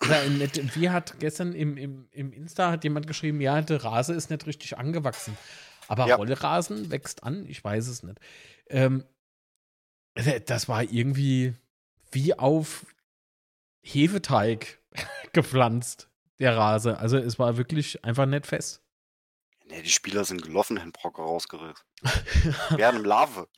wie 0.00 0.88
hat 0.88 1.20
gestern 1.20 1.52
im, 1.52 1.76
im, 1.76 2.08
im 2.10 2.32
Insta 2.32 2.70
hat 2.70 2.84
jemand 2.84 3.06
geschrieben, 3.06 3.40
ja, 3.40 3.60
der 3.60 3.84
Rase 3.84 4.14
ist 4.14 4.30
nicht 4.30 4.46
richtig 4.46 4.78
angewachsen. 4.78 5.36
Aber 5.88 6.06
ja. 6.06 6.16
Rollrasen 6.16 6.90
wächst 6.90 7.22
an, 7.24 7.44
ich 7.46 7.62
weiß 7.62 7.88
es 7.88 8.02
nicht. 8.02 8.18
Ähm, 8.68 9.04
das 10.46 10.68
war 10.68 10.82
irgendwie 10.82 11.54
wie 12.12 12.38
auf 12.38 12.86
Hefeteig 13.82 14.78
gepflanzt, 15.32 16.08
der 16.38 16.56
Rase. 16.56 16.98
Also 16.98 17.18
es 17.18 17.38
war 17.38 17.56
wirklich 17.56 18.04
einfach 18.04 18.26
nicht 18.26 18.46
fest. 18.46 18.82
Nee, 19.70 19.82
die 19.82 19.90
Spieler 19.90 20.24
sind 20.24 20.42
gelaufen, 20.42 20.76
Herrn 20.76 20.90
Brocker 20.90 21.22
rausgerissen. 21.22 21.84
Werden 22.70 23.00
im 23.00 23.04
Lave. 23.04 23.48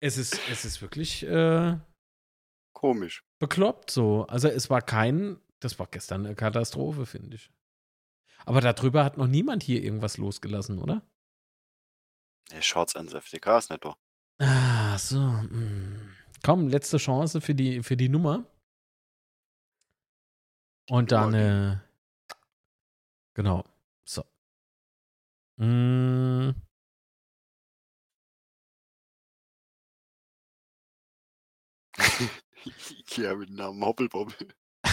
es 0.00 0.16
ist, 0.16 0.40
es 0.50 0.64
ist 0.64 0.80
wirklich 0.80 1.22
äh, 1.24 1.76
komisch. 2.72 3.24
Bekloppt 3.38 3.90
so. 3.90 4.26
Also 4.26 4.48
es 4.48 4.70
war 4.70 4.80
kein, 4.80 5.38
das 5.60 5.78
war 5.78 5.86
gestern 5.86 6.24
eine 6.24 6.34
Katastrophe, 6.34 7.04
finde 7.04 7.36
ich. 7.36 7.50
Aber 8.46 8.62
darüber 8.62 9.04
hat 9.04 9.18
noch 9.18 9.26
niemand 9.26 9.62
hier 9.62 9.82
irgendwas 9.82 10.16
losgelassen, 10.16 10.78
oder? 10.78 11.02
Nee, 12.50 12.62
Shorts 12.62 12.96
ans 12.96 13.12
FDK 13.12 13.58
ist 13.58 13.70
nicht 13.70 13.84
doch. 13.84 13.98
Ah, 14.38 14.96
so. 14.96 15.18
Mh. 15.20 15.48
Hm. 15.50 16.14
Komm, 16.42 16.68
letzte 16.68 16.96
Chance 16.96 17.42
für 17.42 17.54
die, 17.54 17.82
für 17.82 17.96
die 17.96 18.08
Nummer. 18.08 18.46
Und 20.88 21.12
dann, 21.12 21.34
äh, 21.34 21.76
genau. 23.34 23.64
Mm. 25.58 26.50
ja, 33.16 33.34
mit 33.34 33.48
dem 33.48 33.56
Namen 33.56 33.84
Hoppelpoppel. 33.84 34.48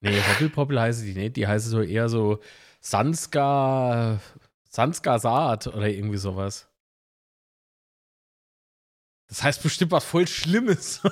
nee, 0.00 0.20
Hoppelpoppel 0.20 0.80
heißt 0.80 1.02
die 1.04 1.14
nicht. 1.14 1.36
Die 1.36 1.48
heißt 1.48 1.66
so 1.66 1.82
eher 1.82 2.08
so 2.08 2.40
Sanska, 2.80 4.20
Sanska 4.68 5.18
Saat 5.18 5.66
oder 5.66 5.88
irgendwie 5.88 6.18
sowas. 6.18 6.68
Das 9.26 9.42
heißt 9.42 9.60
bestimmt 9.62 9.90
was 9.90 10.04
voll 10.04 10.28
Schlimmes. 10.28 11.00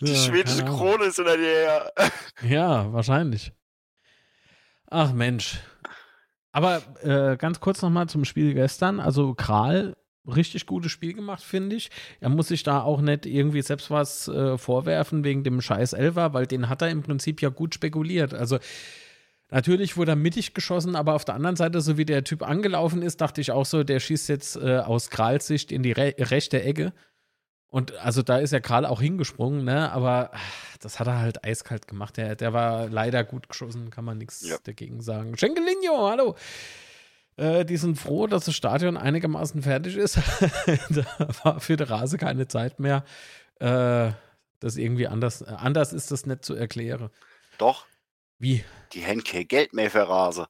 die 0.00 0.16
schwedische 0.16 0.64
Krone 0.64 1.04
ist 1.04 1.18
in 1.18 1.26
der 1.26 1.36
Nähe. 1.36 1.92
Ja, 2.42 2.90
wahrscheinlich. 2.94 3.52
Ach 4.88 5.12
Mensch. 5.12 5.60
Aber 6.52 6.82
äh, 7.02 7.36
ganz 7.36 7.60
kurz 7.60 7.82
nochmal 7.82 8.08
zum 8.08 8.24
Spiel 8.24 8.54
gestern. 8.54 9.00
Also 9.00 9.34
Kral, 9.34 9.94
richtig 10.26 10.66
gutes 10.66 10.90
Spiel 10.92 11.12
gemacht, 11.12 11.42
finde 11.42 11.76
ich. 11.76 11.90
Er 12.20 12.28
muss 12.28 12.48
sich 12.48 12.62
da 12.62 12.82
auch 12.82 13.00
nicht 13.00 13.26
irgendwie 13.26 13.62
selbst 13.62 13.90
was 13.90 14.28
äh, 14.28 14.56
vorwerfen 14.56 15.24
wegen 15.24 15.44
dem 15.44 15.60
scheiß 15.60 15.92
Elfer, 15.92 16.32
weil 16.32 16.46
den 16.46 16.68
hat 16.68 16.82
er 16.82 16.90
im 16.90 17.02
Prinzip 17.02 17.42
ja 17.42 17.48
gut 17.50 17.74
spekuliert. 17.74 18.32
Also 18.34 18.58
Natürlich 19.48 19.96
wurde 19.96 20.12
er 20.12 20.16
mittig 20.16 20.54
geschossen, 20.54 20.96
aber 20.96 21.14
auf 21.14 21.24
der 21.24 21.36
anderen 21.36 21.54
Seite, 21.54 21.80
so 21.80 21.96
wie 21.96 22.04
der 22.04 22.24
Typ 22.24 22.42
angelaufen 22.42 23.02
ist, 23.02 23.20
dachte 23.20 23.40
ich 23.40 23.52
auch 23.52 23.64
so, 23.64 23.84
der 23.84 24.00
schießt 24.00 24.28
jetzt 24.28 24.56
äh, 24.56 24.78
aus 24.78 25.08
Krals 25.08 25.46
Sicht 25.46 25.70
in 25.70 25.84
die 25.84 25.92
re 25.92 26.14
rechte 26.18 26.62
Ecke. 26.62 26.92
Und 27.68 27.96
also 27.96 28.22
da 28.22 28.38
ist 28.38 28.52
ja 28.52 28.60
Kral 28.60 28.86
auch 28.86 29.00
hingesprungen, 29.00 29.64
ne? 29.64 29.90
Aber 29.92 30.30
ach, 30.32 30.76
das 30.78 31.00
hat 31.00 31.08
er 31.08 31.18
halt 31.18 31.44
eiskalt 31.44 31.88
gemacht. 31.88 32.16
Der, 32.16 32.36
der 32.36 32.52
war 32.52 32.88
leider 32.88 33.24
gut 33.24 33.48
geschossen, 33.48 33.90
kann 33.90 34.04
man 34.04 34.18
nichts 34.18 34.46
ja. 34.46 34.56
dagegen 34.62 35.00
sagen. 35.00 35.36
Schenkelinho, 35.36 36.08
hallo. 36.08 36.36
Äh, 37.36 37.64
die 37.64 37.76
sind 37.76 37.96
froh, 37.96 38.26
dass 38.26 38.46
das 38.46 38.54
Stadion 38.54 38.96
einigermaßen 38.96 39.62
fertig 39.62 39.96
ist. 39.96 40.16
da 40.90 41.04
war 41.42 41.60
für 41.60 41.76
die 41.76 41.84
Rase 41.84 42.18
keine 42.18 42.48
Zeit 42.48 42.80
mehr. 42.80 43.04
Äh, 43.58 44.12
das 44.60 44.76
irgendwie 44.76 45.06
anders, 45.06 45.42
äh, 45.42 45.46
anders 45.46 45.92
ist 45.92 46.10
das 46.10 46.24
nicht 46.24 46.44
zu 46.44 46.54
erklären. 46.54 47.10
Doch. 47.58 47.86
Wie? 48.38 48.64
Die 48.92 49.00
Henke 49.00 49.44
Geld 49.44 49.72
mehr 49.72 49.90
für 49.90 50.08
Rase. 50.08 50.46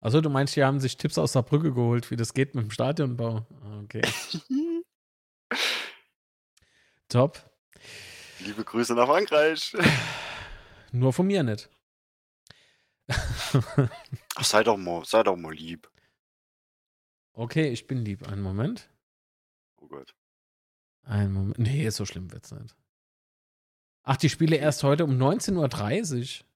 Also 0.00 0.20
du 0.20 0.30
meinst, 0.30 0.56
die 0.56 0.64
haben 0.64 0.80
sich 0.80 0.96
Tipps 0.96 1.18
aus 1.18 1.32
der 1.32 1.42
Brücke 1.42 1.72
geholt, 1.72 2.10
wie 2.10 2.16
das 2.16 2.34
geht 2.34 2.54
mit 2.54 2.64
dem 2.64 2.70
Stadionbau? 2.70 3.46
Okay. 3.84 4.02
Top. 7.12 7.38
Liebe 8.38 8.64
Grüße 8.64 8.94
nach 8.94 9.06
Frankreich. 9.06 9.76
Nur 10.92 11.12
von 11.12 11.26
mir 11.26 11.42
nicht. 11.42 11.68
Ach, 14.34 14.44
sei 14.44 14.64
doch 14.64 14.78
mal, 14.78 15.04
sei 15.04 15.22
doch 15.22 15.36
mal 15.36 15.52
lieb. 15.52 15.90
okay, 17.34 17.68
ich 17.68 17.86
bin 17.86 17.98
lieb. 17.98 18.26
Einen 18.26 18.40
Moment. 18.40 18.88
Oh 19.76 19.88
Gott. 19.88 20.14
Einen 21.02 21.34
Moment. 21.34 21.58
Nee, 21.58 21.90
so 21.90 22.06
schlimm 22.06 22.32
wird's 22.32 22.50
nicht. 22.50 22.74
Ach, 24.04 24.16
die 24.16 24.30
Spiele 24.30 24.56
erst 24.56 24.82
heute 24.82 25.04
um 25.04 25.10
19.30 25.10 26.40
Uhr. 26.40 26.46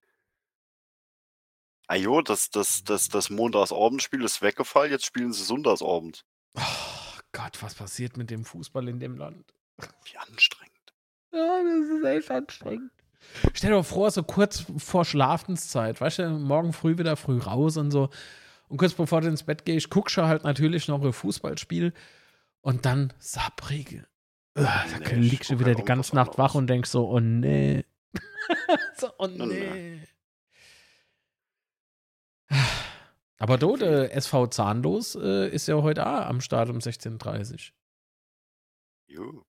Ah 1.86 1.96
jo, 1.96 2.22
das, 2.22 2.48
das, 2.48 2.82
das, 2.82 3.10
das 3.10 3.28
Montagsabendspiel 3.28 4.24
ist 4.24 4.40
weggefallen, 4.40 4.90
jetzt 4.90 5.04
spielen 5.04 5.34
sie 5.34 5.44
Sonntagsabend. 5.44 6.24
Oh 6.54 7.20
Gott, 7.32 7.62
was 7.62 7.74
passiert 7.74 8.16
mit 8.16 8.30
dem 8.30 8.46
Fußball 8.46 8.88
in 8.88 9.00
dem 9.00 9.18
Land? 9.18 9.55
Wie 9.78 10.16
anstrengend. 10.18 10.94
Ja, 11.32 11.62
das 11.62 11.98
ist 11.98 12.04
echt 12.04 12.30
anstrengend. 12.30 12.92
Stell 13.54 13.70
dir 13.70 13.76
mal 13.76 13.82
vor, 13.82 14.10
so 14.10 14.22
kurz 14.22 14.64
vor 14.78 15.04
Schlafenszeit, 15.04 16.00
weißt 16.00 16.20
du, 16.20 16.30
morgen 16.30 16.72
früh 16.72 16.96
wieder 16.96 17.16
früh 17.16 17.38
raus 17.38 17.76
und 17.76 17.90
so. 17.90 18.10
Und 18.68 18.78
kurz 18.78 18.94
bevor 18.94 19.20
du 19.20 19.28
ins 19.28 19.42
Bett 19.44 19.64
gehst, 19.64 19.90
guckst 19.90 20.16
du 20.16 20.22
halt 20.22 20.44
natürlich 20.44 20.88
noch 20.88 21.02
ein 21.02 21.12
Fußballspiel 21.12 21.92
und 22.60 22.84
dann 22.86 23.12
Sabrige. 23.18 24.06
Äh, 24.54 24.62
da 24.64 24.84
Nee, 25.12 25.14
liegst 25.16 25.50
du 25.50 25.58
wieder 25.58 25.74
die 25.74 25.84
ganze 25.84 26.14
Nacht 26.16 26.38
wach 26.38 26.54
und 26.54 26.66
denkst 26.68 26.90
so, 26.90 27.08
oh 27.08 27.20
nee. 27.20 27.84
so, 28.96 29.10
oh 29.18 29.26
Nee. 29.26 30.00
Aber 33.38 33.58
du, 33.58 33.76
der 33.76 34.14
SV 34.16 34.46
Zahnlos 34.46 35.14
äh, 35.14 35.48
ist 35.48 35.68
ja 35.68 35.76
heute 35.76 36.06
auch 36.06 36.26
am 36.26 36.40
Start 36.40 36.70
um 36.70 36.78
16.30 36.78 37.72
Jo, 39.08 39.22
Uhr. 39.22 39.32
Jo. 39.34 39.46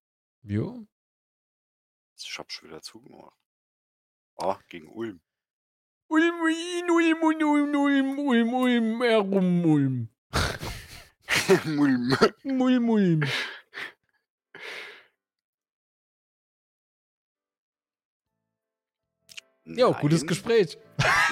Ich 0.50 2.38
hab 2.38 2.52
schon 2.52 2.70
wieder 2.70 2.82
zugemacht. 2.82 3.36
Ah, 4.38 4.60
gegen 4.70 4.88
Ulm. 4.90 5.20
Ulm, 6.10 6.36
Ulm, 6.42 7.24
Ulm, 7.24 7.24
Ulm, 7.24 7.76
Ulm, 7.76 8.20
Ulm, 8.20 8.54
Ulm, 8.54 9.02
herum, 9.02 9.66
Ulm. 9.66 10.10
Ulm. 11.78 12.18
Ulm, 12.44 12.90
Ulm. 12.90 13.24
Jo, 19.66 19.94
gutes. 20.00 20.26
Gespräch. 20.26 20.78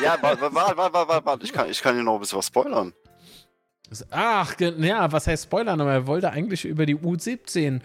Ja, 0.03 0.22
warte, 0.22 0.53
warte, 0.53 0.78
warte, 0.78 0.93
warte, 1.07 1.26
warte. 1.26 1.45
Ich 1.45 1.53
kann, 1.53 1.70
ich 1.70 1.82
kann 1.82 1.95
dir 1.95 2.03
noch 2.03 2.16
ein 2.16 2.20
bisschen 2.20 2.38
was 2.38 2.47
spoilern. 2.47 2.93
Ach, 4.09 4.59
ja, 4.59 5.11
was 5.11 5.28
heißt 5.28 5.43
Spoilern? 5.43 5.80
Aber 5.80 5.93
er 5.93 6.07
wollte 6.07 6.32
eigentlich 6.32 6.66
über 6.66 6.86
die 6.86 6.97
U17 6.97 7.82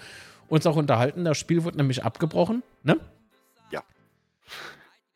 uns 0.51 0.67
auch 0.67 0.77
unterhalten. 0.77 1.25
Das 1.25 1.39
Spiel 1.39 1.65
wurde 1.65 1.79
nämlich 1.79 2.05
abgebrochen, 2.05 2.63
ne? 2.83 2.99
Ja. 3.71 3.83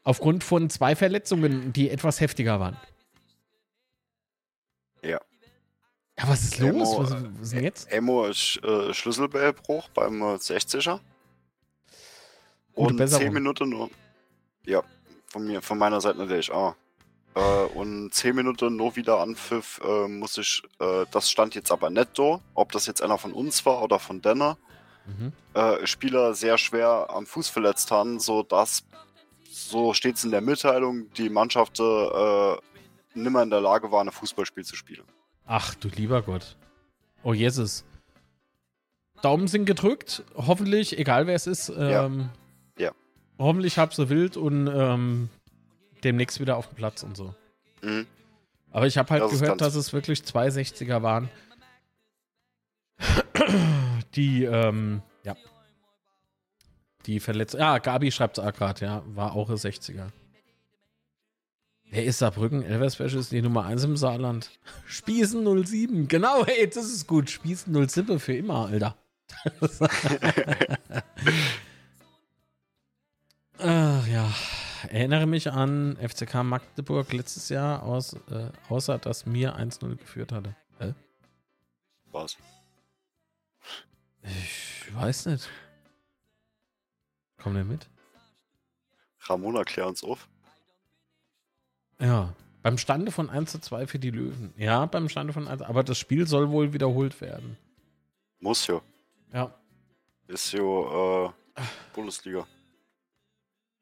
Aufgrund 0.03 0.45
von 0.45 0.71
zwei 0.71 0.97
Verletzungen, 0.97 1.73
die 1.73 1.91
etwas 1.91 2.21
heftiger 2.21 2.61
waren. 2.61 2.77
Ja. 5.03 5.21
Ja, 6.17 6.29
was 6.29 6.45
ist 6.45 6.61
Emo, 6.61 6.79
los? 6.79 6.97
Was, 6.99 7.11
äh, 7.11 7.25
was 7.25 7.43
ist 7.43 7.53
denn 7.53 7.65
jetzt? 7.65 7.93
Emo 7.93 8.27
ist 8.27 8.61
äh, 8.63 8.95
Schlüsselbellbruch 8.95 9.89
beim 9.89 10.23
äh, 10.23 10.35
60er. 10.37 11.01
Gute 12.75 12.91
und 12.91 12.97
Besserung. 12.97 13.25
10 13.25 13.33
Minuten 13.33 13.69
nur. 13.69 13.91
Ja, 14.65 14.83
von 15.27 15.47
mir, 15.47 15.61
von 15.61 15.77
meiner 15.79 16.01
Seite 16.01 16.19
natürlich 16.19 16.51
auch. 16.53 16.77
Äh, 17.35 17.41
und 17.75 18.15
10 18.15 18.37
Minuten 18.37 18.77
nur 18.77 18.95
wieder 18.95 19.19
Anpfiff 19.21 19.81
äh, 19.85 20.07
muss 20.07 20.39
ich, 20.39 20.63
äh, 20.79 21.05
das 21.11 21.31
stand 21.31 21.55
jetzt 21.57 21.73
aber 21.73 21.91
da, 21.91 22.41
ob 22.55 22.73
das 22.73 22.87
jetzt 22.87 23.03
einer 23.03 23.19
von 23.19 23.33
uns 23.33 23.67
war 23.67 23.83
oder 23.83 23.99
von 23.99 24.23
Denner, 24.23 24.57
Mhm. 25.07 25.33
äh, 25.55 25.87
Spieler 25.87 26.35
sehr 26.35 26.57
schwer 26.59 27.07
am 27.11 27.27
Fuß 27.27 27.49
verletzt 27.49 27.91
haben, 27.91 28.19
so 28.21 28.43
dass, 28.43 28.85
so 29.51 29.93
steht 29.93 30.17
es 30.17 30.25
in 30.25 30.31
der 30.31 30.41
Mitteilung, 30.41 31.13
die 31.15 31.29
Mannschaft 31.29 31.79
äh, 31.81 32.57
nimmer 33.15 33.43
in 33.43 33.51
der 33.51 33.61
Lage 33.61 33.91
war, 33.93 34.03
ein 34.03 34.11
Fußballspiel 34.11 34.65
zu 34.65 34.77
spielen. 34.77 35.05
Ach 35.47 35.75
du 35.75 35.89
lieber 35.89 36.23
Gott. 36.23 36.57
Oh 37.23 37.35
Jesus. 37.35 37.85
Daumen 39.23 39.49
sind 39.49 39.65
gedrückt. 39.65 40.23
Hoffentlich, 40.35 40.99
egal 40.99 41.27
wer 41.27 41.35
es 41.35 41.47
ist. 41.47 41.71
Ähm, 41.71 42.31
Ja. 42.79 42.93
Hoffentlich 43.39 43.79
hab 43.79 43.95
sie 43.95 44.09
wild 44.11 44.37
und 44.37 44.67
ähm, 44.69 45.29
demnächst 46.05 46.41
wieder 46.41 46.57
auf 46.57 46.69
dem 46.69 46.77
Platz 46.77 47.03
und 47.03 47.17
so. 47.17 47.35
Mhm. 47.83 48.07
Aber 48.71 48.87
ich 48.87 48.99
habe 48.99 49.09
halt 49.11 49.23
Das 49.23 49.33
gehört, 49.39 49.61
dass 49.61 49.75
es 49.75 49.93
wirklich 49.93 50.25
zwei 50.25 50.49
60er 50.49 51.03
waren. 51.03 51.31
Die, 54.15 54.45
ähm, 54.45 55.03
ja. 55.25 55.37
Die 57.07 57.21
verletzt. 57.21 57.55
Ja, 57.55 57.79
Gabi 57.79 58.11
schreibt 58.11 58.39
es 58.39 58.45
auch 58.45 58.53
gerade, 58.53 58.85
ja. 58.85 59.03
War 59.07 59.35
auch 59.35 59.51
ein 59.51 59.57
60er. 59.57 60.11
Wer 61.91 62.05
ist 62.05 62.19
Saarbrücken? 62.19 62.63
Elversberg 62.65 63.13
ist 63.13 63.31
die 63.31 63.43
Nummer 63.43 63.67
1 63.67 63.85
im 63.85 63.97
Saarland. 63.97 64.51
Spießen 64.87 65.65
07. 65.65 66.09
Genau, 66.09 66.43
ey, 66.45 66.67
das 66.69 66.87
ist 66.87 67.07
gut. 67.07 67.31
Spießen 67.31 67.89
07 67.89 68.19
für 68.19 68.35
immer, 68.35 68.67
Alter. 68.67 68.97
Ach 73.59 74.07
ja. 74.09 74.29
Erinnere 74.89 75.27
mich 75.27 75.51
an 75.51 75.97
FCK 75.97 76.43
Magdeburg 76.43 77.13
letztes 77.13 77.49
Jahr, 77.49 77.83
aus, 77.85 78.15
äh, 78.31 78.51
außer 78.69 78.99
dass 78.99 79.25
mir 79.25 79.57
1-0 79.57 79.97
geführt 79.97 80.33
hatte. 80.33 80.57
Hä? 80.79 80.95
Was? 82.11 82.37
Ich 84.25 84.95
weiß 84.95 85.27
nicht. 85.27 85.49
Komm 87.39 87.55
der 87.55 87.65
mit? 87.65 87.89
Ramona, 89.21 89.65
klär 89.65 89.87
uns 89.87 90.03
auf. 90.03 90.29
Ja. 92.01 92.35
Beim 92.63 92.79
Stande 92.79 93.13
von 93.13 93.29
1 93.29 93.53
zu 93.53 93.61
2 93.61 93.87
für 93.87 93.99
die 93.99 94.11
Löwen. 94.11 94.55
Ja, 94.57 94.87
beim 94.87 95.11
Stande 95.11 95.35
von 95.35 95.47
1. 95.47 95.61
Aber 95.61 95.85
das 95.85 95.99
Spiel 95.99 96.27
soll 96.27 96.51
wohl 96.51 96.73
wiederholt 96.73 97.21
werden. 97.21 97.59
Muss 98.41 98.67
ja. 98.67 98.81
Ja. 99.35 99.55
Ist 100.29 100.53
ja 100.53 101.27
äh, 101.27 101.31
Bundesliga. 101.93 102.47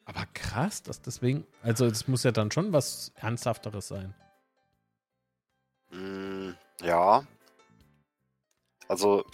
Aber 0.04 0.26
krass, 0.34 0.82
dass 0.82 1.00
deswegen. 1.00 1.46
Also, 1.62 1.86
es 1.86 2.08
muss 2.08 2.24
ja 2.24 2.32
dann 2.32 2.50
schon 2.50 2.72
was 2.72 3.12
Ernsthafteres 3.14 3.86
sein. 3.86 4.14
Mm, 5.92 6.50
ja. 6.82 7.24
Also 8.88 9.24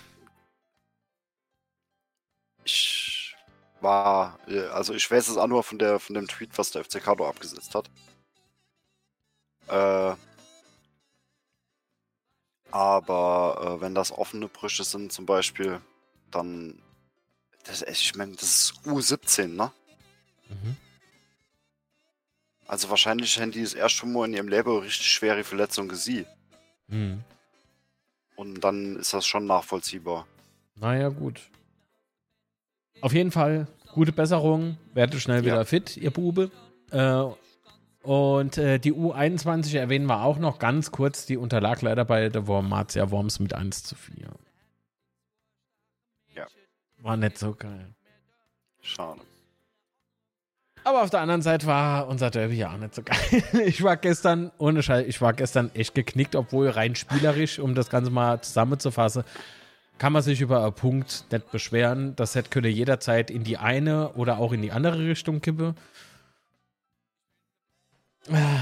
ich 2.68 3.34
war, 3.80 4.38
äh, 4.46 4.66
also 4.68 4.94
ich 4.94 5.10
weiß 5.10 5.28
es 5.28 5.36
auch 5.36 5.46
nur 5.46 5.62
von 5.62 5.78
der 5.78 5.98
von 5.98 6.14
dem 6.14 6.28
Tweet, 6.28 6.56
was 6.56 6.70
der 6.70 6.84
FCK 6.84 7.16
da 7.16 7.28
abgesetzt 7.28 7.74
hat. 7.74 7.90
Äh, 9.68 10.16
aber 12.70 13.76
äh, 13.78 13.80
wenn 13.80 13.94
das 13.94 14.12
offene 14.12 14.48
Brüche 14.48 14.84
sind 14.84 15.12
zum 15.12 15.24
Beispiel, 15.24 15.80
dann 16.30 16.82
das, 17.64 17.82
ich 17.82 18.14
meine, 18.14 18.32
das 18.32 18.42
ist 18.42 18.74
U17, 18.84 19.48
ne? 19.48 19.72
Mhm. 20.48 20.76
Also 22.66 22.90
wahrscheinlich 22.90 23.40
haben 23.40 23.52
die 23.52 23.62
das 23.62 23.74
erste 23.74 24.06
Mal 24.06 24.26
in 24.26 24.34
ihrem 24.34 24.48
Leben 24.48 24.78
richtig 24.78 25.06
schwere 25.06 25.44
Verletzung 25.44 25.88
gesehen. 25.88 26.26
Mhm. 26.88 27.24
Und 28.36 28.60
dann 28.60 28.96
ist 28.96 29.14
das 29.14 29.26
schon 29.26 29.46
nachvollziehbar. 29.46 30.26
Naja, 30.76 31.08
gut. 31.08 31.40
Auf 33.00 33.12
jeden 33.12 33.30
Fall, 33.30 33.66
gute 33.94 34.12
Besserung. 34.12 34.76
Werde 34.94 35.20
schnell 35.20 35.44
wieder 35.44 35.56
Ja. 35.56 35.64
fit, 35.64 35.96
ihr 35.96 36.10
Bube. 36.10 36.50
Äh, 36.90 37.24
und 38.02 38.58
äh, 38.58 38.78
die 38.78 38.92
U21 38.92 39.76
erwähnen 39.78 40.06
wir 40.06 40.22
auch 40.22 40.38
noch 40.38 40.58
ganz 40.58 40.90
kurz. 40.90 41.26
Die 41.26 41.36
unterlag 41.36 41.82
leider 41.82 42.04
bei 42.04 42.28
der 42.28 42.46
Wormatia 42.46 43.10
Worms 43.10 43.38
mit 43.40 43.54
1 43.54 43.82
zu 43.84 43.94
4. 43.94 44.28
Ja. 46.34 46.46
War 47.02 47.16
nicht 47.16 47.38
so 47.38 47.54
geil. 47.54 47.94
Schade. 48.80 49.20
Aber 50.84 51.02
auf 51.02 51.10
der 51.10 51.20
anderen 51.20 51.42
Seite 51.42 51.66
war 51.66 52.08
unser 52.08 52.30
Derby 52.30 52.54
ja 52.56 52.72
auch 52.72 52.78
nicht 52.78 52.94
so 52.94 53.02
geil. 53.02 53.18
Ich 53.66 53.82
war 53.82 53.96
gestern, 53.96 54.50
ohne 54.58 54.82
Scheiß, 54.82 55.06
ich 55.06 55.20
war 55.20 55.34
gestern 55.34 55.70
echt 55.74 55.94
geknickt, 55.94 56.34
obwohl 56.34 56.68
rein 56.70 56.94
spielerisch, 56.94 57.58
um 57.58 57.74
das 57.74 57.90
Ganze 57.90 58.10
mal 58.10 58.40
zusammenzufassen, 58.40 59.24
kann 59.98 60.12
man 60.12 60.22
sich 60.22 60.40
über 60.40 60.62
einen 60.62 60.72
Punkt 60.72 61.24
nicht 61.30 61.50
beschweren. 61.50 62.14
Das 62.16 62.34
hätte 62.34 62.50
könnte 62.50 62.68
jederzeit 62.68 63.30
in 63.30 63.44
die 63.44 63.58
eine 63.58 64.10
oder 64.14 64.38
auch 64.38 64.52
in 64.52 64.62
die 64.62 64.72
andere 64.72 64.98
Richtung 64.98 65.40
kippen. 65.40 65.76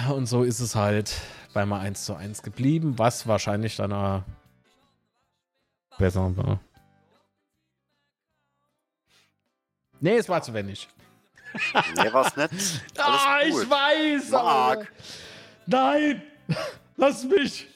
Und 0.08 0.26
so 0.26 0.44
ist 0.44 0.60
es 0.60 0.74
halt 0.74 1.14
bei 1.52 1.66
mal 1.66 1.80
1 1.80 2.04
zu 2.04 2.14
1 2.14 2.42
geblieben, 2.42 2.98
was 2.98 3.26
wahrscheinlich 3.26 3.76
dann 3.76 3.92
auch 3.92 4.22
besser 5.98 6.36
war. 6.36 6.60
Nee, 10.00 10.16
es 10.16 10.28
war 10.28 10.42
zu 10.42 10.54
wenig. 10.54 10.88
Nee, 11.96 12.12
war's 12.12 12.36
nicht. 12.36 12.52
Alles 12.98 13.22
ah, 13.24 13.38
gut. 13.48 13.62
ich 13.62 13.70
weiß. 13.70 14.30
Marc. 14.30 14.92
Nein! 15.64 16.22
Lass 16.96 17.24
mich! 17.24 17.66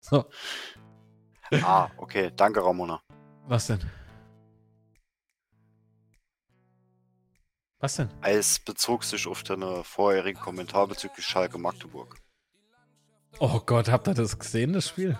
So, 0.00 0.24
Ah, 1.62 1.88
okay. 1.96 2.30
Danke, 2.36 2.64
Ramona. 2.64 3.00
was 3.46 3.66
denn? 3.66 3.80
Was 7.80 7.96
denn? 7.96 8.10
Es 8.22 8.58
bezog 8.58 9.04
sich 9.04 9.26
auf 9.26 9.42
deinen 9.44 9.84
vorherigen 9.84 10.40
Kommentar 10.40 10.86
bezüglich 10.88 11.24
Schalke 11.24 11.58
Magdeburg. 11.58 12.16
Oh 13.38 13.60
Gott, 13.60 13.88
habt 13.88 14.08
ihr 14.08 14.14
das 14.14 14.38
gesehen, 14.38 14.72
das 14.72 14.88
Spiel? 14.88 15.16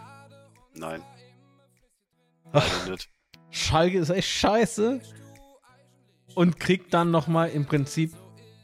Nein. 0.74 1.02
Ach. 2.52 2.88
Nicht. 2.88 3.08
Schalke 3.50 3.98
ist 3.98 4.10
echt 4.10 4.28
scheiße. 4.28 5.00
Und 6.34 6.58
kriegt 6.60 6.92
dann 6.94 7.10
nochmal 7.10 7.50
im 7.50 7.66
Prinzip 7.66 8.12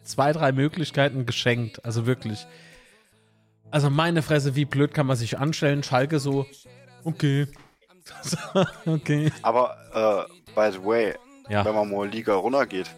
zwei, 0.02 0.32
drei 0.32 0.52
Möglichkeiten 0.52 1.24
geschenkt. 1.24 1.84
Also 1.84 2.06
wirklich. 2.06 2.46
Also 3.74 3.90
meine 3.90 4.22
Fresse, 4.22 4.54
wie 4.54 4.66
blöd 4.66 4.94
kann 4.94 5.04
man 5.08 5.16
sich 5.16 5.36
anstellen? 5.36 5.82
Schalke 5.82 6.20
so, 6.20 6.46
okay. 7.02 7.48
okay. 8.86 9.32
Aber, 9.42 9.76
äh, 9.92 10.52
by 10.54 10.70
the 10.70 10.84
way, 10.84 11.14
Ja. 11.48 11.64
wenn 11.64 11.74
man 11.74 11.90
mal 11.90 12.06
Liga 12.08 12.34
runtergeht, 12.34 12.94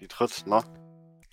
die 0.00 0.08
dritt, 0.08 0.46
ne? 0.46 0.64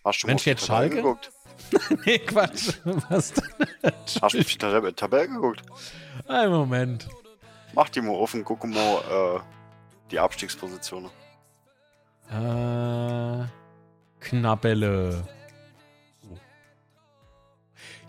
Hast 0.03 0.23
du 0.23 0.27
Mensch, 0.27 0.45
jetzt 0.45 0.67
Tabelle 0.67 0.89
Schalke? 0.91 0.95
geguckt? 0.97 1.31
nee, 2.05 2.19
Quatsch. 2.19 2.79
Was 3.09 3.31
denn? 3.31 3.93
Hast 4.21 4.33
du 4.33 4.43
die 4.43 4.57
Tab 4.57 4.97
Tabelle 4.97 5.29
geguckt? 5.29 5.61
Ein 6.27 6.49
Moment. 6.49 7.07
Mach 7.73 7.87
die 7.87 8.01
mal 8.01 8.11
offen, 8.11 8.43
guck 8.43 8.65
mal, 8.65 8.97
äh, 9.37 9.39
die 10.11 10.19
Abstiegspositionen. 10.19 11.09
Äh, 12.29 13.45
Knabbelle. 14.19 15.23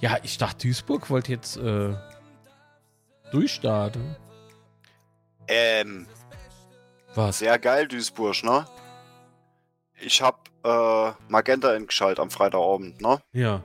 Ja, 0.02 0.18
ich 0.24 0.36
dachte, 0.36 0.66
Duisburg 0.66 1.08
wollte 1.10 1.30
jetzt 1.30 1.56
äh, 1.56 1.94
durchstarten. 3.30 4.16
Ähm, 5.46 6.06
Was? 7.14 7.38
sehr 7.38 7.56
geil, 7.60 7.86
Duisburg, 7.86 8.42
ne? 8.42 8.66
Ich 10.00 10.20
hab, 10.20 10.48
äh, 10.64 11.12
Magenta 11.28 11.72
entgeschaltet 11.74 12.18
am 12.18 12.30
Freitagabend, 12.30 13.00
ne? 13.00 13.20
Ja, 13.32 13.62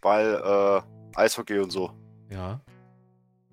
Weil, 0.00 0.34
äh, 0.34 0.80
Eishockey 1.20 1.58
und 1.58 1.70
so. 1.70 1.92
ja. 2.30 2.58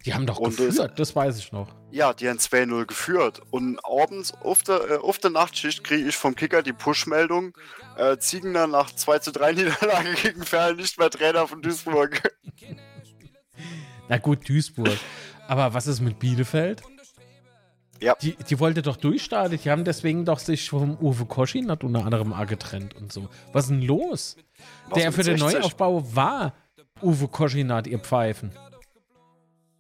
Die 0.06 0.14
haben 0.14 0.26
doch 0.26 0.38
Und 0.40 0.58
geführt, 0.58 1.00
das 1.00 1.16
weiß 1.16 1.38
ich 1.38 1.52
noch. 1.52 1.70
Ja, 1.92 2.14
die 2.14 2.28
haben 2.28 2.38
2-0 2.38 2.86
geführt. 2.86 3.42
Und 3.52 3.80
abends 3.86 4.34
auf 4.42 4.64
der, 4.64 4.90
äh, 4.90 4.98
auf 4.98 5.18
der 5.18 5.30
Nachtschicht 5.30 5.84
kriege 5.84 6.10
ich 6.10 6.18
vom 6.18 6.36
Kicker 6.36 6.62
die 6.62 6.74
Push-Meldung. 6.74 7.54
Äh, 7.98 8.18
Ziegener 8.18 8.68
nach 8.68 8.94
2 8.94 9.20
zu 9.20 9.32
3 9.32 9.52
Niederlage 9.54 10.14
gegen 10.22 10.44
Ferl 10.44 10.76
nicht 10.76 11.00
mehr 11.00 11.10
Trainer 11.10 11.48
von 11.48 11.62
Duisburg. 11.62 12.22
Na 14.10 14.18
gut, 14.18 14.48
Duisburg. 14.48 14.98
Aber 15.48 15.74
was 15.74 15.88
ist 15.88 16.02
mit 16.02 16.20
Bielefeld? 16.20 16.82
Ja. 18.02 18.16
Die, 18.22 18.36
die 18.36 18.60
wollte 18.60 18.82
doch 18.82 18.98
durchstarten. 18.98 19.58
Die 19.58 19.70
haben 19.70 19.86
deswegen 19.86 20.26
doch 20.26 20.40
sich 20.40 20.70
vom 20.70 20.98
Uwe 21.00 21.26
Koschin 21.26 21.72
hat 21.72 21.86
unter 21.86 22.04
anderem 22.04 22.34
auch 22.34 22.46
getrennt 22.46 22.96
und 22.96 23.14
so. 23.14 23.30
Was 23.54 23.66
ist 23.66 23.72
denn 23.72 23.82
los? 23.82 24.36
Was 24.90 25.00
Der 25.00 25.14
für 25.14 25.24
den 25.24 25.38
60? 25.38 25.60
Neuaufbau 25.60 26.04
war 26.14 26.54
Uwe 27.02 27.30
Koschinat, 27.30 27.88
ihr 27.88 28.00
Pfeifen. 28.00 28.52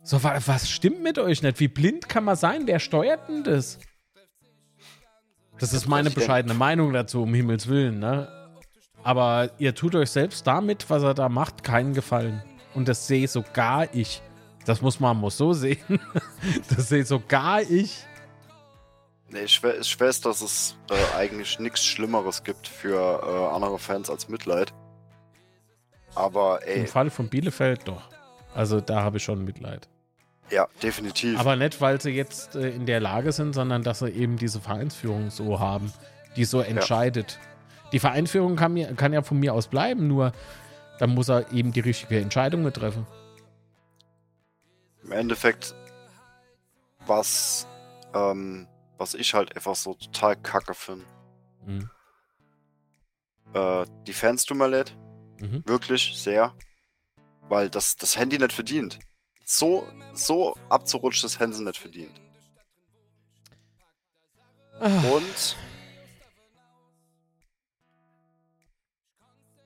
So, 0.03 0.21
wa- 0.23 0.37
was 0.45 0.69
stimmt 0.69 1.01
mit 1.01 1.17
euch 1.17 1.41
nicht? 1.41 1.59
Wie 1.59 1.67
blind 1.67 2.09
kann 2.09 2.23
man 2.25 2.35
sein? 2.35 2.63
Wer 2.67 2.79
steuert 2.79 3.27
denn 3.29 3.43
das? 3.43 3.79
Das 5.59 5.71
ist 5.73 5.87
meine 5.87 6.09
bescheidene 6.09 6.53
Meinung 6.55 6.91
dazu, 6.93 7.23
um 7.23 7.33
Himmels 7.33 7.67
Willen, 7.67 7.99
ne? 7.99 8.27
Aber 9.03 9.51
ihr 9.59 9.75
tut 9.75 9.95
euch 9.95 10.09
selbst 10.11 10.47
damit, 10.47 10.89
was 10.89 11.03
er 11.03 11.13
da 11.13 11.29
macht, 11.29 11.63
keinen 11.63 11.93
Gefallen. 11.93 12.41
Und 12.73 12.87
das 12.87 13.07
sehe 13.07 13.27
sogar 13.27 13.93
ich. 13.93 14.21
Das 14.65 14.81
muss 14.81 14.99
man 14.99 15.17
muss 15.17 15.37
so 15.37 15.53
sehen. 15.53 15.79
Das 16.75 16.89
sehe 16.89 17.05
sogar 17.05 17.61
ich. 17.61 18.03
Nee, 19.29 19.43
ich, 19.43 19.61
we- 19.63 19.77
ich 19.79 19.99
weiß, 19.99 20.21
dass 20.21 20.41
es 20.41 20.75
äh, 20.89 21.17
eigentlich 21.17 21.59
nichts 21.59 21.83
Schlimmeres 21.85 22.43
gibt 22.43 22.67
für 22.67 23.21
äh, 23.23 23.55
andere 23.55 23.79
Fans 23.79 24.09
als 24.09 24.27
Mitleid. 24.29 24.73
Aber 26.15 26.65
Im 26.67 26.81
ey, 26.81 26.87
Fall 26.87 27.09
von 27.09 27.29
Bielefeld 27.29 27.87
doch. 27.87 28.09
Also 28.53 28.79
da 28.81 29.01
habe 29.03 29.17
ich 29.17 29.23
schon 29.23 29.43
Mitleid. 29.43 29.89
Ja, 30.49 30.67
definitiv. 30.81 31.39
Aber 31.39 31.55
nicht, 31.55 31.81
weil 31.81 31.99
sie 32.01 32.11
jetzt 32.11 32.55
äh, 32.55 32.69
in 32.69 32.85
der 32.85 32.99
Lage 32.99 33.31
sind, 33.31 33.53
sondern 33.53 33.83
dass 33.83 33.99
sie 33.99 34.09
eben 34.09 34.37
diese 34.37 34.61
Vereinsführung 34.61 35.29
so 35.29 35.59
haben, 35.59 35.91
die 36.35 36.45
so 36.45 36.61
entscheidet. 36.61 37.39
Die 37.91 37.99
Vereinsführung 37.99 38.55
kann, 38.55 38.73
mir, 38.73 38.93
kann 38.95 39.13
ja 39.13 39.21
von 39.21 39.39
mir 39.39 39.53
aus 39.53 39.67
bleiben, 39.67 40.07
nur 40.07 40.33
dann 40.99 41.11
muss 41.11 41.29
er 41.29 41.51
eben 41.51 41.71
die 41.71 41.79
richtige 41.79 42.19
Entscheidung 42.19 42.71
treffen. 42.71 43.05
Im 45.03 45.11
Endeffekt, 45.11 45.75
was, 47.05 47.67
ähm, 48.13 48.67
was 48.97 49.13
ich 49.13 49.33
halt 49.33 49.55
einfach 49.55 49.75
so 49.75 49.95
total 49.95 50.35
kacke 50.35 50.73
finde. 50.73 51.05
Mhm. 51.65 51.89
Äh, 53.53 53.85
die 54.07 54.13
Fans 54.13 54.45
tun 54.45 54.57
mir 54.57 54.67
leid. 54.67 54.95
Mhm. 55.39 55.63
Wirklich 55.65 56.13
sehr. 56.15 56.53
Weil 57.49 57.69
das, 57.69 57.95
das 57.97 58.17
Handy 58.17 58.37
nicht 58.37 58.53
verdient. 58.53 58.99
So, 59.45 59.87
so 60.13 60.55
abzurutscht 60.69 61.23
das 61.23 61.39
Handy 61.39 61.61
nicht 61.61 61.77
verdient. 61.77 62.19
Ah, 64.79 65.01
Und 65.11 65.55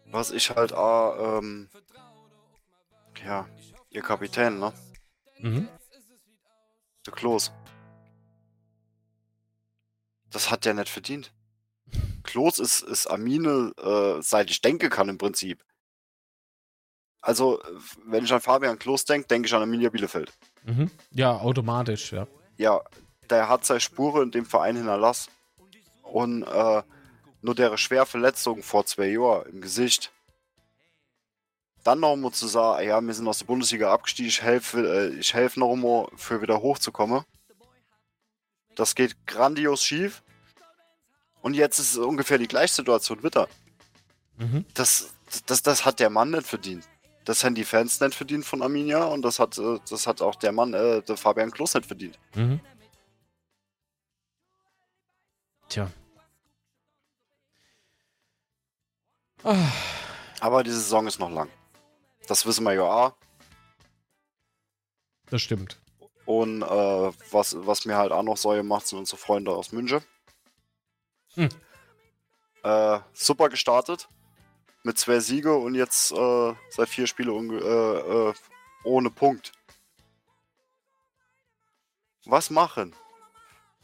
was 0.06 0.32
ich 0.32 0.50
halt 0.52 0.74
auch, 0.74 1.40
ähm, 1.40 1.70
ja, 3.24 3.48
ihr 3.90 4.02
Kapitän, 4.02 4.60
ne? 4.60 4.74
mhm. 5.40 5.68
Der 7.06 7.14
Klos. 7.14 7.52
Das 10.30 10.52
hat 10.52 10.66
der 10.66 10.74
nicht 10.74 10.90
verdient. 10.90 11.34
Klos 12.24 12.60
ist, 12.60 12.82
ist 12.82 13.08
Amine, 13.08 13.72
äh, 13.78 14.22
seit 14.22 14.50
ich 14.52 14.62
denke 14.62 14.90
kann 14.90 15.08
im 15.10 15.18
Prinzip. 15.18 15.64
Also, 17.28 17.62
wenn 18.06 18.24
ich 18.24 18.32
an 18.32 18.40
Fabian 18.40 18.80
Klos 18.80 19.04
denke, 19.04 19.28
denke 19.28 19.48
ich 19.48 19.54
an 19.54 19.60
Arminia 19.60 19.90
Bielefeld. 19.90 20.32
Mhm. 20.64 20.90
Ja, 21.12 21.36
automatisch, 21.36 22.14
ja. 22.14 22.26
Ja, 22.56 22.82
der 23.30 23.50
hat 23.50 23.66
seine 23.66 23.82
Spuren 23.82 24.24
in 24.24 24.32
dem 24.32 24.46
Verein 24.46 24.78
hinterlassen. 24.78 25.30
Und 26.04 26.44
äh, 26.44 26.84
nur 27.42 27.54
der 27.54 27.76
schwer 27.76 28.06
Verletzung 28.06 28.64
vor 28.64 28.86
zwei 28.86 29.08
Jahren 29.08 29.46
im 29.52 29.60
Gesicht. 29.60 30.14
Dann 31.84 32.00
noch 32.00 32.16
mal 32.16 32.32
zu 32.32 32.48
sagen, 32.48 32.88
ja, 32.88 33.02
wir 33.02 33.14
sind 33.14 33.28
aus 33.28 33.40
der 33.40 33.46
Bundesliga 33.48 33.92
abgestiegen, 33.92 34.30
ich 34.30 34.42
helfe 34.42 34.80
äh, 34.88 35.20
ich 35.20 35.34
helf 35.34 35.58
noch 35.58 35.76
mal 35.76 36.08
für 36.16 36.42
wieder 36.42 36.62
hochzukommen. 36.62 37.26
Das 38.76 38.96
geht 38.96 39.28
grandios 39.28 39.84
schief. 39.84 40.24
Und 41.42 41.56
jetzt 41.56 41.78
ist 41.80 41.92
es 41.92 41.98
ungefähr 41.98 42.38
die 42.38 42.48
gleiche 42.48 42.76
Situation 42.76 43.22
wieder. 43.22 43.50
Mhm. 44.38 44.64
Das, 44.76 45.10
das, 45.46 45.62
das 45.62 45.84
hat 45.84 46.00
der 46.00 46.10
Mann 46.10 46.32
nicht 46.32 46.48
verdient. 46.48 46.88
Das 47.28 47.44
haben 47.44 47.56
die 47.56 47.66
Fans 47.66 48.00
nicht 48.00 48.16
verdient 48.16 48.46
von 48.46 48.62
Arminia 48.62 49.04
und 49.04 49.22
das 49.22 49.38
hat, 49.38 49.58
äh, 49.58 49.80
das 49.90 50.08
hat 50.08 50.22
auch 50.22 50.36
der 50.36 50.54
Mann, 50.54 50.74
äh, 50.74 51.02
der 51.02 51.18
Fabian 51.18 51.52
Klos 51.52 51.74
nicht 51.74 51.86
verdient. 51.86 52.18
Mhm. 52.36 52.62
Tja. 55.68 55.92
Ah, 59.44 59.70
Aber 60.40 60.64
die 60.64 60.72
Saison 60.72 61.06
ist 61.06 61.20
noch 61.20 61.30
lang. 61.30 61.50
Das 62.28 62.46
wissen 62.46 62.64
wir 62.64 62.74
ja 62.74 62.84
auch. 62.84 63.14
das 65.30 65.42
stimmt. 65.42 65.78
Und 66.26 66.62
äh, 66.62 67.12
was, 67.32 67.58
was 67.60 67.84
mir 67.84 67.98
halt 67.98 68.14
auch 68.14 68.24
noch 68.24 68.38
Säue 68.38 68.64
macht, 68.64 68.88
sind 68.88 69.00
unsere 69.00 69.18
Freunde 69.18 69.52
aus 69.52 69.74
München. 69.74 70.02
Hm. 71.34 71.50
Äh, 72.64 73.00
super 73.12 73.50
gestartet. 73.50 74.08
Mit 74.88 74.98
zwei 74.98 75.20
Siege 75.20 75.54
und 75.54 75.76
jetzt 75.76 76.14
äh, 76.14 76.54
seit 76.70 76.88
vier 76.88 77.08
Spiele 77.08 77.34
äh, 77.34 78.30
äh, 78.30 78.34
ohne 78.86 79.10
Punkt. 79.10 79.52
Was 82.24 82.50
machen? 82.50 82.96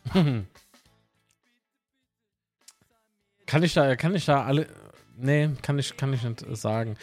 Kann 3.46 3.64
ich 3.64 3.74
da, 3.74 3.98
kann 3.98 4.16
ich 4.16 4.24
da 4.24 4.46
alle. 4.46 4.70
Nee, 5.18 5.50
kann 5.62 5.78
ich, 5.78 5.98
kann 5.98 6.14
ich 6.14 6.24
nicht 6.24 6.46
sagen. 6.56 6.96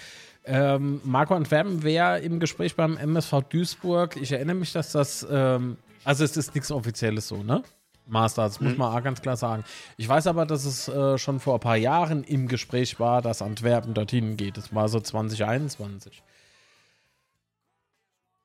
Ähm, 0.45 1.03
Marco 1.05 1.35
Antwerpen 1.35 1.83
wäre 1.83 2.21
im 2.21 2.41
Gespräch 2.41 2.75
beim 2.75 2.97
MSV 2.97 3.43
Duisburg. 3.51 4.17
Ich 4.17 4.33
erinnere 4.33 4.57
mich, 4.57 4.73
dass 4.73 4.93
das. 4.93 5.27
Ähm, 5.31 5.77
also, 6.05 6.25
es 6.25 6.39
ist 6.39 6.55
nichts 6.55 6.71
Offizielles 6.71 7.29
so, 7.29 7.43
ne? 7.43 7.63
Master, 8.11 8.43
das 8.45 8.61
muss 8.61 8.73
Mhm. 8.73 8.79
man 8.79 8.97
auch 8.97 9.03
ganz 9.03 9.23
klar 9.23 9.37
sagen. 9.37 9.65
Ich 9.97 10.09
weiß 10.09 10.27
aber, 10.27 10.47
dass 10.47 10.65
es 10.65 10.89
äh, 10.89 11.17
schon 11.19 11.41
vor 11.41 11.55
ein 11.55 11.61
paar 11.61 11.77
Jahren 11.77 12.25
im 12.25 12.49
Gespräch 12.49 12.99
war, 13.01 13.23
dass 13.23 13.43
Antwerpen 13.43 13.95
dorthin 13.95 14.37
geht. 14.37 14.57
Das 14.57 14.75
war 14.75 14.89
so 14.89 15.01
2021. 15.01 16.23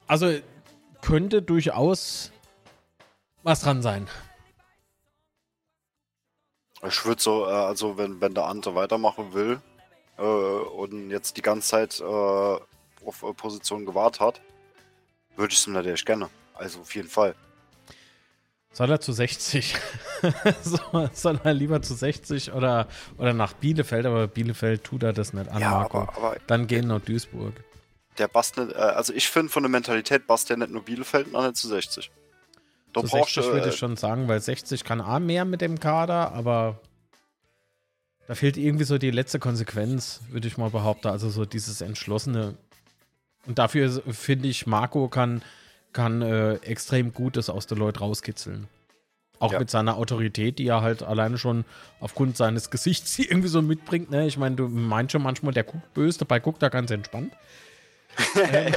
Also, 0.08 0.32
könnte 1.02 1.42
durchaus 1.42 2.32
was 3.44 3.62
dran 3.62 3.82
sein. 3.82 4.08
Ich 6.88 7.06
würde 7.06 7.22
so, 7.22 7.46
äh, 7.46 7.50
also 7.52 7.98
wenn, 7.98 8.22
wenn 8.22 8.34
der 8.34 8.46
Ante 8.46 8.76
weitermachen 8.76 9.34
will 9.34 9.60
äh, 10.18 10.22
und 10.22 11.10
jetzt 11.10 11.38
die 11.38 11.42
ganze 11.42 11.70
Zeit 11.70 12.00
äh, 12.00 12.04
auf 12.04 13.24
äh, 13.24 13.34
Position 13.34 13.86
gewartet 13.86 14.22
hat, 14.22 14.42
würde 15.36 15.54
ich 15.54 15.60
es 15.60 15.68
ihm 15.68 15.74
natürlich 15.74 16.06
gerne. 16.06 16.30
Also 16.54 16.82
auf 16.82 16.94
jeden 16.96 17.10
Fall. 17.10 17.36
Soll 18.76 18.92
er 18.92 19.00
zu 19.00 19.14
60? 19.14 19.74
soll, 21.14 21.40
er 21.42 21.54
lieber 21.54 21.82
zu 21.82 21.94
60 21.94 22.52
oder, 22.52 22.90
oder 23.18 23.32
nach 23.32 23.54
Bielefeld? 23.54 24.06
Aber 24.06 24.28
Bielefeld 24.28 24.84
tut 24.84 25.02
er 25.04 25.14
das 25.14 25.32
nicht 25.32 25.48
an, 25.50 25.62
Ja, 25.62 25.72
Marco. 25.72 26.00
aber, 26.00 26.18
aber 26.18 26.38
Dann 26.48 26.68
gehen 26.68 26.88
nach 26.88 27.00
Duisburg. 27.00 27.54
der 28.18 28.28
nicht, 28.58 28.74
äh, 28.74 28.76
also 28.76 29.14
ich 29.14 29.30
finde 29.30 29.50
von 29.50 29.64
der 29.64 29.70
Mentalität 29.70 30.28
passt 30.28 30.50
der 30.50 30.58
nicht 30.58 30.72
nur 30.72 30.84
Bielefeld, 30.84 31.32
sondern 31.32 31.56
zu 31.56 31.70
60. 31.70 32.12
Da 32.92 33.00
zu 33.00 33.08
brauchst 33.08 33.36
60 33.36 33.46
du, 33.46 33.54
würde 33.54 33.68
äh, 33.68 33.70
ich 33.70 33.78
schon 33.78 33.96
sagen, 33.96 34.28
weil 34.28 34.42
60 34.42 34.84
kann 34.84 35.00
A 35.00 35.22
mehr 35.22 35.46
mit 35.46 35.62
dem 35.62 35.80
Kader, 35.80 36.34
aber 36.34 36.82
da 38.28 38.36
fehlt 38.36 38.58
irgendwie 38.58 38.84
so 38.84 38.98
die 38.98 39.12
letzte 39.12 39.40
Konsequenz, 39.40 40.20
würde 40.32 40.50
ich 40.50 40.58
mal 40.58 40.70
behaupten. 40.70 41.08
Also 41.08 41.30
so 41.30 41.46
dieses 41.46 41.80
Entschlossene. 41.80 42.58
Und 43.46 43.58
dafür 43.58 44.02
finde 44.12 44.50
ich, 44.50 44.68
Marco 44.68 45.08
kann, 45.08 45.44
kann 45.96 46.22
äh, 46.22 46.56
extrem 46.56 47.14
gut 47.14 47.38
das 47.38 47.50
aus 47.50 47.66
der 47.66 47.78
Leute 47.78 48.02
rauskitzeln. 48.02 48.68
Auch 49.40 49.54
Ja. 49.54 49.60
mit 49.60 49.70
seiner 49.72 49.98
Autorität, 49.98 50.60
die 50.60 50.68
er 50.68 50.82
halt 50.82 51.02
alleine 51.02 51.38
schon 51.38 51.66
aufgrund 52.00 52.38
seines 52.38 52.70
Gesichts 52.70 53.18
irgendwie 53.20 53.48
so 53.48 53.62
mitbringt. 53.62 54.12
Ne? 54.12 54.28
Ich 54.28 54.38
meine, 54.38 54.56
du 54.58 54.68
meinst 54.68 55.14
schon 55.14 55.24
manchmal, 55.24 55.54
der 55.54 55.64
guckt 55.64 55.94
böse, 55.94 56.20
dabei 56.20 56.40
guckt 56.40 56.62
er 56.62 56.70
ganz 56.70 56.92
entspannt. 56.92 57.34
ähm, 58.52 58.74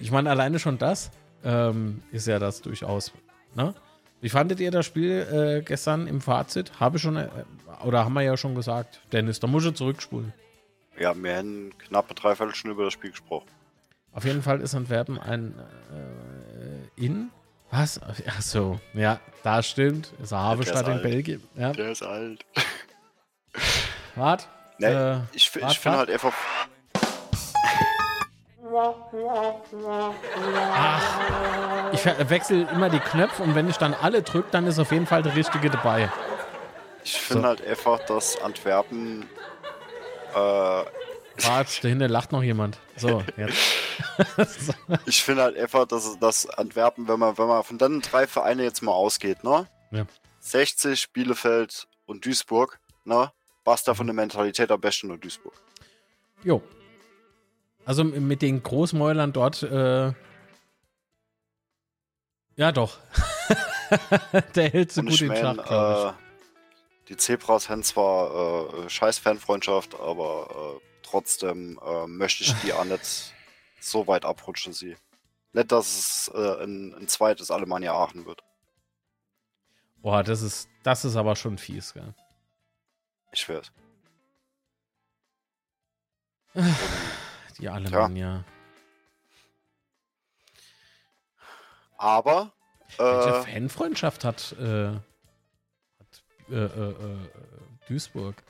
ich 0.00 0.10
meine, 0.10 0.30
alleine 0.30 0.58
schon 0.58 0.78
das 0.78 1.10
ähm, 1.44 2.02
ist 2.12 2.26
ja 2.26 2.38
das 2.38 2.62
durchaus. 2.62 3.12
Ne? 3.54 3.74
Wie 4.20 4.28
fandet 4.28 4.60
ihr 4.60 4.70
das 4.70 4.86
Spiel 4.86 5.26
äh, 5.60 5.62
gestern 5.62 6.06
im 6.06 6.20
Fazit? 6.20 6.78
Habe 6.80 6.96
ich 6.96 7.02
schon, 7.02 7.16
äh, 7.16 7.28
oder 7.84 8.04
haben 8.04 8.14
wir 8.14 8.22
ja 8.22 8.36
schon 8.36 8.54
gesagt, 8.54 9.00
Dennis, 9.12 9.40
da 9.40 9.46
muss 9.48 9.64
ich 9.64 9.74
zurückspulen. 9.74 10.32
Ja, 10.98 11.14
wir 11.14 11.36
haben 11.36 11.72
knappe 11.78 12.14
dreiviertel 12.14 12.54
Stunden 12.54 12.74
über 12.76 12.84
das 12.84 12.92
Spiel 12.92 13.10
gesprochen. 13.10 13.48
Auf 14.14 14.24
jeden 14.24 14.42
Fall 14.42 14.60
ist 14.60 14.74
Antwerpen 14.74 15.18
ein 15.18 15.54
äh, 16.98 17.02
in. 17.04 17.30
Was? 17.70 17.98
Ach 18.28 18.42
so, 18.42 18.78
ja, 18.92 19.18
da 19.42 19.62
stimmt. 19.62 20.12
Ist 20.22 20.32
eine 20.34 20.42
Hafenstadt 20.42 20.86
in 20.86 20.92
alt. 20.94 21.02
Belgien. 21.02 21.42
Ja, 21.54 21.72
Der 21.72 21.90
ist 21.92 22.02
alt. 22.02 22.44
wart. 24.14 24.46
Nee, 24.78 24.86
Äh, 24.88 25.20
ich 25.32 25.44
ich 25.56 25.78
finde 25.78 25.98
halt 25.98 26.10
einfach, 26.10 26.32
Ich 31.92 32.00
ver- 32.00 32.30
wechsle 32.30 32.62
immer 32.72 32.88
die 32.88 32.98
Knöpfe 33.00 33.42
und 33.42 33.54
wenn 33.54 33.68
ich 33.68 33.76
dann 33.76 33.94
alle 33.94 34.22
drücke, 34.22 34.48
dann 34.50 34.66
ist 34.66 34.78
auf 34.78 34.92
jeden 34.92 35.06
Fall 35.06 35.22
der 35.22 35.34
richtige 35.34 35.68
dabei. 35.70 36.10
ich 37.04 37.20
finde 37.20 37.42
So. 37.42 37.48
halt 37.48 37.66
einfach, 37.66 37.98
dass 38.06 38.40
Antwerpen 38.40 39.28
äh, 40.34 40.38
Wart, 40.38 41.82
dahinter 41.84 42.08
lacht 42.08 42.32
noch 42.32 42.42
jemand. 42.42 42.78
So, 42.96 43.22
jetzt. 43.36 43.56
Ich 45.06 45.22
finde 45.22 45.42
halt 45.42 45.56
einfach, 45.56 45.86
dass, 45.86 46.18
dass 46.18 46.46
Antwerpen, 46.48 47.08
wenn 47.08 47.18
man, 47.18 47.36
wenn 47.38 47.46
man 47.46 47.62
von 47.62 47.78
den 47.78 48.00
drei 48.00 48.26
Vereinen 48.26 48.60
jetzt 48.60 48.82
mal 48.82 48.92
ausgeht, 48.92 49.44
ne? 49.44 49.68
Ja. 49.90 50.06
60, 50.40 51.12
Bielefeld 51.12 51.86
und 52.06 52.24
Duisburg, 52.24 52.80
ne? 53.04 53.32
Passt 53.64 53.86
da 53.86 53.94
von 53.94 54.06
der 54.06 54.14
Mentalität 54.14 54.70
am 54.70 54.80
besten 54.80 55.08
nur 55.08 55.18
Duisburg. 55.18 55.54
Jo. 56.42 56.62
Also 57.84 58.04
mit 58.04 58.42
den 58.42 58.62
Großmäulern 58.62 59.32
dort, 59.32 59.62
äh, 59.62 60.12
ja 62.56 62.72
doch. 62.72 62.98
Der 64.54 64.70
hält 64.70 64.92
so 64.92 65.02
gut 65.02 65.12
ich 65.12 65.22
in 65.22 65.36
Schach, 65.36 65.66
glaube 65.66 66.14
äh, 66.18 67.08
die 67.08 67.16
Zebras 67.16 67.68
haben 67.68 67.82
zwar 67.82 68.84
äh, 68.84 68.88
scheiß 68.88 69.18
Fanfreundschaft, 69.18 69.98
aber 69.98 70.78
äh, 70.80 70.80
trotzdem 71.02 71.78
äh, 71.84 72.06
möchte 72.06 72.44
ich 72.44 72.54
die 72.62 72.72
auch 72.72 72.84
nicht 72.84 73.34
so 73.82 74.06
weit 74.06 74.24
abrutschen, 74.24 74.72
sie. 74.72 74.96
Nicht, 75.52 75.70
dass 75.72 75.86
es 75.86 76.30
äh, 76.34 76.62
ein, 76.62 76.94
ein 76.94 77.08
zweites 77.08 77.50
Alemannia 77.50 77.92
Aachen 77.92 78.24
wird. 78.24 78.42
Boah, 79.96 80.22
das 80.22 80.42
ist, 80.42 80.68
das 80.82 81.04
ist 81.04 81.16
aber 81.16 81.36
schon 81.36 81.58
fies, 81.58 81.92
gell? 81.92 82.14
Ich 83.32 83.48
weiß. 83.48 83.70
Die 87.58 87.68
Alemannia. 87.68 88.44
Aber 91.96 92.52
Welche 92.96 93.28
äh, 93.28 93.42
Fanfreundschaft 93.42 94.24
hat, 94.24 94.52
äh, 94.58 94.94
hat 94.94 96.24
äh, 96.50 96.54
äh, 96.54 96.90
äh, 96.90 97.28
Duisburg? 97.86 98.42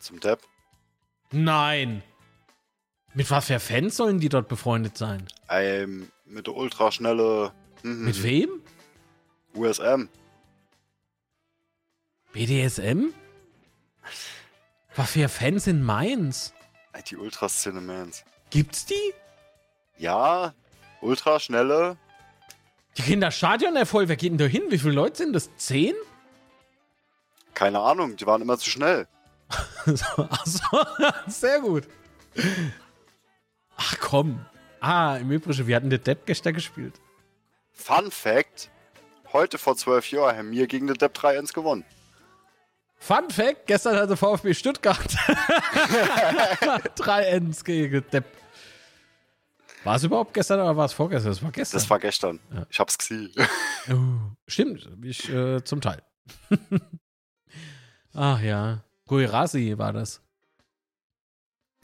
zum 0.00 0.18
Depp. 0.18 0.40
Nein! 1.30 2.02
Mit 3.14 3.30
was 3.30 3.46
für 3.46 3.58
Fans 3.58 3.96
sollen 3.96 4.20
die 4.20 4.28
dort 4.28 4.48
befreundet 4.48 4.96
sein? 4.96 5.26
Ähm, 5.48 6.10
mit 6.26 6.46
der 6.46 6.54
ultraschnelle 6.54 7.52
mhm, 7.82 8.04
Mit 8.04 8.22
wem? 8.22 8.62
USM. 9.54 10.08
BDSM? 12.32 13.06
Was 14.94 15.10
für 15.12 15.28
Fans 15.28 15.66
in 15.66 15.82
Mainz? 15.82 16.52
Ey, 16.92 17.02
Die 17.02 17.16
Ultraszene 17.16 17.80
Mans. 17.80 18.24
Gibt's 18.50 18.84
die? 18.86 19.14
Ja, 19.98 20.54
ultraschnelle. 21.00 21.96
Die 22.96 23.02
kriegen 23.02 23.20
das 23.20 23.36
Stadion 23.36 23.76
ja 23.76 23.84
voll. 23.84 24.08
Wer 24.08 24.16
geht 24.16 24.30
denn 24.32 24.38
da 24.38 24.46
hin? 24.46 24.62
Wie 24.70 24.78
viele 24.78 24.94
Leute 24.94 25.16
sind 25.18 25.32
das? 25.32 25.50
Zehn? 25.56 25.94
Keine 27.54 27.80
Ahnung, 27.80 28.16
die 28.16 28.26
waren 28.26 28.42
immer 28.42 28.58
zu 28.58 28.68
schnell. 28.70 29.06
Achso, 29.86 30.84
sehr 31.28 31.60
gut. 31.60 31.88
Ach 33.82 33.96
komm. 33.98 34.44
Ah, 34.80 35.16
im 35.16 35.30
Übrigen, 35.30 35.66
wir 35.66 35.76
hatten 35.76 35.88
den 35.88 36.02
Depp 36.02 36.26
gestern 36.26 36.52
gespielt. 36.52 37.00
Fun 37.72 38.10
Fact: 38.10 38.70
Heute 39.32 39.56
vor 39.56 39.74
zwölf 39.76 40.10
Jahren 40.10 40.36
haben 40.36 40.50
wir 40.50 40.66
gegen 40.66 40.86
den 40.86 40.96
Depp 40.96 41.16
3-1 41.16 41.54
gewonnen. 41.54 41.84
Fun 42.96 43.30
Fact: 43.30 43.66
gestern 43.66 43.96
hatte 43.96 44.18
VfB 44.18 44.52
Stuttgart 44.52 44.98
3 46.96 47.22
Ends 47.24 47.64
gegen 47.64 48.04
Depp. 48.10 48.26
War 49.84 49.96
es 49.96 50.04
überhaupt 50.04 50.34
gestern 50.34 50.60
oder 50.60 50.76
war 50.76 50.84
es 50.84 50.92
vorgestern? 50.92 51.32
Das 51.32 51.42
war 51.42 51.50
gestern. 51.50 51.80
Das 51.80 51.88
war 51.88 51.98
gestern. 51.98 52.40
Ja. 52.52 52.66
Ich 52.68 52.78
hab's 52.80 52.98
gesehen. 52.98 53.32
Oh, 53.90 54.36
stimmt, 54.46 54.90
ich 55.02 55.26
äh, 55.30 55.64
zum 55.64 55.80
Teil. 55.80 56.02
Ach 58.12 58.40
ja. 58.42 58.84
Guirassi 59.06 59.78
war 59.78 59.94
das. 59.94 60.20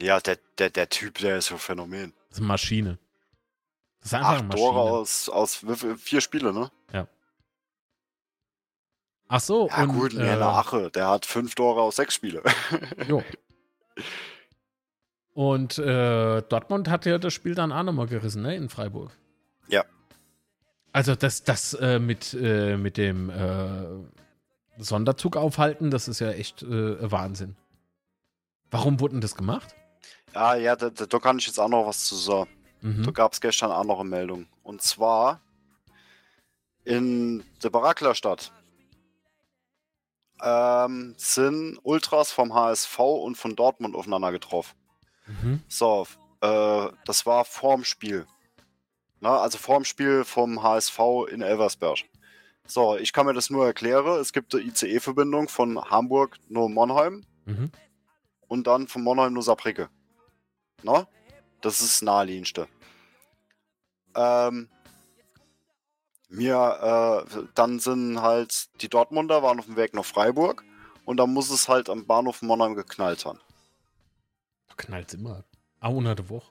Ja, 0.00 0.20
der, 0.20 0.38
der, 0.58 0.70
der 0.70 0.88
Typ, 0.88 1.18
der 1.18 1.38
ist 1.38 1.46
so 1.46 1.54
ein 1.54 1.60
Phänomen. 1.60 2.12
Das 2.28 2.38
ist 2.38 2.38
eine 2.38 2.48
Maschine. 2.48 2.98
Das 4.00 4.10
ist 4.10 4.14
einfach 4.14 4.28
eine 4.30 4.38
Acht 4.38 4.48
Maschine. 4.48 4.66
Tore 4.68 4.80
aus, 4.80 5.28
aus 5.28 5.64
vier 5.98 6.20
Spiele, 6.20 6.52
ne? 6.52 6.70
Ach 9.28 9.40
so, 9.40 9.68
Ja, 9.68 9.82
und, 9.82 9.88
gut, 9.92 10.14
äh, 10.14 10.30
Ache, 10.30 10.90
der 10.90 11.08
hat 11.08 11.26
fünf 11.26 11.54
Tore 11.54 11.82
aus 11.82 11.96
sechs 11.96 12.14
Spiele. 12.14 12.42
Jo. 13.08 13.22
Und 15.34 15.76
äh, 15.76 16.40
Dortmund 16.40 16.88
hat 16.88 17.04
ja 17.04 17.18
das 17.18 17.34
Spiel 17.34 17.54
dann 17.54 17.70
auch 17.70 17.82
nochmal 17.82 18.06
gerissen, 18.06 18.40
ne, 18.40 18.56
in 18.56 18.70
Freiburg. 18.70 19.12
Ja. 19.68 19.84
Also 20.92 21.14
das, 21.14 21.42
das 21.42 21.74
äh, 21.74 21.98
mit, 21.98 22.32
äh, 22.32 22.78
mit 22.78 22.96
dem 22.96 23.28
äh, 23.28 24.82
Sonderzug 24.82 25.36
aufhalten, 25.36 25.90
das 25.90 26.08
ist 26.08 26.20
ja 26.20 26.30
echt 26.30 26.62
äh, 26.62 27.10
Wahnsinn. 27.12 27.54
Warum 28.70 28.98
wurde 28.98 29.12
denn 29.12 29.20
das 29.20 29.34
gemacht? 29.34 29.74
Ja, 30.36 30.54
ja, 30.56 30.76
da, 30.76 30.90
da, 30.90 31.06
da 31.06 31.18
kann 31.18 31.38
ich 31.38 31.46
jetzt 31.46 31.58
auch 31.58 31.68
noch 31.68 31.86
was 31.86 32.04
zu 32.04 32.14
sagen. 32.14 32.50
Da 32.82 32.88
Mhm. 32.88 33.12
gab 33.14 33.32
es 33.32 33.40
gestern 33.40 33.72
auch 33.72 33.84
noch 33.84 34.00
eine 34.00 34.08
Meldung. 34.08 34.46
Und 34.62 34.82
zwar 34.82 35.40
in 36.84 37.42
der 37.62 37.70
Baraklerstadt 37.70 38.52
ähm, 40.42 41.14
sind 41.16 41.78
Ultras 41.82 42.30
vom 42.30 42.54
HSV 42.54 42.98
und 42.98 43.36
von 43.36 43.56
Dortmund 43.56 43.96
aufeinander 43.96 44.30
getroffen. 44.32 44.76
Mhm. 45.26 45.62
So, 45.68 46.06
äh, 46.42 46.88
das 47.06 47.24
war 47.26 47.44
vorm 47.44 47.84
Spiel. 47.84 48.26
Na, 49.20 49.38
also 49.38 49.56
vorm 49.58 49.84
Spiel 49.84 50.24
vom 50.24 50.62
HSV 50.62 50.98
in 51.30 51.40
Elversberg. 51.40 52.00
So, 52.66 52.96
ich 52.96 53.12
kann 53.12 53.26
mir 53.26 53.32
das 53.32 53.48
nur 53.48 53.64
erklären. 53.64 54.20
Es 54.20 54.32
gibt 54.32 54.54
eine 54.54 54.62
ICE-Verbindung 54.64 55.48
von 55.48 55.82
Hamburg 55.90 56.36
nur 56.48 56.68
Monheim 56.68 57.24
Mhm. 57.46 57.70
und 58.48 58.66
dann 58.66 58.86
von 58.88 59.02
Monheim 59.02 59.32
nur 59.32 59.42
Saarbrücke. 59.42 59.88
Na? 60.82 61.06
Das 61.60 61.80
ist 61.80 61.94
das 61.94 62.02
naheliegendste. 62.02 62.68
Ähm, 64.14 64.68
mir, 66.28 67.24
äh, 67.28 67.38
dann 67.54 67.78
sind 67.80 68.20
halt 68.20 68.68
die 68.82 68.88
Dortmunder 68.88 69.42
waren 69.42 69.58
auf 69.58 69.66
dem 69.66 69.76
Weg 69.76 69.94
nach 69.94 70.04
Freiburg 70.04 70.64
und 71.04 71.16
dann 71.18 71.32
muss 71.32 71.50
es 71.50 71.68
halt 71.68 71.88
am 71.88 72.06
Bahnhof 72.06 72.42
Monheim 72.42 72.74
geknallt 72.74 73.24
haben. 73.24 73.40
Knallt 74.76 75.14
immer. 75.14 75.44
Auch 75.80 75.94
unter 75.94 76.14
der 76.14 76.28
Woche. 76.28 76.50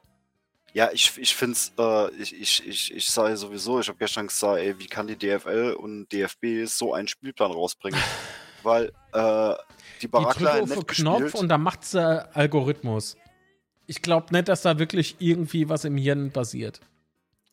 Ja, 0.74 0.90
ich, 0.92 1.18
ich 1.18 1.36
finde 1.36 1.54
es, 1.54 1.72
äh, 1.78 2.12
ich, 2.16 2.36
ich, 2.40 2.68
ich, 2.68 2.94
ich 2.94 3.10
sage 3.10 3.38
sowieso, 3.38 3.80
ich 3.80 3.88
habe 3.88 3.98
gestern 3.98 4.28
gesagt, 4.28 4.60
ey, 4.60 4.78
wie 4.80 4.88
kann 4.88 5.08
die 5.08 5.16
DFL 5.18 5.76
und 5.80 6.12
DFB 6.12 6.66
so 6.66 6.94
einen 6.94 7.08
Spielplan 7.08 7.52
rausbringen? 7.52 8.00
Weil 8.64 8.92
äh, 9.14 9.54
die 9.98 10.02
Die 10.02 10.08
Barackler 10.08 10.54
drückt 10.58 10.64
auf 10.64 10.70
nicht 10.70 10.82
den 10.82 10.88
gespielt. 10.88 11.08
Knopf 11.08 11.34
und 11.36 11.48
dann 11.50 11.62
macht's 11.62 11.92
der 11.92 12.36
Algorithmus. 12.36 13.16
Ich 13.88 14.02
glaube 14.02 14.34
nicht, 14.34 14.48
dass 14.48 14.62
da 14.64 14.80
wirklich 14.80 15.16
irgendwie 15.20 15.70
was 15.70 15.86
im 15.86 15.98
Hirn 15.98 16.32
basiert. 16.32 16.82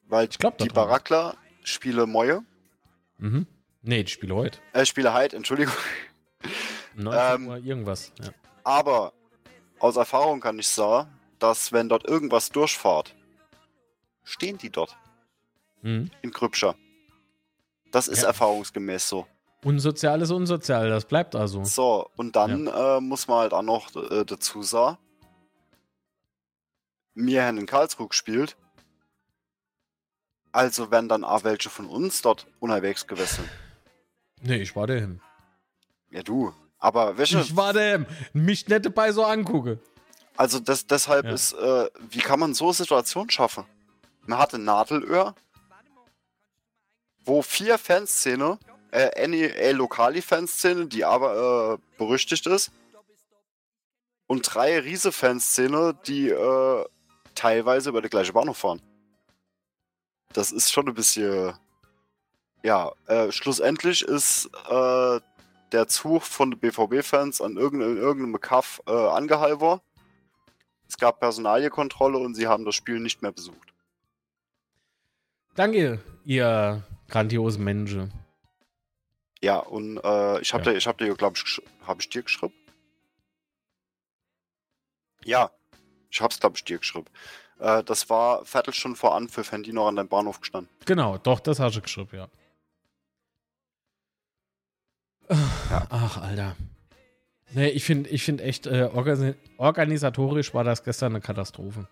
Weil 0.08 0.28
Ich 0.28 0.38
glaub 0.38 0.58
die. 0.58 0.68
Barackler 0.68 1.36
spielen 1.62 2.10
Moje 2.10 2.42
Mhm. 3.18 3.46
Nee, 3.82 4.00
ich 4.00 4.12
spiele 4.12 4.34
heute. 4.34 4.58
Äh, 4.72 4.84
spiele 4.86 5.12
halt, 5.12 5.34
Entschuldigung. 5.34 5.74
19 6.96 7.20
Ähm, 7.50 7.64
irgendwas. 7.64 8.12
Ja. 8.22 8.30
Aber 8.64 9.12
aus 9.78 9.96
Erfahrung 9.96 10.40
kann 10.40 10.58
ich 10.58 10.68
sagen, 10.68 11.08
dass 11.38 11.72
wenn 11.72 11.88
dort 11.88 12.06
irgendwas 12.08 12.50
durchfahrt, 12.50 13.14
stehen 14.24 14.58
die 14.58 14.70
dort 14.70 14.96
Mhm. 15.82 16.10
in 16.22 16.30
Grübscher. 16.30 16.74
Das 17.90 18.08
ist 18.08 18.22
Ja. 18.22 18.28
erfahrungsgemäß 18.28 19.08
so. 19.08 19.26
Unsozial 19.64 20.20
ist 20.22 20.30
unsozial, 20.30 20.88
das 20.90 21.04
bleibt 21.04 21.34
also. 21.36 21.62
So, 21.64 22.08
und 22.16 22.34
dann 22.34 22.66
äh, 22.66 23.00
muss 23.00 23.28
man 23.28 23.38
halt 23.38 23.52
auch 23.52 23.62
noch 23.62 23.94
äh, 24.10 24.24
dazu 24.24 24.62
sagen, 24.62 24.98
mir 27.14 27.44
haben 27.44 27.58
in 27.58 27.66
Karlsruhe 27.66 28.08
gespielt. 28.08 28.56
Also 30.52 30.90
werden 30.90 31.08
dann 31.08 31.24
auch 31.24 31.44
welche 31.44 31.70
von 31.70 31.86
uns 31.86 32.20
dort 32.22 32.46
unterwegs 32.60 33.06
gewesen. 33.06 33.48
Nee, 34.42 34.56
ich 34.62 34.76
war 34.76 34.86
daheim. 34.86 35.20
Ja, 36.10 36.22
du. 36.22 36.52
Aber 36.78 37.16
welche, 37.16 37.40
Ich 37.40 37.56
war 37.56 37.72
daheim. 37.72 38.06
Mich 38.32 38.68
nicht 38.68 38.84
dabei 38.84 39.12
so 39.12 39.24
angucke. 39.24 39.78
also 40.36 40.58
das, 40.60 40.86
deshalb 40.86 41.24
Ja. 41.26 41.32
ist, 41.32 41.52
äh, 41.54 41.88
wie 42.10 42.18
kann 42.18 42.40
man 42.40 42.54
so 42.54 42.72
Situationen 42.72 43.30
schaffen? 43.30 43.64
Man 44.26 44.38
hatte 44.38 44.58
Nadelöhr, 44.58 45.34
wo 47.24 47.40
vier 47.42 47.78
Fanszene, 47.78 48.58
äh, 48.90 49.26
NEA 49.28 49.70
Lokali-Fanszene, 49.72 50.86
die 50.86 51.04
aber 51.04 51.78
äh, 51.80 51.96
berüchtigt 51.98 52.46
ist, 52.46 52.72
und 54.26 54.42
drei 54.54 54.78
Riese-Fanszene, 54.80 55.94
die 56.06 56.30
äh, 56.30 56.84
teilweise 57.34 57.90
über 57.90 58.02
die 58.02 58.08
gleiche 58.08 58.32
Bahnhof 58.32 58.58
fahren. 58.58 58.82
Das 60.32 60.52
ist 60.52 60.72
schon 60.72 60.88
ein 60.88 60.94
bisschen. 60.94 61.54
Ja, 62.62 62.92
äh, 63.06 63.32
schlussendlich 63.32 64.02
ist 64.02 64.48
äh, 64.70 65.20
der 65.72 65.88
Zug 65.88 66.22
von 66.22 66.52
den 66.52 66.60
BVB-Fans 66.60 67.40
an 67.40 67.56
irgendeinem, 67.56 67.96
irgendeinem 67.96 68.40
Kaff 68.40 68.80
äh, 68.86 68.92
angehalten. 68.92 69.80
Es 70.88 70.96
gab 70.96 71.18
Personaliekontrolle 71.20 72.18
und 72.18 72.34
sie 72.34 72.46
haben 72.46 72.64
das 72.64 72.74
Spiel 72.74 73.00
nicht 73.00 73.22
mehr 73.22 73.32
besucht. 73.32 73.72
Danke, 75.54 76.00
ihr 76.24 76.82
grandiosen 77.08 77.64
Menschen. 77.64 78.12
Ja, 79.42 79.58
und 79.58 79.98
äh, 79.98 80.40
ich 80.40 80.54
habe 80.54 80.64
Ja. 80.64 80.72
dir, 80.72 80.76
ich 80.78 80.86
habe 80.86 81.04
dir, 81.04 81.14
glaube 81.14 81.36
ich, 81.36 81.62
habe 81.86 82.00
ich 82.00 82.08
dir 82.08 82.22
geschrieben? 82.22 82.54
Ja, 85.24 85.50
ich 86.12 86.20
hab's, 86.20 86.38
glaube 86.38 86.56
ich, 86.56 86.64
dir 86.64 86.78
geschrieben. 86.78 87.06
Äh, 87.58 87.82
das 87.84 88.10
war 88.10 88.44
Viertelstunde 88.44 88.98
vor 88.98 89.14
Anpfiff, 89.14 89.50
wenn 89.52 89.62
die 89.62 89.72
noch 89.72 89.88
an 89.88 89.96
deinem 89.96 90.08
Bahnhof 90.08 90.40
gestanden. 90.40 90.70
Genau, 90.84 91.18
doch, 91.18 91.40
das 91.40 91.58
hast 91.58 91.76
du 91.76 91.80
geschrieben, 91.80 92.10
ja. 92.12 92.28
Ach, 95.88 96.20
Alter. 96.20 96.56
Nee, 97.54 97.68
ich 97.68 97.84
finde 97.84 98.10
ich 98.10 98.24
find 98.24 98.40
echt, 98.40 98.66
äh, 98.66 98.90
organi 98.92 99.34
organisatorisch 99.56 100.52
war 100.52 100.64
das 100.64 100.84
gestern 100.84 101.12
eine 101.12 101.20
Katastrophe. 101.20 101.88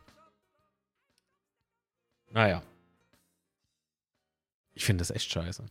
Naja. 2.31 2.63
Ich 4.75 4.85
finde 4.85 5.03
das 5.03 5.11
echt 5.11 5.31
scheiße. 5.31 5.65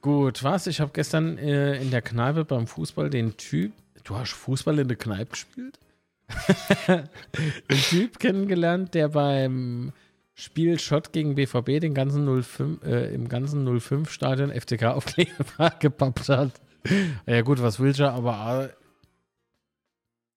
Gut, 0.00 0.42
was? 0.42 0.66
Ich 0.66 0.80
habe 0.80 0.92
gestern 0.92 1.38
äh, 1.38 1.80
in 1.80 1.90
der 1.90 2.02
Kneipe 2.02 2.44
beim 2.44 2.66
Fußball 2.66 3.10
den 3.10 3.36
Typ. 3.36 3.72
Du 4.02 4.16
hast 4.16 4.32
Fußball 4.32 4.78
in 4.80 4.88
der 4.88 4.96
Kneipe 4.96 5.30
gespielt? 5.30 5.78
den 6.88 7.78
Typ 7.90 8.18
kennengelernt, 8.18 8.94
der 8.94 9.08
beim 9.08 9.92
Spiel 10.34 10.78
Schott 10.78 11.12
gegen 11.12 11.34
BVB 11.34 11.80
den 11.80 11.94
ganzen 11.94 12.42
05, 12.42 12.82
äh, 12.84 13.14
im 13.14 13.28
ganzen 13.28 13.68
05-Stadion 13.68 14.50
FCK-Aufkleber 14.50 15.70
gepappt 15.78 16.28
hat. 16.28 16.52
Ja 17.26 17.42
gut, 17.42 17.62
was 17.62 17.78
will 17.78 17.90
ich 17.90 17.98
ja, 17.98 18.12
aber 18.12 18.64
äh, 18.64 18.68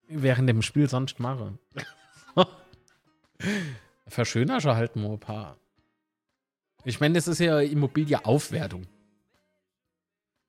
während 0.07 0.49
dem 0.49 0.62
Spiel 0.62 0.90
sonst 0.90 1.20
mache. 1.20 1.57
Verschöner 4.07 4.62
schon 4.62 4.76
halt 4.76 4.95
nur 4.95 5.14
ein 5.14 5.20
paar. 5.20 5.57
Ich 6.84 6.99
meine, 6.99 7.16
das 7.16 7.28
ist 7.28 7.40
ja 7.40 7.60
Immobilieaufwertung. 7.60 8.84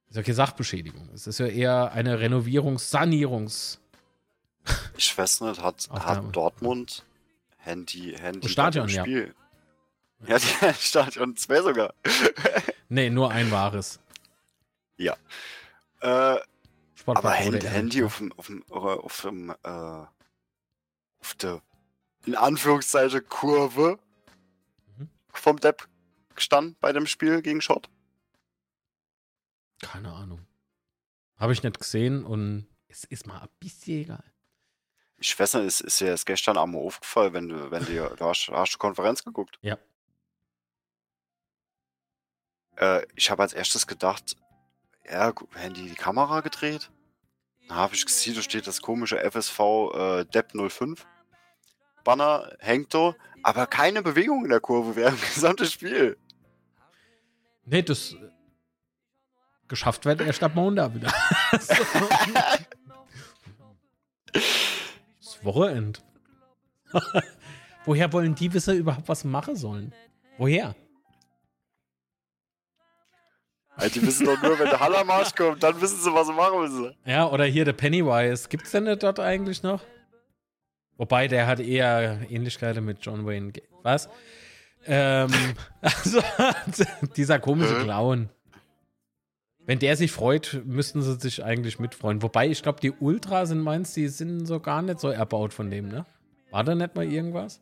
Das 0.06 0.10
ist 0.10 0.16
ja 0.16 0.22
keine 0.22 0.34
Sachbeschädigung. 0.34 1.08
Es 1.14 1.26
ist 1.26 1.38
ja 1.38 1.46
eher 1.46 1.92
eine 1.92 2.18
Renovierungs-, 2.20 2.90
Sanierungs-. 2.90 3.78
Ich 4.96 5.16
weiß 5.16 5.42
nicht, 5.42 5.62
hat, 5.62 5.88
hat 5.90 6.34
Dortmund 6.34 7.04
Handy, 7.58 8.14
Handy 8.18 8.48
Stadion, 8.48 8.88
ja. 8.88 9.02
Spiel? 9.02 9.34
Ja, 10.26 10.38
die 10.70 10.74
Stadion 10.74 11.36
2 11.36 11.62
sogar. 11.62 11.94
Nee, 12.88 13.10
nur 13.10 13.30
ein 13.30 13.50
wahres. 13.50 14.00
Äh, 16.00 16.36
Sportpark 16.94 17.24
aber 17.24 17.30
Handy, 17.32 17.66
Handy 17.66 18.04
auf 18.04 18.18
dem, 18.18 18.32
auf 18.32 18.46
dem, 18.46 18.64
auf 18.70 19.20
dem, 19.22 19.50
äh, 19.50 20.06
auf 21.20 21.34
der, 21.40 21.62
in 22.26 22.34
Anführungszeichen, 22.36 23.26
Kurve 23.28 23.98
Mhm. 24.96 25.08
vom 25.32 25.58
Depp 25.58 25.88
gestanden 26.34 26.76
bei 26.80 26.92
dem 26.92 27.06
Spiel 27.06 27.42
gegen 27.42 27.60
Schott. 27.60 27.88
Keine 29.82 30.12
Ahnung. 30.12 30.46
Habe 31.36 31.52
ich 31.52 31.62
nicht 31.62 31.78
gesehen 31.78 32.24
und 32.24 32.66
es 32.88 33.04
ist 33.04 33.26
mal 33.26 33.40
ein 33.40 33.48
bisschen 33.60 34.02
egal. 34.02 34.24
Ich 35.18 35.38
weiß 35.38 35.54
nicht, 35.54 35.66
ist, 35.66 35.80
ist 35.80 36.00
dir 36.00 36.10
das 36.10 36.26
gestern 36.26 36.58
Abend 36.58 36.76
aufgefallen, 36.76 37.32
wenn 37.32 37.48
du, 37.48 37.70
wenn 37.70 37.84
du, 37.84 38.14
du 38.16 38.24
hast, 38.24 38.48
hast 38.48 38.74
du 38.74 38.78
Konferenz 38.78 39.24
geguckt? 39.24 39.58
Ja. 39.62 39.78
Äh, 42.76 43.06
ich 43.14 43.30
habe 43.30 43.42
als 43.42 43.54
erstes 43.54 43.86
gedacht, 43.86 44.36
ja, 45.10 45.32
Handy 45.54 45.88
die 45.88 45.94
Kamera 45.94 46.40
gedreht. 46.40 46.90
Dann 47.68 47.78
habe 47.78 47.94
ich 47.94 48.04
gesehen, 48.04 48.34
da 48.34 48.42
steht 48.42 48.66
das 48.66 48.82
komische 48.82 49.18
FSV 49.18 49.60
äh, 49.94 50.24
Depp 50.24 50.52
05. 50.52 51.06
Banner 52.04 52.52
hängt 52.60 52.94
da, 52.94 53.14
aber 53.42 53.66
keine 53.66 54.02
Bewegung 54.02 54.44
in 54.44 54.50
der 54.50 54.60
Kurve 54.60 54.94
während 54.96 55.20
dem 55.20 55.28
gesamten 55.34 55.66
Spiel. 55.66 56.16
Nee, 57.64 57.82
das 57.82 58.12
äh, 58.12 58.30
geschafft 59.66 60.04
wird 60.04 60.20
erst 60.20 60.42
ab 60.42 60.54
Montag 60.54 60.94
wieder. 60.94 61.12
Wochenend. 65.46 66.02
Woher 67.86 68.12
wollen 68.12 68.34
die 68.34 68.52
wissen 68.52 68.76
überhaupt 68.76 69.08
was 69.08 69.24
machen 69.24 69.56
sollen? 69.56 69.94
Woher? 70.38 70.74
Also 73.76 74.00
die 74.00 74.06
wissen 74.06 74.26
doch 74.26 74.40
nur, 74.42 74.58
wenn 74.58 74.70
der 74.70 74.80
Hallermarsch 74.80 75.34
kommt, 75.34 75.62
dann 75.62 75.80
wissen 75.80 75.98
sie, 75.98 76.12
was 76.12 76.26
sie 76.26 76.32
machen 76.32 76.60
müssen. 76.60 76.94
Ja, 77.04 77.28
oder 77.28 77.44
hier 77.44 77.64
der 77.64 77.74
Pennywise. 77.74 78.48
Gibt's 78.48 78.70
denn 78.70 78.86
den 78.86 78.98
dort 78.98 79.20
eigentlich 79.20 79.62
noch? 79.62 79.82
Wobei, 80.96 81.28
der 81.28 81.46
hat 81.46 81.60
eher 81.60 82.20
Ähnlichkeiten 82.30 82.84
mit 82.84 82.98
John 83.02 83.26
Wayne. 83.26 83.52
Was? 83.82 84.08
Ähm, 84.86 85.30
also, 85.80 86.20
dieser 87.16 87.38
komische? 87.38 87.82
Clown. 87.82 88.30
Wenn 89.66 89.80
der 89.80 89.96
sich 89.96 90.12
freut, 90.12 90.62
müssten 90.64 91.02
sie 91.02 91.18
sich 91.18 91.44
eigentlich 91.44 91.80
mitfreuen. 91.80 92.22
Wobei, 92.22 92.48
ich 92.48 92.62
glaube, 92.62 92.80
die 92.80 92.92
Ultra 92.92 93.46
sind 93.46 93.60
meins, 93.60 93.94
die 93.94 94.06
sind 94.06 94.46
so 94.46 94.60
gar 94.60 94.80
nicht 94.80 95.00
so 95.00 95.08
erbaut 95.08 95.52
von 95.52 95.70
dem, 95.70 95.88
ne? 95.88 96.06
War 96.52 96.62
da 96.62 96.76
nicht 96.76 96.94
mal 96.94 97.04
irgendwas? 97.04 97.60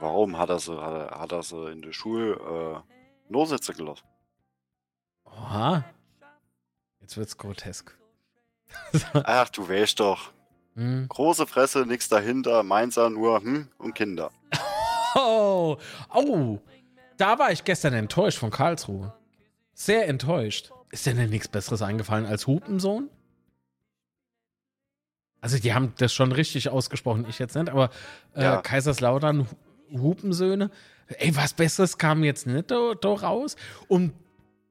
Warum 0.00 0.36
hat 0.36 0.50
er 0.50 0.58
sie, 0.58 0.76
hat 0.76 0.92
er, 0.92 1.20
hat 1.20 1.32
er 1.32 1.42
sie 1.44 1.70
in 1.70 1.82
der 1.82 1.92
Schule 1.92 2.34
äh, 2.34 3.32
Notsitze 3.32 3.72
gelassen? 3.74 4.04
Oha. 5.24 5.84
Jetzt 7.00 7.16
wird's 7.16 7.38
grotesk. 7.38 7.96
Ach, 9.12 9.48
du 9.50 9.68
weißt 9.68 10.00
doch. 10.00 10.32
Hm. 10.74 11.06
Große 11.08 11.46
Fresse, 11.46 11.86
nix 11.86 12.08
dahinter, 12.08 12.64
meins 12.64 12.96
er 12.96 13.08
nur, 13.08 13.40
hm, 13.40 13.68
und 13.78 13.94
Kinder. 13.94 14.30
Oh, 15.16 15.76
oh, 16.12 16.58
da 17.16 17.38
war 17.38 17.52
ich 17.52 17.62
gestern 17.62 17.92
enttäuscht 17.94 18.36
von 18.36 18.50
Karlsruhe. 18.50 19.14
Sehr 19.74 20.08
enttäuscht. 20.08 20.70
Ist 20.90 21.06
dir 21.06 21.14
denn 21.14 21.30
nichts 21.30 21.48
Besseres 21.48 21.82
eingefallen 21.82 22.26
als 22.26 22.46
Hupensohn? 22.46 23.10
Also, 25.40 25.58
die 25.58 25.74
haben 25.74 25.92
das 25.98 26.12
schon 26.14 26.32
richtig 26.32 26.68
ausgesprochen, 26.70 27.26
ich 27.28 27.38
jetzt 27.38 27.54
nicht, 27.54 27.68
aber 27.68 27.90
äh, 28.34 28.42
Ja. 28.44 28.62
Kaiserslautern, 28.62 29.46
Hu- 29.90 29.98
Hupensöhne. 30.00 30.70
Ey, 31.08 31.36
was 31.36 31.52
Besseres 31.52 31.98
kam 31.98 32.24
jetzt 32.24 32.46
nicht 32.46 32.70
da, 32.70 32.94
da 32.98 33.08
raus. 33.12 33.56
Und 33.88 34.14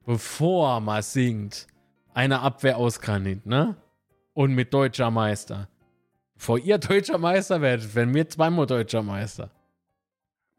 bevor 0.05 0.79
man 0.79 1.03
singt, 1.03 1.67
eine 2.15 2.39
Abwehr 2.39 2.77
aus 2.77 2.99
Granit, 3.01 3.45
ne? 3.45 3.75
Und 4.33 4.53
mit 4.55 4.73
deutscher 4.73 5.11
Meister. 5.11 5.67
Bevor 6.35 6.57
ihr 6.57 6.79
deutscher 6.79 7.19
Meister 7.19 7.61
werdet, 7.61 7.93
werden 7.93 8.13
wir 8.15 8.27
zweimal 8.27 8.65
deutscher 8.65 9.03
Meister. 9.03 9.51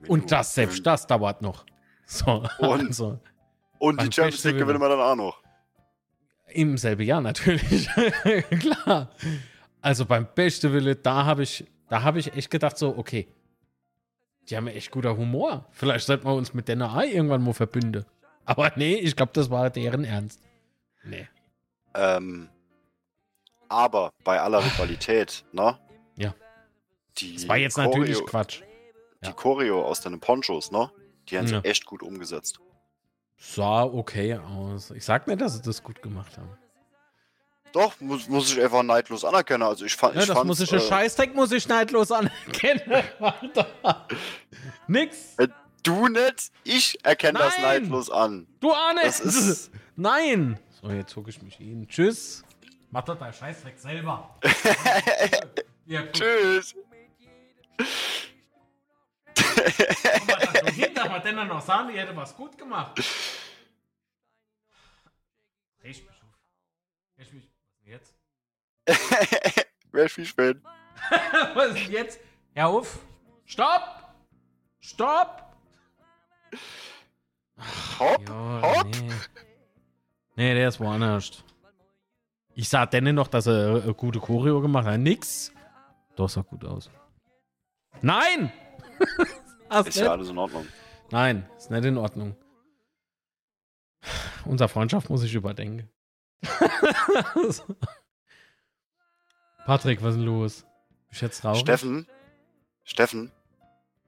Und 0.07 0.31
das, 0.31 0.55
selbst 0.55 0.87
das 0.87 1.07
dauert 1.09 1.43
noch. 1.43 1.65
So, 2.07 2.45
Und- 2.59 2.87
also, 2.89 3.19
Und 3.79 3.97
beim 3.97 4.11
die 4.11 4.15
Champions. 4.15 4.45
League 4.45 4.59
gewinnen 4.59 4.81
wir 4.81 4.89
dann 4.89 5.01
auch 5.01 5.17
noch. 5.17 5.39
im 6.49 6.77
selben 6.79 7.03
Jahr 7.03 7.21
natürlich. 7.21 7.89
Klar. 8.61 9.11
Also 9.81 10.07
beim 10.07 10.27
besten 10.35 10.73
Wille, 10.73 10.97
da 10.97 11.25
habe 11.25 11.43
ich, 11.43 11.65
da 11.89 12.03
habe 12.03 12.19
ich 12.19 12.33
echt 12.35 12.51
gedacht, 12.51 12.79
so, 12.79 12.97
okay. 12.97 13.29
Die 14.49 14.57
haben 14.57 14.67
echt 14.69 14.91
guter 14.91 15.17
Humor. 15.17 15.67
Vielleicht 15.71 16.07
sollten 16.07 16.27
wir 16.27 16.35
uns 16.35 16.53
mit 16.55 16.69
der 16.69 16.81
AI 16.81 17.09
irgendwann 17.13 17.43
mal 17.43 17.55
verbünden. 17.55 18.05
Aber 18.45 18.71
nee, 18.77 18.95
ich 18.95 19.17
glaube, 19.17 19.33
das 19.35 19.49
war 19.51 19.71
deren 19.71 20.05
Ernst. 20.05 20.41
Nee. 21.03 21.27
Ähm, 21.95 22.49
aber 23.69 24.13
bei 24.23 24.41
aller 24.41 24.65
Rivalität, 24.65 25.45
ne? 25.53 25.79
Ja. 26.17 26.35
Die 27.19 27.35
Das 27.35 27.49
war 27.49 27.57
jetzt 27.57 27.75
Choreo, 27.75 27.99
natürlich 28.01 28.27
Quatsch. 28.27 28.61
Die 29.23 29.27
ja. 29.29 29.33
Choreo 29.33 29.83
aus 29.85 30.01
deinen 30.03 30.21
Ponchos, 30.21 30.71
ne? 30.71 30.91
Die 31.29 31.39
haben 31.39 31.47
Ja. 31.47 31.61
sie 31.63 31.69
echt 31.69 31.87
gut 31.87 32.03
umgesetzt. 32.03 32.61
Sah 33.37 33.85
okay 33.85 34.37
aus. 34.37 34.91
Ich 34.91 35.05
sag 35.05 35.27
mir, 35.27 35.37
dass 35.37 35.55
sie 35.55 35.63
das 35.63 35.83
gut 35.83 36.01
gemacht 36.03 36.37
haben. 36.39 36.51
Doch, 37.73 38.01
muss, 38.01 38.29
muss 38.29 38.53
ich 38.53 38.63
einfach 38.63 38.83
neidlos 38.85 39.25
anerkennen. 39.25 39.65
Also 39.65 39.85
ich 39.85 39.97
fand, 39.97 40.15
Ja, 40.15 40.23
ich 40.23 40.29
das 40.29 40.45
muss 40.45 40.61
ich, 40.61 40.73
äh, 40.73 40.79
Scheißdreck 40.81 41.35
muss 41.35 41.51
ich 41.51 41.67
neidlos 41.67 42.13
anerkennen. 42.13 43.05
Alter. 43.19 44.07
Nix. 44.87 45.37
Du 45.83 46.09
nicht, 46.09 46.51
ich 46.63 47.05
erkenne 47.05 47.41
das 47.41 47.59
neidlos 47.59 48.11
an. 48.11 48.47
Du 48.61 48.73
Arne. 48.73 49.01
Das 49.03 49.21
ist- 49.21 49.71
Nein. 49.97 50.59
So, 50.81 50.89
jetzt 50.91 51.11
zucke 51.11 51.31
ich 51.31 51.43
mich 51.43 51.57
hin. 51.57 51.87
Tschüss. 51.89 52.43
Mach 52.91 53.03
doch 53.03 53.19
dein 53.19 53.33
Scheißdreck 53.33 53.79
selber. 53.79 54.31
Tschüss. 56.13 56.75
Hinter 60.73 61.09
mal 61.09 61.21
denn 61.21 61.49
noch 61.49 61.63
sagen, 61.63 61.89
die 61.93 61.99
hätte 61.99 62.17
was 62.17 62.37
gut 62.37 62.57
gemacht. 62.59 62.99
Dreh 65.81 65.89
mich 65.89 66.09
auf. 66.09 66.39
Dreh 67.17 67.33
mich. 67.33 67.51
Denn 67.81 67.93
jetzt? 67.93 68.15
Wäre 69.93 70.09
viel 70.09 70.27
spät. 70.27 70.59
Was 71.55 71.69
ist 71.75 71.87
denn 71.87 71.93
jetzt? 71.93 72.21
Hör 72.55 72.69
auf. 72.69 72.99
Stopp. 73.45 74.15
Stopp. 74.81 75.43
Hopp, 77.99 78.31
hopp. 78.31 78.87
nee. 78.87 79.11
Nee, 80.37 80.55
der 80.55 80.69
ist 80.69 80.81
woanders. 80.81 81.45
Ich 82.55 82.69
sah 82.69 82.87
denen 82.87 83.15
noch, 83.15 83.29
dass 83.29 83.47
er 83.47 83.87
äh, 83.87 83.95
gute 83.95 84.21
Choreo 84.21 84.61
gemacht 84.61 84.87
hat. 84.87 84.99
Nix. 84.99 85.53
Doch, 86.17 86.29
sah 86.29 86.43
gut 86.43 86.65
aus. 86.65 86.91
Nein! 88.01 88.53
Ist 89.81 89.87
nicht? 89.87 90.05
ja 90.05 90.13
alles 90.13 90.29
in 90.29 90.39
Ordnung. 90.39 90.67
Nein, 91.11 91.49
ist 91.57 91.71
nicht 91.71 91.85
in 91.85 91.99
Ordnung. 91.99 92.37
Unsere 94.45 94.69
Freundschaft 94.69 95.09
muss 95.11 95.23
ich 95.23 95.35
überdenken. 95.35 95.89
Patrick, 99.67 100.03
was 100.03 100.11
ist 100.11 100.19
denn 100.19 100.27
los? 100.27 100.67
Du 101.11 101.17
jetzt 101.25 101.41
traurig? 101.41 101.61
Steffen, 101.61 102.07
Steffen, 102.83 103.33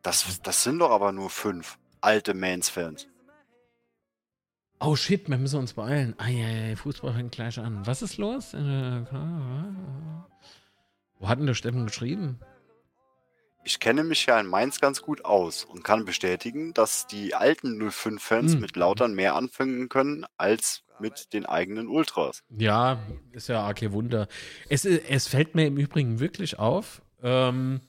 das, 0.02 0.40
das 0.42 0.62
sind 0.62 0.78
doch 0.80 0.90
aber 0.90 1.12
nur 1.12 1.30
fünf 1.30 1.78
alte 2.00 2.34
Mains-Fans. 2.34 3.08
Oh 4.78 4.94
shit, 4.94 5.28
wir 5.30 5.38
müssen 5.38 5.58
uns 5.58 5.72
beeilen. 5.72 6.14
Eieiei, 6.18 6.76
Fußball 6.76 7.14
fängt 7.14 7.32
gleich 7.32 7.58
an. 7.58 7.86
Was 7.86 8.02
ist 8.02 8.18
los? 8.18 8.52
Äh, 8.52 9.04
Wo 11.18 11.28
hat 11.28 11.38
denn 11.38 11.46
der 11.46 11.54
Steffen 11.54 11.86
geschrieben? 11.86 12.38
Ich 13.66 13.80
kenne 13.80 14.04
mich 14.04 14.26
ja 14.26 14.38
in 14.38 14.46
Mainz 14.46 14.80
ganz 14.80 15.02
gut 15.02 15.24
aus 15.24 15.64
und 15.64 15.82
kann 15.82 16.04
bestätigen, 16.04 16.72
dass 16.72 17.08
die 17.08 17.34
alten 17.34 17.82
05-Fans 17.82 18.52
Hm. 18.52 18.60
mit 18.60 18.76
Lautern 18.76 19.12
mehr 19.12 19.34
anfangen 19.34 19.88
können 19.88 20.24
als 20.36 20.84
mit 21.00 21.32
den 21.32 21.46
eigenen 21.46 21.88
Ultras. 21.88 22.44
Ja, 22.48 23.00
ist 23.32 23.48
ja 23.48 23.62
arg 23.62 23.82
Wunder. 23.90 24.28
Es, 24.68 24.84
es 24.84 25.26
fällt 25.26 25.56
mir 25.56 25.66
im 25.66 25.78
Übrigen 25.78 26.20
wirklich 26.20 26.60
auf, 26.60 27.02
ähm, 27.24 27.80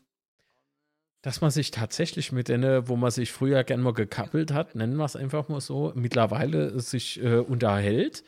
dass 1.22 1.42
man 1.42 1.52
sich 1.52 1.70
tatsächlich 1.70 2.32
mit 2.32 2.48
denen, 2.48 2.88
wo 2.88 2.96
man 2.96 3.12
sich 3.12 3.32
früher 3.32 3.64
gern 3.64 3.82
mal 3.82 3.94
gekappelt 3.94 4.52
hat, 4.52 4.74
nennen 4.74 4.98
wir 4.98 5.06
es 5.06 5.16
einfach 5.16 5.48
mal 5.48 5.62
so, 5.62 5.94
mittlerweile 5.94 6.80
sich 6.80 7.22
äh, 7.22 7.38
unterhält 7.38 8.24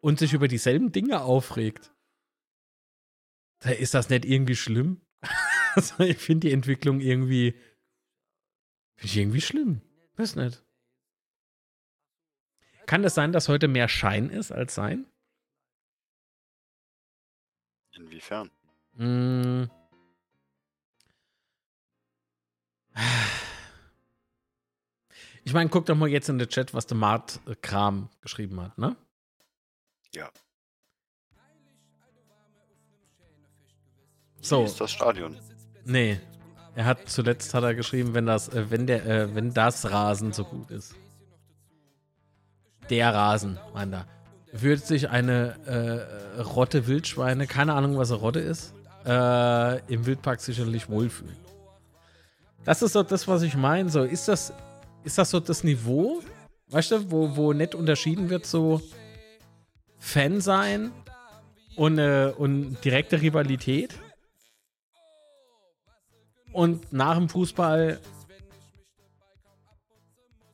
und 0.00 0.18
sich 0.18 0.32
über 0.32 0.48
dieselben 0.48 0.90
Dinge 0.90 1.20
aufregt. 1.20 1.92
Da 3.58 3.70
ist 3.70 3.92
das 3.92 4.08
nicht 4.08 4.24
irgendwie 4.24 4.56
schlimm. 4.56 5.02
Also 5.78 6.02
ich 6.02 6.18
finde 6.18 6.48
die 6.48 6.52
Entwicklung 6.52 7.00
irgendwie, 7.00 7.52
finde 8.96 9.06
ich 9.06 9.16
irgendwie 9.16 9.40
schlimm. 9.40 9.80
Weiß 10.16 10.34
nicht. 10.34 10.64
Kann 12.86 13.04
es 13.04 13.14
sein, 13.14 13.32
dass 13.32 13.48
heute 13.48 13.68
mehr 13.68 13.86
Schein 13.86 14.30
ist 14.30 14.50
als 14.50 14.74
Sein? 14.74 15.06
Inwiefern? 17.92 18.50
Mm. 18.94 19.64
Ich 25.44 25.52
meine, 25.52 25.70
guck 25.70 25.86
doch 25.86 25.94
mal 25.94 26.08
jetzt 26.08 26.28
in 26.28 26.38
den 26.38 26.48
Chat, 26.48 26.74
was 26.74 26.86
der 26.86 26.96
Mart 26.96 27.40
äh, 27.46 27.54
Kram 27.54 28.10
geschrieben 28.20 28.60
hat, 28.60 28.76
ne? 28.78 28.96
Ja. 30.14 30.30
So, 34.40 34.60
Wie 34.60 34.64
ist 34.64 34.80
das 34.80 34.90
Stadion? 34.90 35.38
Nee. 35.88 36.20
Er 36.74 36.84
hat 36.84 37.08
zuletzt 37.08 37.54
hat 37.54 37.64
er 37.64 37.74
geschrieben, 37.74 38.14
wenn 38.14 38.26
das, 38.26 38.48
äh, 38.50 38.70
wenn 38.70 38.86
der, 38.86 39.04
äh, 39.04 39.34
wenn 39.34 39.52
das 39.52 39.90
Rasen 39.90 40.32
so 40.32 40.44
gut 40.44 40.70
ist. 40.70 40.94
Der 42.88 43.12
Rasen, 43.12 43.58
meint 43.74 43.94
er. 43.94 44.06
Würde 44.52 44.80
sich 44.80 45.10
eine 45.10 45.56
äh, 46.36 46.40
Rotte 46.40 46.86
Wildschweine, 46.86 47.46
keine 47.46 47.74
Ahnung, 47.74 47.98
was 47.98 48.12
eine 48.12 48.20
Rotte 48.20 48.38
ist, 48.38 48.74
äh, 49.04 49.80
im 49.92 50.06
Wildpark 50.06 50.40
sicherlich 50.40 50.88
wohlfühlen. 50.88 51.36
Das 52.64 52.82
ist 52.82 52.92
so 52.92 53.02
das, 53.02 53.26
was 53.26 53.42
ich 53.42 53.56
meine. 53.56 53.90
So, 53.90 54.04
ist 54.04 54.28
das, 54.28 54.52
ist 55.02 55.18
das 55.18 55.30
so 55.30 55.40
das 55.40 55.64
Niveau, 55.64 56.22
weißt 56.70 56.92
du, 56.92 57.10
wo, 57.10 57.36
wo 57.36 57.52
nicht 57.52 57.74
unterschieden 57.74 58.30
wird, 58.30 58.46
so 58.46 58.80
Fan 59.98 60.40
sein 60.40 60.92
und, 61.76 61.98
äh, 61.98 62.32
und 62.36 62.76
direkte 62.84 63.20
Rivalität? 63.20 63.98
Und 66.58 66.92
nach 66.92 67.14
dem 67.14 67.28
Fußball 67.28 68.00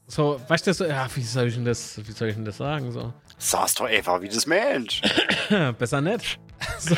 so, 0.07 0.39
weißt 0.49 0.67
du, 0.67 0.75
so, 0.75 0.85
ja, 0.85 1.09
wie 1.15 1.23
soll 1.23 1.49
ich 1.49 1.55
denn 1.55 1.65
das, 1.65 1.99
wie 2.07 2.13
soll 2.13 2.29
ich 2.29 2.35
denn 2.35 2.45
das 2.45 2.59
sagen? 2.59 2.93
So, 2.93 3.15
Sag's 3.39 3.75
doch 3.75 3.87
einfach 3.87 4.21
wie 4.21 4.29
das 4.29 4.47
Mensch. 4.47 5.01
besser 5.79 6.03
nicht. 6.03 6.39
so. 6.79 6.95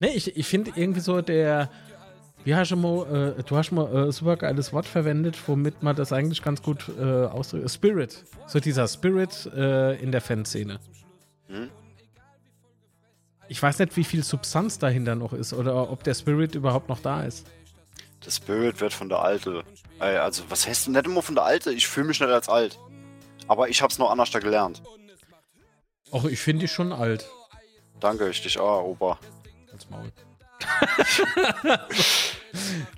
Nee, 0.00 0.08
ich, 0.14 0.34
ich 0.34 0.46
finde 0.46 0.72
irgendwie 0.74 1.00
so 1.00 1.20
der, 1.20 1.68
wie 2.44 2.54
hast 2.54 2.70
du 2.70 2.76
mal, 2.76 3.36
äh, 3.38 3.42
du 3.42 3.56
hast 3.58 3.72
mal 3.72 4.08
äh, 4.08 4.10
super 4.10 4.38
geiles 4.38 4.72
Wort 4.72 4.86
verwendet, 4.86 5.36
womit 5.46 5.82
man 5.82 5.94
das 5.94 6.14
eigentlich 6.14 6.40
ganz 6.40 6.62
gut 6.62 6.90
äh, 6.98 7.02
ausdrückt. 7.02 7.70
Spirit. 7.70 8.24
So 8.46 8.58
dieser 8.58 8.88
Spirit 8.88 9.50
äh, 9.54 10.02
in 10.02 10.12
der 10.12 10.22
Fanszene. 10.22 10.80
Hm? 11.48 11.68
Ich 13.48 13.62
weiß 13.62 13.80
nicht, 13.80 13.94
wie 13.98 14.04
viel 14.04 14.24
Substanz 14.24 14.78
dahinter 14.78 15.14
noch 15.14 15.34
ist 15.34 15.52
oder 15.52 15.90
ob 15.90 16.02
der 16.04 16.14
Spirit 16.14 16.54
überhaupt 16.54 16.88
noch 16.88 17.00
da 17.00 17.24
ist. 17.24 17.46
Das 18.24 18.40
Bild 18.40 18.80
wird 18.80 18.92
von 18.92 19.08
der 19.08 19.18
Alte. 19.20 19.64
Äh, 20.00 20.16
Also, 20.16 20.44
was 20.48 20.66
heißt 20.66 20.86
denn 20.86 20.92
nicht 20.94 21.06
immer 21.06 21.22
von 21.22 21.34
der 21.34 21.44
Alte? 21.44 21.72
Ich 21.72 21.86
fühle 21.88 22.06
mich 22.08 22.20
nicht 22.20 22.30
als 22.30 22.48
alt. 22.48 22.78
Aber 23.48 23.68
ich 23.68 23.82
hab's 23.82 23.98
noch 23.98 24.10
anders 24.10 24.30
da 24.30 24.38
gelernt. 24.38 24.82
Och, 26.12 26.24
ich 26.26 26.40
finde 26.40 26.60
die 26.62 26.68
schon 26.68 26.92
alt. 26.92 27.28
Danke, 28.00 28.28
ich 28.28 28.42
dich 28.42 28.58
auch, 28.58 28.84
Opa. 28.84 29.18
Als 29.72 29.88
Maul. 29.90 30.12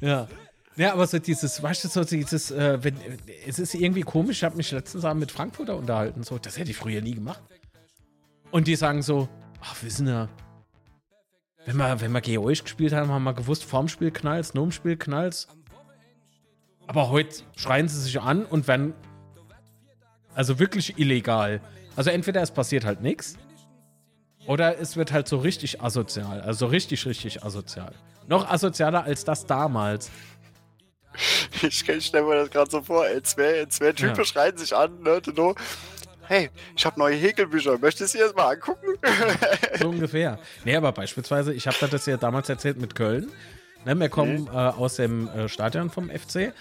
ja. 0.00 0.28
Ja, 0.76 0.92
aber 0.92 1.06
so 1.06 1.18
dieses, 1.20 1.62
weißt 1.62 1.84
du, 1.84 1.88
so 1.88 2.02
dieses, 2.02 2.50
äh, 2.50 2.82
wenn, 2.82 2.98
es 3.46 3.60
ist 3.60 3.74
irgendwie 3.74 4.02
komisch, 4.02 4.38
ich 4.38 4.44
habe 4.44 4.56
mich 4.56 4.72
letztens 4.72 5.04
Abend 5.04 5.20
mit 5.20 5.30
Frankfurter 5.30 5.76
unterhalten, 5.76 6.24
so, 6.24 6.36
das 6.36 6.58
hätte 6.58 6.72
ich 6.72 6.76
früher 6.76 7.00
nie 7.00 7.14
gemacht. 7.14 7.40
Und 8.50 8.66
die 8.66 8.74
sagen 8.74 9.00
so, 9.02 9.28
ach, 9.60 9.80
wissen 9.84 10.08
ja, 10.08 10.28
wenn 11.66 11.76
wir, 11.76 12.00
wenn 12.00 12.12
wir 12.12 12.42
euch 12.42 12.62
gespielt 12.62 12.92
haben, 12.92 13.10
haben 13.10 13.24
wir 13.24 13.34
gewusst, 13.34 13.64
vorm 13.64 13.88
Spiel 13.88 14.10
knallt's, 14.10 14.54
nur 14.54 14.64
im 14.64 14.72
Spiel 14.72 14.96
knallt's. 14.96 15.48
Aber 16.86 17.08
heute 17.10 17.42
schreien 17.56 17.88
sie 17.88 18.00
sich 18.00 18.20
an 18.20 18.44
und 18.44 18.68
werden, 18.68 18.92
also 20.34 20.58
wirklich 20.58 20.98
illegal. 20.98 21.60
Also 21.96 22.10
entweder 22.10 22.42
es 22.42 22.50
passiert 22.50 22.84
halt 22.84 23.00
nichts, 23.00 23.36
oder 24.46 24.78
es 24.78 24.96
wird 24.96 25.12
halt 25.12 25.26
so 25.26 25.38
richtig 25.38 25.80
asozial. 25.80 26.42
Also 26.42 26.66
richtig, 26.66 27.06
richtig 27.06 27.42
asozial. 27.42 27.92
Noch 28.26 28.50
asozialer 28.50 29.04
als 29.04 29.24
das 29.24 29.46
damals. 29.46 30.10
Ich 31.62 31.78
stelle 31.78 32.26
mir 32.26 32.34
das 32.34 32.50
gerade 32.50 32.68
so 32.70 32.82
vor, 32.82 33.06
ey, 33.06 33.22
zwei, 33.22 33.64
zwei 33.66 33.92
Typen 33.92 34.16
Ja. 34.16 34.24
schreien 34.24 34.56
sich 34.58 34.74
an, 34.74 35.00
ne, 35.00 35.22
no. 35.36 35.54
Hey, 36.26 36.50
ich 36.76 36.86
habe 36.86 36.98
neue 36.98 37.16
Häkelbücher, 37.16 37.78
möchtest 37.78 38.14
du 38.14 38.18
dir 38.18 38.24
das 38.24 38.34
mal 38.34 38.54
angucken? 38.54 38.98
So 39.78 39.88
ungefähr. 39.88 40.38
Nee, 40.64 40.76
aber 40.76 40.92
beispielsweise, 40.92 41.52
ich 41.52 41.66
habe 41.66 41.88
das 41.88 42.06
ja 42.06 42.16
damals 42.16 42.48
erzählt 42.48 42.80
mit 42.80 42.94
Köln. 42.94 43.30
Ne, 43.84 43.98
wir 43.98 44.08
kommen 44.08 44.46
äh, 44.46 44.50
aus 44.50 44.96
dem 44.96 45.28
äh, 45.28 45.48
Stadion 45.48 45.90
vom 45.90 46.08
FC, 46.08 46.52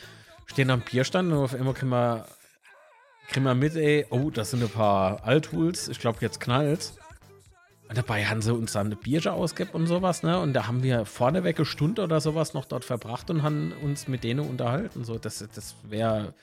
stehen 0.47 0.69
am 0.69 0.81
Bierstand 0.81 1.31
und 1.31 1.37
auf 1.37 1.53
einmal 1.53 1.73
kriegen 1.73 1.91
wir, 1.91 2.25
kriegen 3.29 3.45
wir 3.45 3.55
mit, 3.55 3.75
ey, 3.75 4.05
oh, 4.09 4.29
das 4.29 4.51
sind 4.51 4.63
ein 4.63 4.69
paar 4.69 5.23
Althuls, 5.23 5.87
ich 5.87 5.99
glaube, 5.99 6.17
jetzt 6.21 6.41
knallt's. 6.41 6.97
Und 7.87 7.97
dabei 7.97 8.25
haben 8.25 8.41
sie 8.41 8.53
uns 8.53 8.73
dann 8.73 8.87
eine 8.87 8.95
Bierche 8.95 9.31
ausgegeben 9.33 9.75
und 9.75 9.87
sowas, 9.87 10.23
ne? 10.23 10.39
Und 10.39 10.53
da 10.53 10.67
haben 10.67 10.83
wir 10.83 11.05
vorneweg 11.05 11.57
eine 11.57 11.65
Stunde 11.65 12.01
oder 12.01 12.19
sowas 12.19 12.53
noch 12.53 12.65
dort 12.65 12.83
verbracht 12.83 13.29
und 13.29 13.43
haben 13.43 13.71
uns 13.83 14.07
mit 14.07 14.23
denen 14.23 14.39
unterhalten. 14.39 15.03
So, 15.03 15.19
das, 15.19 15.45
das 15.53 15.75
wäre. 15.83 16.33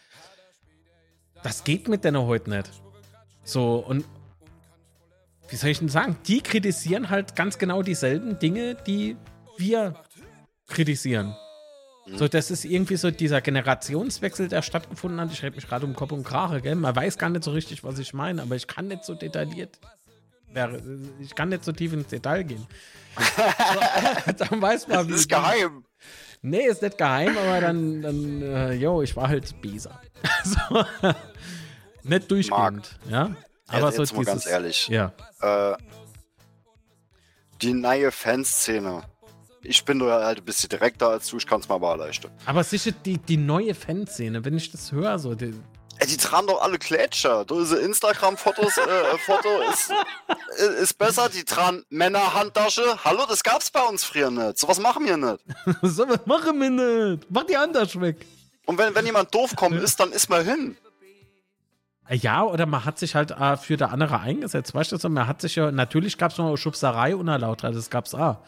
Das 1.42 1.64
geht 1.64 1.88
mit 1.88 2.04
denen 2.04 2.22
heute 2.22 2.50
nicht. 2.50 2.70
So, 3.42 3.76
und 3.76 4.04
wie 5.48 5.56
soll 5.56 5.70
ich 5.70 5.78
denn 5.78 5.88
sagen? 5.88 6.16
Die 6.26 6.40
kritisieren 6.40 7.10
halt 7.10 7.34
ganz 7.34 7.58
genau 7.58 7.82
dieselben 7.82 8.38
Dinge, 8.38 8.76
die 8.86 9.16
wir 9.56 9.94
kritisieren. 10.68 11.34
So, 12.12 12.26
das 12.26 12.50
ist 12.50 12.64
irgendwie 12.64 12.96
so 12.96 13.10
dieser 13.10 13.40
Generationswechsel, 13.40 14.48
der 14.48 14.62
stattgefunden 14.62 15.20
hat. 15.20 15.32
Ich 15.32 15.42
rede 15.42 15.56
mich 15.56 15.68
gerade 15.68 15.86
um 15.86 15.94
Kopf 15.94 16.12
und 16.12 16.24
Krache, 16.24 16.60
gell? 16.60 16.74
Man 16.74 16.94
weiß 16.94 17.18
gar 17.18 17.30
nicht 17.30 17.44
so 17.44 17.52
richtig, 17.52 17.84
was 17.84 17.98
ich 17.98 18.14
meine, 18.14 18.42
aber 18.42 18.56
ich 18.56 18.66
kann 18.66 18.88
nicht 18.88 19.04
so 19.04 19.14
detailliert. 19.14 19.78
Ich 21.20 21.34
kann 21.36 21.50
nicht 21.50 21.64
so 21.64 21.70
tief 21.70 21.92
ins 21.92 22.08
Detail 22.08 22.42
gehen. 22.42 22.66
dann 24.38 24.60
weiß 24.60 24.88
man, 24.88 25.08
Das 25.08 25.20
ist 25.20 25.28
geheim. 25.28 25.84
Nee, 26.42 26.66
ist 26.66 26.82
nicht 26.82 26.96
geheim, 26.96 27.36
aber 27.36 27.60
dann, 27.60 28.02
dann 28.02 28.42
äh, 28.42 28.72
yo, 28.72 29.02
ich 29.02 29.14
war 29.14 29.28
halt 29.28 29.60
Beser. 29.60 30.00
so, 30.44 30.84
nicht 32.04 32.30
durchgehend, 32.30 32.98
ja. 33.08 33.34
Aber 33.66 33.86
jetzt, 33.86 33.96
so 33.96 34.02
jetzt 34.02 34.14
mal 34.14 34.24
ganz 34.24 34.42
dieses, 34.42 34.52
ehrlich. 34.52 34.88
Ja. 34.88 35.12
Äh, 35.40 35.76
die 37.62 37.72
neue 37.72 38.10
Fanszene. 38.10 39.02
Ich 39.62 39.84
bin 39.84 39.98
da 39.98 40.24
halt 40.24 40.38
ein 40.38 40.44
bisschen 40.44 40.70
direkter 40.70 41.10
als 41.10 41.28
du, 41.28 41.36
ich 41.36 41.46
kann 41.46 41.60
es 41.60 41.68
mal 41.68 41.74
aber 41.76 41.90
erleichtern. 41.90 42.32
Aber 42.46 42.64
sicher 42.64 42.92
die, 42.92 43.18
die 43.18 43.36
neue 43.36 43.74
Fanszene, 43.74 44.44
wenn 44.44 44.56
ich 44.56 44.72
das 44.72 44.90
höre, 44.90 45.18
so, 45.18 45.34
die, 45.34 45.54
Ey, 46.00 46.06
die 46.06 46.16
tragen 46.16 46.46
doch 46.46 46.62
alle 46.62 46.78
Klätscher. 46.78 47.44
Diese 47.44 47.78
Instagram-Fotos, 47.78 48.78
äh, 48.78 49.18
Foto 49.26 49.48
ist, 49.70 49.92
äh, 50.58 50.82
ist 50.82 50.96
besser. 50.96 51.28
Die 51.28 51.44
tragen 51.44 51.84
Männerhandtasche. 51.90 53.04
Hallo, 53.04 53.26
das 53.28 53.42
gab's 53.42 53.70
bei 53.70 53.82
uns 53.82 54.02
früher 54.02 54.30
nicht. 54.30 54.58
Sowas 54.58 54.80
machen 54.80 55.04
wir 55.04 55.18
nicht. 55.18 55.44
so, 55.82 56.08
was 56.08 56.24
machen 56.24 56.58
wir 56.58 56.70
nicht? 56.70 57.26
Mach 57.30 57.44
die 57.44 57.56
anders 57.56 58.00
weg. 58.00 58.16
Und 58.64 58.78
wenn, 58.78 58.94
wenn 58.94 59.04
jemand 59.04 59.34
doof 59.34 59.54
kommen 59.54 59.78
ist, 59.78 60.00
dann 60.00 60.10
ist 60.12 60.30
man 60.30 60.42
hin. 60.42 60.76
Ja, 62.12 62.42
oder 62.42 62.66
man 62.66 62.84
hat 62.84 62.98
sich 62.98 63.14
halt 63.14 63.30
äh, 63.30 63.56
für 63.56 63.76
der 63.76 63.92
andere 63.92 64.20
eingesetzt, 64.20 64.74
weißt 64.74 64.92
du, 64.92 65.08
man 65.08 65.26
hat 65.26 65.40
sich 65.40 65.56
ja, 65.56 65.70
natürlich 65.70 66.18
gab 66.18 66.32
es 66.32 66.38
noch 66.38 66.56
Schubserei 66.56 67.14
unerlaubt, 67.14 67.62
das 67.62 67.88
gab's 67.90 68.14
auch. 68.14 68.38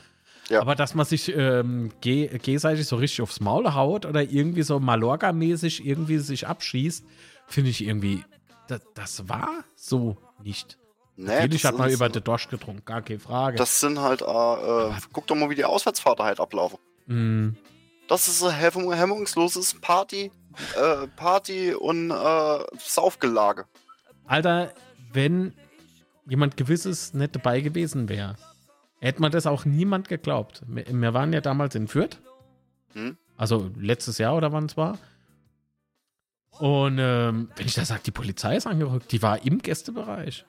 Ja. 0.49 0.61
Aber 0.61 0.75
dass 0.75 0.95
man 0.95 1.07
sich 1.07 1.35
ähm, 1.35 1.93
ge 2.01 2.27
gegenseitig 2.39 2.87
so 2.87 2.97
richtig 2.97 3.23
aufs 3.23 3.41
Maul 3.41 3.73
haut 3.75 4.05
oder 4.05 4.23
irgendwie 4.23 4.63
so 4.63 4.81
Mallorca-mäßig 4.81 5.87
irgendwie 5.87 6.19
sich 6.19 6.49
abschießt, 6.49 7.05
finde 7.47 7.71
ich 7.71 7.87
irgendwie, 7.87 8.25
das, 8.67 8.81
das 8.95 9.29
war 9.29 9.49
so 9.77 10.17
nicht. 10.43 10.79
Nee, 11.17 11.27
Natürlich 11.27 11.65
hat 11.65 11.79
man 11.79 11.91
über 11.91 12.09
den 12.09 12.25
Dosch 12.25 12.49
getrunken, 12.49 12.85
gar 12.85 13.03
keine 13.03 13.21
Frage. 13.21 13.57
Das 13.57 13.81
sind 13.81 14.01
halt, 14.01 14.23
äh, 14.23 14.25
äh, 14.25 14.93
guck 15.13 15.27
doch 15.27 15.37
mal, 15.37 15.51
wie 15.51 15.55
die 15.55 15.65
Auswärtsfahrten 15.65 16.25
halt 16.25 16.41
ablaufen. 16.41 16.79
Mm, 17.07 17.51
Das 18.09 18.29
ist 18.29 18.43
ein 18.43 18.51
hemm 18.53 18.93
hemmungsloses 18.93 19.81
Party, 19.81 20.33
äh, 20.77 21.07
Party 21.17 21.75
und 21.75 22.11
äh, 22.11 22.59
Saufgelage. 22.79 23.65
Alter, 24.27 24.73
wenn 25.13 25.55
jemand 26.27 26.57
Gewisses 26.57 27.15
nicht 27.15 27.35
dabei 27.35 27.61
gewesen 27.61 28.09
wäre, 28.09 28.37
hätte 29.01 29.21
man 29.21 29.33
das 29.33 29.47
auch 29.47 29.65
niemand 29.65 30.09
geglaubt. 30.09 30.63
Wir, 30.67 30.87
wir 30.89 31.15
waren 31.15 31.33
ja 31.33 31.41
damals 31.41 31.75
in 31.75 31.89
Fürth. 31.89 32.19
Hm? 32.95 33.17
Also 33.37 33.71
letztes 33.77 34.19
Jahr 34.19 34.37
oder 34.37 34.53
wann 34.53 34.67
es 34.67 34.77
war. 34.77 34.99
Und 36.59 36.99
ähm, 37.01 37.51
wenn 37.57 37.67
ich 37.67 37.75
da 37.75 37.85
sage, 37.85 38.03
die 38.05 38.11
Polizei 38.11 38.57
ist 38.57 38.67
angerückt, 38.67 39.11
die 39.11 39.23
war 39.23 39.45
im 39.45 39.59
Gästebereich. 39.59 40.45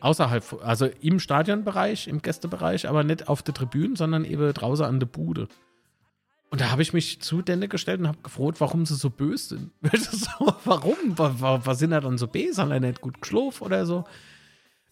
Außerhalb, 0.00 0.60
also 0.62 0.86
im 0.86 1.20
Stadionbereich, 1.20 2.08
im 2.08 2.22
Gästebereich, 2.22 2.88
aber 2.88 3.04
nicht 3.04 3.28
auf 3.28 3.42
der 3.42 3.54
Tribüne, 3.54 3.96
sondern 3.96 4.24
eben 4.24 4.52
draußen 4.52 4.84
an 4.84 5.00
der 5.00 5.06
Bude. 5.06 5.48
Und 6.50 6.60
da 6.62 6.70
habe 6.70 6.80
ich 6.82 6.92
mich 6.92 7.20
zu 7.20 7.42
denen 7.42 7.68
gestellt 7.68 8.00
und 8.00 8.08
habe 8.08 8.22
gefroht, 8.22 8.60
warum 8.60 8.86
sie 8.86 8.94
so 8.94 9.10
böse 9.10 9.58
sind. 9.58 9.70
warum? 10.64 10.96
Was, 11.16 11.78
sind 11.78 11.90
da 11.90 12.00
dann 12.00 12.16
so 12.16 12.26
böse? 12.26 12.62
Haben 12.62 12.70
die 12.70 12.80
nicht 12.80 13.00
gut 13.00 13.20
geschlafen 13.20 13.64
oder 13.64 13.84
so? 13.84 14.04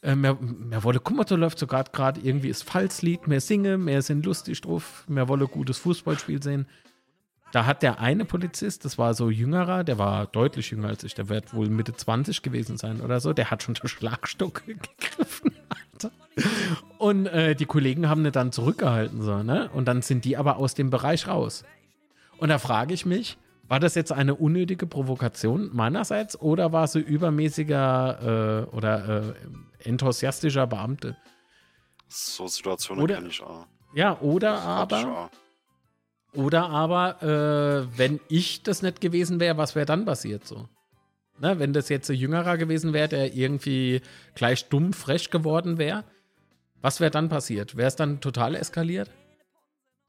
Äh, 0.02 0.16
mir, 0.16 0.34
mir 0.34 0.84
wolle, 0.84 1.00
da 1.00 1.34
läuft 1.34 1.58
sogar 1.58 1.84
gerade 1.84 2.20
irgendwie 2.20 2.48
das 2.48 2.62
Falslied, 2.62 3.26
mehr 3.26 3.40
singe, 3.40 3.78
mehr 3.78 4.02
sind 4.02 4.26
lustig 4.26 4.60
drauf, 4.60 5.04
mehr 5.08 5.28
wolle 5.28 5.48
gutes 5.48 5.78
Fußballspiel 5.78 6.42
sehen. 6.42 6.66
Da 7.52 7.64
hat 7.64 7.82
der 7.82 8.00
eine 8.00 8.24
Polizist, 8.24 8.84
das 8.84 8.98
war 8.98 9.14
so 9.14 9.30
jüngerer, 9.30 9.84
der 9.84 9.98
war 9.98 10.26
deutlich 10.26 10.70
jünger 10.70 10.88
als 10.88 11.04
ich, 11.04 11.14
der 11.14 11.28
wird 11.28 11.54
wohl 11.54 11.68
Mitte 11.68 11.94
20 11.94 12.42
gewesen 12.42 12.76
sein 12.76 13.00
oder 13.00 13.20
so, 13.20 13.32
der 13.32 13.50
hat 13.50 13.62
schon 13.62 13.74
den 13.74 13.88
Schlagstock 13.88 14.64
gegriffen, 14.66 15.52
Alter. 15.68 16.10
Und 16.98 17.26
äh, 17.26 17.54
die 17.54 17.64
Kollegen 17.66 18.08
haben 18.08 18.26
ihn 18.26 18.32
dann 18.32 18.52
zurückgehalten, 18.52 19.22
so, 19.22 19.42
ne? 19.42 19.70
Und 19.72 19.86
dann 19.86 20.02
sind 20.02 20.24
die 20.24 20.36
aber 20.36 20.56
aus 20.56 20.74
dem 20.74 20.90
Bereich 20.90 21.28
raus. 21.28 21.64
Und 22.38 22.48
da 22.48 22.58
frage 22.58 22.92
ich 22.92 23.06
mich, 23.06 23.38
war 23.68 23.80
das 23.80 23.94
jetzt 23.94 24.12
eine 24.12 24.34
unnötige 24.34 24.86
Provokation 24.86 25.70
meinerseits 25.74 26.38
oder 26.40 26.72
war 26.72 26.86
sie 26.88 27.00
übermäßiger 27.00 28.66
äh, 28.70 28.76
oder 28.76 29.34
äh, 29.80 29.88
enthusiastischer 29.88 30.66
Beamte? 30.66 31.16
So 32.08 32.46
Situationen 32.46 33.02
Oder- 33.02 33.16
kenne 33.16 33.28
ich 33.28 33.42
auch. 33.42 33.66
Ja, 33.94 34.20
oder 34.20 34.60
aber. 34.60 35.30
Oder 36.36 36.68
aber, 36.70 37.22
äh, 37.22 37.98
wenn 37.98 38.20
ich 38.28 38.62
das 38.62 38.82
nicht 38.82 39.00
gewesen 39.00 39.40
wäre, 39.40 39.56
was 39.56 39.74
wäre 39.74 39.86
dann 39.86 40.04
passiert 40.04 40.46
so? 40.46 40.68
Ne, 41.38 41.58
wenn 41.58 41.72
das 41.72 41.88
jetzt 41.90 42.10
ein 42.10 42.16
Jüngerer 42.16 42.56
gewesen 42.56 42.92
wäre, 42.92 43.08
der 43.08 43.34
irgendwie 43.34 44.00
gleich 44.34 44.68
dumm 44.68 44.94
frech 44.94 45.30
geworden 45.30 45.76
wäre, 45.76 46.04
was 46.80 47.00
wäre 47.00 47.10
dann 47.10 47.28
passiert? 47.28 47.76
Wäre 47.76 47.88
es 47.88 47.96
dann 47.96 48.20
total 48.20 48.54
eskaliert? 48.54 49.10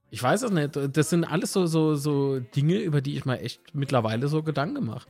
Ich 0.09 0.23
weiß 0.23 0.43
es 0.43 0.51
nicht. 0.51 0.79
Das 0.95 1.09
sind 1.09 1.25
alles 1.25 1.51
so, 1.51 1.65
so, 1.65 1.95
so 1.95 2.39
Dinge, 2.39 2.77
über 2.77 3.01
die 3.01 3.17
ich 3.17 3.25
mir 3.25 3.39
echt 3.41 3.75
mittlerweile 3.75 4.29
so 4.29 4.41
Gedanken 4.41 4.85
mache. 4.85 5.09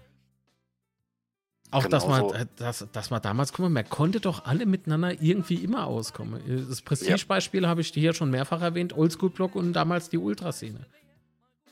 Auch, 1.70 1.86
dass, 1.86 2.08
man, 2.08 2.30
äh, 2.34 2.46
dass, 2.56 2.88
dass 2.94 3.10
man 3.10 3.22
damals, 3.22 3.52
guck 3.52 3.64
mal, 3.64 3.70
man 3.70 3.90
konnte 3.90 4.22
doch 4.22 4.46
alle 4.46 4.66
miteinander 4.66 5.22
irgendwie 5.22 5.56
immer 5.56 5.86
auskommen. 5.86 6.42
Das 6.70 6.82
Prestigebeispiel 6.82 7.68
habe 7.68 7.82
ich 7.82 7.90
hier 7.90 8.14
schon 8.14 8.32
mehrfach 8.32 8.62
erwähnt: 8.62 8.98
Oldschool-Block 8.98 9.56
und 9.56 9.74
damals 9.74 10.10
die 10.10 10.18
Ultraszene. 10.18 10.86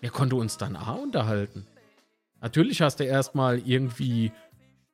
Wer 0.06 0.12
konnte 0.12 0.36
uns 0.36 0.58
dann 0.58 0.76
auch 0.76 1.02
unterhalten? 1.02 1.66
Natürlich 2.40 2.80
hast 2.84 3.00
du 3.00 3.06
erstmal 3.06 3.58
irgendwie 3.68 4.32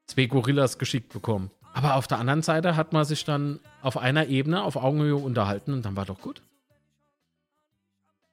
zwei 0.06 0.28
Gorillas 0.28 0.78
geschickt 0.78 1.12
bekommen. 1.12 1.52
Aber 1.74 1.96
auf 1.96 2.08
der 2.08 2.18
anderen 2.18 2.44
Seite 2.44 2.78
hat 2.78 2.94
man 2.94 3.04
sich 3.04 3.26
dann 3.26 3.60
auf 3.82 3.98
einer 3.98 4.28
Ebene, 4.28 4.64
auf 4.64 4.78
Augenhöhe 4.78 5.18
unterhalten 5.18 5.74
und 5.74 5.84
dann 5.84 5.98
war 5.98 6.06
doch 6.06 6.22
gut. 6.22 6.42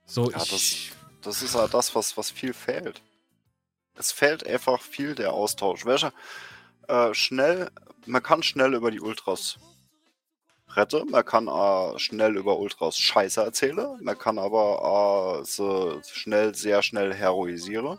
So, 0.07 0.31
Ja, 0.31 0.41
ich. 0.41 0.93
Das 1.23 1.43
ist 1.43 1.57
halt 1.57 1.75
das, 1.75 1.97
was, 1.97 2.17
was 2.17 2.31
viel 2.31 2.55
fehlt. 2.55 3.03
Es 3.97 4.13
fehlt 4.13 4.47
einfach 4.47 4.81
viel 4.81 5.17
der 5.17 5.33
Austausch. 5.33 5.85
Welcher 5.85 6.13
äh, 6.87 7.13
schnell, 7.13 7.73
man 8.07 8.23
kann 8.23 8.45
schnell 8.45 8.75
über 8.75 8.93
die 8.93 9.01
Ultras 9.01 9.59
retten, 10.79 11.11
man 11.11 11.25
kann 11.25 11.49
äh, 11.49 11.99
schnell 11.99 12.37
über 12.37 12.59
Ultras 12.59 12.97
Scheiße 12.99 13.43
erzählen, 13.43 13.99
man 14.01 14.19
kann 14.19 14.39
aber 14.39 15.41
äh, 15.41 15.45
sie 15.45 16.01
schnell, 16.11 16.55
sehr 16.55 16.83
schnell 16.83 17.13
heroisieren. 17.13 17.99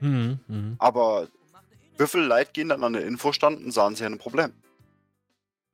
Hm, 0.00 0.38
hm. 0.46 0.76
Aber 0.78 1.28
wie 1.96 2.06
viel 2.06 2.20
Leute 2.20 2.50
gehen 2.52 2.68
dann 2.68 2.84
an 2.84 2.92
der 2.92 3.04
Infostand 3.06 3.64
und 3.64 3.72
sagen, 3.72 3.96
sie 3.96 4.04
ein 4.04 4.18
Problem? 4.18 4.52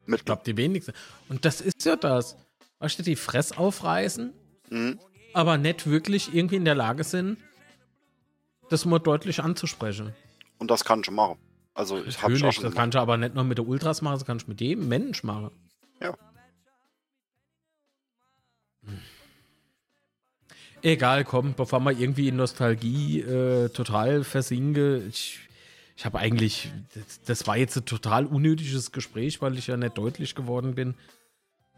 Mit 0.06 0.20
Ich 0.20 0.24
glaube, 0.24 0.42
die 0.46 0.56
wenigsten. 0.56 0.92
Und 1.28 1.44
das 1.44 1.60
ist 1.60 1.84
ja 1.84 1.96
das. 1.96 2.36
Weißt 2.78 2.98
du, 2.98 3.02
die 3.02 3.16
Fress 3.16 3.52
aufreißen, 3.52 4.32
Mhm. 4.70 4.98
aber 5.32 5.56
nicht 5.58 5.86
wirklich 5.86 6.34
irgendwie 6.34 6.56
in 6.56 6.64
der 6.64 6.74
Lage 6.74 7.04
sind, 7.04 7.38
das 8.70 8.84
mal 8.84 8.98
deutlich 8.98 9.40
anzusprechen. 9.40 10.14
Und 10.58 10.70
das 10.70 10.84
kann 10.84 11.00
ich 11.00 11.10
machen. 11.10 11.38
Also 11.74 12.02
ich 12.02 12.22
habe 12.22 12.36
schon 12.36 12.48
das 12.62 12.74
kannst 12.74 12.94
du 12.94 13.00
aber 13.00 13.16
nicht 13.16 13.34
nur 13.34 13.44
mit 13.44 13.58
der 13.58 13.66
Ultras 13.66 14.00
machen, 14.00 14.14
das 14.14 14.24
kannst 14.24 14.46
du 14.46 14.50
mit 14.50 14.60
jedem 14.60 14.88
Mensch 14.88 15.22
machen. 15.24 15.50
Ja. 16.00 16.14
Egal, 20.82 21.24
komm, 21.24 21.54
bevor 21.54 21.80
wir 21.80 21.92
irgendwie 21.92 22.28
in 22.28 22.36
Nostalgie 22.36 23.20
äh, 23.20 23.70
total 23.70 24.22
versinke, 24.22 24.98
ich, 25.08 25.40
ich 25.96 26.04
habe 26.04 26.18
eigentlich, 26.18 26.70
das, 26.94 27.22
das 27.22 27.46
war 27.46 27.56
jetzt 27.56 27.76
ein 27.76 27.86
total 27.86 28.26
unnötiges 28.26 28.92
Gespräch, 28.92 29.40
weil 29.40 29.56
ich 29.56 29.66
ja 29.68 29.78
nicht 29.78 29.96
deutlich 29.96 30.34
geworden 30.34 30.74
bin. 30.74 30.94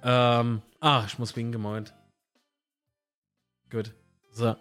Ähm, 0.03 0.61
ah, 0.81 1.05
ich 1.07 1.19
muss 1.21 1.37
winken, 1.37 1.53
gemeint. 1.53 1.95
Gut. 3.71 3.93
So, 4.33 4.57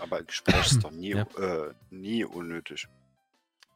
Aber 0.00 0.18
ein 0.18 0.26
Gespräch 0.26 0.66
ist 0.66 0.84
doch 0.84 0.90
nie, 0.90 1.10
Ja. 1.10 1.22
äh, 1.38 1.72
nie 1.90 2.24
unnötig. 2.24 2.88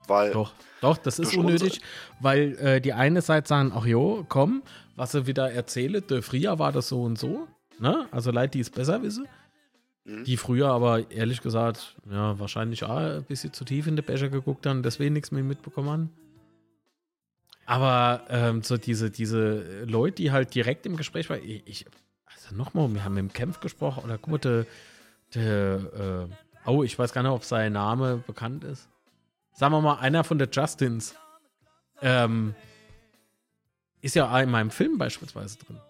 Weil 0.08 0.32
doch, 0.32 0.52
doch, 0.80 0.96
das 0.96 1.18
ist 1.18 1.36
unnötig, 1.36 1.80
weil 2.20 2.56
äh, 2.58 2.80
die 2.80 2.92
eine 2.92 3.22
Seite 3.22 3.48
sagen, 3.48 3.72
ach 3.74 3.86
jo, 3.86 4.24
komm, 4.28 4.62
was 4.96 5.12
sie 5.12 5.26
wieder 5.26 5.52
erzähle, 5.52 6.02
der 6.02 6.22
früher 6.22 6.58
war 6.58 6.72
das 6.72 6.88
so 6.88 7.02
und 7.02 7.18
so, 7.18 7.46
ne? 7.78 8.06
Also 8.10 8.30
Leute, 8.30 8.52
die 8.52 8.60
es 8.60 8.70
besser 8.70 9.02
wissen. 9.02 9.26
Mhm. 10.04 10.24
Die 10.24 10.36
früher 10.36 10.68
aber 10.68 11.10
ehrlich 11.10 11.42
gesagt, 11.42 11.96
ja, 12.10 12.38
wahrscheinlich 12.38 12.84
auch 12.84 12.96
ein 12.96 13.24
bisschen 13.24 13.52
zu 13.52 13.64
tief 13.64 13.86
in 13.86 13.96
den 13.96 14.04
Becher 14.04 14.28
geguckt 14.28 14.66
haben, 14.66 14.82
deswegen 14.82 15.12
nichts 15.12 15.30
mehr 15.30 15.42
mitbekommen 15.42 15.90
haben. 15.90 16.10
Aber 17.66 18.22
ähm, 18.30 18.62
so 18.62 18.78
diese, 18.78 19.10
diese 19.10 19.84
Leute, 19.84 20.22
die 20.22 20.32
halt 20.32 20.54
direkt 20.54 20.86
im 20.86 20.96
Gespräch 20.96 21.28
waren, 21.28 21.42
ich, 21.44 21.62
ich 21.66 21.86
also 22.24 22.56
nochmal, 22.56 22.92
wir 22.94 23.04
haben 23.04 23.14
mit 23.14 23.24
dem 23.24 23.32
Kempf 23.32 23.60
gesprochen 23.60 24.04
oder 24.04 24.16
guck 24.16 24.30
mal, 24.30 24.38
der, 24.38 24.64
der 25.34 26.28
äh, 26.64 26.68
oh, 26.68 26.82
ich 26.82 26.98
weiß 26.98 27.12
gar 27.12 27.22
nicht, 27.22 27.30
ob 27.30 27.44
sein 27.44 27.74
Name 27.74 28.22
bekannt 28.26 28.64
ist. 28.64 28.88
Sagen 29.58 29.72
wir 29.72 29.80
mal, 29.80 29.98
einer 29.98 30.22
von 30.22 30.38
der 30.38 30.48
Justins 30.48 31.16
ähm, 32.00 32.54
ist 34.00 34.14
ja 34.14 34.38
in 34.38 34.52
meinem 34.52 34.70
Film 34.70 34.98
beispielsweise 34.98 35.58
drin. 35.58 35.80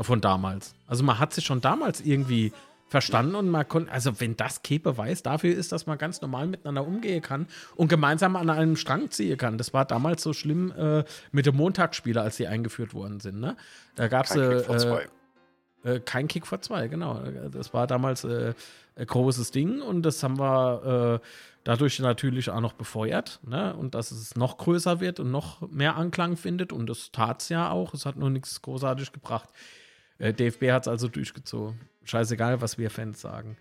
Von 0.00 0.20
damals. 0.20 0.76
Also 0.86 1.02
man 1.02 1.18
hat 1.18 1.34
sich 1.34 1.44
schon 1.44 1.60
damals 1.60 2.00
irgendwie 2.00 2.52
verstanden 2.86 3.34
und 3.34 3.50
man 3.50 3.66
konnte, 3.66 3.90
also 3.90 4.20
wenn 4.20 4.36
das 4.36 4.62
Kepe 4.62 4.96
weiß 4.96 5.24
dafür 5.24 5.52
ist, 5.52 5.72
dass 5.72 5.86
man 5.86 5.98
ganz 5.98 6.20
normal 6.20 6.46
miteinander 6.46 6.86
umgehen 6.86 7.20
kann 7.20 7.48
und 7.74 7.88
gemeinsam 7.88 8.36
an 8.36 8.48
einem 8.48 8.76
Strang 8.76 9.10
ziehen 9.10 9.36
kann. 9.36 9.58
Das 9.58 9.74
war 9.74 9.84
damals 9.84 10.22
so 10.22 10.32
schlimm 10.32 10.70
äh, 10.78 11.02
mit 11.32 11.46
dem 11.46 11.56
Montagsspieler, 11.56 12.22
als 12.22 12.36
die 12.36 12.46
eingeführt 12.46 12.94
worden 12.94 13.18
sind. 13.18 13.40
Ne? 13.40 13.56
Da 13.96 14.06
gab 14.06 14.26
es 14.26 14.36
äh, 14.36 15.08
äh, 15.84 16.00
kein 16.00 16.28
Kick 16.28 16.46
vor 16.46 16.60
zwei, 16.60 16.88
genau. 16.88 17.20
Das 17.50 17.72
war 17.72 17.86
damals 17.86 18.24
äh, 18.24 18.54
ein 18.96 19.06
großes 19.06 19.50
Ding 19.50 19.80
und 19.80 20.02
das 20.02 20.22
haben 20.22 20.38
wir 20.38 21.20
äh, 21.22 21.26
dadurch 21.64 21.98
natürlich 22.00 22.50
auch 22.50 22.60
noch 22.60 22.72
befeuert 22.72 23.40
ne? 23.44 23.74
und 23.76 23.94
dass 23.94 24.10
es 24.10 24.34
noch 24.36 24.58
größer 24.58 25.00
wird 25.00 25.20
und 25.20 25.30
noch 25.30 25.60
mehr 25.70 25.96
Anklang 25.96 26.36
findet 26.36 26.72
und 26.72 26.86
das 26.86 27.12
tat 27.12 27.42
es 27.42 27.48
ja 27.48 27.70
auch. 27.70 27.94
Es 27.94 28.06
hat 28.06 28.16
nur 28.16 28.30
nichts 28.30 28.60
großartig 28.62 29.12
gebracht. 29.12 29.48
Äh, 30.18 30.32
DFB 30.32 30.70
hat 30.72 30.82
es 30.82 30.88
also 30.88 31.08
durchgezogen. 31.08 31.80
Scheißegal, 32.04 32.60
was 32.60 32.78
wir 32.78 32.90
Fans 32.90 33.20
sagen. 33.20 33.56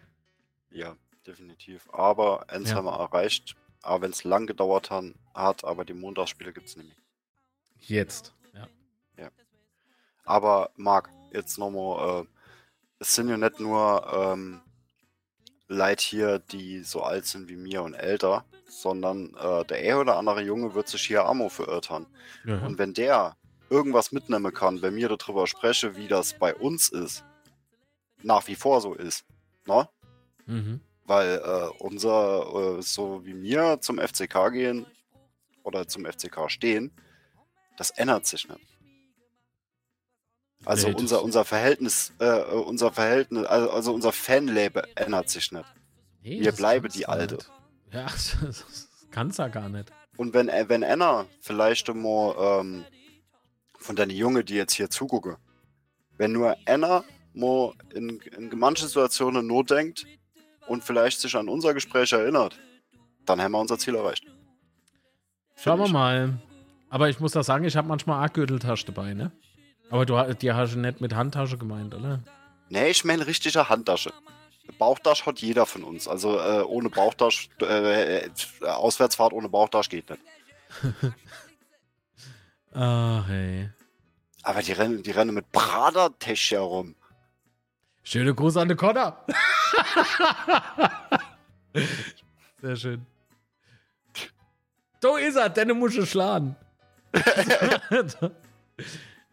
Ja, 0.71 0.95
definitiv. 1.25 1.87
Aber 1.91 2.49
eins 2.49 2.69
Ja. 2.71 2.77
haben 2.77 2.85
wir 2.85 2.97
erreicht, 2.97 3.55
auch 3.83 4.01
wenn 4.01 4.11
es 4.11 4.23
lang 4.23 4.47
gedauert 4.47 4.89
hat, 4.89 5.63
aber 5.63 5.85
die 5.85 5.93
Montagsspiele 5.93 6.51
gibt 6.53 6.67
es 6.67 6.77
mehr. 6.77 6.85
Jetzt. 7.79 8.33
Ja. 8.53 8.67
Aber 10.25 10.71
Marc, 10.75 11.09
jetzt 11.31 11.57
nochmal, 11.57 12.21
äh, 12.21 12.25
es 12.99 13.15
sind 13.15 13.29
ja 13.29 13.37
nicht 13.37 13.59
nur 13.59 14.05
ähm, 14.13 14.61
Leute 15.67 16.05
hier, 16.05 16.39
die 16.39 16.83
so 16.83 17.01
alt 17.01 17.25
sind 17.25 17.49
wie 17.49 17.55
mir 17.55 17.83
und 17.83 17.93
älter, 17.93 18.45
sondern 18.67 19.33
äh, 19.35 19.65
der 19.65 19.77
ein 19.77 19.97
oder 19.97 20.17
andere 20.17 20.41
Junge 20.41 20.73
wird 20.73 20.87
sich 20.87 21.03
hier 21.03 21.25
Ammo 21.25 21.49
verirrt 21.49 21.89
haben. 21.89 22.07
Ja. 22.45 22.59
Und 22.65 22.77
wenn 22.77 22.93
der 22.93 23.35
irgendwas 23.69 24.11
mitnehmen 24.11 24.53
kann, 24.53 24.81
wenn 24.81 24.95
mir 24.95 25.09
darüber 25.09 25.47
spreche, 25.47 25.95
wie 25.95 26.07
das 26.07 26.33
bei 26.33 26.55
uns 26.55 26.89
ist, 26.89 27.23
nach 28.23 28.47
wie 28.47 28.55
vor 28.55 28.81
so 28.81 28.93
ist, 28.93 29.25
ne? 29.65 29.87
Mhm. 30.45 30.81
Weil 31.05 31.41
äh, 31.43 31.69
unser, 31.79 32.77
äh, 32.77 32.81
so 32.81 33.25
wie 33.25 33.41
wir 33.41 33.79
zum 33.81 33.99
FCK 33.99 34.51
gehen 34.51 34.85
oder 35.63 35.87
zum 35.87 36.05
FCK 36.05 36.49
stehen, 36.49 36.91
das 37.77 37.91
ändert 37.91 38.25
sich 38.25 38.47
nicht. 38.47 38.76
Also 40.65 40.89
unser, 40.89 41.23
unser 41.23 41.45
Verhältnis, 41.45 42.13
äh, 42.19 42.41
unser 42.41 42.91
Verhältnis, 42.91 43.45
also, 43.45 43.69
also 43.71 43.93
unser 43.93 44.11
Fanleben 44.11 44.83
ändert 44.95 45.29
sich 45.29 45.51
nicht. 45.51 45.65
Nee, 46.23 46.41
Wir 46.41 46.51
bleiben 46.51 46.89
die 46.89 47.05
Alte. 47.05 47.35
nicht. 47.35 47.49
Ja, 47.93 48.03
das 48.41 48.89
kann's 49.11 49.37
ja 49.37 49.47
gar 49.47 49.69
nicht. 49.69 49.91
Und 50.17 50.33
wenn, 50.33 50.49
äh, 50.49 50.65
wenn 50.67 50.83
einer 50.83 51.25
vielleicht 51.41 51.93
mal 51.93 52.59
ähm, 52.61 52.85
von 53.77 53.95
deinen 53.95 54.11
Junge, 54.11 54.43
die 54.43 54.55
jetzt 54.55 54.73
hier 54.73 54.89
zugucke, 54.89 55.37
wenn 56.17 56.31
nur 56.31 56.55
einer 56.65 57.03
mal 57.33 57.73
in, 57.93 58.19
in 58.35 58.49
manchen 58.57 58.87
Situationen 58.87 59.45
nur 59.45 59.63
denkt 59.63 60.05
und 60.67 60.83
vielleicht 60.83 61.21
sich 61.21 61.35
an 61.35 61.47
unser 61.47 61.73
Gespräch 61.73 62.11
erinnert, 62.11 62.59
dann 63.25 63.41
haben 63.41 63.51
wir 63.51 63.59
unser 63.59 63.77
Ziel 63.77 63.95
erreicht. 63.95 64.25
Schauen 65.55 65.79
wir 65.79 65.87
mal. 65.87 66.39
Aber 66.89 67.09
ich 67.09 67.19
muss 67.19 67.33
da 67.33 67.43
sagen, 67.43 67.65
ich 67.65 67.75
habe 67.75 67.87
manchmal 67.87 68.27
auch 68.27 68.33
Gürteltasche 68.33 68.85
dabei, 68.87 69.13
ne? 69.13 69.31
Aber 69.89 70.05
du 70.05 70.33
die 70.35 70.51
hast 70.51 70.73
du 70.73 70.79
nicht 70.79 71.01
mit 71.01 71.15
Handtasche 71.15 71.57
gemeint, 71.57 71.93
oder? 71.93 72.21
Nee, 72.69 72.89
ich 72.89 73.05
meine 73.05 73.25
richtige 73.25 73.69
Handtasche. 73.69 74.11
Bauchtasche 74.77 75.25
hat 75.25 75.39
jeder 75.39 75.65
von 75.65 75.83
uns. 75.83 76.07
Also 76.07 76.37
äh, 76.37 76.61
ohne 76.61 76.89
Bauchtasche, 76.89 77.49
äh, 77.61 78.25
äh, 78.25 78.29
Auswärtsfahrt 78.61 79.33
ohne 79.33 79.49
Bauchtasche 79.49 79.89
geht 79.89 80.09
nicht. 80.09 80.21
Ah, 82.73 83.23
hey. 83.25 83.71
Aber 84.43 84.61
die 84.61 84.73
rennen, 84.73 85.01
die 85.01 85.09
rennen 85.09 85.33
mit 85.33 85.51
Prada-Tech 85.51 86.51
herum. 86.51 86.95
Schöne 88.03 88.35
Gruß 88.35 88.57
an 88.57 88.67
den 88.67 88.77
Connor. 88.77 89.25
Sehr 92.61 92.75
schön. 92.75 93.05
So 95.01 95.17
ist 95.17 95.37
er, 95.37 95.49
denn 95.49 95.77
muss 95.79 95.95
ich 95.95 96.07
schlagen. 96.09 96.55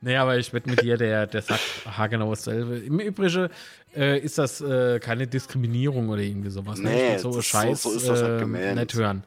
nee, 0.05 0.16
aber 0.16 0.39
ich 0.39 0.52
wette 0.52 0.70
mit 0.70 0.82
dir, 0.82 0.97
der, 0.97 1.26
der 1.26 1.43
sagt 1.43 1.60
haargenau 1.86 2.31
dasselbe. 2.31 2.76
Im 2.78 3.01
Übrigen 3.01 3.48
äh, 3.97 4.18
ist 4.20 4.39
das 4.39 4.60
äh, 4.60 5.01
keine 5.01 5.26
Diskriminierung 5.26 6.09
oder 6.10 6.22
irgendwie 6.22 6.51
sowas. 6.51 6.78
ne? 6.78 6.90
Nee, 6.90 7.18
so 7.18 7.28
das- 7.28 7.36
so- 7.36 7.43
Scheiß 7.43 7.82
so 7.82 7.93
ist 7.93 8.09
das 8.09 8.20
nicht 8.20 8.31
äh, 8.31 8.39
gemeint. 8.39 8.76
nicht 8.76 8.94
hören. 8.94 9.24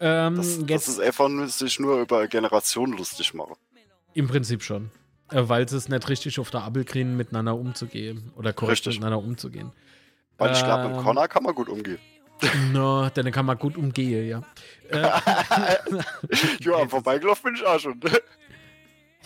Ähm, 0.00 0.36
Das, 0.36 0.58
das 0.60 0.68
jetzt 0.68 0.88
ist 0.88 1.00
einfach 1.00 1.28
nur, 1.28 1.48
sich 1.48 1.80
nur 1.80 2.00
über 2.00 2.26
Generationen 2.28 2.96
lustig 2.96 3.34
machen. 3.34 3.54
im 4.14 4.28
Prinzip 4.28 4.62
schon. 4.62 4.90
Äh, 5.30 5.42
weil 5.48 5.68
sie 5.68 5.76
es 5.76 5.88
nicht 5.88 6.08
richtig 6.08 6.38
auf 6.38 6.50
der 6.50 6.62
Abel 6.62 6.84
kriegen, 6.84 7.16
miteinander 7.16 7.54
umzugehen. 7.54 8.32
Oder 8.36 8.52
korrekt 8.52 8.78
Richtig. 8.78 8.94
miteinander 9.00 9.18
umzugehen. 9.18 9.72
Weil 10.38 10.52
ich 10.52 10.64
glaube, 10.64 10.84
Ähm, 10.84 10.92
mit 10.96 11.04
Connor 11.04 11.28
kann 11.28 11.42
man 11.42 11.54
gut 11.54 11.68
umgehen. 11.68 11.98
No, 12.72 13.08
dann 13.12 13.32
kann 13.32 13.44
man 13.44 13.58
gut 13.58 13.76
umgehen, 13.76 14.28
ja. 14.28 14.42
Äh, 14.90 15.76
Ja, 16.60 16.76
am 16.76 16.88
Vorbeigelaufen 16.90 17.42
bin 17.42 17.54
ich 17.56 17.66
auch 17.66 17.78
schon. 17.80 18.00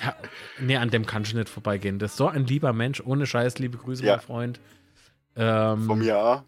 Ja. 0.01 0.14
Nee, 0.60 0.77
an 0.77 0.90
dem 0.90 1.06
kannst 1.06 1.32
du 1.32 1.36
nicht 1.36 1.48
vorbeigehen. 1.48 1.98
Das 1.98 2.12
ist 2.12 2.16
so 2.16 2.28
ein 2.28 2.47
lieber 2.47 2.73
Mensch, 2.73 3.01
ohne 3.05 3.27
Scheiß, 3.27 3.59
liebe 3.59 3.78
Grüße, 3.78 4.05
Ja. 4.05 4.16
mein 4.16 4.20
Freund. 4.24 4.60
Ähm, 5.36 5.86
Von 5.86 5.98
mir 5.98 6.19
auch. 6.19 6.43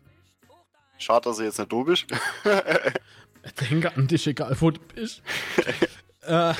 Schade, 0.98 1.28
dass 1.28 1.38
er 1.38 1.46
jetzt 1.46 1.58
nicht 1.58 1.72
du 1.72 1.84
bist. 1.84 2.06
Denke 3.70 3.94
an 3.96 4.06
dich, 4.06 4.26
egal 4.26 4.56
wo 4.60 4.70
du 4.70 4.80
bist. 4.94 5.22
äh, 6.26 6.54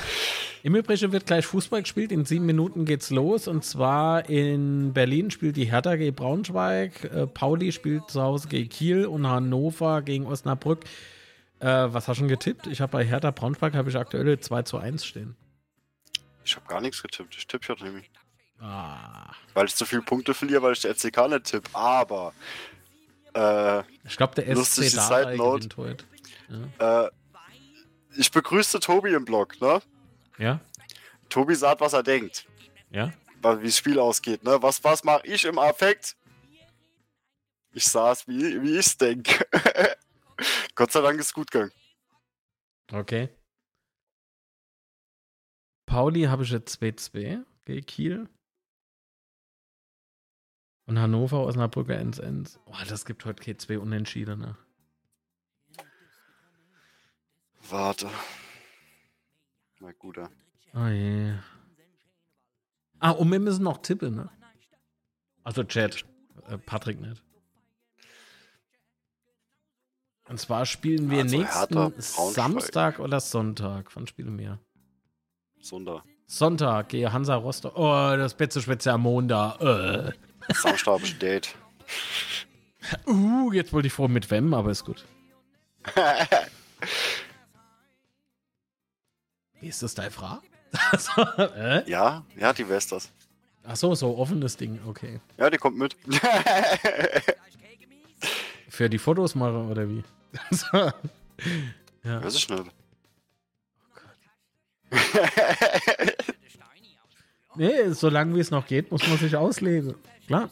Im 0.62 0.74
Übrigen 0.76 1.12
wird 1.12 1.26
gleich 1.26 1.46
Fußball 1.46 1.82
gespielt. 1.82 2.12
In 2.12 2.24
sieben 2.24 2.46
Minuten 2.46 2.84
geht's 2.84 3.10
los. 3.10 3.48
Und 3.48 3.64
zwar 3.64 4.28
in 4.28 4.92
Berlin 4.92 5.30
spielt 5.30 5.56
die 5.56 5.66
Hertha 5.70 5.96
gegen 5.96 6.14
Braunschweig. 6.14 7.04
Äh, 7.04 7.26
Pauli 7.26 7.72
spielt 7.72 8.10
zu 8.10 8.20
Hause 8.22 8.48
gegen 8.48 8.68
Kiel 8.68 9.06
und 9.06 9.26
Hannover 9.26 10.02
gegen 10.02 10.26
Osnabrück. 10.26 10.80
Äh, 11.60 11.66
was 11.66 12.08
hast 12.08 12.16
du 12.16 12.20
schon 12.20 12.28
getippt? 12.28 12.66
Ich 12.66 12.80
habe 12.80 12.92
bei 12.92 13.04
Hertha 13.04 13.30
Braunschweig 13.30 13.74
habe 13.74 13.88
ich 13.88 13.96
aktuell 13.96 14.38
2 14.38 14.62
zu 14.62 14.76
1 14.78 15.04
stehen. 15.04 15.36
Ich 16.44 16.56
habe 16.56 16.66
gar 16.66 16.80
nichts 16.80 17.02
getippt. 17.02 17.36
Ich 17.36 17.46
tippe 17.46 17.74
ja 17.74 17.82
nämlich. 17.84 18.10
Ah. 18.60 19.32
Weil 19.54 19.66
ich 19.66 19.74
zu 19.74 19.84
viele 19.84 20.02
Punkte 20.02 20.34
verliere, 20.34 20.62
weil 20.62 20.72
ich 20.72 20.80
der 20.80 20.94
FCK 20.94 21.28
nicht 21.28 21.44
tippe. 21.44 21.70
Aber 21.74 22.32
äh, 23.34 23.80
Ich 24.06 24.16
glaube, 24.16 24.34
der 24.34 24.54
SC 24.56 24.84
Side 24.84 25.36
Note. 25.36 25.68
heute. 25.76 26.04
äh, 26.78 27.08
ich 28.16 28.30
begrüßte 28.30 28.80
Tobi 28.80 29.12
im 29.12 29.24
Blog, 29.24 29.60
ne? 29.60 29.82
Ja? 30.38 30.60
Tobi 31.28 31.54
sagt, 31.54 31.80
was 31.80 31.92
er 31.92 32.02
denkt. 32.02 32.46
Ja? 32.90 33.12
wie 33.42 33.66
das 33.66 33.76
Spiel 33.76 33.98
ausgeht. 33.98 34.42
Ne? 34.42 34.62
Was, 34.62 34.82
was 34.82 35.04
mache 35.04 35.26
ich 35.26 35.44
im 35.44 35.58
Affekt? 35.58 36.16
Ich 37.72 37.84
saß, 37.84 38.26
wie, 38.28 38.62
wie 38.62 38.78
ich 38.78 38.86
es 38.86 38.96
denke. 38.96 39.46
Gott 40.74 40.92
sei 40.92 41.00
Dank 41.02 41.18
ist 41.20 41.26
es 41.26 41.34
gut 41.34 41.50
gegangen. 41.50 41.72
Okay. 42.92 43.28
Pauli 45.94 46.22
habe 46.22 46.42
ich 46.42 46.50
jetzt 46.50 46.82
2-2 46.82 47.44
gegen 47.66 47.86
Kiel. 47.86 48.28
Und 50.86 50.98
Hannover, 50.98 51.44
Osnabrücker, 51.44 51.94
1-1. 51.94 52.58
Oh, 52.66 52.74
das 52.88 53.04
gibt 53.04 53.24
heute 53.24 53.44
K2 53.44 53.78
Unentschiedene. 53.78 54.56
Warte. 57.70 58.10
Na 59.78 59.92
gut. 59.92 60.18
Oh 60.74 60.86
je. 60.86 61.34
Ah, 62.98 63.10
und 63.10 63.30
wir 63.30 63.38
müssen 63.38 63.62
noch 63.62 63.78
tippen, 63.78 64.16
ne? 64.16 64.30
Also 65.44 65.62
Chat. 65.62 66.04
Äh, 66.48 66.58
Patrick 66.58 67.00
nicht. 67.00 67.22
Und 70.28 70.40
zwar 70.40 70.66
spielen 70.66 71.08
wir 71.08 71.22
Also 71.22 71.38
nächsten. 71.38 72.00
Samstag 72.32 72.98
oder 72.98 73.20
Sonntag. 73.20 73.94
Wann 73.94 74.08
spielen 74.08 74.36
wir? 74.36 74.58
Sonder. 75.64 76.04
Sonntag, 76.26 76.90
gehe 76.90 77.10
Hansa 77.10 77.36
Rostock. 77.36 77.76
Oh, 77.76 78.16
das 78.16 78.34
Betze 78.34 78.60
Schwätze 78.60 78.92
am 78.92 79.00
Montag. 79.02 79.60
Äh. 79.62 80.12
Samstag 80.52 81.00
ich 81.02 81.14
ein 81.14 81.18
Date. 81.18 81.54
Uh, 83.06 83.50
jetzt 83.50 83.72
wollte 83.72 83.86
ich 83.86 83.94
vor 83.94 84.10
mit 84.10 84.30
wem, 84.30 84.52
aber 84.52 84.70
ist 84.70 84.84
gut. 84.84 85.06
Wie 89.58 89.68
ist 89.68 89.82
das 89.82 89.94
deine 89.94 90.10
Frage? 90.10 90.42
Also, 90.90 91.22
äh? 91.54 91.88
ja, 91.88 92.26
ja, 92.36 92.52
die 92.52 92.68
weiß 92.68 92.88
das. 92.88 93.10
Ach 93.66 93.76
so, 93.76 93.94
so 93.94 94.18
offenes 94.18 94.58
Ding, 94.58 94.78
okay. 94.86 95.18
Ja, 95.38 95.48
die 95.48 95.56
kommt 95.56 95.78
mit. 95.78 95.96
Für 98.68 98.90
die 98.90 98.98
Fotos 98.98 99.34
machen 99.34 99.70
oder 99.70 99.88
wie? 99.88 100.04
So. 100.50 100.76
ja. 100.76 102.22
Weiß 102.22 102.34
ich 102.34 102.50
nicht. 102.50 102.70
Nee, 107.56 107.90
solange 107.92 108.34
wie 108.34 108.40
es 108.40 108.50
noch 108.50 108.66
geht, 108.66 108.90
muss 108.90 109.06
man 109.06 109.16
sich 109.16 109.36
ausleben. 109.36 109.94
Klar. 110.26 110.50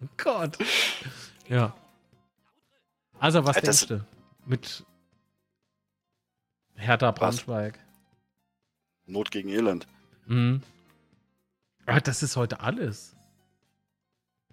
oh 0.00 0.06
Gott. 0.16 0.56
Ja. 1.48 1.76
Also, 3.18 3.44
was 3.44 3.56
das- 3.60 3.86
denkst 3.86 3.86
du? 3.88 4.06
Mit 4.46 4.84
Hertha 6.76 7.10
Braunschweig. 7.10 7.78
Not 9.04 9.30
gegen 9.30 9.50
Elend. 9.50 9.86
Mhm. 10.26 10.62
Ah, 11.86 12.00
das 12.00 12.22
ist 12.22 12.36
heute 12.36 12.60
alles. 12.60 13.14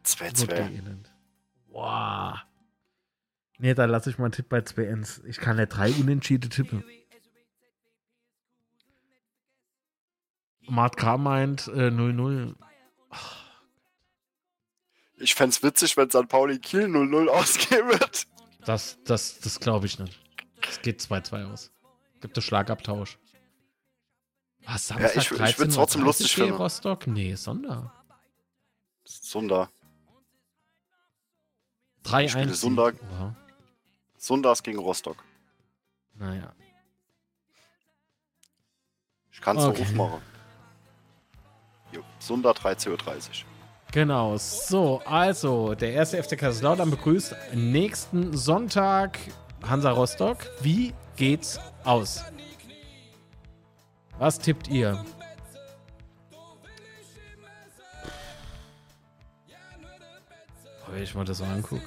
2-2. 0.04 0.52
Elend. 0.76 1.10
Wow. 1.70 2.36
Nee, 3.60 3.74
da 3.76 3.86
lasse 3.86 4.10
ich 4.10 4.18
mal 4.18 4.26
einen 4.26 4.34
Tipp 4.34 4.50
bei 4.50 4.62
2 4.62 4.84
Ns. 4.96 5.22
Ich 5.26 5.38
kann 5.38 5.58
ja 5.58 5.66
drei 5.68 5.92
Unentschiede 5.94 6.50
tippen. 6.50 6.84
Mart 10.70 10.98
K 10.98 11.18
meint 11.18 11.68
äh, 11.68 11.90
0-0. 11.90 12.56
Ich 15.18 15.36
fänd's 15.36 15.62
witzig, 15.64 15.98
wenn 15.98 16.10
St. 16.10 16.28
Pauli 16.30 16.60
Kiel 16.60 16.86
0-0 16.86 17.28
ausgehen 17.28 17.88
wird. 17.90 18.28
Das, 18.66 18.98
das, 19.04 19.40
das 19.40 19.60
glaube 19.60 19.86
ich 19.88 20.00
nicht. 20.00 20.20
Es 20.68 20.82
geht 20.82 21.02
2-2 21.02 21.52
aus. 21.52 21.72
Gibt 22.22 22.38
es 22.38 22.44
Schlagabtausch. 22.46 23.18
Was, 24.66 24.88
Samstag 24.88 25.16
ich- 25.16 25.32
ich 25.32 25.38
13.30 25.38 25.60
würd's 25.60 25.76
trotzdem 25.76 26.02
lustig 26.04 26.34
finden. 26.36 26.54
Rostock? 26.54 27.08
Nee, 27.08 27.36
Sonder. 27.36 27.94
Sunda. 29.06 29.70
3-1. 32.06 32.30
spiele 32.30 32.54
Sonntag. 32.54 32.96
Oha. 33.12 33.36
Sundas 34.18 34.62
gegen 34.64 34.80
Rostock. 34.80 35.24
Naja. 36.14 36.54
Ich 39.32 39.42
kann's 39.42 39.64
Okay. 39.64 39.78
so 39.78 39.84
aufmachen. 39.84 40.22
Sunda 42.20 42.52
13.30 42.52 42.90
Uhr. 42.90 42.98
Genau, 43.92 44.38
so, 44.38 45.02
also, 45.06 45.74
der 45.74 45.94
erste 45.94 46.22
FC 46.22 46.38
Kaiserslautern 46.38 46.92
begrüßt 46.92 47.36
nächsten 47.56 48.38
Sonntag 48.38 49.18
Hansa 49.68 49.90
Rostock. 49.92 50.38
Wie 50.62 50.94
geht's 51.16 51.60
aus? 51.84 52.24
Was 54.20 54.38
tippt 54.38 54.68
ihr? 54.68 55.04
Oh, 60.86 60.92
Wenn 60.92 61.04
ich 61.04 61.16
mal 61.16 61.26
das 61.26 61.40
so 61.40 61.46
angucke. 61.46 61.82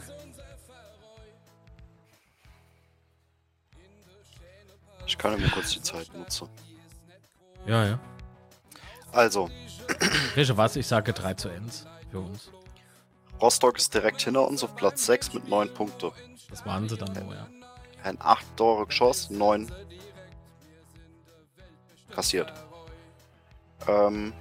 Ich 5.06 5.18
kann 5.18 5.32
ja 5.32 5.38
mal 5.38 5.50
kurz 5.50 5.72
die 5.72 5.82
Zeit 5.82 6.12
nutzen. 6.14 6.48
Ja, 7.66 7.86
ja. 7.86 8.00
Also, 9.12 9.50
Welche 10.34 10.56
was? 10.56 10.76
Ich 10.76 10.86
sage 10.86 11.12
3 11.12 11.34
zu 11.34 11.48
1 11.50 11.86
für 12.10 12.20
uns. 12.20 12.50
Rostock 13.40 13.76
ist 13.76 13.92
direkt 13.92 14.22
hinter 14.22 14.46
uns 14.46 14.62
auf 14.62 14.74
Platz 14.76 15.06
6 15.06 15.34
mit 15.34 15.48
9 15.48 15.72
Punkten. 15.74 16.12
Das 16.48 16.64
waren 16.64 16.88
sie 16.88 16.96
dann 16.96 17.12
nur, 17.12 17.34
ja. 17.34 17.46
Ein 18.04 18.16
8 18.20 18.56
Tore 18.56 18.86
geschossen, 18.86 19.38
9 19.38 19.70
kassiert. 22.10 22.52
Ähm, 23.88 24.32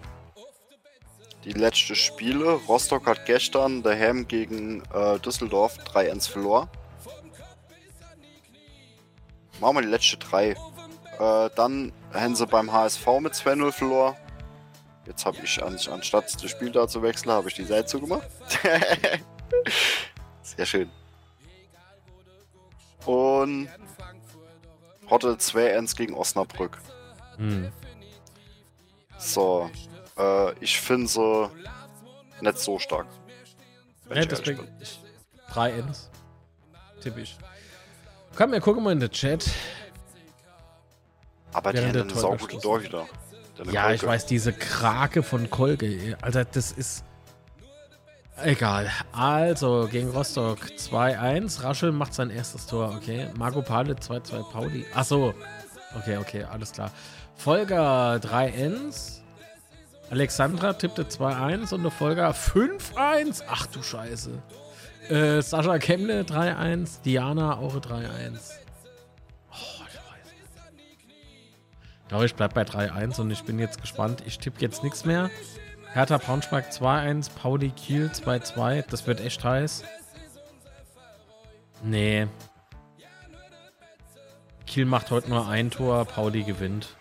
die 1.43 1.53
letzten 1.53 1.95
Spiele. 1.95 2.53
Rostock 2.68 3.07
hat 3.07 3.26
gestern 3.26 3.81
daheim 3.81 4.27
gegen 4.27 4.84
äh, 4.93 5.19
Düsseldorf 5.19 5.77
3-1 5.80 6.30
verloren. 6.30 6.69
Machen 9.60 9.77
wir 9.77 9.81
die 9.81 9.88
letzten 9.88 10.19
drei. 10.19 10.52
Äh, 11.19 11.49
dann 11.56 11.91
haben 12.14 12.35
sie 12.35 12.45
beim 12.45 12.72
HSV 12.72 13.07
mit 13.19 13.34
2-0 13.34 13.72
verloren. 13.72 14.15
Jetzt 15.06 15.26
habe 15.26 15.38
ich, 15.44 15.61
an, 15.64 15.78
anstatt 15.90 16.44
das 16.44 16.52
Spiel 16.52 16.72
da 16.72 16.88
zu 16.88 17.02
wechseln, 17.02 17.32
habe 17.32 17.49
ich 17.49 17.56
die 17.56 17.64
Seite 17.64 17.88
zugemacht. 17.88 18.28
Sehr 20.44 20.65
schön. 20.65 20.90
Und 23.06 23.68
Hotte 25.10 25.34
2-1 25.34 25.95
gegen 25.95 26.14
Osnabrück. 26.14 26.78
Hm. 27.38 27.72
So, 29.18 29.69
äh, 30.18 30.53
ich 30.60 30.80
finde 30.80 31.07
sie 31.07 31.49
nicht 32.41 32.57
so 32.60 32.80
stark. 32.80 33.07
Ja, 34.14 34.26
deswegen 34.26 34.65
bin. 34.65 34.82
ich, 34.82 34.99
3 35.49 35.72
Ns. 35.82 36.10
Typisch. 37.02 37.38
Komm, 38.36 38.52
wir 38.52 38.61
gucken 38.61 38.84
mal 38.84 38.91
in 38.91 38.99
den 38.99 39.11
Chat. 39.11 39.49
Aber 41.53 41.73
die 41.73 41.80
haben 41.80 41.90
eine 41.90 42.10
saugute. 42.10 42.60
Torhüter. 42.60 43.07
Ja, 43.70 43.92
ich 43.92 44.02
Kolke. 44.02 44.14
weiß, 44.14 44.26
diese 44.26 44.54
Krake 44.54 45.24
von 45.24 45.50
Kolge. 45.50 46.18
Alter, 46.22 46.46
das 46.46 46.72
ist. 46.72 47.04
Egal. 48.44 48.90
Also, 49.12 49.88
gegen 49.92 50.10
Rostock 50.10 50.60
2-1. 50.78 51.64
Raschel 51.64 51.92
macht 51.92 52.14
sein 52.14 52.30
erstes 52.32 52.66
Tor, 52.66 52.96
okay. 52.96 53.28
Marco 53.38 53.62
Pale 53.62 53.94
2-2 53.94 54.52
Pauli. 54.52 54.86
Ach 54.96 55.06
so. 55.06 55.34
Okay, 55.98 56.18
okay, 56.18 56.44
alles 56.44 56.72
klar. 56.72 56.92
Folger 57.36 58.16
3-1. 58.16 59.20
Alexandra 60.10 60.74
tippte 60.74 61.04
2-1 61.04 61.74
und 61.74 61.84
der 61.84 61.92
Folger 61.92 62.32
5-1. 62.32 63.44
Ach 63.48 63.66
du 63.68 63.84
Scheiße. 63.84 64.32
Äh, 65.10 65.42
Sascha 65.42 65.78
Kemble 65.78 66.22
3-1. 66.22 67.02
Diana 67.04 67.58
auch 67.58 67.76
3-1. 67.76 68.61
Doch, 72.12 72.24
ich 72.24 72.36
bleib 72.36 72.54
bei 72.54 72.64
3-1 72.64 73.22
und 73.22 73.32
ich 73.32 73.44
bin 73.46 73.58
jetzt 73.58 73.80
gespannt. 73.80 74.22
Ich 74.28 74.38
tippe 74.38 74.60
jetzt 74.60 74.84
nichts 74.84 75.06
mehr. 75.06 75.32
Hertha 75.94 76.18
Braunschweig 76.18 76.70
2-1, 76.70 77.32
Pauli 77.34 77.70
Kiel 77.70 78.12
2-2. 78.14 78.84
Das 78.90 79.08
wird 79.08 79.22
echt 79.22 79.42
heiß. 79.44 79.86
Nee. 81.84 82.28
Kiel 84.68 84.86
macht 84.86 85.10
heute 85.10 85.30
nur 85.30 85.48
ein 85.48 85.72
Tor, 85.72 86.04
Pauli 86.04 86.44
gewinnt. 86.44 86.98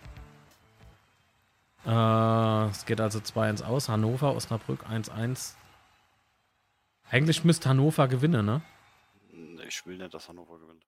Äh, 1.85 2.67
es 2.69 2.85
geht 2.85 3.01
also 3.01 3.19
2-1 3.19 3.65
aus. 3.65 3.89
Hannover, 3.89 4.33
Osnabrück 4.33 4.85
1-1. 4.85 5.55
Eigentlich 7.09 7.43
müsste 7.43 7.67
Hannover 7.67 8.07
gewinnen, 8.07 8.45
ne? 8.45 8.61
Ich 9.67 9.85
will 9.85 9.97
nicht, 9.97 10.13
dass 10.13 10.29
Hannover 10.29 10.57
gewinnt. 10.57 10.85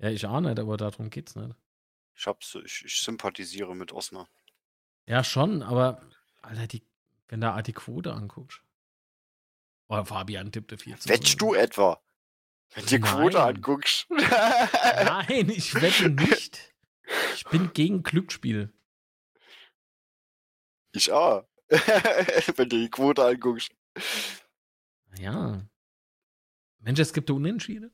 Ja, 0.00 0.10
ich 0.10 0.26
auch 0.26 0.40
nicht, 0.40 0.58
aber 0.58 0.76
darum 0.76 1.08
geht's 1.08 1.34
nicht. 1.34 1.54
Ich, 2.16 2.26
hab's, 2.26 2.54
ich, 2.64 2.84
ich 2.84 3.00
sympathisiere 3.00 3.74
mit 3.74 3.92
Osnabrück. 3.92 4.30
Ja, 5.06 5.24
schon, 5.24 5.62
aber 5.62 6.00
Alter, 6.42 6.66
die, 6.66 6.82
wenn 7.28 7.40
da 7.40 7.60
die 7.62 7.72
Quote 7.72 8.12
anguckst. 8.12 8.60
Oh, 9.88 10.02
Fabian 10.04 10.50
tippte 10.50 10.78
4 10.78 10.98
zu 11.00 11.08
Wettst 11.08 11.40
du 11.40 11.54
etwa? 11.54 12.00
Wenn 12.74 12.84
du 12.84 12.90
die 12.90 13.00
Quote 13.00 13.42
anguckst. 13.42 14.06
Nein, 14.10 15.50
ich 15.50 15.74
wette 15.74 16.08
nicht. 16.08 16.74
Ich 17.34 17.44
bin 17.44 17.72
gegen 17.72 18.02
Glücksspiel. 18.02 18.72
Ich 20.92 21.12
auch. 21.12 21.46
Wenn 21.68 22.68
du 22.68 22.78
die 22.78 22.90
Quote 22.90 23.24
anguckst. 23.24 23.70
Ja. 25.18 25.66
Mensch, 26.78 27.00
es 27.00 27.12
gibt 27.12 27.30
Unentschieden. 27.30 27.92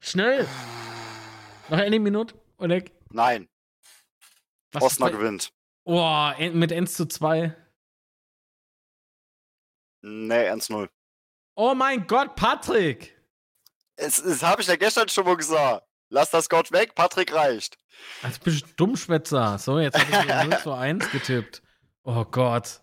Schnell! 0.00 0.46
Noch 1.68 1.78
eine 1.78 1.98
Minute, 1.98 2.34
Oleg. 2.58 2.92
Nein, 3.10 3.48
Was 4.72 4.82
Osnabrück 4.84 5.20
gewinnt. 5.20 5.52
En- 6.38 6.58
mit 6.58 6.72
1 6.72 6.94
zu 6.94 7.06
2. 7.06 7.54
Nee, 10.02 10.50
1-0. 10.50 10.88
Oh 11.56 11.74
mein 11.74 12.06
Gott, 12.06 12.36
Patrick! 12.36 13.16
Es, 13.96 14.22
das 14.22 14.42
habe 14.42 14.62
ich 14.62 14.68
ja 14.68 14.76
gestern 14.76 15.08
schon 15.08 15.24
mal 15.24 15.36
gesagt. 15.36 15.84
Lass 16.10 16.30
das 16.30 16.48
Gott 16.48 16.70
weg, 16.70 16.94
Patrick 16.94 17.32
reicht. 17.32 17.78
Also 18.22 18.38
bist 18.44 18.62
du 18.62 18.66
Dummschwätzer. 18.76 19.58
So, 19.58 19.80
jetzt 19.80 19.98
habe 19.98 20.10
ich 20.12 20.22
wieder 20.24 20.44
0 20.44 20.58
zu 20.60 20.72
1 20.72 21.10
getippt. 21.10 21.62
Oh 22.04 22.24
Gott. 22.24 22.80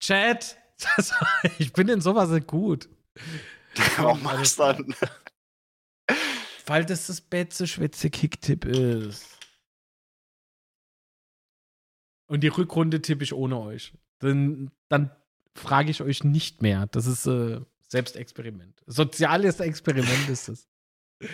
Chat! 0.00 0.56
Das, 0.96 1.12
ich 1.58 1.74
bin 1.74 1.88
in 1.88 2.00
sowas 2.00 2.30
nicht 2.30 2.46
gut. 2.46 2.88
Warum 3.98 4.22
machst 4.22 4.58
du 4.58 4.62
dann? 4.62 4.94
Weil 6.70 6.84
das 6.84 7.08
das 7.08 7.20
beste 7.20 7.66
Schwätze 7.66 8.10
Kicktipp 8.10 8.64
ist. 8.64 9.36
Und 12.28 12.44
die 12.44 12.48
Rückrunde 12.48 13.02
tippe 13.02 13.24
ich 13.24 13.34
ohne 13.34 13.58
euch. 13.58 13.92
Dann, 14.20 14.70
dann 14.88 15.10
frage 15.56 15.90
ich 15.90 16.00
euch 16.00 16.22
nicht 16.22 16.62
mehr. 16.62 16.86
Das 16.86 17.06
ist 17.06 17.26
äh, 17.26 17.60
Selbstexperiment. 17.88 18.84
Soziales 18.86 19.58
Experiment 19.58 20.28
ist 20.28 20.48
es. 20.48 20.68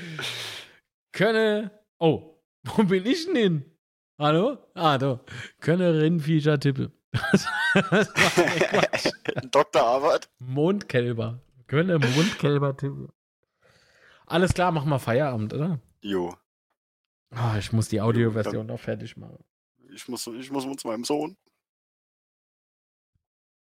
Könne. 1.13 1.71
Oh, 1.99 2.41
wo 2.65 2.85
bin 2.85 3.05
ich 3.05 3.27
denn 3.27 3.37
hin? 3.37 3.65
Hallo? 4.19 4.57
Ah, 4.73 4.97
da. 4.97 5.21
Könne 5.61 6.01
Rindviecher 6.01 6.59
tippe. 6.59 6.93
das. 7.13 7.47
Dr. 9.51 9.83
Arbeit. 9.83 10.31
Mondkälber. 10.39 11.43
Könne 11.67 11.99
Mondkälber 11.99 12.75
tippe. 12.75 13.13
Alles 14.27 14.53
klar, 14.55 14.73
machen 14.73 14.89
wir 14.91 14.99
Feierabend, 14.99 15.55
oder? 15.55 15.81
Jo. 16.01 16.37
Ah, 17.31 17.57
ich 17.59 17.73
muss 17.73 17.89
die 17.89 18.01
Audioversion 18.01 18.67
noch 18.67 18.81
fertig 18.81 19.17
machen. 19.17 19.45
Ich 19.93 20.09
muss, 20.09 20.27
ich 20.27 20.51
muss 20.51 20.65
zu 20.77 20.89
meinem 20.89 21.05
Sohn. 21.05 21.37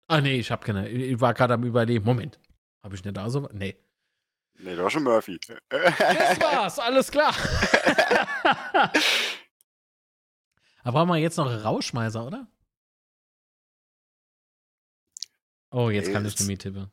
Ah, 0.07 0.21
nee, 0.21 0.39
ich 0.39 0.51
hab 0.51 0.63
keine. 0.63 0.87
Ich 0.89 1.19
war 1.19 1.33
gerade 1.33 1.55
am 1.55 1.63
Überlegen. 1.63 2.05
Moment. 2.05 2.39
Habe 2.83 2.95
ich 2.95 3.03
nicht 3.03 3.17
da 3.17 3.29
so? 3.29 3.49
Nee. 3.51 3.75
Nee, 4.57 4.75
das 4.75 4.83
war 4.83 4.89
schon 4.89 5.03
Murphy. 5.03 5.37
Das 5.69 6.39
war's, 6.39 6.79
alles 6.79 7.11
klar. 7.11 7.33
Aber 10.83 10.99
brauchen 10.99 11.09
wir 11.09 11.17
jetzt 11.17 11.37
noch 11.37 11.47
Rauschmeißer, 11.47 12.25
oder? 12.25 12.47
Oh, 15.71 15.89
jetzt 15.89 16.07
Ey, 16.07 16.13
kann 16.13 16.23
ich 16.25 16.31
jetzt- 16.33 16.39
nämlich 16.41 16.59
tippen. 16.59 16.91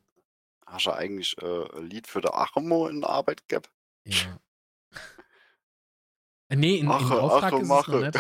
Hast 0.72 0.86
du 0.86 0.90
eigentlich 0.92 1.36
äh, 1.42 1.76
ein 1.76 1.86
Lied 1.86 2.06
für 2.06 2.22
der 2.22 2.34
Achemo 2.34 2.88
in 2.88 3.02
der 3.02 3.10
Arbeit 3.10 3.46
gehabt? 3.46 3.70
Ja. 4.04 4.38
Äh, 6.48 6.56
Nee, 6.56 6.76
in, 6.76 6.86
in 6.86 6.90
Ache, 6.90 7.20
Auftrag 7.20 7.52
Ache, 7.52 7.56
ist 7.56 7.62
es 7.62 7.68
noch 7.68 7.88
mache. 7.88 8.10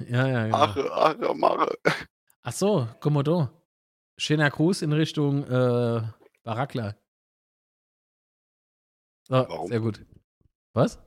Ja, 0.08 0.26
ja, 0.26 0.44
genau. 0.44 0.56
Ach, 0.58 0.76
ach, 1.20 1.34
mache. 1.34 1.78
Ach 2.42 2.52
so, 2.52 2.86
Komodo. 3.00 3.48
Schöner 4.18 4.50
Gruß 4.50 4.82
in 4.82 4.92
Richtung 4.92 5.44
äh, 5.44 6.02
Barakla. 6.42 6.96
So, 9.22 9.34
Warum? 9.34 9.68
sehr 9.68 9.80
gut. 9.80 10.04
Was? 10.74 10.98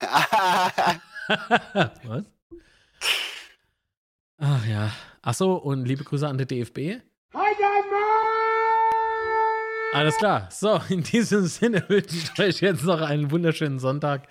Was? 0.00 2.24
Ach 4.38 4.64
ja. 4.66 4.92
Ach 5.22 5.34
so, 5.34 5.56
und 5.56 5.86
liebe 5.86 6.04
Grüße 6.04 6.28
an 6.28 6.38
den 6.38 6.46
DFB. 6.46 7.02
Alles 9.92 10.16
klar. 10.18 10.48
So, 10.50 10.80
in 10.88 11.02
diesem 11.02 11.46
Sinne 11.46 11.84
wünsche 11.88 12.16
ich 12.16 12.38
euch 12.38 12.60
jetzt 12.60 12.84
noch 12.84 13.00
einen 13.00 13.30
wunderschönen 13.30 13.78
Sonntag. 13.78 14.28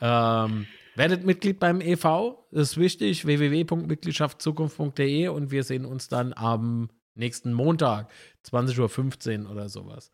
Ähm, 0.00 0.66
werdet 0.94 1.24
Mitglied 1.24 1.58
beim 1.58 1.80
EV, 1.80 2.36
ist 2.50 2.76
wichtig. 2.76 3.24
www.mitgliedschaftzukunft.de 3.26 5.28
und 5.28 5.50
wir 5.50 5.64
sehen 5.64 5.84
uns 5.86 6.08
dann 6.08 6.32
am 6.34 6.90
nächsten 7.14 7.52
Montag, 7.52 8.10
20.15 8.46 9.44
Uhr 9.44 9.50
oder 9.50 9.68
sowas. 9.68 10.12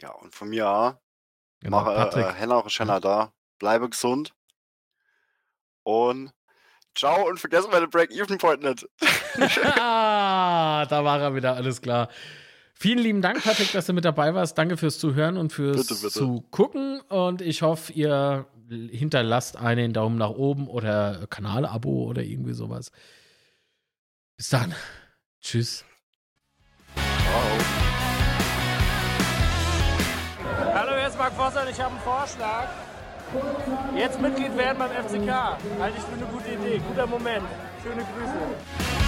ja, 0.00 0.10
und 0.12 0.34
von 0.34 0.48
mir 0.48 0.68
auch. 0.68 0.94
Genau, 1.60 1.82
Mache 1.82 1.94
Patrick. 1.94 2.26
äh, 2.26 2.32
Henna 2.32 2.68
Schenner 2.68 3.00
da. 3.00 3.32
Bleibe 3.58 3.90
gesund. 3.90 4.32
Und 5.82 6.32
ciao 6.94 7.28
und 7.28 7.38
vergessen 7.38 7.70
meine 7.70 7.88
Break-Even-Point 7.88 8.62
nicht. 8.62 8.88
Ah, 9.78 10.84
da 10.88 11.04
war 11.04 11.20
er 11.20 11.34
wieder, 11.34 11.54
alles 11.56 11.82
klar. 11.82 12.08
Vielen 12.82 13.00
lieben 13.00 13.20
Dank, 13.20 13.44
Patrick, 13.44 13.72
dass 13.72 13.84
du 13.84 13.92
mit 13.92 14.06
dabei 14.06 14.34
warst. 14.34 14.56
Danke 14.56 14.78
fürs 14.78 14.98
Zuhören 14.98 15.36
und 15.36 15.52
fürs 15.52 15.86
Bitte, 15.86 15.94
bitte. 15.96 16.08
Zugucken. 16.08 17.02
Und 17.10 17.42
ich 17.42 17.60
hoffe, 17.60 17.92
ihr 17.92 18.46
hinterlasst 18.70 19.58
einen 19.58 19.92
Daumen 19.92 20.16
nach 20.16 20.30
oben 20.30 20.66
oder 20.66 21.26
Kanalabo 21.28 22.04
oder 22.04 22.22
irgendwie 22.22 22.54
sowas. 22.54 22.90
Bis 24.38 24.48
dann. 24.48 24.74
Tschüss. 25.42 25.84
Ciao. 26.94 27.04
Hallo, 30.72 30.96
hier 30.96 31.08
ist 31.08 31.18
Marc 31.18 31.34
Vossert, 31.34 31.70
ich 31.70 31.78
habe 31.78 31.90
einen 31.90 32.00
Vorschlag. 32.00 32.68
Jetzt 33.94 34.22
Mitglied 34.22 34.56
werden 34.56 34.78
beim 34.78 34.90
FCK. 34.90 35.30
Halte 35.78 35.98
ich 35.98 36.04
für 36.04 36.14
eine 36.14 36.24
gute 36.32 36.48
Idee. 36.48 36.80
Guter 36.88 37.06
Moment. 37.06 37.44
Schöne 37.82 38.06
Grüße. 38.16 38.99